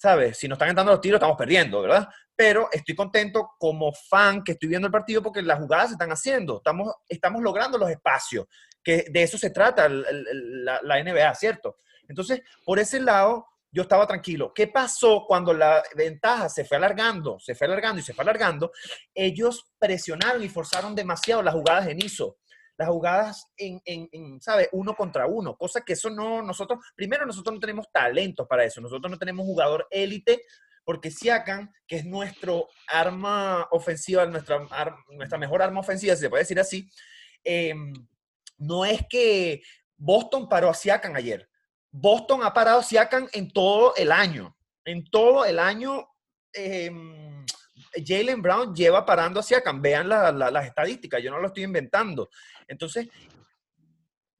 ¿Sabes? 0.01 0.37
Si 0.37 0.47
no 0.47 0.53
están 0.53 0.69
entrando 0.69 0.93
los 0.93 1.01
tiros, 1.01 1.17
estamos 1.17 1.37
perdiendo, 1.37 1.81
¿verdad? 1.81 2.07
Pero 2.33 2.69
estoy 2.71 2.95
contento 2.95 3.49
como 3.59 3.91
fan 3.91 4.41
que 4.45 4.53
estoy 4.53 4.69
viendo 4.69 4.85
el 4.85 4.93
partido 4.93 5.21
porque 5.21 5.41
las 5.41 5.59
jugadas 5.59 5.87
se 5.87 5.93
están 5.95 6.09
haciendo, 6.11 6.57
estamos, 6.57 6.93
estamos 7.07 7.41
logrando 7.41 7.77
los 7.77 7.89
espacios, 7.89 8.45
que 8.81 9.05
de 9.11 9.23
eso 9.23 9.37
se 9.37 9.49
trata 9.49 9.89
la 9.89 11.03
NBA, 11.03 11.35
¿cierto? 11.35 11.75
Entonces, 12.07 12.41
por 12.63 12.79
ese 12.79 13.01
lado, 13.01 13.45
yo 13.71 13.81
estaba 13.81 14.07
tranquilo. 14.07 14.53
¿Qué 14.53 14.67
pasó 14.67 15.25
cuando 15.27 15.53
la 15.53 15.83
ventaja 15.95 16.47
se 16.47 16.63
fue 16.63 16.77
alargando, 16.77 17.37
se 17.39 17.53
fue 17.53 17.67
alargando 17.67 17.99
y 17.99 18.03
se 18.03 18.13
fue 18.13 18.23
alargando? 18.23 18.71
Ellos 19.13 19.71
presionaron 19.77 20.41
y 20.41 20.49
forzaron 20.49 20.95
demasiado 20.95 21.43
las 21.43 21.53
jugadas 21.53 21.87
en 21.87 22.03
ISO, 22.03 22.37
las 22.79 22.87
jugadas 22.87 23.51
en, 23.57 23.81
en, 23.83 24.41
¿sabes? 24.41 24.69
Uno 24.71 24.95
contra 24.95 25.27
uno, 25.27 25.57
cosa 25.57 25.81
que 25.81 25.93
eso 25.93 26.09
no, 26.09 26.41
nosotros, 26.41 26.79
primero 26.95 27.25
nosotros 27.25 27.53
no 27.53 27.59
tenemos 27.59 27.91
talentos 27.91 28.47
para 28.47 28.63
eso, 28.63 28.79
nosotros 28.79 29.11
no 29.11 29.19
tenemos 29.19 29.45
jugador 29.45 29.85
élite, 29.91 30.43
porque 30.85 31.11
Siakam, 31.11 31.69
que 31.85 31.97
es 31.97 32.05
nuestro 32.05 32.69
arma 32.87 33.67
ofensiva, 33.71 34.25
nuestra, 34.25 34.65
nuestra 35.09 35.37
mejor 35.37 35.61
arma 35.61 35.81
ofensiva, 35.81 36.15
si 36.15 36.21
se 36.21 36.29
puede 36.29 36.43
decir 36.43 36.57
así, 36.57 36.89
em, 37.43 37.91
no 38.57 38.85
es 38.85 39.01
que 39.09 39.61
Boston 39.97 40.47
paró 40.47 40.69
a 40.69 40.73
Siakam 40.73 41.17
ayer. 41.17 41.49
Boston 41.91 42.43
ha 42.43 42.53
parado 42.53 42.81
Siakam 42.81 43.27
en 43.33 43.51
todo 43.51 43.93
el 43.97 44.09
año. 44.13 44.55
En 44.85 45.03
todo 45.03 45.43
el 45.43 45.59
año, 45.59 46.07
em, 46.53 47.45
Jalen 48.05 48.41
Brown 48.41 48.75
lleva 48.75 49.05
parando 49.05 49.39
a 49.39 49.43
Siakam. 49.43 49.81
Vean 49.81 50.07
las 50.09 50.65
estadísticas, 50.65 51.21
yo 51.21 51.31
no 51.31 51.39
lo 51.39 51.47
estoy 51.47 51.63
inventando. 51.63 52.29
Entonces, 52.67 53.07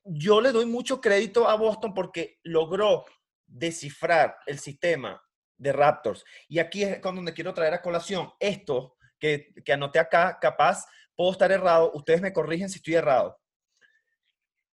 yo 0.04 0.42
le 0.42 0.52
doy 0.52 0.66
mucho 0.66 1.00
crédito 1.00 1.48
a 1.48 1.56
Boston 1.56 1.94
porque 1.94 2.40
logró 2.44 3.06
descifrar 3.46 4.38
el 4.46 4.60
sistema 4.60 5.22
de 5.58 5.74
Raptors. 5.74 6.24
Y 6.48 6.60
aquí 6.60 6.84
es 6.84 7.00
con 7.00 7.16
donde 7.16 7.34
quiero 7.34 7.54
traer 7.54 7.74
a 7.74 7.82
colación 7.82 8.32
esto 8.40 8.96
que, 9.20 9.54
que 9.66 9.74
anoté 9.74 10.00
acá, 10.00 10.38
capaz 10.40 10.86
puedo 11.16 11.34
estar 11.34 11.52
errado, 11.52 11.92
ustedes 11.94 12.22
me 12.22 12.32
corrigen 12.32 12.70
si 12.70 12.78
estoy 12.78 12.96
errado. 12.96 13.38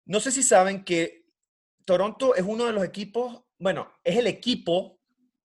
No 0.05 0.19
sé 0.19 0.29
si 0.29 0.43
saben 0.43 0.83
que 0.83 1.25
Toronto 1.85 2.35
es 2.35 2.43
uno 2.45 2.65
de 2.65 2.73
los 2.73 2.83
equipos, 2.83 3.43
bueno, 3.57 3.89
es 4.03 4.17
el 4.17 4.27
equipo, 4.27 4.99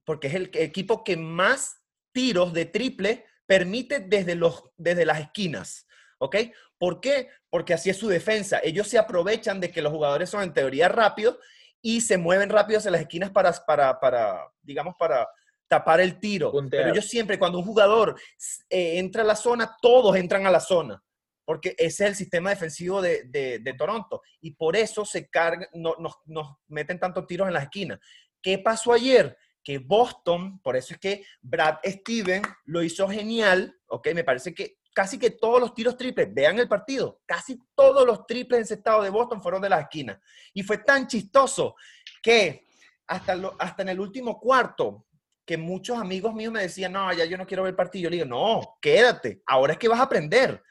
porque 0.05 0.27
es 0.27 0.35
el 0.35 0.51
equipo 0.55 1.05
que 1.05 1.17
más 1.17 1.78
tiros 2.19 2.53
de 2.53 2.67
triple 2.67 3.25
permite 3.47 4.01
desde, 4.01 4.35
los, 4.35 4.65
desde 4.77 5.07
las 5.07 5.21
esquinas. 5.21 5.87
¿Ok? 6.19 6.35
¿Por 6.77 7.01
qué? 7.01 7.29
Porque 7.49 7.75
así 7.75 7.91
es 7.91 7.97
su 7.97 8.09
defensa. 8.09 8.59
Ellos 8.65 8.89
se 8.89 8.99
aprovechan 8.99 9.61
de 9.61 9.71
que 9.71 9.83
los 9.83 9.93
jugadores 9.93 10.29
son 10.29 10.43
en 10.43 10.53
teoría 10.53 10.89
rápidos 10.89 11.39
y 11.81 12.01
se 12.01 12.19
mueven 12.19 12.51
rápido 12.51 12.79
hacia 12.79 12.91
las 12.91 13.03
esquinas 13.03 13.31
para, 13.31 13.53
para, 13.53 14.01
para 14.01 14.51
digamos, 14.63 14.97
para 14.99 15.29
tapar 15.69 16.01
el 16.01 16.19
tiro. 16.19 16.53
Pero 16.69 16.91
ellos 16.91 17.07
siempre, 17.07 17.39
cuando 17.39 17.59
un 17.59 17.65
jugador 17.65 18.21
eh, 18.69 18.99
entra 18.99 19.23
a 19.23 19.27
la 19.27 19.37
zona, 19.37 19.77
todos 19.81 20.17
entran 20.17 20.45
a 20.45 20.51
la 20.51 20.59
zona 20.59 21.01
porque 21.45 21.75
ese 21.79 22.05
es 22.05 22.11
el 22.11 22.15
sistema 22.15 22.51
defensivo 22.51 23.01
de, 23.01 23.75
Toronto. 23.79 24.21
Y 24.43 24.51
por 24.51 24.77
eso 24.77 25.07
se 25.07 25.31
carga, 25.31 25.67
no, 25.73 25.95
nos, 26.27 26.47
meten 26.67 27.01
tantos 27.01 27.27
tiros 27.27 27.47
en 27.49 27.55
la 27.55 27.63
esquina. 27.63 27.99
¿Qué 28.43 28.59
pasó 28.59 28.93
ayer? 28.93 29.35
Que 29.63 29.79
Boston, 29.79 30.61
por 30.61 30.77
eso 30.77 30.95
es 30.95 31.01
que 31.01 31.25
Brad 31.41 31.77
Steven 31.85 32.43
lo 32.67 32.83
hizo 32.83 33.09
genial, 33.09 33.79
¿ok? 33.87 34.09
Me 34.15 34.25
parece 34.25 34.55
que 34.55 34.79
casi 34.95 35.19
que 35.19 35.31
todos 35.31 35.61
los 35.61 35.75
tiros 35.75 35.97
triples, 35.97 36.33
vean 36.33 36.59
el 36.59 36.69
partido, 36.69 37.21
casi 37.25 37.61
todos 37.75 38.05
los 38.05 38.27
triples 38.27 38.61
encestados 38.61 39.05
de 39.05 39.11
Boston 39.11 39.41
fueron 39.41 39.63
de 39.63 39.69
la 39.69 39.81
esquina. 39.81 40.21
Y 40.53 40.63
fue 40.63 40.79
tan 40.79 41.07
chistoso 41.07 41.77
que 42.23 42.67
hasta, 43.07 43.37
hasta 43.59 43.83
en 43.83 43.91
el 43.91 44.01
último 44.01 44.41
cuarto, 44.41 45.07
que 45.45 45.57
muchos 45.57 45.99
amigos 45.99 46.35
míos 46.35 46.53
me 46.53 46.63
decían, 46.63 46.93
no, 46.93 47.13
ya 47.13 47.25
yo 47.25 47.39
no 47.39 47.47
quiero 47.47 47.63
ver 47.63 47.71
el 47.71 47.77
partido. 47.77 48.05
Yo 48.05 48.11
le 48.11 48.17
digo, 48.17 48.29
no, 48.29 48.77
quédate, 48.83 49.43
ahora 49.47 49.75
es 49.75 49.79
que 49.79 49.89
vas 49.89 50.01
a 50.01 50.05
aprender 50.05 50.63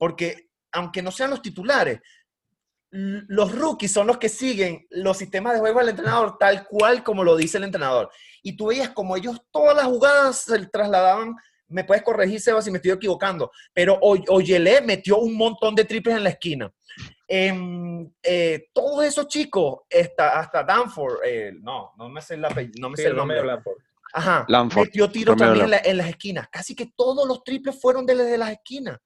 porque 0.00 0.48
aunque 0.72 1.02
no 1.02 1.10
sean 1.10 1.28
los 1.28 1.42
titulares, 1.42 2.00
los 2.92 3.52
rookies 3.54 3.92
son 3.92 4.08
los 4.08 4.18
que 4.18 4.28
siguen 4.28 4.86
los 4.90 5.16
sistemas 5.16 5.54
de 5.54 5.60
juego 5.60 5.78
del 5.78 5.90
entrenador 5.90 6.36
tal 6.38 6.66
cual 6.66 7.04
como 7.04 7.22
lo 7.22 7.36
dice 7.36 7.58
el 7.58 7.64
entrenador. 7.64 8.10
Y 8.42 8.56
tú 8.56 8.66
veías 8.66 8.90
como 8.90 9.16
ellos 9.16 9.40
todas 9.50 9.76
las 9.76 9.86
jugadas 9.86 10.42
se 10.42 10.66
trasladaban, 10.66 11.36
me 11.68 11.84
puedes 11.84 12.02
corregir, 12.02 12.40
Seba, 12.40 12.60
si 12.60 12.70
me 12.70 12.78
estoy 12.78 12.90
equivocando, 12.90 13.52
pero 13.72 13.98
Oyele 14.00 14.80
metió 14.80 15.18
un 15.18 15.36
montón 15.36 15.74
de 15.74 15.84
triples 15.84 16.16
en 16.16 16.24
la 16.24 16.30
esquina. 16.30 16.72
Em, 17.28 18.10
eh, 18.24 18.68
todos 18.72 19.04
esos 19.04 19.28
chicos, 19.28 19.82
hasta, 19.88 20.40
hasta 20.40 20.64
Danford, 20.64 21.20
eh, 21.24 21.52
no, 21.60 21.92
no 21.96 22.08
me 22.08 22.20
sé, 22.20 22.36
no 22.36 22.90
me 22.90 22.96
sé 22.96 23.06
el 23.06 23.14
nombre. 23.14 23.40
Ajá, 24.12 24.44
metió 24.74 25.08
tiro 25.08 25.36
también 25.36 25.72
en, 25.72 25.80
en, 25.84 25.96
las 25.96 26.08
esquinas. 26.08 26.48
Casi 26.50 26.74
que 26.74 26.90
todos 26.96 27.28
los 27.28 27.44
triples 27.44 27.80
fueron 27.80 28.04
desde 28.04 28.36
las 28.36 28.50
esquinas. 28.50 28.98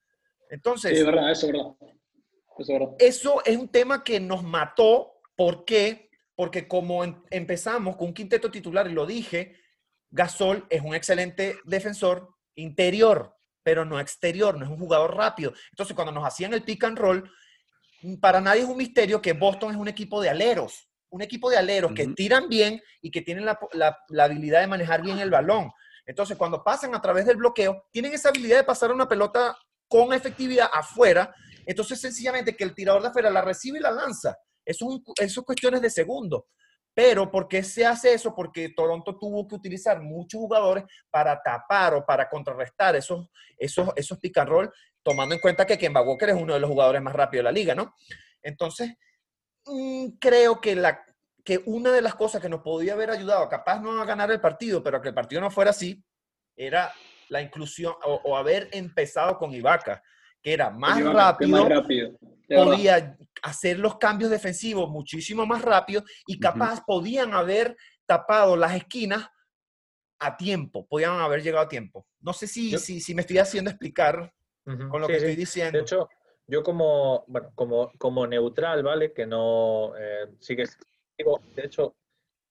Entonces, 0.49 0.93
es 0.99 1.05
verdad, 1.05 1.31
eso 1.31 1.47
es 1.47 1.53
verdad. 1.53 1.94
Eso 2.99 3.43
es 3.45 3.57
un 3.57 3.69
tema 3.69 4.05
que 4.05 4.21
nos 4.21 4.43
mató. 4.43 5.13
¿Por 5.37 5.65
qué? 5.65 6.11
Porque 6.35 6.69
como 6.69 7.05
em, 7.05 7.23
empezamos 7.31 7.97
con 7.97 8.09
un 8.09 8.15
quinteto 8.15 8.51
titular, 8.51 8.89
y 8.89 8.93
lo 8.93 9.07
dije, 9.07 9.57
Gasol 10.11 10.67
es 10.71 10.83
un 10.83 10.95
excelente 10.95 11.59
defensor 11.65 12.35
interior, 12.55 13.37
pero 13.63 13.85
no 13.85 13.99
exterior, 13.99 14.57
no 14.57 14.65
es 14.65 14.71
un 14.71 14.79
jugador 14.79 15.17
rápido. 15.17 15.53
Entonces, 15.71 15.95
cuando 15.95 16.13
nos 16.13 16.25
hacían 16.25 16.55
el 16.55 16.63
pick 16.63 16.85
and 16.85 16.99
roll, 16.99 17.31
para 18.21 18.41
nadie 18.41 18.63
es 18.63 18.69
un 18.69 18.77
misterio 18.77 19.21
que 19.21 19.33
Boston 19.33 19.73
es 19.73 19.77
un 19.77 19.89
equipo 19.89 20.21
de 20.21 20.29
aleros, 20.29 20.89
un 21.09 21.23
equipo 21.23 21.49
de 21.51 21.57
aleros 21.57 21.93
que 21.95 22.07
tiran 22.09 22.49
bien 22.49 22.83
y 23.01 23.11
que 23.11 23.23
tienen 23.23 23.45
la, 23.45 23.59
la, 23.73 24.25
habilidad 24.25 24.61
de 24.61 24.67
manejar 24.67 25.03
bien 25.03 25.19
el 25.19 25.31
balón. 25.31 25.71
Entonces, 26.05 26.37
cuando 26.37 26.63
pasan 26.63 26.95
a 26.95 27.01
través 27.01 27.25
del 27.25 27.37
bloqueo, 27.37 27.87
tienen 27.91 28.13
esa 28.13 28.29
habilidad 28.29 28.59
de 28.59 28.65
pasar 28.65 28.93
una 28.93 29.09
pelota 29.09 29.57
con 29.89 30.13
efectividad 30.13 30.69
afuera, 30.73 31.35
entonces 31.67 32.01
sencillamente 32.01 32.57
que 32.57 32.65
el 32.65 32.75
tirador 32.75 33.03
de 33.03 33.09
afuera 33.09 33.31
la 33.31 33.43
recibe 33.43 33.79
y 33.79 33.83
la 33.83 33.91
lanza. 33.91 34.37
Eso, 34.65 35.03
es 35.17 35.39
cuestiones 35.41 35.83
de 35.83 35.91
segundo. 35.91 36.47
Pero 36.95 37.31
¿por 37.31 37.49
qué 37.49 37.63
se 37.65 37.85
hace 37.85 38.15
eso? 38.15 38.35
Porque 38.35 38.71
Toronto 38.71 39.19
tuvo 39.19 39.49
que 39.49 39.57
utilizar 39.57 40.01
muchos 40.01 40.39
jugadores 40.39 40.85
para 41.11 41.43
tapar 41.43 41.95
o 41.95 42.07
para 42.07 42.29
contrarrestar 42.29 42.95
esos, 42.95 43.27
esos, 43.59 43.91
esos 43.97 44.19
pick 44.19 44.39
and 44.39 44.49
roll, 44.49 44.73
tomando 45.03 45.35
en 45.35 45.41
cuenta 45.41 45.67
que 45.67 45.77
Kemba 45.77 46.03
Walker 46.03 46.31
es 46.31 46.37
uno 46.37 46.55
de 46.55 46.61
los 46.61 46.71
jugadores 46.71 47.03
más 47.03 47.15
rápidos 47.15 47.41
de 47.41 47.51
la 47.51 47.53
liga, 47.53 47.75
¿no? 47.75 47.95
Entonces, 48.43 48.95
mm, 49.67 50.11
creo 50.21 50.61
que, 50.61 50.77
la, 50.77 51.05
que 51.45 51.63
una 51.67 51.91
de 51.91 52.03
las 52.03 52.15
cosas 52.15 52.41
que 52.41 52.49
nos 52.49 52.63
podía 52.63 52.93
haber 52.93 53.11
ayudado, 53.11 53.49
capaz 53.49 53.81
no 53.81 54.01
a 54.01 54.05
ganar 54.05 54.31
el 54.31 54.41
partido, 54.41 54.83
pero 54.83 55.03
que 55.03 55.09
el 55.09 55.15
partido 55.15 55.41
no 55.41 55.51
fuera 55.51 55.71
así, 55.71 56.03
era 56.57 56.93
la 57.29 57.43
inclusión 57.43 57.95
o, 58.05 58.37
haber 58.37 58.69
empezado 58.73 59.37
con 59.39 59.53
Ibaka, 59.53 60.03
que 60.45 60.53
era 60.53 60.69
más 60.69 61.03
rápido, 61.03 61.67
podía 62.47 63.17
hacer 63.43 63.79
los 63.79 63.97
cambios 63.97 64.31
defensivos 64.31 64.91
muchísimo 64.91 65.47
más 65.47 65.63
rápido 65.63 66.05
y 66.27 66.39
capaz 66.39 66.85
podían 66.85 67.33
haber 67.33 67.75
tapado 68.05 68.55
las 68.55 68.75
esquinas 68.75 69.27
a 70.19 70.37
tiempo, 70.37 70.87
podían 70.87 71.19
haber 71.19 71.43
llegado 71.43 71.65
a 71.65 71.69
tiempo. 71.69 72.07
No 72.21 72.35
sé 72.35 72.47
si, 72.47 72.77
si, 72.79 73.01
si, 73.01 73.15
me 73.15 73.23
estoy 73.23 73.39
haciendo 73.39 73.71
explicar 73.71 74.35
con 74.91 75.01
lo 75.01 75.07
que 75.07 75.17
estoy 75.17 75.35
diciendo. 75.35 75.79
De 75.79 75.83
hecho, 75.83 76.11
yo 76.47 76.63
como, 76.63 77.25
bueno, 77.27 77.51
como, 77.55 77.91
como 77.97 78.27
neutral, 78.27 78.83
¿vale? 78.83 79.15
Que 79.15 79.27
no 79.27 79.97
eh, 79.97 80.29
sigue, 80.41 80.65
de 81.17 81.63
hecho, 81.65 81.97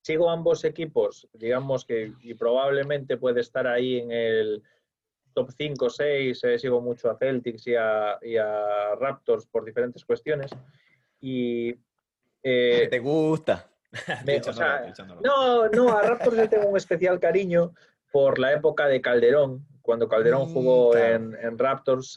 sigo 0.02 0.28
ambos 0.28 0.64
equipos, 0.64 1.28
digamos 1.32 1.84
que 1.84 2.12
y 2.22 2.34
probablemente 2.34 3.16
puede 3.18 3.40
estar 3.40 3.68
ahí 3.68 3.98
en 3.98 4.10
el 4.10 4.62
top 5.34 5.50
5 5.56 5.84
o 5.84 5.90
6, 5.90 6.44
eh, 6.44 6.58
sigo 6.58 6.80
mucho 6.80 7.10
a 7.10 7.18
Celtics 7.18 7.66
y 7.66 7.74
a, 7.76 8.18
Raptors 8.98 9.46
por 9.46 9.64
diferentes 9.64 10.04
cuestiones. 10.04 10.50
Y, 11.20 11.74
eh, 12.42 12.88
¿Te 12.90 12.98
gusta? 13.00 13.68
no, 15.22 15.68
no, 15.68 15.96
a 15.96 16.02
Raptors 16.02 16.36
le 16.36 16.48
tengo 16.48 16.68
un 16.68 16.76
especial 16.76 17.20
cariño 17.20 17.74
por 18.12 18.38
la 18.38 18.52
época 18.52 18.86
de 18.86 19.00
Calderón, 19.00 19.66
cuando 19.82 20.08
Calderón 20.08 20.50
mm, 20.50 20.52
jugó 20.52 20.96
en, 20.96 21.58
Raptors 21.58 22.16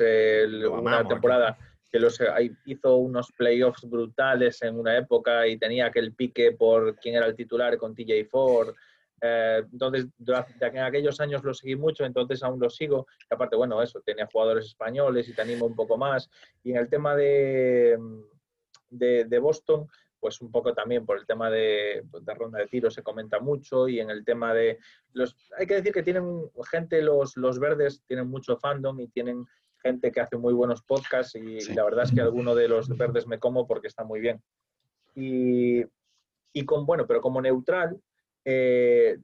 una 0.72 1.08
temporada 1.08 1.58
que 1.92 2.00
los, 2.00 2.20
hizo 2.66 2.98
unos 2.98 3.32
playoffs 3.32 3.84
brutales 3.90 4.62
en 4.62 4.78
una 4.78 4.98
época 4.98 5.48
y 5.48 5.58
tenía 5.58 5.88
aquel 5.88 6.14
pique 6.14 6.52
por 6.52 6.96
quién 6.98 7.16
era 7.16 7.26
el 7.26 7.36
titular 7.36 7.78
con 7.78 7.96
TJ 7.96 8.26
Ford. 8.30 8.76
Eh, 9.22 9.64
entonces, 9.72 10.08
en 10.60 10.78
aquellos 10.80 11.20
años 11.20 11.44
lo 11.44 11.54
seguí 11.54 11.76
mucho, 11.76 12.06
entonces 12.06 12.44
aún 12.44 12.60
lo 12.60 12.70
sigo. 12.70 13.08
Y 13.30 13.34
aparte, 13.34 13.56
bueno, 13.56 13.82
eso, 13.82 14.02
tenía 14.02 14.28
jugadores 14.32 14.66
españoles 14.66 15.28
y 15.28 15.34
te 15.34 15.42
animo 15.42 15.66
un 15.66 15.76
poco 15.76 15.98
más. 15.98 16.30
Y 16.64 16.72
en 16.72 16.78
el 16.78 16.90
tema 16.90 17.16
de, 17.16 17.98
de, 18.90 19.40
Boston, 19.40 19.88
pues 20.20 20.42
un 20.42 20.52
poco 20.52 20.74
también 20.74 21.06
por 21.06 21.18
el 21.18 21.26
tema 21.26 21.50
de, 21.50 22.04
de, 22.22 22.34
ronda 22.34 22.60
de 22.60 22.68
tiro 22.68 22.90
se 22.90 23.04
comenta 23.04 23.40
mucho 23.40 23.88
y 23.88 24.00
en 24.00 24.10
el 24.10 24.26
tema 24.26 24.54
de 24.54 24.80
los 25.14 25.36
hay 25.58 25.68
que 25.68 25.76
decir 25.76 25.94
que 25.94 26.02
tienen 26.02 26.50
gente 26.72 27.04
los, 27.04 27.38
los 27.38 27.60
verdes 27.60 28.02
tienen 28.08 28.28
mucho 28.28 28.58
fandom 28.58 29.00
y 29.00 29.10
tienen 29.10 29.46
gente 29.84 30.12
que 30.12 30.20
hace 30.20 30.38
muy 30.38 30.54
buenos 30.54 30.82
podcasts 30.82 31.36
y, 31.36 31.60
la 31.74 31.84
verdad 31.84 32.06
es 32.06 32.12
que 32.12 32.22
alguno 32.22 32.56
de 32.56 32.68
los 32.68 32.90
verdes 32.90 33.28
me 33.28 33.40
como 33.40 33.68
porque 33.68 33.88
está 33.88 34.04
muy 34.04 34.20
bien. 34.20 34.42
Y, 35.16 35.84
y 36.54 36.66
con, 36.66 36.86
bueno, 36.86 37.06
pero 37.08 37.22
como 37.22 37.42
neutral, 37.42 38.00
eh, 38.50 39.18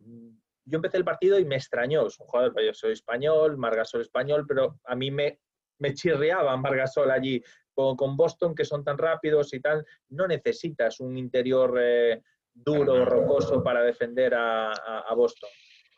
yo 0.65 0.75
empecé 0.75 0.97
el 0.97 1.05
partido 1.05 1.39
y 1.39 1.45
me 1.45 1.55
extrañó. 1.55 2.07
Es 2.07 2.19
un 2.19 2.27
jugador, 2.27 2.61
yo 2.61 2.73
soy 2.73 2.91
español, 2.91 3.57
Margasol 3.57 4.01
español, 4.01 4.45
pero 4.47 4.79
a 4.83 4.95
mí 4.95 5.11
me, 5.11 5.39
me 5.79 5.93
chirriaba 5.93 6.55
Margasol 6.57 7.09
allí. 7.09 7.41
Con, 7.73 7.95
con, 7.95 8.15
Boston, 8.15 8.53
que 8.53 8.65
son 8.65 8.83
tan 8.83 8.99
rápidos 8.99 9.51
y 9.55 9.59
tal, 9.59 9.83
no 10.09 10.27
necesitas 10.27 10.99
un 10.99 11.17
interior 11.17 11.75
eh, 11.81 12.21
duro, 12.53 13.03
rocoso 13.03 13.63
para 13.63 13.81
defender 13.81 14.35
a, 14.35 14.71
a 14.71 15.13
Boston. 15.15 15.49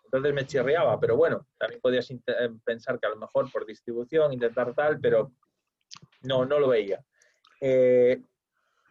Entonces 0.05 0.33
me 0.33 0.45
chirriaba, 0.45 0.97
pero 0.99 1.17
bueno, 1.17 1.47
también 1.57 1.81
podías 1.81 2.09
eh, 2.11 2.19
pensar 2.63 2.97
que 2.97 3.07
a 3.07 3.09
lo 3.09 3.17
mejor 3.17 3.51
por 3.51 3.65
distribución, 3.65 4.31
intentar 4.31 4.73
tal, 4.73 5.01
pero 5.01 5.33
no, 6.21 6.45
no 6.45 6.59
lo 6.59 6.69
veía. 6.69 7.03
Eh, 7.59 8.21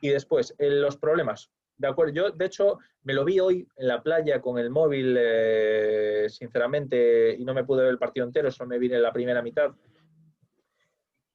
y 0.02 0.08
después, 0.10 0.54
los 0.58 0.98
problemas. 0.98 1.50
De 1.76 1.88
acuerdo, 1.88 2.12
yo 2.12 2.30
de 2.30 2.44
hecho 2.46 2.78
me 3.02 3.14
lo 3.14 3.24
vi 3.24 3.40
hoy 3.40 3.68
en 3.76 3.88
la 3.88 4.02
playa 4.02 4.40
con 4.40 4.58
el 4.58 4.70
móvil, 4.70 5.16
eh, 5.18 6.26
sinceramente, 6.28 7.34
y 7.38 7.44
no 7.44 7.52
me 7.52 7.64
pude 7.64 7.82
ver 7.82 7.90
el 7.90 7.98
partido 7.98 8.26
entero, 8.26 8.50
solo 8.50 8.68
me 8.68 8.78
vi 8.78 8.92
en 8.92 9.02
la 9.02 9.12
primera 9.12 9.42
mitad. 9.42 9.72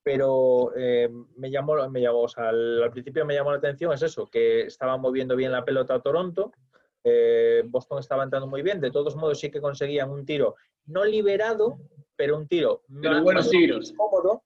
Pero 0.01 0.71
me 1.35 1.51
llamó, 1.51 1.87
me 1.89 2.01
llamó 2.01 2.21
o 2.21 2.27
sea, 2.27 2.49
al, 2.49 2.89
principio 2.91 3.25
me 3.25 3.35
llamó 3.35 3.51
la 3.51 3.57
atención, 3.57 3.93
es 3.93 4.01
eso, 4.01 4.25
que 4.27 4.61
estaba 4.61 4.97
moviendo 4.97 5.35
bien 5.35 5.51
la 5.51 5.65
pelota 5.65 5.95
a 5.95 6.01
Toronto, 6.01 6.53
eh, 7.03 7.63
Boston 7.65 7.99
estaba 7.99 8.23
entrando 8.23 8.47
muy 8.47 8.61
bien, 8.61 8.81
de 8.81 8.91
todos 8.91 9.15
modos 9.15 9.39
sí 9.39 9.49
que 9.49 9.61
conseguían 9.61 10.09
un 10.09 10.25
tiro 10.25 10.55
no 10.85 11.05
liberado, 11.05 11.79
pero 12.15 12.37
un 12.37 12.47
tiro 12.47 12.83
más, 12.87 13.23
buenos 13.23 13.49
tiros. 13.49 13.93
cómodo, 13.95 14.43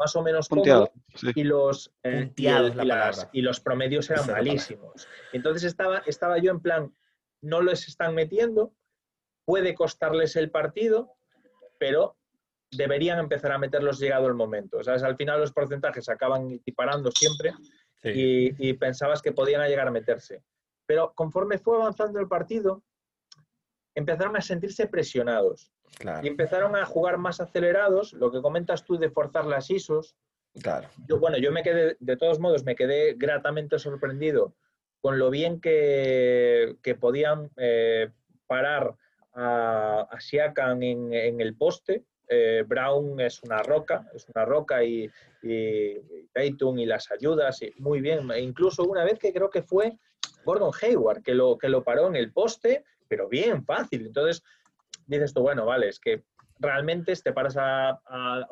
más 0.00 0.16
o 0.16 0.22
menos 0.22 0.48
cómodo, 0.48 0.90
y, 1.34 1.44
los, 1.44 1.92
eh, 2.04 2.32
y, 3.32 3.42
los 3.42 3.60
promedios 3.60 4.08
eran 4.08 4.26
malísimos. 4.28 5.06
Entonces 5.30 5.64
estaba, 5.64 5.98
estaba 6.06 6.38
yo 6.38 6.52
en 6.52 6.60
plan, 6.60 6.94
no 7.42 7.60
les 7.60 7.86
están 7.86 8.14
metiendo, 8.14 8.72
puede 9.44 9.74
costarles 9.74 10.36
el 10.36 10.50
partido, 10.50 11.12
pero 11.78 12.16
deberían 12.70 13.18
empezar 13.18 13.52
a 13.52 13.58
meterlos 13.58 13.98
llegado 13.98 14.26
el 14.26 14.34
momento. 14.34 14.82
¿Sabes? 14.82 15.02
Al 15.02 15.16
final 15.16 15.38
los 15.38 15.52
porcentajes 15.52 16.08
acaban 16.08 16.50
equiparando 16.50 17.10
siempre 17.10 17.52
y, 18.02 18.70
y, 18.70 18.72
pensabas 18.72 19.20
que 19.20 19.32
podían 19.32 19.68
llegar 19.68 19.86
a 19.86 19.90
meterse. 19.90 20.42
Pero 20.86 21.12
conforme 21.14 21.58
fue 21.58 21.76
avanzando 21.76 22.18
el 22.20 22.26
partido, 22.26 22.82
empezaron 23.94 24.34
a 24.34 24.40
sentirse 24.40 24.86
presionados. 24.86 25.70
Y 26.22 26.28
empezaron 26.28 26.76
a 26.76 26.86
jugar 26.86 27.18
más 27.18 27.40
acelerados, 27.40 28.12
lo 28.14 28.30
que 28.30 28.40
comentas 28.40 28.84
tú 28.84 28.96
de 28.96 29.10
forzar 29.10 29.44
las 29.46 29.70
ISOs. 29.70 30.16
Claro. 30.62 30.88
Yo, 31.06 31.18
bueno, 31.18 31.36
yo 31.38 31.52
me 31.52 31.62
quedé, 31.62 31.96
de 32.00 32.16
todos 32.16 32.38
modos, 32.38 32.64
me 32.64 32.74
quedé 32.74 33.14
gratamente 33.14 33.78
sorprendido 33.78 34.54
con 35.00 35.18
lo 35.18 35.30
bien 35.30 35.60
que, 35.60 36.76
podían 36.98 37.50
eh, 37.56 38.10
parar 38.46 38.94
a, 39.32 40.06
a 40.10 40.20
Siakam 40.20 40.82
en, 40.82 41.40
el 41.40 41.56
poste. 41.56 42.04
Eh, 42.28 42.64
Brown 42.66 43.18
es 43.20 43.42
una 43.42 43.62
roca, 43.62 44.08
es 44.14 44.26
una 44.34 44.44
roca 44.44 44.84
y, 44.84 45.10
y, 45.42 45.96
y 46.34 46.86
las 46.86 47.10
ayudas, 47.10 47.62
y 47.62 47.72
muy 47.78 48.00
bien. 48.00 48.30
E 48.30 48.40
incluso 48.40 48.84
una 48.84 49.04
vez 49.04 49.18
que 49.18 49.32
creo 49.32 49.50
que 49.50 49.62
fue 49.62 49.98
Gordon 50.44 50.70
Hayward, 50.80 51.22
que 51.22 51.34
lo, 51.34 51.58
que 51.58 51.68
lo 51.68 51.82
paró 51.82 52.06
en 52.06 52.16
el 52.16 52.32
poste, 52.32 52.84
pero 53.08 53.28
bien, 53.28 53.64
fácil. 53.64 54.06
Entonces, 54.06 54.44
dices 55.10 55.34
tú, 55.34 55.42
bueno, 55.42 55.66
vale, 55.66 55.88
es 55.88 56.00
que 56.00 56.24
realmente 56.58 57.14
te 57.16 57.32
paras 57.32 57.56
a, 57.58 58.00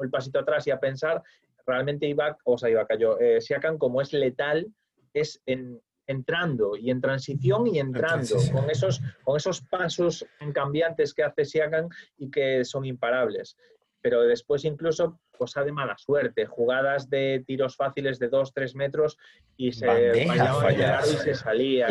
el 0.01 0.11
pasito 0.11 0.39
atrás 0.39 0.67
y 0.67 0.71
a 0.71 0.81
pensar, 0.81 1.23
realmente 1.67 2.07
iba, 2.07 2.37
o 2.45 2.59
sea, 2.59 2.71
iba 2.71 2.87
cayó, 2.87 3.19
eh, 3.21 3.41
Siakam 3.41 3.79
como 3.79 4.01
es 4.01 4.13
letal, 4.13 4.67
es 5.13 5.41
en, 5.47 5.81
entrando 6.07 6.77
y 6.77 6.91
en 6.91 7.01
transición 7.01 7.67
y 7.67 7.79
entrando, 7.79 8.37
con 8.53 8.71
esos, 8.71 9.01
con 9.25 9.37
esos 9.37 9.61
pasos 9.61 10.27
cambiantes 10.53 11.15
que 11.15 11.23
hace 11.23 11.45
Siakam 11.45 11.89
y 12.17 12.31
que 12.31 12.65
son 12.65 12.85
imparables. 12.85 13.57
Pero 14.01 14.23
después 14.23 14.65
incluso 14.65 15.21
cosa 15.37 15.63
de 15.63 15.73
mala 15.73 15.97
suerte, 15.97 16.47
jugadas 16.47 17.09
de 17.09 17.45
tiros 17.47 17.77
fáciles 17.77 18.19
de 18.19 18.31
2-3 18.31 18.75
metros 18.75 19.17
y 19.57 19.73
se 19.73 19.87
fallaba 20.27 21.07
y 21.07 21.17
se 21.17 21.35
salía. 21.35 21.89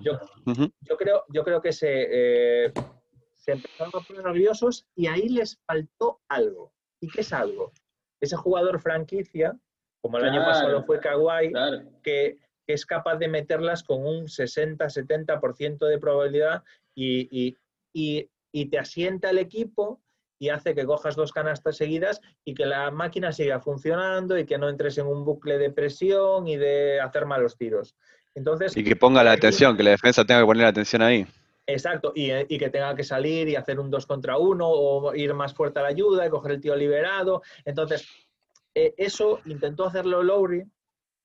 yo, 0.00 0.96
creo, 0.96 1.24
yo 1.28 1.44
creo 1.44 1.60
que 1.60 1.72
se, 1.72 2.66
eh, 2.66 2.72
se 3.42 3.52
empezaron 3.52 3.92
a 3.94 4.06
poner 4.06 4.24
nerviosos 4.24 4.86
y 4.94 5.08
ahí 5.08 5.28
les 5.28 5.58
faltó 5.66 6.20
algo. 6.28 6.72
¿Y 7.00 7.08
qué 7.08 7.22
es 7.22 7.32
algo? 7.32 7.72
Ese 8.20 8.36
jugador 8.36 8.80
franquicia, 8.80 9.58
como 10.00 10.18
el 10.18 10.24
año 10.24 10.44
pasado 10.44 10.84
fue 10.84 11.00
Kawhi, 11.00 11.52
que, 12.02 12.38
es 12.68 12.86
capaz 12.86 13.16
de 13.16 13.28
meterlas 13.28 13.82
con 13.82 14.06
un 14.06 14.26
60-70% 14.26 15.84
de 15.84 15.98
probabilidad 15.98 16.62
y, 16.94 17.56
y, 17.92 18.30
y 18.52 18.66
te 18.66 18.78
asienta 18.78 19.30
el 19.30 19.38
equipo 19.38 20.00
y 20.38 20.48
hace 20.48 20.74
que 20.74 20.86
cojas 20.86 21.16
dos 21.16 21.32
canastas 21.32 21.76
seguidas 21.76 22.20
y 22.44 22.54
que 22.54 22.64
la 22.64 22.90
máquina 22.92 23.32
siga 23.32 23.60
funcionando 23.60 24.38
y 24.38 24.46
que 24.46 24.58
no 24.58 24.68
entres 24.68 24.96
en 24.96 25.06
un 25.06 25.24
bucle 25.24 25.58
de 25.58 25.70
presión 25.70 26.46
y 26.46 26.56
de 26.56 27.00
hacer 27.00 27.26
malos 27.26 27.58
tiros. 27.58 27.96
Entonces, 28.34 28.74
y 28.76 28.84
que 28.84 28.96
ponga 28.96 29.22
la 29.22 29.32
atención, 29.32 29.76
que 29.76 29.82
la 29.82 29.90
defensa 29.90 30.24
tenga 30.24 30.40
que 30.40 30.46
poner 30.46 30.62
la 30.62 30.68
atención 30.68 31.02
ahí. 31.02 31.26
Exacto, 31.66 32.12
y, 32.14 32.58
que 32.58 32.70
tenga 32.70 32.94
que 32.96 33.04
salir 33.04 33.48
y 33.48 33.56
hacer 33.56 33.78
un 33.78 33.90
dos 33.90 34.06
contra 34.06 34.36
uno 34.36 34.68
o 34.68 35.14
ir 35.14 35.32
más 35.32 35.54
fuerte 35.54 35.78
a 35.78 35.82
la 35.82 35.88
ayuda 35.88 36.26
y 36.26 36.30
coger 36.30 36.52
el 36.52 36.60
tío 36.60 36.74
liberado. 36.74 37.42
Entonces, 37.64 38.08
eh, 38.74 38.94
eso 38.96 39.40
intentó 39.46 39.84
hacerlo 39.84 40.22
Lowry, 40.22 40.64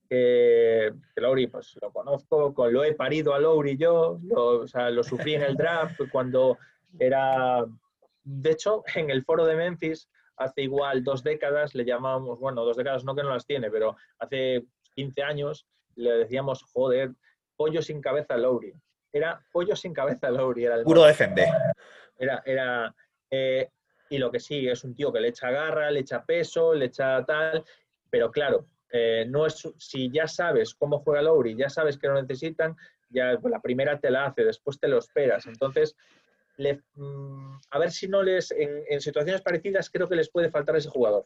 que 0.08 0.94
Lowry 1.16 1.48
pues 1.48 1.76
lo 1.82 1.92
conozco, 1.92 2.54
lo 2.70 2.84
he 2.84 2.94
parido 2.94 3.34
a 3.34 3.40
Lowry 3.40 3.78
yo, 3.78 4.20
lo, 4.24 4.62
o 4.62 4.68
sea, 4.68 4.90
lo 4.90 5.04
sufrí 5.04 5.34
en 5.34 5.44
el 5.44 5.56
draft 5.58 6.00
cuando 6.12 6.58
era 7.00 7.66
de 8.28 8.52
hecho, 8.52 8.84
en 8.94 9.10
el 9.10 9.24
foro 9.24 9.46
de 9.46 9.56
Memphis, 9.56 10.10
hace 10.36 10.64
igual 10.64 11.02
dos 11.04 11.24
décadas, 11.24 11.74
le 11.76 11.86
llamábamos, 11.86 12.40
bueno, 12.40 12.66
dos 12.66 12.76
décadas 12.76 13.06
no 13.06 13.16
que 13.16 13.24
no 13.24 13.30
las 13.30 13.46
tiene, 13.46 13.72
pero 13.72 13.96
hace 14.20 14.66
15 14.96 15.24
años 15.24 15.66
le 15.96 16.12
decíamos, 16.12 16.64
joder, 16.74 17.14
pollo 17.56 17.82
sin 17.82 18.02
cabeza 18.02 18.36
Lowry. 18.36 18.74
Era 19.12 19.42
pollo 19.52 19.76
sin 19.76 19.94
cabeza 19.94 20.30
Lowry. 20.30 20.66
Era 20.66 20.76
el 20.76 20.84
Puro 20.84 21.04
defender. 21.04 21.50
Era, 22.18 22.42
era, 22.46 22.96
eh, 23.30 23.70
y 24.10 24.18
lo 24.18 24.32
que 24.32 24.40
sí, 24.40 24.68
es 24.68 24.84
un 24.84 24.96
tío 24.96 25.12
que 25.12 25.20
le 25.20 25.30
echa 25.30 25.52
garra, 25.52 25.92
le 25.92 26.00
echa 26.00 26.24
peso, 26.24 26.74
le 26.74 26.86
echa 26.86 27.24
tal, 27.26 27.64
pero 28.10 28.32
claro, 28.32 28.68
eh, 28.92 29.26
no 29.28 29.46
es, 29.46 29.68
si 29.78 30.10
ya 30.10 30.28
sabes 30.28 30.74
cómo 30.74 31.00
juega 31.00 31.22
Lowry, 31.22 31.56
ya 31.56 31.70
sabes 31.70 31.98
que 31.98 32.08
lo 32.08 32.20
necesitan, 32.22 32.76
ya 33.10 33.38
pues, 33.40 33.52
la 33.52 33.62
primera 33.62 34.00
te 34.00 34.10
la 34.10 34.26
hace, 34.26 34.44
después 34.44 34.80
te 34.80 34.88
lo 34.88 34.98
esperas. 34.98 35.46
Entonces, 35.46 35.96
mm, 36.96 37.58
a 37.70 37.80
ver 37.80 37.92
si 37.92 38.08
no 38.08 38.24
les, 38.24 38.52
en, 38.52 39.02
situaciones 39.02 39.42
parecidas, 39.42 39.90
creo 39.90 40.08
que 40.08 40.16
les 40.16 40.30
puede 40.30 40.50
faltar 40.50 40.76
ese 40.76 40.90
jugador. 40.90 41.26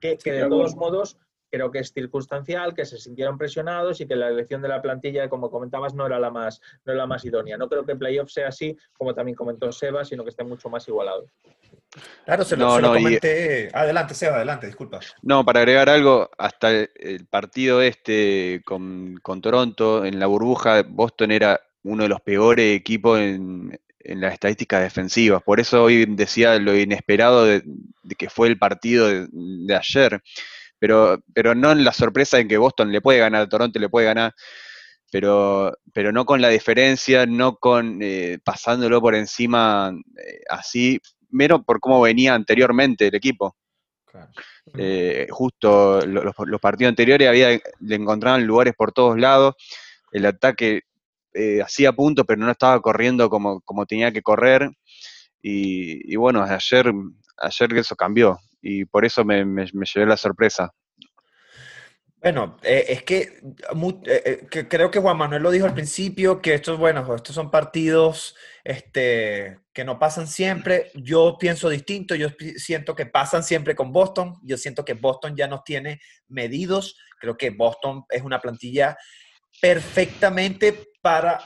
Que, 0.00 0.18
que 0.18 0.32
de 0.32 0.48
todos 0.48 0.76
modos 0.76 1.16
creo 1.56 1.70
que 1.70 1.78
es 1.78 1.90
circunstancial, 1.90 2.74
que 2.74 2.84
se 2.84 2.98
sintieron 2.98 3.38
presionados 3.38 4.00
y 4.02 4.06
que 4.06 4.14
la 4.14 4.28
elección 4.28 4.60
de 4.60 4.68
la 4.68 4.82
plantilla, 4.82 5.28
como 5.30 5.50
comentabas, 5.50 5.94
no 5.94 6.06
era 6.06 6.18
la 6.18 6.30
más, 6.30 6.60
no 6.84 6.92
era 6.92 7.02
la 7.02 7.06
más 7.06 7.24
idónea. 7.24 7.56
No 7.56 7.66
creo 7.68 7.84
que 7.86 7.92
el 7.92 7.98
playoff 7.98 8.30
sea 8.30 8.48
así, 8.48 8.76
como 8.92 9.14
también 9.14 9.34
comentó 9.34 9.72
Seba, 9.72 10.04
sino 10.04 10.22
que 10.22 10.30
esté 10.30 10.44
mucho 10.44 10.68
más 10.68 10.86
igualado. 10.86 11.30
Claro, 12.26 12.44
se 12.44 12.58
lo, 12.58 12.78
comenté. 12.82 13.70
Adelante, 13.72 14.14
Seba, 14.14 14.36
adelante, 14.36 14.66
disculpa. 14.66 15.00
No, 15.22 15.44
para 15.46 15.60
agregar 15.60 15.88
algo, 15.88 16.28
hasta 16.36 16.70
el 16.70 17.26
partido 17.30 17.80
este 17.80 18.60
con, 18.66 19.18
Toronto, 19.40 20.04
en 20.04 20.20
la 20.20 20.26
burbuja, 20.26 20.82
Boston 20.86 21.30
era 21.30 21.60
uno 21.84 22.02
de 22.02 22.08
los 22.10 22.20
peores 22.20 22.76
equipos 22.76 23.18
en, 23.18 23.78
las 24.04 24.34
estadísticas 24.34 24.82
defensivas. 24.82 25.42
Por 25.42 25.58
eso 25.58 25.84
hoy 25.84 26.04
decía 26.06 26.58
lo 26.58 26.76
inesperado 26.76 27.44
de, 27.44 27.64
que 28.16 28.28
fue 28.28 28.46
el 28.46 28.58
partido 28.58 29.08
de 29.08 29.74
ayer 29.74 30.22
pero, 30.78 31.22
pero 31.32 31.54
no 31.54 31.72
en 31.72 31.84
la 31.84 31.92
sorpresa 31.92 32.38
en 32.38 32.48
que 32.48 32.58
Boston 32.58 32.92
le 32.92 33.00
puede 33.00 33.18
ganar, 33.18 33.48
Toronto 33.48 33.78
le 33.78 33.88
puede 33.88 34.06
ganar, 34.06 34.34
pero, 35.10 35.72
pero 35.92 36.12
no 36.12 36.24
con 36.24 36.40
la 36.40 36.48
diferencia, 36.48 37.26
no 37.26 37.56
con 37.56 38.00
eh, 38.02 38.38
pasándolo 38.44 39.00
por 39.00 39.14
encima 39.14 39.92
eh, 40.18 40.40
así, 40.50 41.00
mero 41.30 41.62
por 41.62 41.80
cómo 41.80 42.00
venía 42.00 42.34
anteriormente 42.34 43.08
el 43.08 43.14
equipo. 43.14 43.56
Eh, 44.78 45.26
justo 45.30 46.00
los, 46.06 46.60
partidos 46.60 46.90
anteriores 46.90 47.28
había, 47.28 47.60
le 47.80 47.94
encontraban 47.94 48.46
lugares 48.46 48.74
por 48.74 48.92
todos 48.92 49.18
lados, 49.18 49.54
el 50.12 50.26
ataque 50.26 50.82
hacía 51.62 51.92
puntos, 51.92 52.24
pero 52.26 52.40
no 52.40 52.50
estaba 52.50 52.80
corriendo 52.80 53.28
como, 53.28 53.60
como 53.60 53.84
tenía 53.84 54.10
que 54.10 54.22
correr. 54.22 54.70
Y, 55.42 56.16
bueno, 56.16 56.42
ayer, 56.42 56.92
ayer 57.36 57.74
eso 57.74 57.94
cambió 57.94 58.38
y 58.60 58.84
por 58.84 59.04
eso 59.04 59.24
me, 59.24 59.44
me, 59.44 59.66
llevé 59.66 60.06
la 60.06 60.16
sorpresa. 60.16 60.72
Bueno, 62.20 62.56
eh, 62.62 62.86
es 62.88 63.02
que, 63.04 63.20
eh, 63.20 63.42
eh, 64.04 64.46
que, 64.50 64.66
creo 64.66 64.90
que 64.90 64.98
Juan 64.98 65.16
Manuel 65.16 65.42
lo 65.42 65.50
dijo 65.50 65.66
al 65.66 65.74
principio, 65.74 66.40
que 66.42 66.54
estos, 66.54 66.78
bueno, 66.78 67.14
estos 67.14 67.34
son 67.34 67.50
partidos 67.50 68.34
este, 68.64 69.60
que 69.72 69.84
no 69.84 69.98
pasan 69.98 70.26
siempre. 70.26 70.90
Yo 70.94 71.36
pienso 71.38 71.68
distinto, 71.68 72.14
yo 72.14 72.28
siento 72.56 72.96
que 72.96 73.06
pasan 73.06 73.44
siempre 73.44 73.76
con 73.76 73.92
Boston, 73.92 74.34
yo 74.42 74.56
siento 74.56 74.84
que 74.84 74.94
Boston 74.94 75.36
ya 75.36 75.46
nos 75.46 75.62
tiene 75.62 76.00
medidos, 76.26 76.96
creo 77.20 77.36
que 77.36 77.50
Boston 77.50 78.04
es 78.08 78.22
una 78.22 78.40
plantilla 78.40 78.96
perfectamente 79.60 80.88
para 81.00 81.38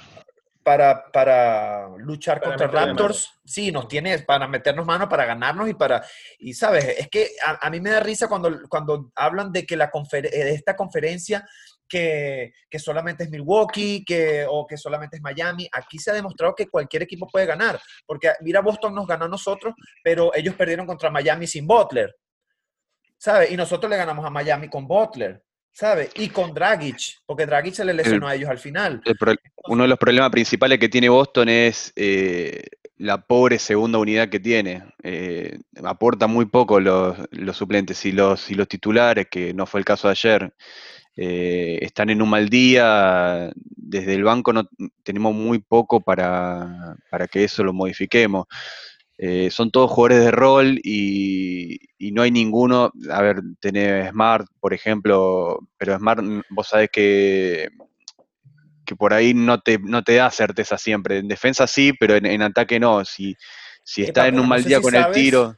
para, 0.62 1.10
para 1.10 1.88
luchar 1.98 2.40
contra 2.40 2.66
Raptors, 2.66 3.40
sí, 3.44 3.72
nos 3.72 3.88
tiene 3.88 4.18
para 4.20 4.46
meternos 4.46 4.84
mano, 4.84 5.08
para 5.08 5.24
ganarnos 5.24 5.68
y 5.68 5.74
para, 5.74 6.04
y 6.38 6.52
sabes, 6.52 6.84
es 6.98 7.08
que 7.08 7.30
a, 7.60 7.70
mí 7.70 7.80
me 7.80 7.90
da 7.90 8.00
risa 8.00 8.28
cuando, 8.28 8.68
cuando 8.68 9.10
hablan 9.14 9.52
de 9.52 9.64
que 9.64 9.76
la 9.76 9.90
de 10.12 10.52
esta 10.52 10.76
conferencia 10.76 11.46
que, 11.88 12.52
que, 12.68 12.78
solamente 12.78 13.24
es 13.24 13.30
Milwaukee 13.30 14.04
que, 14.04 14.46
o 14.48 14.66
que 14.66 14.76
solamente 14.76 15.16
es 15.16 15.22
Miami. 15.22 15.68
Aquí 15.72 15.98
se 15.98 16.10
ha 16.10 16.14
demostrado 16.14 16.54
que 16.54 16.68
cualquier 16.68 17.02
equipo 17.02 17.26
puede 17.26 17.46
ganar, 17.46 17.80
porque 18.06 18.30
mira, 18.40 18.60
Boston 18.60 18.94
nos 18.94 19.06
ganó 19.06 19.24
a 19.24 19.28
nosotros, 19.28 19.74
pero 20.04 20.32
ellos 20.34 20.54
perdieron 20.54 20.86
contra 20.86 21.10
Miami 21.10 21.46
sin 21.46 21.66
Butler, 21.66 22.14
¿sabes? 23.18 23.50
Y 23.50 23.56
nosotros 23.56 23.90
le 23.90 23.96
ganamos 23.96 24.24
a 24.24 24.30
Miami 24.30 24.68
con 24.68 24.86
Butler. 24.86 25.42
¿Sabe? 25.72 26.10
Y 26.16 26.28
con 26.28 26.52
Dragic, 26.52 27.20
porque 27.24 27.47
Dragic 27.47 27.74
se 27.74 27.84
le 27.84 27.94
lesionó 27.94 28.28
a 28.28 28.34
ellos 28.34 28.51
al 28.51 28.59
final. 28.59 29.01
uno 29.68 29.84
de 29.84 29.88
los 29.88 29.98
problemas 29.98 30.30
principales 30.30 30.78
que 30.78 30.88
tiene 30.88 31.09
Boston 31.09 31.48
es 31.48 31.92
eh, 31.97 32.62
la 32.98 33.22
pobre 33.26 33.59
segunda 33.59 33.98
unidad 33.98 34.28
que 34.28 34.40
tiene. 34.40 34.82
Eh, 35.02 35.59
aporta 35.84 36.26
muy 36.26 36.47
poco 36.47 36.80
los, 36.80 37.16
suplentes 37.56 38.05
y 38.05 38.12
los, 38.12 38.51
y 38.51 38.55
los 38.55 38.68
titulares, 38.68 39.28
que 39.30 39.55
no 39.55 39.64
fue 39.64 39.80
el 39.80 39.86
caso 39.86 40.09
de 40.09 40.12
ayer. 40.12 40.52
Eh, 41.16 41.78
están 41.82 42.10
en 42.10 42.20
un 42.20 42.30
mal 42.30 42.48
día, 42.48 43.51
desde 43.55 44.14
el 44.14 44.24
banco 44.24 44.52
no 44.52 44.68
tenemos 45.02 45.34
muy 45.34 45.59
poco 45.60 46.01
para, 46.01 46.97
para 47.10 47.26
que 47.26 47.44
eso 47.44 47.64
lo 47.64 47.72
modifiquemos. 47.72 48.47
Eh, 49.22 49.51
son 49.51 49.70
todos 49.70 49.90
jugadores 49.90 50.24
de 50.24 50.30
rol 50.30 50.80
y, 50.82 51.78
no 51.98 52.22
hay 52.22 52.30
ninguno, 52.30 52.90
a 53.10 53.20
ver, 53.20 53.42
tenés 53.60 54.09
Smart, 54.09 54.47
por 54.59 54.72
ejemplo, 54.72 55.59
pero 55.76 55.94
Smart, 55.98 56.24
vos 56.48 56.68
sabés 56.68 56.88
que, 56.90 57.68
que 58.86 58.97
por 58.97 59.12
ahí 59.12 59.34
no 59.34 59.60
te, 59.60 59.78
no 59.78 60.02
te 60.02 60.14
da 60.14 60.30
certeza 60.30 60.78
siempre. 60.78 61.18
En 61.18 61.28
defensa 61.28 61.66
sí, 61.66 61.92
pero 61.92 62.16
en, 62.16 62.40
ataque 62.40 62.80
no. 62.80 63.05
Si, 63.05 63.36
si 63.84 64.05
está 64.05 64.26
en 64.26 64.40
un 64.40 64.48
mal 64.48 64.64
día 64.64 64.80
con 64.80 64.94
el 64.94 65.12
tiro. 65.12 65.55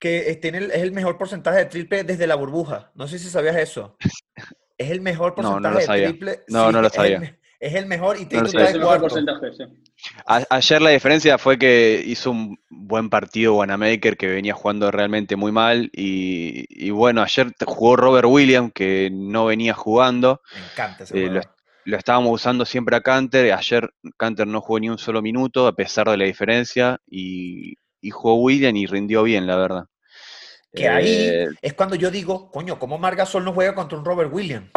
Que 0.00 0.36
tiene 0.42 0.58
es 0.58 0.82
el 0.82 0.90
mejor 0.90 1.16
porcentaje 1.16 1.58
de 1.58 1.66
triple 1.66 2.02
desde 2.02 2.26
la 2.26 2.34
burbuja. 2.34 2.90
No 2.96 3.06
sé 3.06 3.20
si 3.20 3.28
sabías 3.28 3.56
eso. 3.56 3.96
Es 4.76 4.90
el 4.90 5.00
mejor 5.00 5.36
porcentaje 5.36 5.86
de 5.86 6.08
triple. 6.08 6.40
No, 6.48 6.72
no 6.72 6.82
lo 6.82 6.90
sabía 6.90 7.38
es 7.64 7.74
el 7.74 7.86
mejor 7.86 8.20
y 8.20 8.26
Tatum 8.26 8.46
está 8.46 8.72
de 8.72 8.80
cuarto. 8.80 9.08
ayer 10.50 10.82
la 10.82 10.90
diferencia 10.90 11.38
fue 11.38 11.58
que 11.58 12.02
hizo 12.04 12.30
un 12.30 12.58
buen 12.68 13.08
partido 13.08 13.54
Wanamaker 13.54 14.18
que 14.18 14.26
venía 14.26 14.52
jugando 14.52 14.90
realmente 14.90 15.34
muy 15.36 15.50
mal 15.50 15.88
y, 15.92 16.90
bueno, 16.90 17.22
ayer 17.22 17.52
jugó 17.64 17.96
Robert 17.96 18.28
Williams 18.28 18.72
que 18.74 19.10
no 19.10 19.46
venía 19.46 19.72
jugando. 19.72 20.42
Me 20.54 20.72
encanta 20.72 21.04
ese 21.04 21.24
eh, 21.24 21.40
lo, 21.86 21.96
estábamos 21.96 22.32
usando 22.32 22.66
siempre 22.66 22.96
a 22.96 23.00
Canter, 23.00 23.52
ayer 23.52 23.90
Canter 24.18 24.46
no 24.46 24.60
jugó 24.60 24.80
ni 24.80 24.90
un 24.90 24.98
solo 24.98 25.22
minuto 25.22 25.66
a 25.66 25.74
pesar 25.74 26.08
de 26.10 26.18
la 26.18 26.24
diferencia 26.24 26.98
y, 27.06 27.76
jugó 28.10 28.34
Williams 28.34 28.78
y 28.78 28.86
rindió 28.86 29.22
bien, 29.22 29.46
la 29.46 29.56
verdad. 29.56 29.84
Que 30.74 30.88
ahí 30.88 31.08
eh, 31.08 31.46
es 31.62 31.72
cuando 31.72 31.94
yo 31.94 32.10
digo, 32.10 32.50
coño, 32.50 32.78
¿cómo 32.78 32.98
Margasol 32.98 33.44
no 33.44 33.54
juega 33.54 33.74
contra 33.74 33.96
un 33.96 34.04
Robert 34.04 34.30
Williams? 34.30 34.68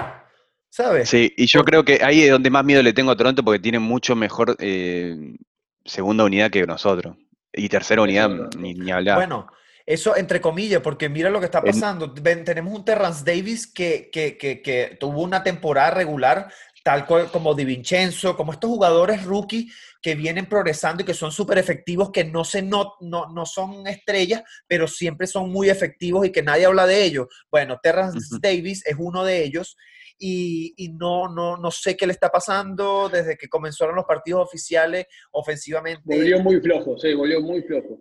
¿Sabes? 0.78 1.10
Sí, 1.10 1.34
y 1.36 1.48
yo 1.48 1.64
creo 1.64 1.84
que 1.84 2.00
ahí 2.04 2.22
es 2.22 2.32
donde 2.32 2.52
más 2.52 2.64
miedo 2.64 2.84
le 2.84 2.94
tengo 2.94 3.10
a 3.10 3.18
Toronto 3.18 3.44
porque 3.44 3.60
tiene 3.60 3.80
mucho 3.80 4.16
mejor 4.16 4.56
eh, 4.60 5.36
segunda 5.84 6.24
unidad 6.24 6.52
que 6.52 6.66
nosotros. 6.68 7.18
Y 7.52 7.68
tercera 7.68 8.04
unidad, 8.04 8.30
ni, 8.60 8.92
hablar. 8.92 9.16
Bueno, 9.16 9.48
eso 9.84 10.16
entre 10.16 10.40
comillas, 10.40 10.82
porque 10.82 11.10
mira 11.10 11.32
lo 11.32 11.40
que 11.40 11.46
está 11.46 11.64
pasando. 11.64 12.14
tenemos 12.14 12.72
un 12.72 12.86
Terrance 12.86 13.24
Davis 13.26 13.66
que, 13.66 14.12
que, 14.12 14.38
que, 14.38 14.98
tuvo 15.00 15.24
una 15.24 15.42
temporada 15.42 15.90
regular, 15.90 16.52
tal 16.84 17.08
como 17.08 17.56
Di 17.56 17.66
Vincenzo, 17.66 18.38
como 18.38 18.54
estos 18.54 18.70
jugadores 18.70 19.24
rookie 19.24 19.72
que 20.00 20.14
vienen 20.14 20.46
progresando 20.46 21.02
y 21.02 21.06
que 21.06 21.16
son 21.16 21.32
súper 21.32 21.58
efectivos, 21.58 22.12
que 22.12 22.24
no, 22.24 22.44
se, 22.44 22.62
no, 22.62 22.94
no, 23.00 23.28
no, 23.34 23.46
son 23.48 23.88
estrellas, 23.88 24.44
pero 24.68 24.88
siempre 24.88 25.26
son 25.26 25.52
muy 25.52 25.72
efectivos 25.72 26.28
y 26.28 26.32
que 26.32 26.44
nadie 26.44 26.68
habla 26.68 26.86
de 26.86 27.04
ellos. 27.04 27.28
Bueno, 27.50 27.80
Terrance 27.82 28.38
Davis 28.40 28.86
es 28.86 28.96
uno 29.00 29.24
de 29.24 29.44
ellos 29.44 29.76
y, 30.20 30.96
no, 30.98 31.28
no, 31.28 31.58
no 31.58 31.72
sé 31.72 31.96
qué 31.96 32.08
le 32.08 32.14
está 32.14 32.30
pasando 32.30 33.10
desde 33.10 33.38
que 33.38 33.48
comenzaron 33.48 33.96
los 33.96 34.06
partidos 34.06 34.46
oficiales 34.46 35.06
ofensivamente. 35.32 36.02
Volvió 36.06 36.40
muy 36.40 36.60
flojo, 36.60 36.98
sí, 36.98 37.14
volvió 37.14 37.42
muy 37.42 37.62
flojo. 37.62 38.00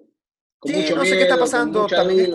sí, 0.64 0.86
no 0.94 1.04
sé 1.04 1.16
qué 1.16 1.22
está 1.22 1.38
pasando. 1.38 1.86
También 1.86 2.32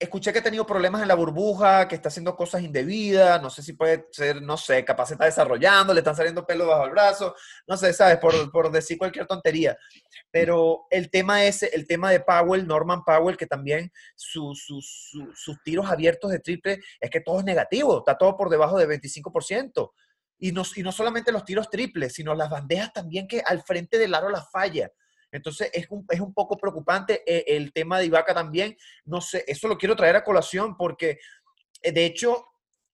escuché 0.00 0.32
que 0.32 0.38
ha 0.38 0.42
tenido 0.42 0.66
problemas 0.66 1.02
en 1.02 1.08
la 1.08 1.14
burbuja, 1.14 1.86
que 1.86 1.94
está 1.94 2.08
haciendo 2.08 2.34
cosas 2.34 2.62
indebidas, 2.62 3.40
no 3.42 3.50
sé 3.50 3.62
si 3.62 3.74
puede 3.74 4.06
ser, 4.10 4.40
no 4.40 4.56
sé, 4.56 4.82
capaz 4.82 5.08
se 5.08 5.14
está 5.14 5.26
desarrollando, 5.26 5.92
le 5.92 6.00
están 6.00 6.16
saliendo 6.16 6.46
pelos 6.46 6.66
bajo 6.66 6.86
el 6.86 6.90
brazo, 6.90 7.34
no 7.66 7.76
sé, 7.76 7.92
¿sabes? 7.92 8.16
Por, 8.16 8.50
por, 8.50 8.72
decir 8.72 8.96
cualquier 8.96 9.26
tontería. 9.26 9.76
Pero 10.30 10.86
el 10.90 11.10
tema 11.10 11.44
ese, 11.44 11.70
el 11.74 11.86
tema 11.86 12.10
de 12.10 12.20
Powell, 12.20 12.66
Norman 12.66 13.04
Powell, 13.04 13.36
que 13.36 13.46
también 13.46 13.92
sus 14.16 14.64
tiros 15.62 15.90
abiertos 15.90 16.30
de 16.30 16.38
triple, 16.38 16.80
es 16.98 17.10
que 17.10 17.20
todo 17.20 17.40
es 17.40 17.44
negativo, 17.44 17.98
está 17.98 18.16
todo 18.16 18.38
por 18.38 18.48
debajo 18.48 18.78
de 18.78 18.88
25%. 18.88 19.92
Y 20.38 20.52
no, 20.52 20.62
y 20.74 20.82
no 20.82 20.92
solamente 20.92 21.30
los 21.30 21.44
tiros 21.44 21.68
triples, 21.68 22.14
sino 22.14 22.34
las 22.34 22.48
bandejas 22.48 22.94
también 22.94 23.28
que 23.28 23.42
al 23.44 23.62
frente 23.62 23.98
del 23.98 24.14
aro 24.14 24.30
las 24.30 24.50
falla. 24.50 24.90
Entonces 25.32 25.70
es 25.72 25.86
un, 25.90 26.04
es 26.08 26.20
un 26.20 26.34
poco 26.34 26.56
preocupante 26.56 27.22
eh, 27.26 27.44
el 27.56 27.72
tema 27.72 27.98
de 27.98 28.06
Ibaka 28.06 28.34
también. 28.34 28.76
No 29.04 29.20
sé, 29.20 29.44
eso 29.46 29.68
lo 29.68 29.78
quiero 29.78 29.96
traer 29.96 30.16
a 30.16 30.24
colación 30.24 30.76
porque 30.76 31.18
eh, 31.82 31.92
de 31.92 32.04
hecho, 32.04 32.46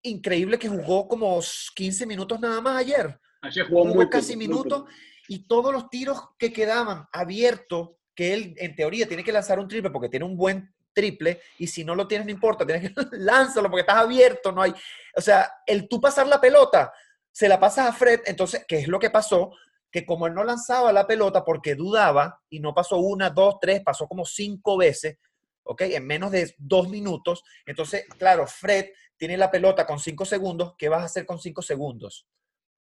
increíble 0.02 0.58
que 0.58 0.68
jugó 0.68 1.08
como 1.08 1.40
15 1.74 2.06
minutos 2.06 2.40
nada 2.40 2.60
más 2.60 2.76
ayer. 2.76 3.18
Ayer 3.42 3.66
jugó, 3.68 4.08
casi 4.08 4.36
minutos 4.36 4.84
y 5.28 5.46
todos 5.46 5.72
los 5.72 5.90
tiros 5.90 6.20
que 6.38 6.52
quedaban 6.52 7.06
abiertos, 7.12 7.90
que 8.14 8.32
él 8.32 8.54
en 8.58 8.74
teoría 8.74 9.06
tiene 9.06 9.24
que 9.24 9.32
lanzar 9.32 9.58
un 9.58 9.68
triple 9.68 9.90
porque 9.90 10.08
tiene 10.08 10.24
un 10.24 10.36
buen 10.36 10.72
triple 10.92 11.42
y 11.58 11.66
si 11.66 11.84
no 11.84 11.94
lo 11.94 12.08
tienes 12.08 12.26
no 12.26 12.32
importa, 12.32 12.64
tienes 12.64 12.90
que 12.90 12.94
lanzarlo 13.18 13.68
porque 13.68 13.82
estás 13.82 13.98
abierto, 13.98 14.52
no 14.52 14.62
hay, 14.62 14.72
o 15.14 15.20
sea, 15.20 15.52
el 15.66 15.88
tú 15.88 16.00
pasar 16.00 16.26
la 16.26 16.40
pelota, 16.40 16.92
se 17.30 17.48
la 17.48 17.60
pasas 17.60 17.88
a 17.88 17.92
Fred, 17.92 18.20
entonces, 18.24 18.64
¿qué 18.66 18.78
es 18.78 18.88
lo 18.88 18.98
que 18.98 19.10
pasó? 19.10 19.52
Que 19.90 20.04
como 20.04 20.26
él 20.26 20.34
no 20.34 20.44
lanzaba 20.44 20.92
la 20.92 21.06
pelota 21.06 21.44
porque 21.44 21.74
dudaba 21.74 22.40
y 22.48 22.60
no 22.60 22.74
pasó 22.74 22.98
una, 22.98 23.30
dos, 23.30 23.56
tres, 23.60 23.82
pasó 23.82 24.06
como 24.06 24.24
cinco 24.24 24.76
veces, 24.76 25.18
¿ok? 25.62 25.82
En 25.82 26.06
menos 26.06 26.30
de 26.30 26.54
dos 26.58 26.88
minutos. 26.88 27.42
Entonces, 27.64 28.06
claro, 28.18 28.46
Fred 28.46 28.86
tiene 29.16 29.36
la 29.36 29.50
pelota 29.50 29.86
con 29.86 29.98
cinco 29.98 30.24
segundos. 30.24 30.74
¿Qué 30.76 30.88
vas 30.88 31.02
a 31.02 31.06
hacer 31.06 31.24
con 31.24 31.38
cinco 31.38 31.62
segundos? 31.62 32.26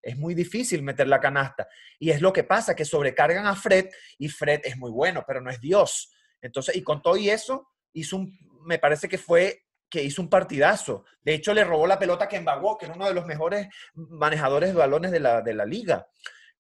Es 0.03 0.17
muy 0.19 0.35
difícil 0.35 0.83
meter 0.83 1.09
la 1.09 1.21
canasta. 1.21 1.69
Y 1.99 2.11
es 2.11 2.21
lo 2.21 2.33
que 2.33 2.45
pasa, 2.45 2.75
que 2.75 2.85
sobrecargan 2.85 3.47
a 3.47 3.55
Fred 3.55 3.89
y 4.19 4.29
Fred 4.29 4.61
es 4.65 4.77
muy 4.77 4.91
bueno, 4.91 5.25
pero 5.27 5.41
no 5.41 5.51
es 5.51 5.61
Dios. 5.61 6.11
Entonces, 6.43 6.77
y 6.77 6.83
con 6.83 7.01
todo 7.01 7.17
y 7.17 7.31
eso, 7.31 7.69
hizo 7.95 8.17
un, 8.17 8.37
me 8.65 8.79
parece 8.79 9.09
que 9.09 9.19
fue 9.19 9.63
que 9.89 10.03
hizo 10.03 10.21
un 10.21 10.29
partidazo. 10.29 11.05
De 11.23 11.35
hecho, 11.35 11.55
le 11.55 11.65
robó 11.65 11.87
la 11.87 11.99
pelota 11.99 12.25
a 12.25 12.29
Kemba 12.29 12.61
que 12.79 12.87
era 12.87 12.95
uno 12.95 13.07
de 13.07 13.15
los 13.15 13.27
mejores 13.27 13.69
manejadores 13.95 14.71
de 14.71 14.75
balones 14.75 15.13
de 15.13 15.21
la, 15.21 15.41
de 15.41 15.55
la 15.55 15.65
liga. 15.65 16.09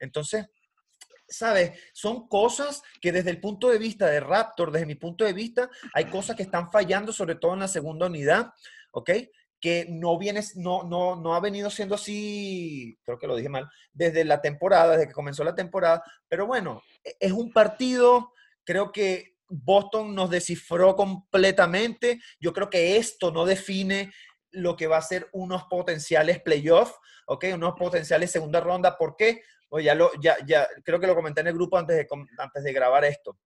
Entonces, 0.04 0.46
¿sabes? 1.28 1.78
Son 1.92 2.28
cosas 2.28 2.82
que 3.00 3.12
desde 3.12 3.30
el 3.30 3.40
punto 3.40 3.68
de 3.68 3.78
vista 3.78 4.06
de 4.06 4.20
Raptor, 4.20 4.70
desde 4.70 4.86
mi 4.86 4.94
punto 4.94 5.24
de 5.24 5.32
vista, 5.32 5.70
hay 5.92 6.06
cosas 6.06 6.36
que 6.36 6.42
están 6.42 6.70
fallando, 6.70 7.12
sobre 7.12 7.34
todo 7.34 7.54
en 7.54 7.60
la 7.60 7.68
segunda 7.68 8.06
unidad, 8.06 8.52
¿ok? 8.92 9.10
Que 9.60 9.86
no 9.88 10.18
viene, 10.18 10.42
no, 10.56 10.82
no, 10.82 11.16
no 11.16 11.34
ha 11.34 11.40
venido 11.40 11.70
siendo 11.70 11.94
así, 11.94 12.98
creo 13.02 13.18
que 13.18 13.26
lo 13.26 13.36
dije 13.36 13.48
mal, 13.48 13.68
desde 13.92 14.24
la 14.24 14.40
temporada, 14.40 14.92
desde 14.92 15.08
que 15.08 15.14
comenzó 15.14 15.42
la 15.44 15.54
temporada. 15.54 16.02
Pero 16.28 16.46
bueno, 16.46 16.82
e, 17.02 17.16
es 17.18 17.32
un 17.32 17.52
partido, 17.52 18.32
creo 18.64 18.92
que 18.92 19.34
Boston 19.48 20.14
nos 20.14 20.30
descifró 20.30 20.96
completamente. 20.96 22.20
Yo 22.40 22.52
creo 22.52 22.70
que 22.70 22.96
esto 22.96 23.30
no 23.30 23.44
define 23.44 24.12
lo 24.50 24.76
que 24.76 24.86
va 24.86 24.98
a 24.98 25.02
ser 25.02 25.28
unos 25.32 25.64
potenciales 25.64 26.40
playoffs, 26.40 26.94
¿ok? 27.26 27.46
Unos 27.54 27.74
potenciales 27.74 28.30
segunda 28.30 28.60
ronda. 28.60 28.96
¿Por 28.96 29.16
qué? 29.16 29.42
Ya, 29.80 29.94
lo, 29.94 30.10
ya, 30.20 30.36
ya 30.46 30.68
creo 30.84 31.00
que 31.00 31.06
lo 31.06 31.14
comenté 31.14 31.40
en 31.40 31.48
el 31.48 31.54
grupo 31.54 31.78
antes 31.78 31.96
de, 31.96 32.06
antes 32.38 32.62
de 32.62 32.72
grabar 32.72 33.04
esto. 33.04 33.38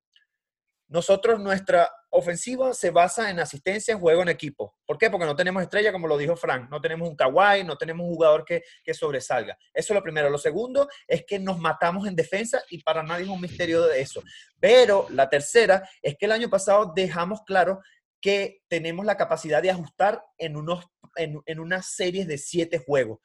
Nosotros, 0.88 1.38
nuestra 1.38 1.90
ofensiva 2.10 2.72
se 2.72 2.90
basa 2.90 3.28
en 3.28 3.38
asistencia, 3.40 3.92
en 3.92 4.00
juego 4.00 4.22
en 4.22 4.30
equipo. 4.30 4.74
¿Por 4.86 4.96
qué? 4.96 5.10
Porque 5.10 5.26
no 5.26 5.36
tenemos 5.36 5.62
estrella, 5.62 5.92
como 5.92 6.08
lo 6.08 6.16
dijo 6.16 6.34
Frank. 6.34 6.70
No 6.70 6.80
tenemos 6.80 7.06
un 7.06 7.14
Kawhi, 7.14 7.62
no 7.62 7.76
tenemos 7.76 8.06
un 8.06 8.14
jugador 8.14 8.42
que, 8.42 8.62
que, 8.82 8.94
sobresalga. 8.94 9.58
Eso 9.74 9.92
es 9.92 9.94
lo 9.94 10.02
primero. 10.02 10.30
Lo 10.30 10.38
segundo 10.38 10.88
es 11.06 11.26
que 11.26 11.38
nos 11.38 11.58
matamos 11.58 12.06
en 12.06 12.16
defensa 12.16 12.62
y 12.70 12.82
para 12.82 13.02
nadie 13.02 13.24
es 13.24 13.30
un 13.30 13.40
misterio 13.40 13.82
de 13.82 14.00
eso. 14.00 14.22
Pero 14.58 15.06
la 15.10 15.28
tercera 15.28 15.86
es 16.00 16.16
que 16.18 16.24
el 16.24 16.32
año 16.32 16.48
pasado 16.48 16.90
dejamos 16.96 17.42
claro 17.44 17.80
que 18.18 18.62
tenemos 18.66 19.04
la 19.04 19.18
capacidad 19.18 19.62
de 19.62 19.70
ajustar 19.70 20.24
en, 20.38 20.56
unos, 20.56 20.86
en, 21.16 21.38
en 21.44 21.60
unas 21.60 21.94
series 21.94 22.26
de 22.26 22.38
siete 22.38 22.78
juegos 22.78 23.18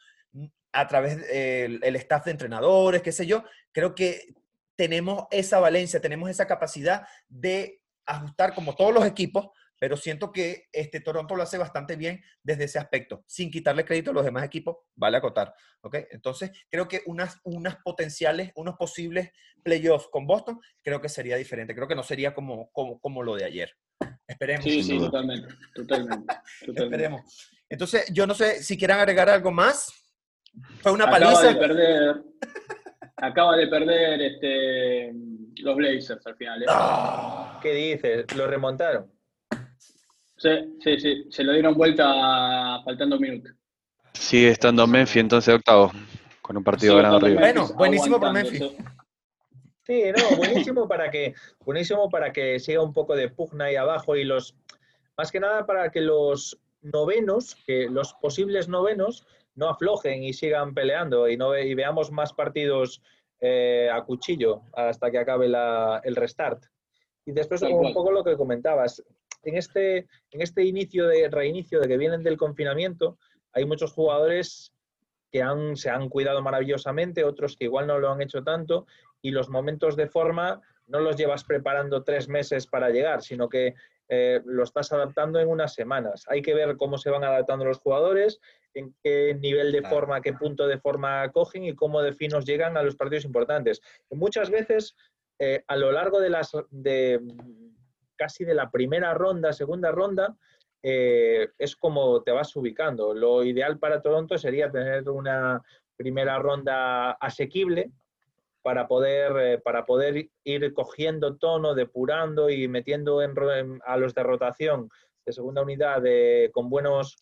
a 0.74 0.88
través 0.88 1.26
del 1.28 1.96
staff 1.98 2.26
de 2.26 2.32
entrenadores, 2.32 3.02
qué 3.02 3.12
sé 3.12 3.26
yo, 3.26 3.44
creo 3.72 3.96
que 3.96 4.34
tenemos 4.76 5.26
esa 5.32 5.60
valencia, 5.60 6.02
tenemos 6.02 6.30
esa 6.30 6.48
capacidad 6.48 7.08
de 7.30 7.80
ajustar 8.06 8.54
como 8.54 8.76
todos 8.76 8.94
los 8.94 9.06
equipos, 9.06 9.50
pero 9.80 9.98
siento 9.98 10.32
que 10.32 10.70
este 10.72 11.00
Toronto 11.00 11.36
lo 11.36 11.44
hace 11.44 11.58
bastante 11.58 11.96
bien 11.96 12.24
desde 12.42 12.66
ese 12.66 12.80
aspecto, 12.80 13.24
sin 13.28 13.52
quitarle 13.52 13.86
crédito 13.86 14.12
a 14.12 14.14
los 14.14 14.26
demás 14.26 14.44
equipos, 14.44 14.78
vale 14.96 15.18
acotar, 15.18 15.54
¿ok? 15.82 15.96
Entonces, 16.12 16.52
creo 16.70 16.88
que 16.88 17.02
unas, 17.06 17.40
unas 17.44 17.76
potenciales, 17.84 18.52
unos 18.56 18.76
posibles 18.76 19.32
playoffs 19.62 20.08
con 20.08 20.26
Boston, 20.26 20.60
creo 20.82 21.02
que 21.02 21.10
sería 21.10 21.36
diferente, 21.36 21.76
creo 21.76 21.88
que 21.88 21.96
no 21.96 22.04
sería 22.04 22.34
como, 22.34 22.72
como, 22.72 23.00
como 23.00 23.24
lo 23.24 23.36
de 23.36 23.46
ayer. 23.46 23.76
Esperemos. 24.28 24.64
Sí, 24.64 24.84
sí, 24.84 24.98
totalmente, 24.98 25.54
totalmente, 25.74 26.34
totalmente. 26.66 26.84
Esperemos. 26.84 27.52
Entonces, 27.70 28.06
yo 28.12 28.26
no 28.28 28.34
sé 28.34 28.64
si 28.64 28.78
quieran 28.78 29.00
agregar 29.00 29.30
algo 29.30 29.52
más. 29.52 30.03
Fue 30.82 30.92
una 30.92 31.06
acaba 31.06 31.20
paliza. 31.20 31.48
De 31.48 31.56
perder, 31.56 32.24
acaba 33.18 33.58
de 33.58 33.68
perder 33.68 34.22
este, 34.22 35.14
los 35.62 35.76
Blazers 35.76 36.26
al 36.26 36.36
final. 36.36 36.64
¿eh? 36.64 36.66
Ah. 36.70 37.60
¿Qué 37.62 37.74
dices? 37.74 38.36
¿Lo 38.36 38.48
remontaron? 38.48 39.12
Sí, 40.38 40.76
sí, 40.84 41.00
sí. 41.00 41.28
Se 41.30 41.44
lo 41.44 41.54
dieron 41.54 41.74
vuelta 41.74 42.82
faltando 42.84 43.16
un 43.16 43.22
minuto. 43.22 43.50
Sigue 44.14 44.50
estando 44.50 44.86
Memphis 44.86 45.18
entonces 45.18 45.56
octavo, 45.56 45.92
con 46.42 46.58
un 46.58 46.64
partido 46.64 46.98
ganado 46.98 47.18
arriba. 47.18 47.40
Bueno, 47.40 47.68
buenísimo 47.76 48.20
por 48.20 48.32
Memphis. 48.32 48.62
Sí, 49.86 50.04
no, 50.16 50.38
buenísimo 50.38 50.88
para 50.88 51.12
que, 51.12 51.34
buenísimo 51.66 52.10
para 52.10 52.32
que 52.32 52.60
siga 52.60 52.82
un 52.82 52.94
poco 52.94 53.16
de 53.16 53.30
pugna 53.30 53.66
ahí 53.66 53.76
abajo 53.76 54.16
y 54.16 54.24
los, 54.24 54.56
más 55.18 55.32
que 55.32 55.42
nada 55.42 55.66
para 55.66 55.92
que 55.92 56.00
los 56.00 56.58
novenos, 56.82 57.56
que 57.66 57.90
los 57.90 58.14
posibles 58.14 58.70
novenos, 58.70 59.26
no 59.56 59.70
aflojen 59.70 60.24
y 60.24 60.34
sigan 60.34 60.74
peleando 60.74 61.28
y, 61.28 61.38
no, 61.38 61.58
y 61.58 61.74
veamos 61.74 62.12
más 62.12 62.34
partidos 62.34 63.02
eh, 63.40 63.90
a 63.92 64.04
cuchillo 64.04 64.62
hasta 64.74 65.12
que 65.12 65.20
acabe 65.20 65.48
el 65.48 66.16
restart. 66.16 66.64
Y 67.26 67.32
después 67.32 67.62
un 67.62 67.94
poco 67.94 68.12
lo 68.12 68.24
que 68.24 68.36
comentabas. 68.38 69.04
En 69.44 69.58
este, 69.58 70.08
en 70.32 70.42
este 70.42 70.64
inicio 70.64 71.08
de 71.08 71.30
reinicio 71.30 71.80
de 71.80 71.88
que 71.88 71.98
vienen 71.98 72.24
del 72.24 72.38
confinamiento, 72.38 73.18
hay 73.52 73.66
muchos 73.66 73.92
jugadores 73.92 74.74
que 75.32 75.42
han, 75.42 75.76
se 75.76 75.90
han 75.90 76.10
cuidado 76.10 76.42
maravillosamente, 76.42 77.24
otros 77.24 77.58
que 77.58 77.66
igual 77.66 77.88
no 77.88 78.00
lo 78.00 78.12
han 78.12 78.22
hecho 78.22 78.44
tanto, 78.44 78.86
y 79.22 79.32
los 79.32 79.50
momentos 79.50 79.96
de 79.96 80.08
forma 80.08 80.62
no 80.88 81.00
los 81.00 81.16
llevas 81.16 81.44
preparando 81.44 82.04
tres 82.04 82.28
meses 82.28 82.68
para 82.68 82.90
llegar, 82.90 83.22
sino 83.22 83.50
que 83.50 83.74
eh, 84.16 84.42
lo 84.46 84.64
estás 84.64 84.92
adaptando 84.92 85.40
en 85.40 85.48
unas 85.48 85.74
semanas. 85.74 86.26
Hay 86.28 86.44
que 86.44 86.54
ver 86.54 86.78
cómo 86.78 87.00
se 87.00 87.10
van 87.10 87.24
adaptando 87.24 87.66
los 87.66 87.80
jugadores, 87.80 88.40
en 88.76 88.94
qué 89.04 89.36
nivel 89.40 89.72
de 89.72 89.82
forma, 89.82 90.22
qué 90.22 90.34
punto 90.34 90.68
de 90.68 90.78
forma 90.78 91.32
cogen 91.32 91.64
y 91.64 91.74
cómo 91.74 92.02
de 92.04 92.14
finos 92.14 92.46
llegan 92.46 92.78
a 92.78 92.84
los 92.84 92.96
partidos 92.96 93.26
importantes. 93.26 93.82
muchas 94.12 94.52
veces, 94.52 94.96
eh, 95.40 95.64
a 95.68 95.76
lo 95.78 95.92
largo 95.92 96.20
de 96.20 96.30
las 96.30 96.52
de 96.70 97.20
casi 98.16 98.46
de 98.46 98.54
la 98.54 98.70
primera 98.70 99.16
ronda, 99.16 99.52
segunda 99.52 99.92
ronda, 99.92 100.36
eh, 100.84 101.50
es 101.58 101.76
como 101.76 102.22
te 102.22 102.32
vas 102.32 102.56
ubicando. 102.56 103.16
Lo 103.16 103.44
ideal 103.44 103.80
para 103.80 104.02
Toronto 104.02 104.38
sería 104.38 104.70
tener 104.70 105.10
una 105.10 105.60
primera 105.96 106.38
ronda 106.38 107.12
asequible 107.14 107.92
para 108.64 108.88
poder, 108.88 109.34
eh, 109.38 109.58
para 109.60 109.86
poder 109.86 110.30
ir 110.44 110.74
cogiendo 110.74 111.36
tono, 111.36 111.76
depurando 111.76 112.50
y 112.50 112.68
metiendo 112.68 113.22
en, 113.22 113.80
a 113.86 113.98
los 113.98 114.16
de 114.16 114.24
rotación 114.24 114.90
de 115.26 115.34
segunda 115.34 115.62
unidad 115.62 116.02
con, 116.52 116.70
buenos, 116.70 117.18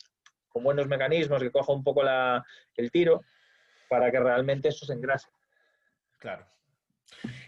con 0.48 0.64
buenos 0.64 0.88
mecanismos 0.88 1.42
que 1.42 1.52
coja 1.52 1.74
un 1.74 1.84
poco 1.84 2.04
la, 2.04 2.46
el 2.76 2.92
tiro 2.92 3.22
para 3.90 4.10
que 4.12 4.20
realmente 4.20 4.70
eso 4.70 4.86
se 4.86 4.94
engrase. 4.94 5.28
Claro. 6.20 6.46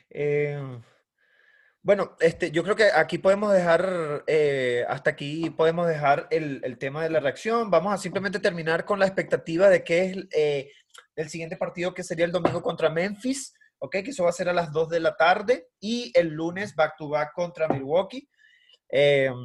Eh, 0.09 0.59
bueno, 1.81 2.15
este, 2.19 2.49
yo 2.51 2.63
creo 2.63 2.75
que 2.75 2.89
aquí 2.93 3.17
podemos 3.17 3.53
dejar, 3.53 4.23
eh, 4.25 4.85
hasta 4.87 5.11
aquí 5.11 5.49
podemos 5.51 5.87
dejar 5.87 6.27
el, 6.31 6.61
el, 6.63 6.77
tema 6.77 7.03
de 7.03 7.09
la 7.09 7.19
reacción. 7.19 7.69
Vamos 7.69 7.93
a 7.93 7.97
simplemente 7.97 8.39
terminar 8.39 8.85
con 8.85 8.99
la 8.99 9.05
expectativa 9.05 9.69
de 9.69 9.83
que 9.83 10.05
es 10.05 10.73
el 11.15 11.29
siguiente 11.29 11.57
partido 11.57 11.93
que 11.93 12.03
sería 12.03 12.25
el 12.25 12.31
domingo 12.31 12.61
contra 12.61 12.89
Memphis. 12.89 13.53
¿Ok? 13.83 13.97
Que 14.01 14.11
eso 14.11 14.23
va 14.23 14.29
a 14.29 14.33
ser 14.33 14.47
a 14.47 14.53
las 14.53 14.71
2 14.71 14.89
de 14.89 15.01
la 15.01 15.17
tarde 15.17 15.67
y 15.81 16.09
el 16.17 16.29
lunes 16.29 16.73
back 16.73 16.95
to 16.97 17.09
back 17.09 17.33
contra 17.33 17.67
Milwaukee. 17.67 18.29
Em, 18.87 19.35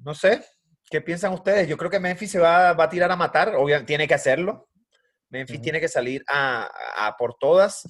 no 0.00 0.14
sé, 0.14 0.44
¿qué 0.90 1.00
piensan 1.00 1.32
ustedes? 1.32 1.68
Yo 1.68 1.76
creo 1.76 1.88
que 1.88 2.00
Memphis 2.00 2.32
se 2.32 2.40
va, 2.40 2.70
a 2.70 2.88
tirar 2.88 3.12
a 3.12 3.16
matar, 3.16 3.54
obviamente 3.54 3.86
tiene 3.86 4.08
que 4.08 4.14
hacerlo. 4.14 4.68
Memphis 5.30 5.62
tiene 5.62 5.78
que 5.78 5.86
salir 5.86 6.24
a, 6.26 7.14
por 7.16 7.36
todas. 7.38 7.86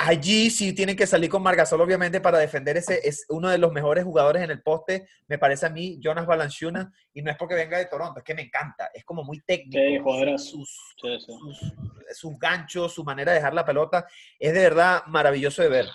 Allí 0.00 0.48
sí 0.50 0.72
tienen 0.74 0.94
que 0.94 1.08
salir 1.08 1.28
con 1.28 1.42
Margasol, 1.42 1.80
obviamente, 1.80 2.20
para 2.20 2.38
defender 2.38 2.76
ese. 2.76 3.00
Es 3.02 3.26
uno 3.30 3.48
de 3.48 3.58
los 3.58 3.72
mejores 3.72 4.04
jugadores 4.04 4.44
en 4.44 4.52
el 4.52 4.62
poste, 4.62 5.08
me 5.26 5.38
parece 5.38 5.66
a 5.66 5.70
mí, 5.70 5.98
Jonas 6.00 6.24
Balanchuna, 6.24 6.92
y 7.12 7.20
no 7.20 7.32
es 7.32 7.36
porque 7.36 7.56
venga 7.56 7.78
de 7.78 7.86
Toronto, 7.86 8.20
es 8.20 8.24
que 8.24 8.34
me 8.36 8.42
encanta. 8.42 8.90
Es 8.94 9.04
como 9.04 9.24
muy 9.24 9.40
técnico. 9.40 10.38
sus, 10.38 10.94
sus, 12.12 12.38
ganchos, 12.38 12.94
su 12.94 13.02
manera 13.02 13.32
de 13.32 13.38
dejar 13.38 13.54
la 13.54 13.64
pelota, 13.64 14.06
es 14.38 14.54
de 14.54 14.60
verdad 14.60 15.02
maravilloso 15.08 15.62
de 15.62 15.68
ver. 15.68 15.86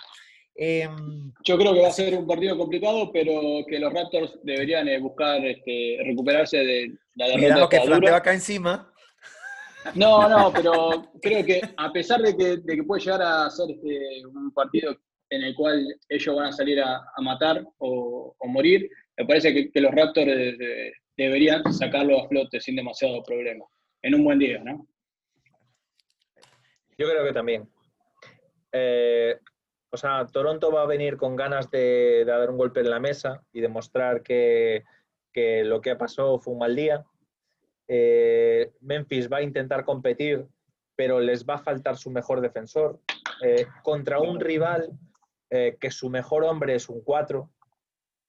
Em, 0.54 1.32
Yo 1.42 1.56
creo 1.56 1.72
que 1.72 1.80
va 1.80 1.88
a 1.88 1.92
ser 1.92 2.14
un 2.14 2.26
partido 2.26 2.58
complicado, 2.58 3.10
pero 3.10 3.64
que 3.66 3.78
los 3.78 3.90
Raptors 3.90 4.38
deberían 4.42 4.86
eh, 4.86 4.98
buscar 4.98 5.42
este, 5.46 5.96
recuperarse 6.04 6.58
de 6.58 6.92
la 7.14 7.26
derrota. 7.28 7.40
Mira 7.40 7.58
lo 7.58 7.68
que 7.70 8.10
va 8.10 8.18
acá 8.18 8.34
encima. 8.34 8.93
No, 9.94 10.28
no, 10.28 10.52
pero 10.52 11.10
creo 11.20 11.44
que 11.44 11.60
a 11.76 11.92
pesar 11.92 12.20
de 12.22 12.36
que, 12.36 12.82
puede 12.84 13.02
llegar 13.02 13.22
a 13.22 13.50
ser 13.50 13.70
este, 13.70 14.26
un 14.26 14.50
partido 14.52 14.96
en 15.30 15.42
el 15.42 15.54
cual 15.54 15.86
ellos 16.08 16.36
van 16.36 16.46
a 16.46 16.52
salir 16.52 16.80
a, 16.80 17.02
matar 17.22 17.64
o, 17.78 18.34
morir, 18.46 18.88
me 19.16 19.26
parece 19.26 19.70
que, 19.70 19.80
los 19.80 19.92
Raptors 19.92 20.58
deberían 21.16 21.72
sacarlo 21.72 22.20
a 22.20 22.28
flote 22.28 22.60
sin 22.60 22.76
demasiado 22.76 23.22
problema. 23.22 23.64
En 24.02 24.14
un 24.14 24.24
buen 24.24 24.38
día, 24.38 24.62
¿no? 24.62 24.86
Yo 26.98 27.08
creo 27.08 27.24
que 27.24 27.32
también. 27.32 27.68
Eh, 28.72 29.38
o 29.90 29.96
sea, 29.96 30.26
Toronto 30.26 30.72
va 30.72 30.82
a 30.82 30.86
venir 30.86 31.16
con 31.16 31.36
ganas 31.36 31.70
de, 31.70 32.24
dar 32.26 32.50
un 32.50 32.58
golpe 32.58 32.80
en 32.80 32.90
la 32.90 33.00
mesa 33.00 33.42
y 33.52 33.60
demostrar 33.60 34.22
que, 34.22 34.84
que 35.32 35.64
lo 35.64 35.80
que 35.80 35.96
pasó 35.96 36.38
fue 36.38 36.52
un 36.52 36.58
mal 36.60 36.74
día 36.74 37.04
eh, 37.88 38.72
Memphis 38.80 39.30
va 39.30 39.38
a 39.38 39.42
intentar 39.42 39.84
competir, 39.84 40.46
pero 40.96 41.20
les 41.20 41.44
va 41.44 41.54
a 41.54 41.58
faltar 41.58 41.96
su 41.96 42.10
mejor 42.10 42.40
defensor. 42.40 43.00
eh, 43.42 43.66
contra 43.82 44.20
un 44.20 44.40
rival 44.40 44.90
eh, 45.50 45.76
que 45.80 45.90
su 45.90 46.08
mejor 46.08 46.44
hombre 46.44 46.74
es 46.76 46.88
un 46.88 47.02
4, 47.02 47.50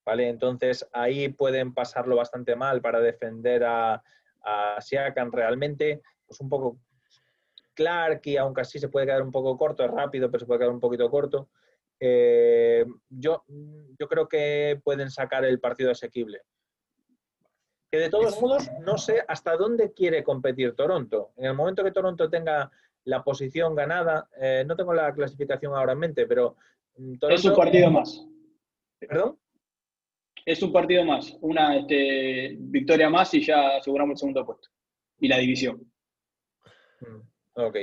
¿vale? 0.05 0.29
Entonces 0.29 0.87
ahí 0.91 1.29
pueden 1.29 1.73
pasarlo 1.73 2.15
bastante 2.15 2.55
mal 2.55 2.81
para 2.81 2.99
defender 2.99 3.63
a, 3.63 4.03
a 4.43 4.81
Siakam 4.81 5.31
realmente, 5.31 6.01
pues 6.27 6.39
un 6.41 6.49
poco 6.49 6.79
Clark 7.75 8.21
y 8.25 8.37
aunque 8.37 8.61
así 8.61 8.79
se 8.79 8.89
puede 8.89 9.05
quedar 9.05 9.21
un 9.21 9.31
poco 9.31 9.57
corto, 9.57 9.83
es 9.83 9.91
rápido, 9.91 10.31
pero 10.31 10.39
se 10.39 10.45
puede 10.45 10.59
quedar 10.59 10.73
un 10.73 10.79
poquito 10.79 11.09
corto. 11.09 11.49
Yo, 11.99 13.43
yo 13.47 14.07
creo 14.07 14.27
que 14.27 14.79
pueden 14.83 15.09
sacar 15.09 15.45
el 15.45 15.59
partido 15.59 15.91
asequible. 15.91 16.41
Que 17.91 17.97
de 17.97 18.09
todos 18.09 18.41
modos, 18.41 18.69
no 18.81 18.97
sé 18.97 19.23
hasta 19.27 19.55
dónde 19.55 19.93
quiere 19.93 20.23
competir 20.23 20.75
Toronto. 20.75 21.31
En 21.37 21.45
el 21.45 21.53
momento 21.53 21.83
que 21.83 21.91
Toronto 21.91 22.29
tenga 22.29 22.71
la 23.05 23.23
posición 23.23 23.75
ganada, 23.75 24.27
eh, 24.39 24.63
no 24.65 24.75
tengo 24.75 24.93
la 24.93 25.13
clasificación 25.13 25.73
ahora 25.73 25.93
en 25.93 25.99
mente, 25.99 26.25
pero 26.25 26.57
mm, 26.97 27.15
Es 27.29 27.45
un 27.45 27.55
partido 27.55 27.91
más. 27.91 28.25
¿Perdón? 28.99 29.37
Es 30.45 30.61
un 30.61 30.71
partido 30.71 31.03
más, 31.03 31.35
una 31.41 31.77
este, 31.77 32.55
victoria 32.59 33.09
más 33.09 33.33
y 33.33 33.43
ya 33.43 33.77
aseguramos 33.77 34.13
el 34.13 34.17
segundo 34.17 34.45
puesto. 34.45 34.69
Y 35.19 35.27
la 35.27 35.37
división. 35.37 35.91
Mm, 37.01 37.21
ok. 37.53 37.77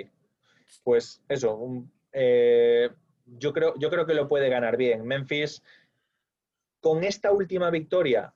Pues 0.84 1.22
eso, 1.28 1.84
eh, 2.12 2.90
yo, 3.26 3.52
creo, 3.52 3.74
yo 3.78 3.90
creo 3.90 4.06
que 4.06 4.14
lo 4.14 4.28
puede 4.28 4.48
ganar 4.48 4.76
bien. 4.76 5.04
Memphis, 5.04 5.62
con 6.80 7.04
esta 7.04 7.32
última 7.32 7.70
victoria, 7.70 8.32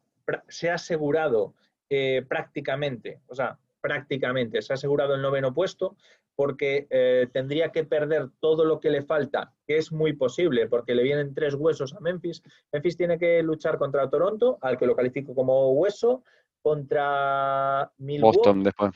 se 0.48 0.70
ha 0.70 0.74
asegurado 0.74 1.55
eh, 1.89 2.24
prácticamente, 2.28 3.20
o 3.28 3.35
sea, 3.35 3.59
prácticamente, 3.81 4.62
se 4.62 4.73
ha 4.73 4.74
asegurado 4.74 5.15
el 5.15 5.23
noveno 5.23 5.55
puesto 5.55 5.97
porque 6.35 6.86
eh, 6.90 7.28
tendría 7.32 7.73
que 7.73 7.85
perder 7.85 8.28
todo 8.40 8.65
lo 8.65 8.78
que 8.78 8.90
le 8.90 9.03
falta, 9.03 9.55
que 9.66 9.78
es 9.78 9.90
muy 9.90 10.12
posible, 10.12 10.66
porque 10.66 10.94
le 10.94 11.03
vienen 11.03 11.35
tres 11.35 11.55
huesos 11.55 11.94
a 11.94 12.01
Memphis. 12.01 12.43
Memphis 12.73 12.97
tiene 12.97 13.19
que 13.19 13.43
luchar 13.43 13.78
contra 13.78 14.11
Toronto, 14.11 14.59
al 14.61 14.77
que 14.77 14.86
lo 14.86 14.94
califico 14.94 15.35
como 15.35 15.73
hueso, 15.73 16.23
contra 16.61 17.90
Milwaukee. 17.97 18.36
Boston 18.36 18.62
después. 18.65 18.93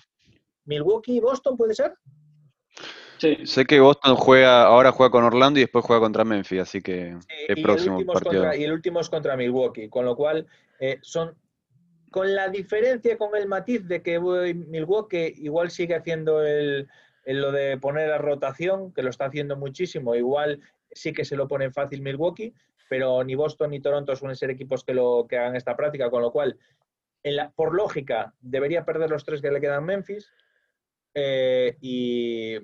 Milwaukee 0.66 1.16
y 1.16 1.20
Boston, 1.20 1.56
¿puede 1.56 1.74
ser? 1.74 1.94
Sí. 3.16 3.38
Sé 3.44 3.64
que 3.64 3.80
Boston 3.80 4.16
juega, 4.16 4.64
ahora 4.64 4.92
juega 4.92 5.10
con 5.10 5.24
Orlando 5.24 5.58
y 5.58 5.62
después 5.62 5.84
juega 5.84 6.00
contra 6.00 6.24
Memphis, 6.24 6.60
así 6.60 6.82
que 6.82 7.16
el 7.48 7.62
próximo 7.62 8.04
partido. 8.04 8.54
y 8.54 8.64
el 8.64 8.72
último 8.72 9.00
es 9.00 9.08
contra 9.08 9.36
Milwaukee, 9.36 9.88
con 9.88 10.04
lo 10.04 10.14
cual 10.14 10.46
eh, 10.80 10.98
son 11.02 11.36
con 12.10 12.34
la 12.34 12.48
diferencia, 12.48 13.16
con 13.16 13.36
el 13.36 13.46
matiz 13.46 13.86
de 13.86 14.02
que 14.02 14.18
Milwaukee 14.18 15.34
igual 15.36 15.70
sigue 15.70 15.94
haciendo 15.94 16.42
el, 16.44 16.88
en 17.24 17.40
lo 17.40 17.52
de 17.52 17.78
poner 17.78 18.08
la 18.08 18.18
rotación, 18.18 18.92
que 18.92 19.02
lo 19.02 19.10
está 19.10 19.26
haciendo 19.26 19.56
muchísimo, 19.56 20.16
igual 20.16 20.60
sí 20.90 21.12
que 21.12 21.24
se 21.24 21.36
lo 21.36 21.46
pone 21.46 21.70
fácil 21.70 22.02
Milwaukee, 22.02 22.52
pero 22.88 23.22
ni 23.22 23.36
Boston 23.36 23.70
ni 23.70 23.80
Toronto 23.80 24.16
suelen 24.16 24.36
ser 24.36 24.50
equipos 24.50 24.82
que, 24.82 24.94
lo, 24.94 25.26
que 25.28 25.38
hagan 25.38 25.54
esta 25.54 25.76
práctica, 25.76 26.10
con 26.10 26.22
lo 26.22 26.32
cual, 26.32 26.58
por 27.54 27.74
lógica, 27.74 28.34
debería 28.40 28.84
perder 28.84 29.10
los 29.10 29.24
tres 29.24 29.40
que 29.40 29.52
le 29.52 29.60
quedan 29.60 29.84
Memphis 29.84 30.32
eh, 31.14 31.76
y, 31.80 32.58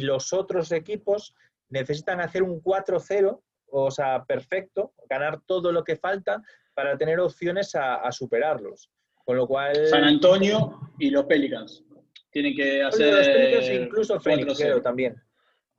los 0.00 0.32
otros 0.32 0.72
equipos 0.72 1.34
necesitan 1.68 2.20
hacer 2.20 2.42
un 2.42 2.62
4-0, 2.62 3.40
o 3.70 3.90
sea, 3.90 4.24
perfecto, 4.24 4.92
ganar 5.08 5.40
todo 5.46 5.70
lo 5.70 5.84
que 5.84 5.96
falta 5.96 6.42
para 6.74 6.96
tener 6.96 7.20
opciones 7.20 7.74
a, 7.74 7.96
a 7.96 8.12
superarlos. 8.12 8.90
Con 9.24 9.36
lo 9.36 9.46
cual... 9.46 9.74
San 9.88 10.04
Antonio 10.04 10.78
y 10.98 11.10
los 11.10 11.24
Pelicans 11.24 11.84
tienen 12.34 12.54
que 12.54 12.82
hacer. 12.82 13.82
incluso 13.82 14.20
Fénix, 14.20 14.58
creo 14.58 14.82
también. 14.82 15.14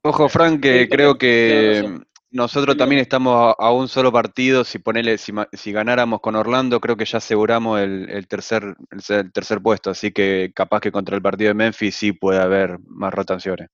Ojo, 0.02 0.28
Frank, 0.28 0.62
que 0.62 0.88
creo 0.88 1.18
que 1.18 2.00
nosotros 2.30 2.76
también 2.76 3.02
estamos 3.02 3.54
a, 3.58 3.72
un 3.72 3.88
solo 3.88 4.10
partido. 4.10 4.64
Si 4.64 4.78
ponele, 4.78 5.18
si, 5.18 5.72
ganáramos 5.72 6.20
con 6.20 6.34
Orlando, 6.34 6.80
creo 6.80 6.96
que 6.96 7.04
ya 7.04 7.18
aseguramos 7.18 7.80
el, 7.80 8.26
tercer, 8.26 8.74
el, 8.90 9.32
tercer 9.32 9.60
puesto. 9.60 9.90
Así 9.90 10.12
que 10.12 10.50
capaz 10.54 10.80
que 10.80 10.92
contra 10.92 11.14
el 11.14 11.22
partido 11.22 11.48
de 11.48 11.54
Memphis 11.54 11.94
sí 11.94 12.12
puede 12.12 12.40
haber 12.40 12.78
más 12.86 13.12
rotaciones. 13.12 13.68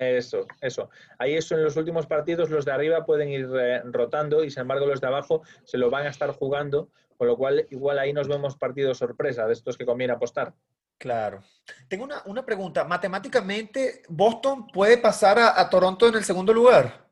Eso, 0.00 0.46
eso. 0.62 0.88
Ahí 1.18 1.34
eso 1.34 1.54
en 1.54 1.62
los 1.62 1.76
últimos 1.76 2.06
partidos 2.06 2.48
los 2.48 2.64
de 2.64 2.72
arriba 2.72 3.04
pueden 3.04 3.28
ir 3.28 3.46
eh, 3.54 3.82
rotando 3.84 4.42
y 4.42 4.50
sin 4.50 4.62
embargo 4.62 4.86
los 4.86 4.98
de 5.02 5.06
abajo 5.06 5.42
se 5.64 5.76
lo 5.76 5.90
van 5.90 6.06
a 6.06 6.08
estar 6.08 6.30
jugando, 6.32 6.88
con 7.18 7.28
lo 7.28 7.36
cual 7.36 7.66
igual 7.68 7.98
ahí 7.98 8.14
nos 8.14 8.26
vemos 8.26 8.56
partidos 8.56 8.96
sorpresa 8.96 9.46
de 9.46 9.52
estos 9.52 9.76
que 9.76 9.84
conviene 9.84 10.14
apostar. 10.14 10.54
Claro. 10.96 11.42
Tengo 11.86 12.08
una, 12.26 12.46
pregunta. 12.46 12.84
Matemáticamente, 12.84 14.02
¿Boston 14.08 14.68
puede 14.68 14.96
pasar 14.96 15.38
a, 15.38 15.68
Toronto 15.68 16.08
en 16.08 16.14
el 16.14 16.24
segundo 16.24 16.54
lugar? 16.54 17.06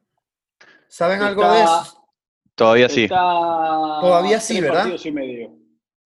¿Saben 0.89 1.20
algo 1.20 1.43
de 1.43 1.62
eso? 1.62 2.10
Todavía 2.55 2.89
sí. 2.89 3.06
Todavía 3.06 4.40
sí, 4.40 4.62
¿verdad? 4.62 4.81
Partidos 4.81 5.05
y 5.05 5.12
medio. 5.12 5.51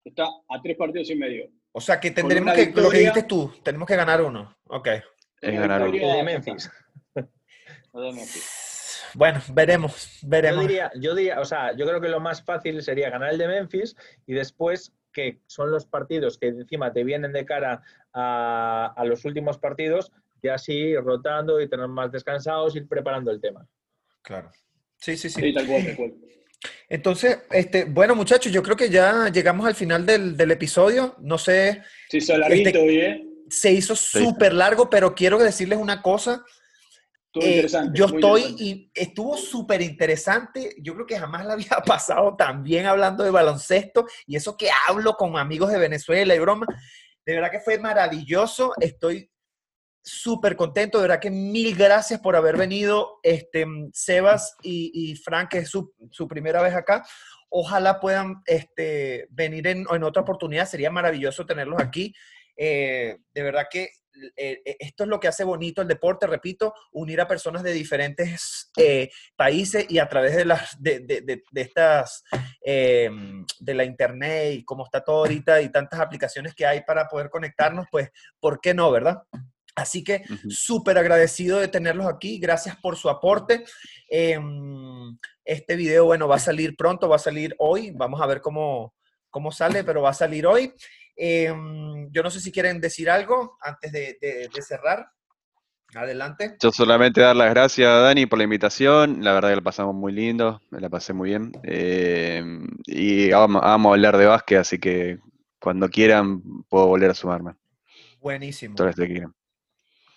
Está 0.03 0.23
a 0.23 0.61
tres 0.61 0.75
partidos 0.75 1.09
y 1.09 1.15
medio. 1.15 1.49
O 1.71 1.79
sea 1.79 1.97
que 1.97 2.11
tendremos 2.11 2.53
que, 2.53 2.73
lo 2.75 2.89
que 2.89 2.97
dijiste 2.97 3.23
tú, 3.23 3.53
tenemos 3.63 3.87
que 3.87 3.95
ganar 3.95 4.21
uno. 4.21 4.53
Ok. 4.67 4.89
Es 5.43 5.59
ganar 5.59 5.87
uno. 5.87 5.91
De 6.15 6.23
Memphis. 6.23 6.71
Bueno, 9.13 9.41
veremos, 9.53 10.19
veremos. 10.23 10.63
Yo 10.63 10.67
diría, 10.67 10.91
yo 10.95 11.15
diría, 11.15 11.39
o 11.39 11.45
sea, 11.45 11.75
yo 11.75 11.85
creo 11.85 12.01
que 12.01 12.09
lo 12.09 12.19
más 12.19 12.43
fácil 12.43 12.81
sería 12.81 13.11
ganar 13.11 13.31
el 13.31 13.37
de 13.37 13.47
Memphis 13.47 13.95
y 14.25 14.33
después 14.33 14.91
que 15.13 15.39
son 15.47 15.71
los 15.71 15.85
partidos 15.85 16.37
que 16.37 16.47
encima 16.47 16.91
te 16.91 17.03
vienen 17.03 17.31
de 17.31 17.45
cara 17.45 17.83
a, 18.13 19.03
los 19.05 19.23
últimos 19.23 19.57
partidos, 19.57 20.11
y 20.41 20.49
así 20.49 20.95
rotando 20.97 21.61
y 21.61 21.69
tener 21.69 21.87
más 21.87 22.11
descansados, 22.11 22.75
ir 22.75 22.87
preparando 22.87 23.31
el 23.31 23.39
tema. 23.39 23.65
Claro. 24.23 24.51
Sí, 24.97 25.15
sí, 25.15 25.29
sí. 25.29 25.53
Entonces, 26.89 27.43
este, 27.51 27.85
bueno, 27.85 28.15
muchachos, 28.15 28.51
yo 28.51 28.61
creo 28.61 28.75
que 28.75 28.89
ya 28.89 29.29
llegamos 29.29 29.65
al 29.65 29.75
final 29.75 30.05
del, 30.05 30.51
episodio. 30.51 31.15
No 31.19 31.37
sé. 31.37 31.81
Sí, 32.09 32.19
se 32.19 32.33
este, 32.35 33.23
Se 33.49 33.71
hizo 33.71 33.95
súper 33.95 34.53
largo, 34.53 34.89
pero 34.89 35.13
quiero 35.13 35.37
decirles 35.37 35.79
una 35.79 36.01
cosa. 36.01 36.43
Eh, 37.41 37.67
yo 37.93 38.05
estoy 38.05 38.55
y 38.59 38.91
estuvo 38.93 39.35
súper 39.37 39.81
interesante. 39.81 40.75
Yo 40.79 40.93
creo 40.93 41.05
que 41.05 41.17
jamás 41.17 41.45
la 41.45 41.53
había 41.53 41.67
pasado 41.85 42.35
tan 42.35 42.63
bien 42.63 42.85
hablando 42.85 43.23
de 43.23 43.31
baloncesto 43.31 44.05
y 44.27 44.35
eso 44.35 44.55
que 44.55 44.69
hablo 44.87 45.13
con 45.13 45.37
amigos 45.37 45.71
de 45.71 45.79
Venezuela 45.79 46.35
y 46.35 46.39
broma. 46.39 46.67
De 47.25 47.35
verdad 47.35 47.51
que 47.51 47.59
fue 47.59 47.79
maravilloso. 47.79 48.73
Estoy 48.79 49.31
súper 50.03 50.55
contento. 50.55 50.99
De 50.99 51.03
verdad 51.03 51.21
que 51.21 51.31
mil 51.31 51.75
gracias 51.75 52.19
por 52.19 52.35
haber 52.35 52.57
venido, 52.57 53.19
este, 53.23 53.65
Sebas 53.93 54.55
y, 54.61 55.15
Frank, 55.15 55.49
que 55.49 55.59
es 55.59 55.69
su, 55.69 56.27
primera 56.27 56.61
vez 56.61 56.75
acá. 56.75 57.03
Ojalá 57.49 57.99
puedan 57.99 58.41
este, 58.45 59.27
venir 59.31 59.67
en, 59.67 59.85
en 59.89 60.03
otra 60.03 60.21
oportunidad. 60.21 60.67
Sería 60.67 60.91
maravilloso 60.91 61.45
tenerlos 61.45 61.81
aquí. 61.81 62.13
Eh, 62.55 63.17
de 63.33 63.43
verdad 63.43 63.65
que 63.69 63.89
eh, 64.35 64.61
eh, 64.63 64.77
esto 64.79 65.03
es 65.03 65.09
lo 65.09 65.19
que 65.19 65.27
hace 65.27 65.43
bonito 65.43 65.81
el 65.81 65.87
deporte, 65.87 66.27
repito, 66.27 66.73
unir 66.91 67.19
a 67.19 67.27
personas 67.27 67.63
de 67.63 67.73
diferentes 67.73 68.71
eh, 68.77 69.09
países 69.35 69.85
y 69.89 69.97
a 69.97 70.07
través 70.07 70.35
de 70.35 70.45
las 70.45 70.81
de, 70.81 71.41
estas 71.55 72.23
de 72.61 73.73
la 73.73 73.83
internet 73.83 74.53
y 74.53 74.63
como 74.65 74.85
está 74.85 75.03
todo 75.03 75.17
ahorita 75.17 75.61
y 75.61 75.69
tantas 75.69 75.99
aplicaciones 75.99 76.53
que 76.53 76.65
hay 76.65 76.81
para 76.81 77.07
poder 77.07 77.29
conectarnos, 77.29 77.87
pues, 77.91 78.09
¿por 78.39 78.61
qué 78.61 78.73
no, 78.73 78.91
verdad? 78.91 79.23
Así 79.75 80.03
que 80.03 80.23
súper 80.49 80.99
agradecido 80.99 81.59
de 81.59 81.67
tenerlos 81.67 82.05
aquí. 82.05 82.37
Gracias 82.37 82.75
por 82.75 82.95
su 82.95 83.09
aporte. 83.09 83.65
Este 85.43 85.75
video, 85.75 86.05
bueno, 86.05 86.27
va 86.27 86.35
a 86.35 86.39
salir 86.39 86.75
pronto, 86.75 87.09
va 87.09 87.15
a 87.15 87.19
salir 87.19 87.55
hoy. 87.57 87.89
Vamos 87.89 88.21
a 88.21 88.27
ver 88.27 88.39
cómo, 88.39 88.93
cómo 89.31 89.51
sale, 89.51 89.83
pero 89.83 90.03
va 90.03 90.11
a 90.11 90.13
salir 90.13 90.45
hoy. 90.45 90.71
Em, 91.15 92.09
yo 92.11 92.23
no 92.23 92.29
sé 92.29 92.39
si 92.39 92.51
quieren 92.51 92.81
decir 92.81 93.09
algo 93.09 93.57
antes 93.61 93.91
de, 93.91 94.49
cerrar. 94.61 95.07
Adelante. 95.95 96.57
Yo 96.59 96.71
solamente 96.71 97.21
dar 97.21 97.35
las 97.35 97.51
gracias 97.51 97.87
a 97.87 97.99
Dani 97.99 98.25
por 98.25 98.39
la 98.39 98.45
invitación. 98.45 99.23
La 99.23 99.33
verdad 99.33 99.49
que 99.49 99.57
la 99.57 99.61
pasamos 99.61 99.93
muy 99.93 100.11
lindo, 100.11 100.59
me 100.71 100.79
la 100.79 100.89
pasé 100.89 101.13
muy 101.13 101.29
bien. 101.29 101.51
Em, 101.63 102.67
y 102.85 103.29
vamos, 103.29 103.61
a 103.63 103.75
hablar 103.75 104.17
de 104.17 104.25
básquet, 104.25 104.57
así 104.57 104.79
que 104.79 105.19
cuando 105.59 105.87
quieran 105.89 106.41
puedo 106.67 106.87
volver 106.87 107.11
a 107.11 107.13
sumarme. 107.13 107.53
Buenísimo. 108.19 108.73
Todo 108.73 108.89
este 108.89 109.07
que 109.07 109.27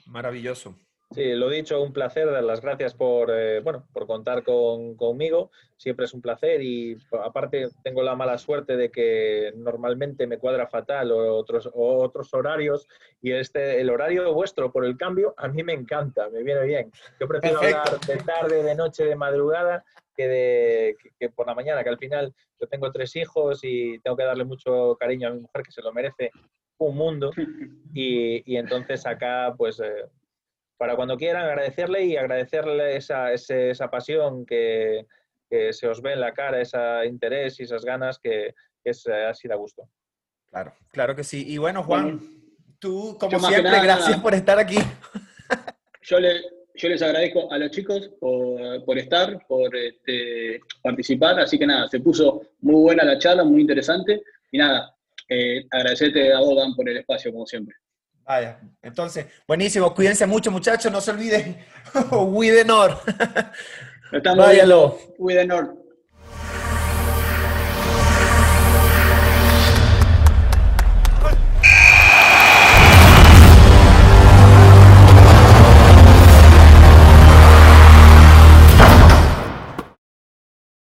Maravilloso. 0.06 0.78
Sí, 1.12 1.34
lo 1.34 1.48
dicho, 1.48 1.80
un 1.80 1.92
placer, 1.92 2.30
dar 2.30 2.42
las 2.42 2.60
gracias 2.60 2.92
por, 2.92 3.30
eh, 3.30 3.60
bueno, 3.60 3.86
por 3.92 4.06
contar 4.06 4.42
conmigo. 4.42 5.52
Siempre 5.76 6.06
es 6.06 6.14
un 6.14 6.20
placer 6.20 6.60
y 6.62 6.98
aparte 7.24 7.68
tengo 7.84 8.02
la 8.02 8.16
mala 8.16 8.38
suerte 8.38 8.76
de 8.76 8.90
que 8.90 9.52
normalmente 9.56 10.26
me 10.26 10.38
cuadra 10.38 10.66
fatal 10.66 11.12
o 11.12 11.36
otros, 11.36 11.70
otros 11.72 12.34
horarios 12.34 12.88
y 13.22 13.32
este, 13.32 13.80
el 13.80 13.90
horario 13.90 14.34
vuestro 14.34 14.72
por 14.72 14.84
el 14.84 14.96
cambio 14.96 15.34
a 15.36 15.48
mí 15.48 15.62
me 15.62 15.74
encanta, 15.74 16.28
me 16.28 16.42
viene 16.42 16.64
bien. 16.64 16.92
Yo 17.20 17.28
prefiero 17.28 17.58
hablar 17.58 18.00
de 18.00 18.16
tarde, 18.16 18.62
de 18.64 18.74
noche, 18.74 19.04
de 19.04 19.16
madrugada 19.16 19.84
que, 20.16 20.26
de, 20.26 20.96
que, 21.20 21.28
por 21.30 21.46
la 21.46 21.54
mañana, 21.54 21.84
que 21.84 21.90
al 21.90 21.98
final 21.98 22.34
yo 22.60 22.66
tengo 22.66 22.90
tres 22.90 23.14
hijos 23.14 23.60
y 23.62 24.00
tengo 24.00 24.16
que 24.16 24.24
darle 24.24 24.44
mucho 24.44 24.96
cariño 24.98 25.28
a 25.28 25.32
mi 25.32 25.40
mujer 25.40 25.62
que 25.62 25.72
se 25.72 25.82
lo 25.82 25.92
merece 25.92 26.32
un 26.78 26.96
mundo 26.96 27.30
y, 27.94 28.42
y 28.52 28.56
entonces 28.56 29.06
acá 29.06 29.54
pues... 29.56 29.78
Eh, 29.78 30.06
para 30.76 30.96
cuando 30.96 31.16
quieran 31.16 31.44
agradecerle 31.44 32.04
y 32.04 32.16
agradecerle 32.16 32.96
esa, 32.96 33.32
esa 33.32 33.90
pasión 33.90 34.44
que, 34.44 35.06
se 35.70 35.88
os 35.88 36.02
ve 36.02 36.12
en 36.12 36.20
la 36.20 36.34
cara, 36.34 36.60
ese 36.60 36.78
interés 37.06 37.58
y 37.60 37.62
esas 37.62 37.84
ganas 37.84 38.18
que, 38.18 38.54
es 38.84 39.06
así 39.06 39.48
de 39.48 39.56
gusto. 39.56 39.88
Claro, 40.48 40.72
claro 40.92 41.16
que 41.16 41.24
sí. 41.24 41.44
Y 41.46 41.58
bueno, 41.58 41.82
Juan, 41.82 42.20
tú 42.78 43.16
como 43.18 43.40
siempre, 43.40 43.80
gracias 43.82 44.20
por 44.20 44.34
estar 44.34 44.58
aquí. 44.58 44.76
Yo, 46.02 46.20
le, 46.20 46.40
yo 46.76 46.88
les 46.88 47.02
agradezco 47.02 47.50
a 47.50 47.58
los 47.58 47.72
chicos 47.72 48.10
por, 48.20 48.96
estar, 48.96 49.44
por 49.48 49.74
este, 49.74 50.60
participar, 50.80 51.40
así 51.40 51.58
que 51.58 51.66
nada, 51.66 51.88
se 51.88 51.98
puso 51.98 52.42
muy 52.60 52.80
buena 52.80 53.02
la 53.02 53.18
charla, 53.18 53.42
muy 53.42 53.62
interesante, 53.62 54.22
y 54.52 54.58
nada, 54.58 54.94
eh, 55.28 55.66
agradecerte 55.68 56.32
a 56.32 56.38
Bogan 56.38 56.76
por 56.76 56.88
el 56.88 56.98
espacio, 56.98 57.32
como 57.32 57.44
siempre. 57.44 57.74
Vaya, 58.26 58.58
entonces, 58.82 59.26
buenísimo, 59.46 59.94
cuídense 59.94 60.26
mucho 60.26 60.50
muchachos, 60.50 60.90
no 60.90 61.00
se 61.00 61.12
olviden, 61.12 61.64
Widenor. 62.10 62.98
Váyalo. 64.36 64.98
Widenor. 65.18 65.85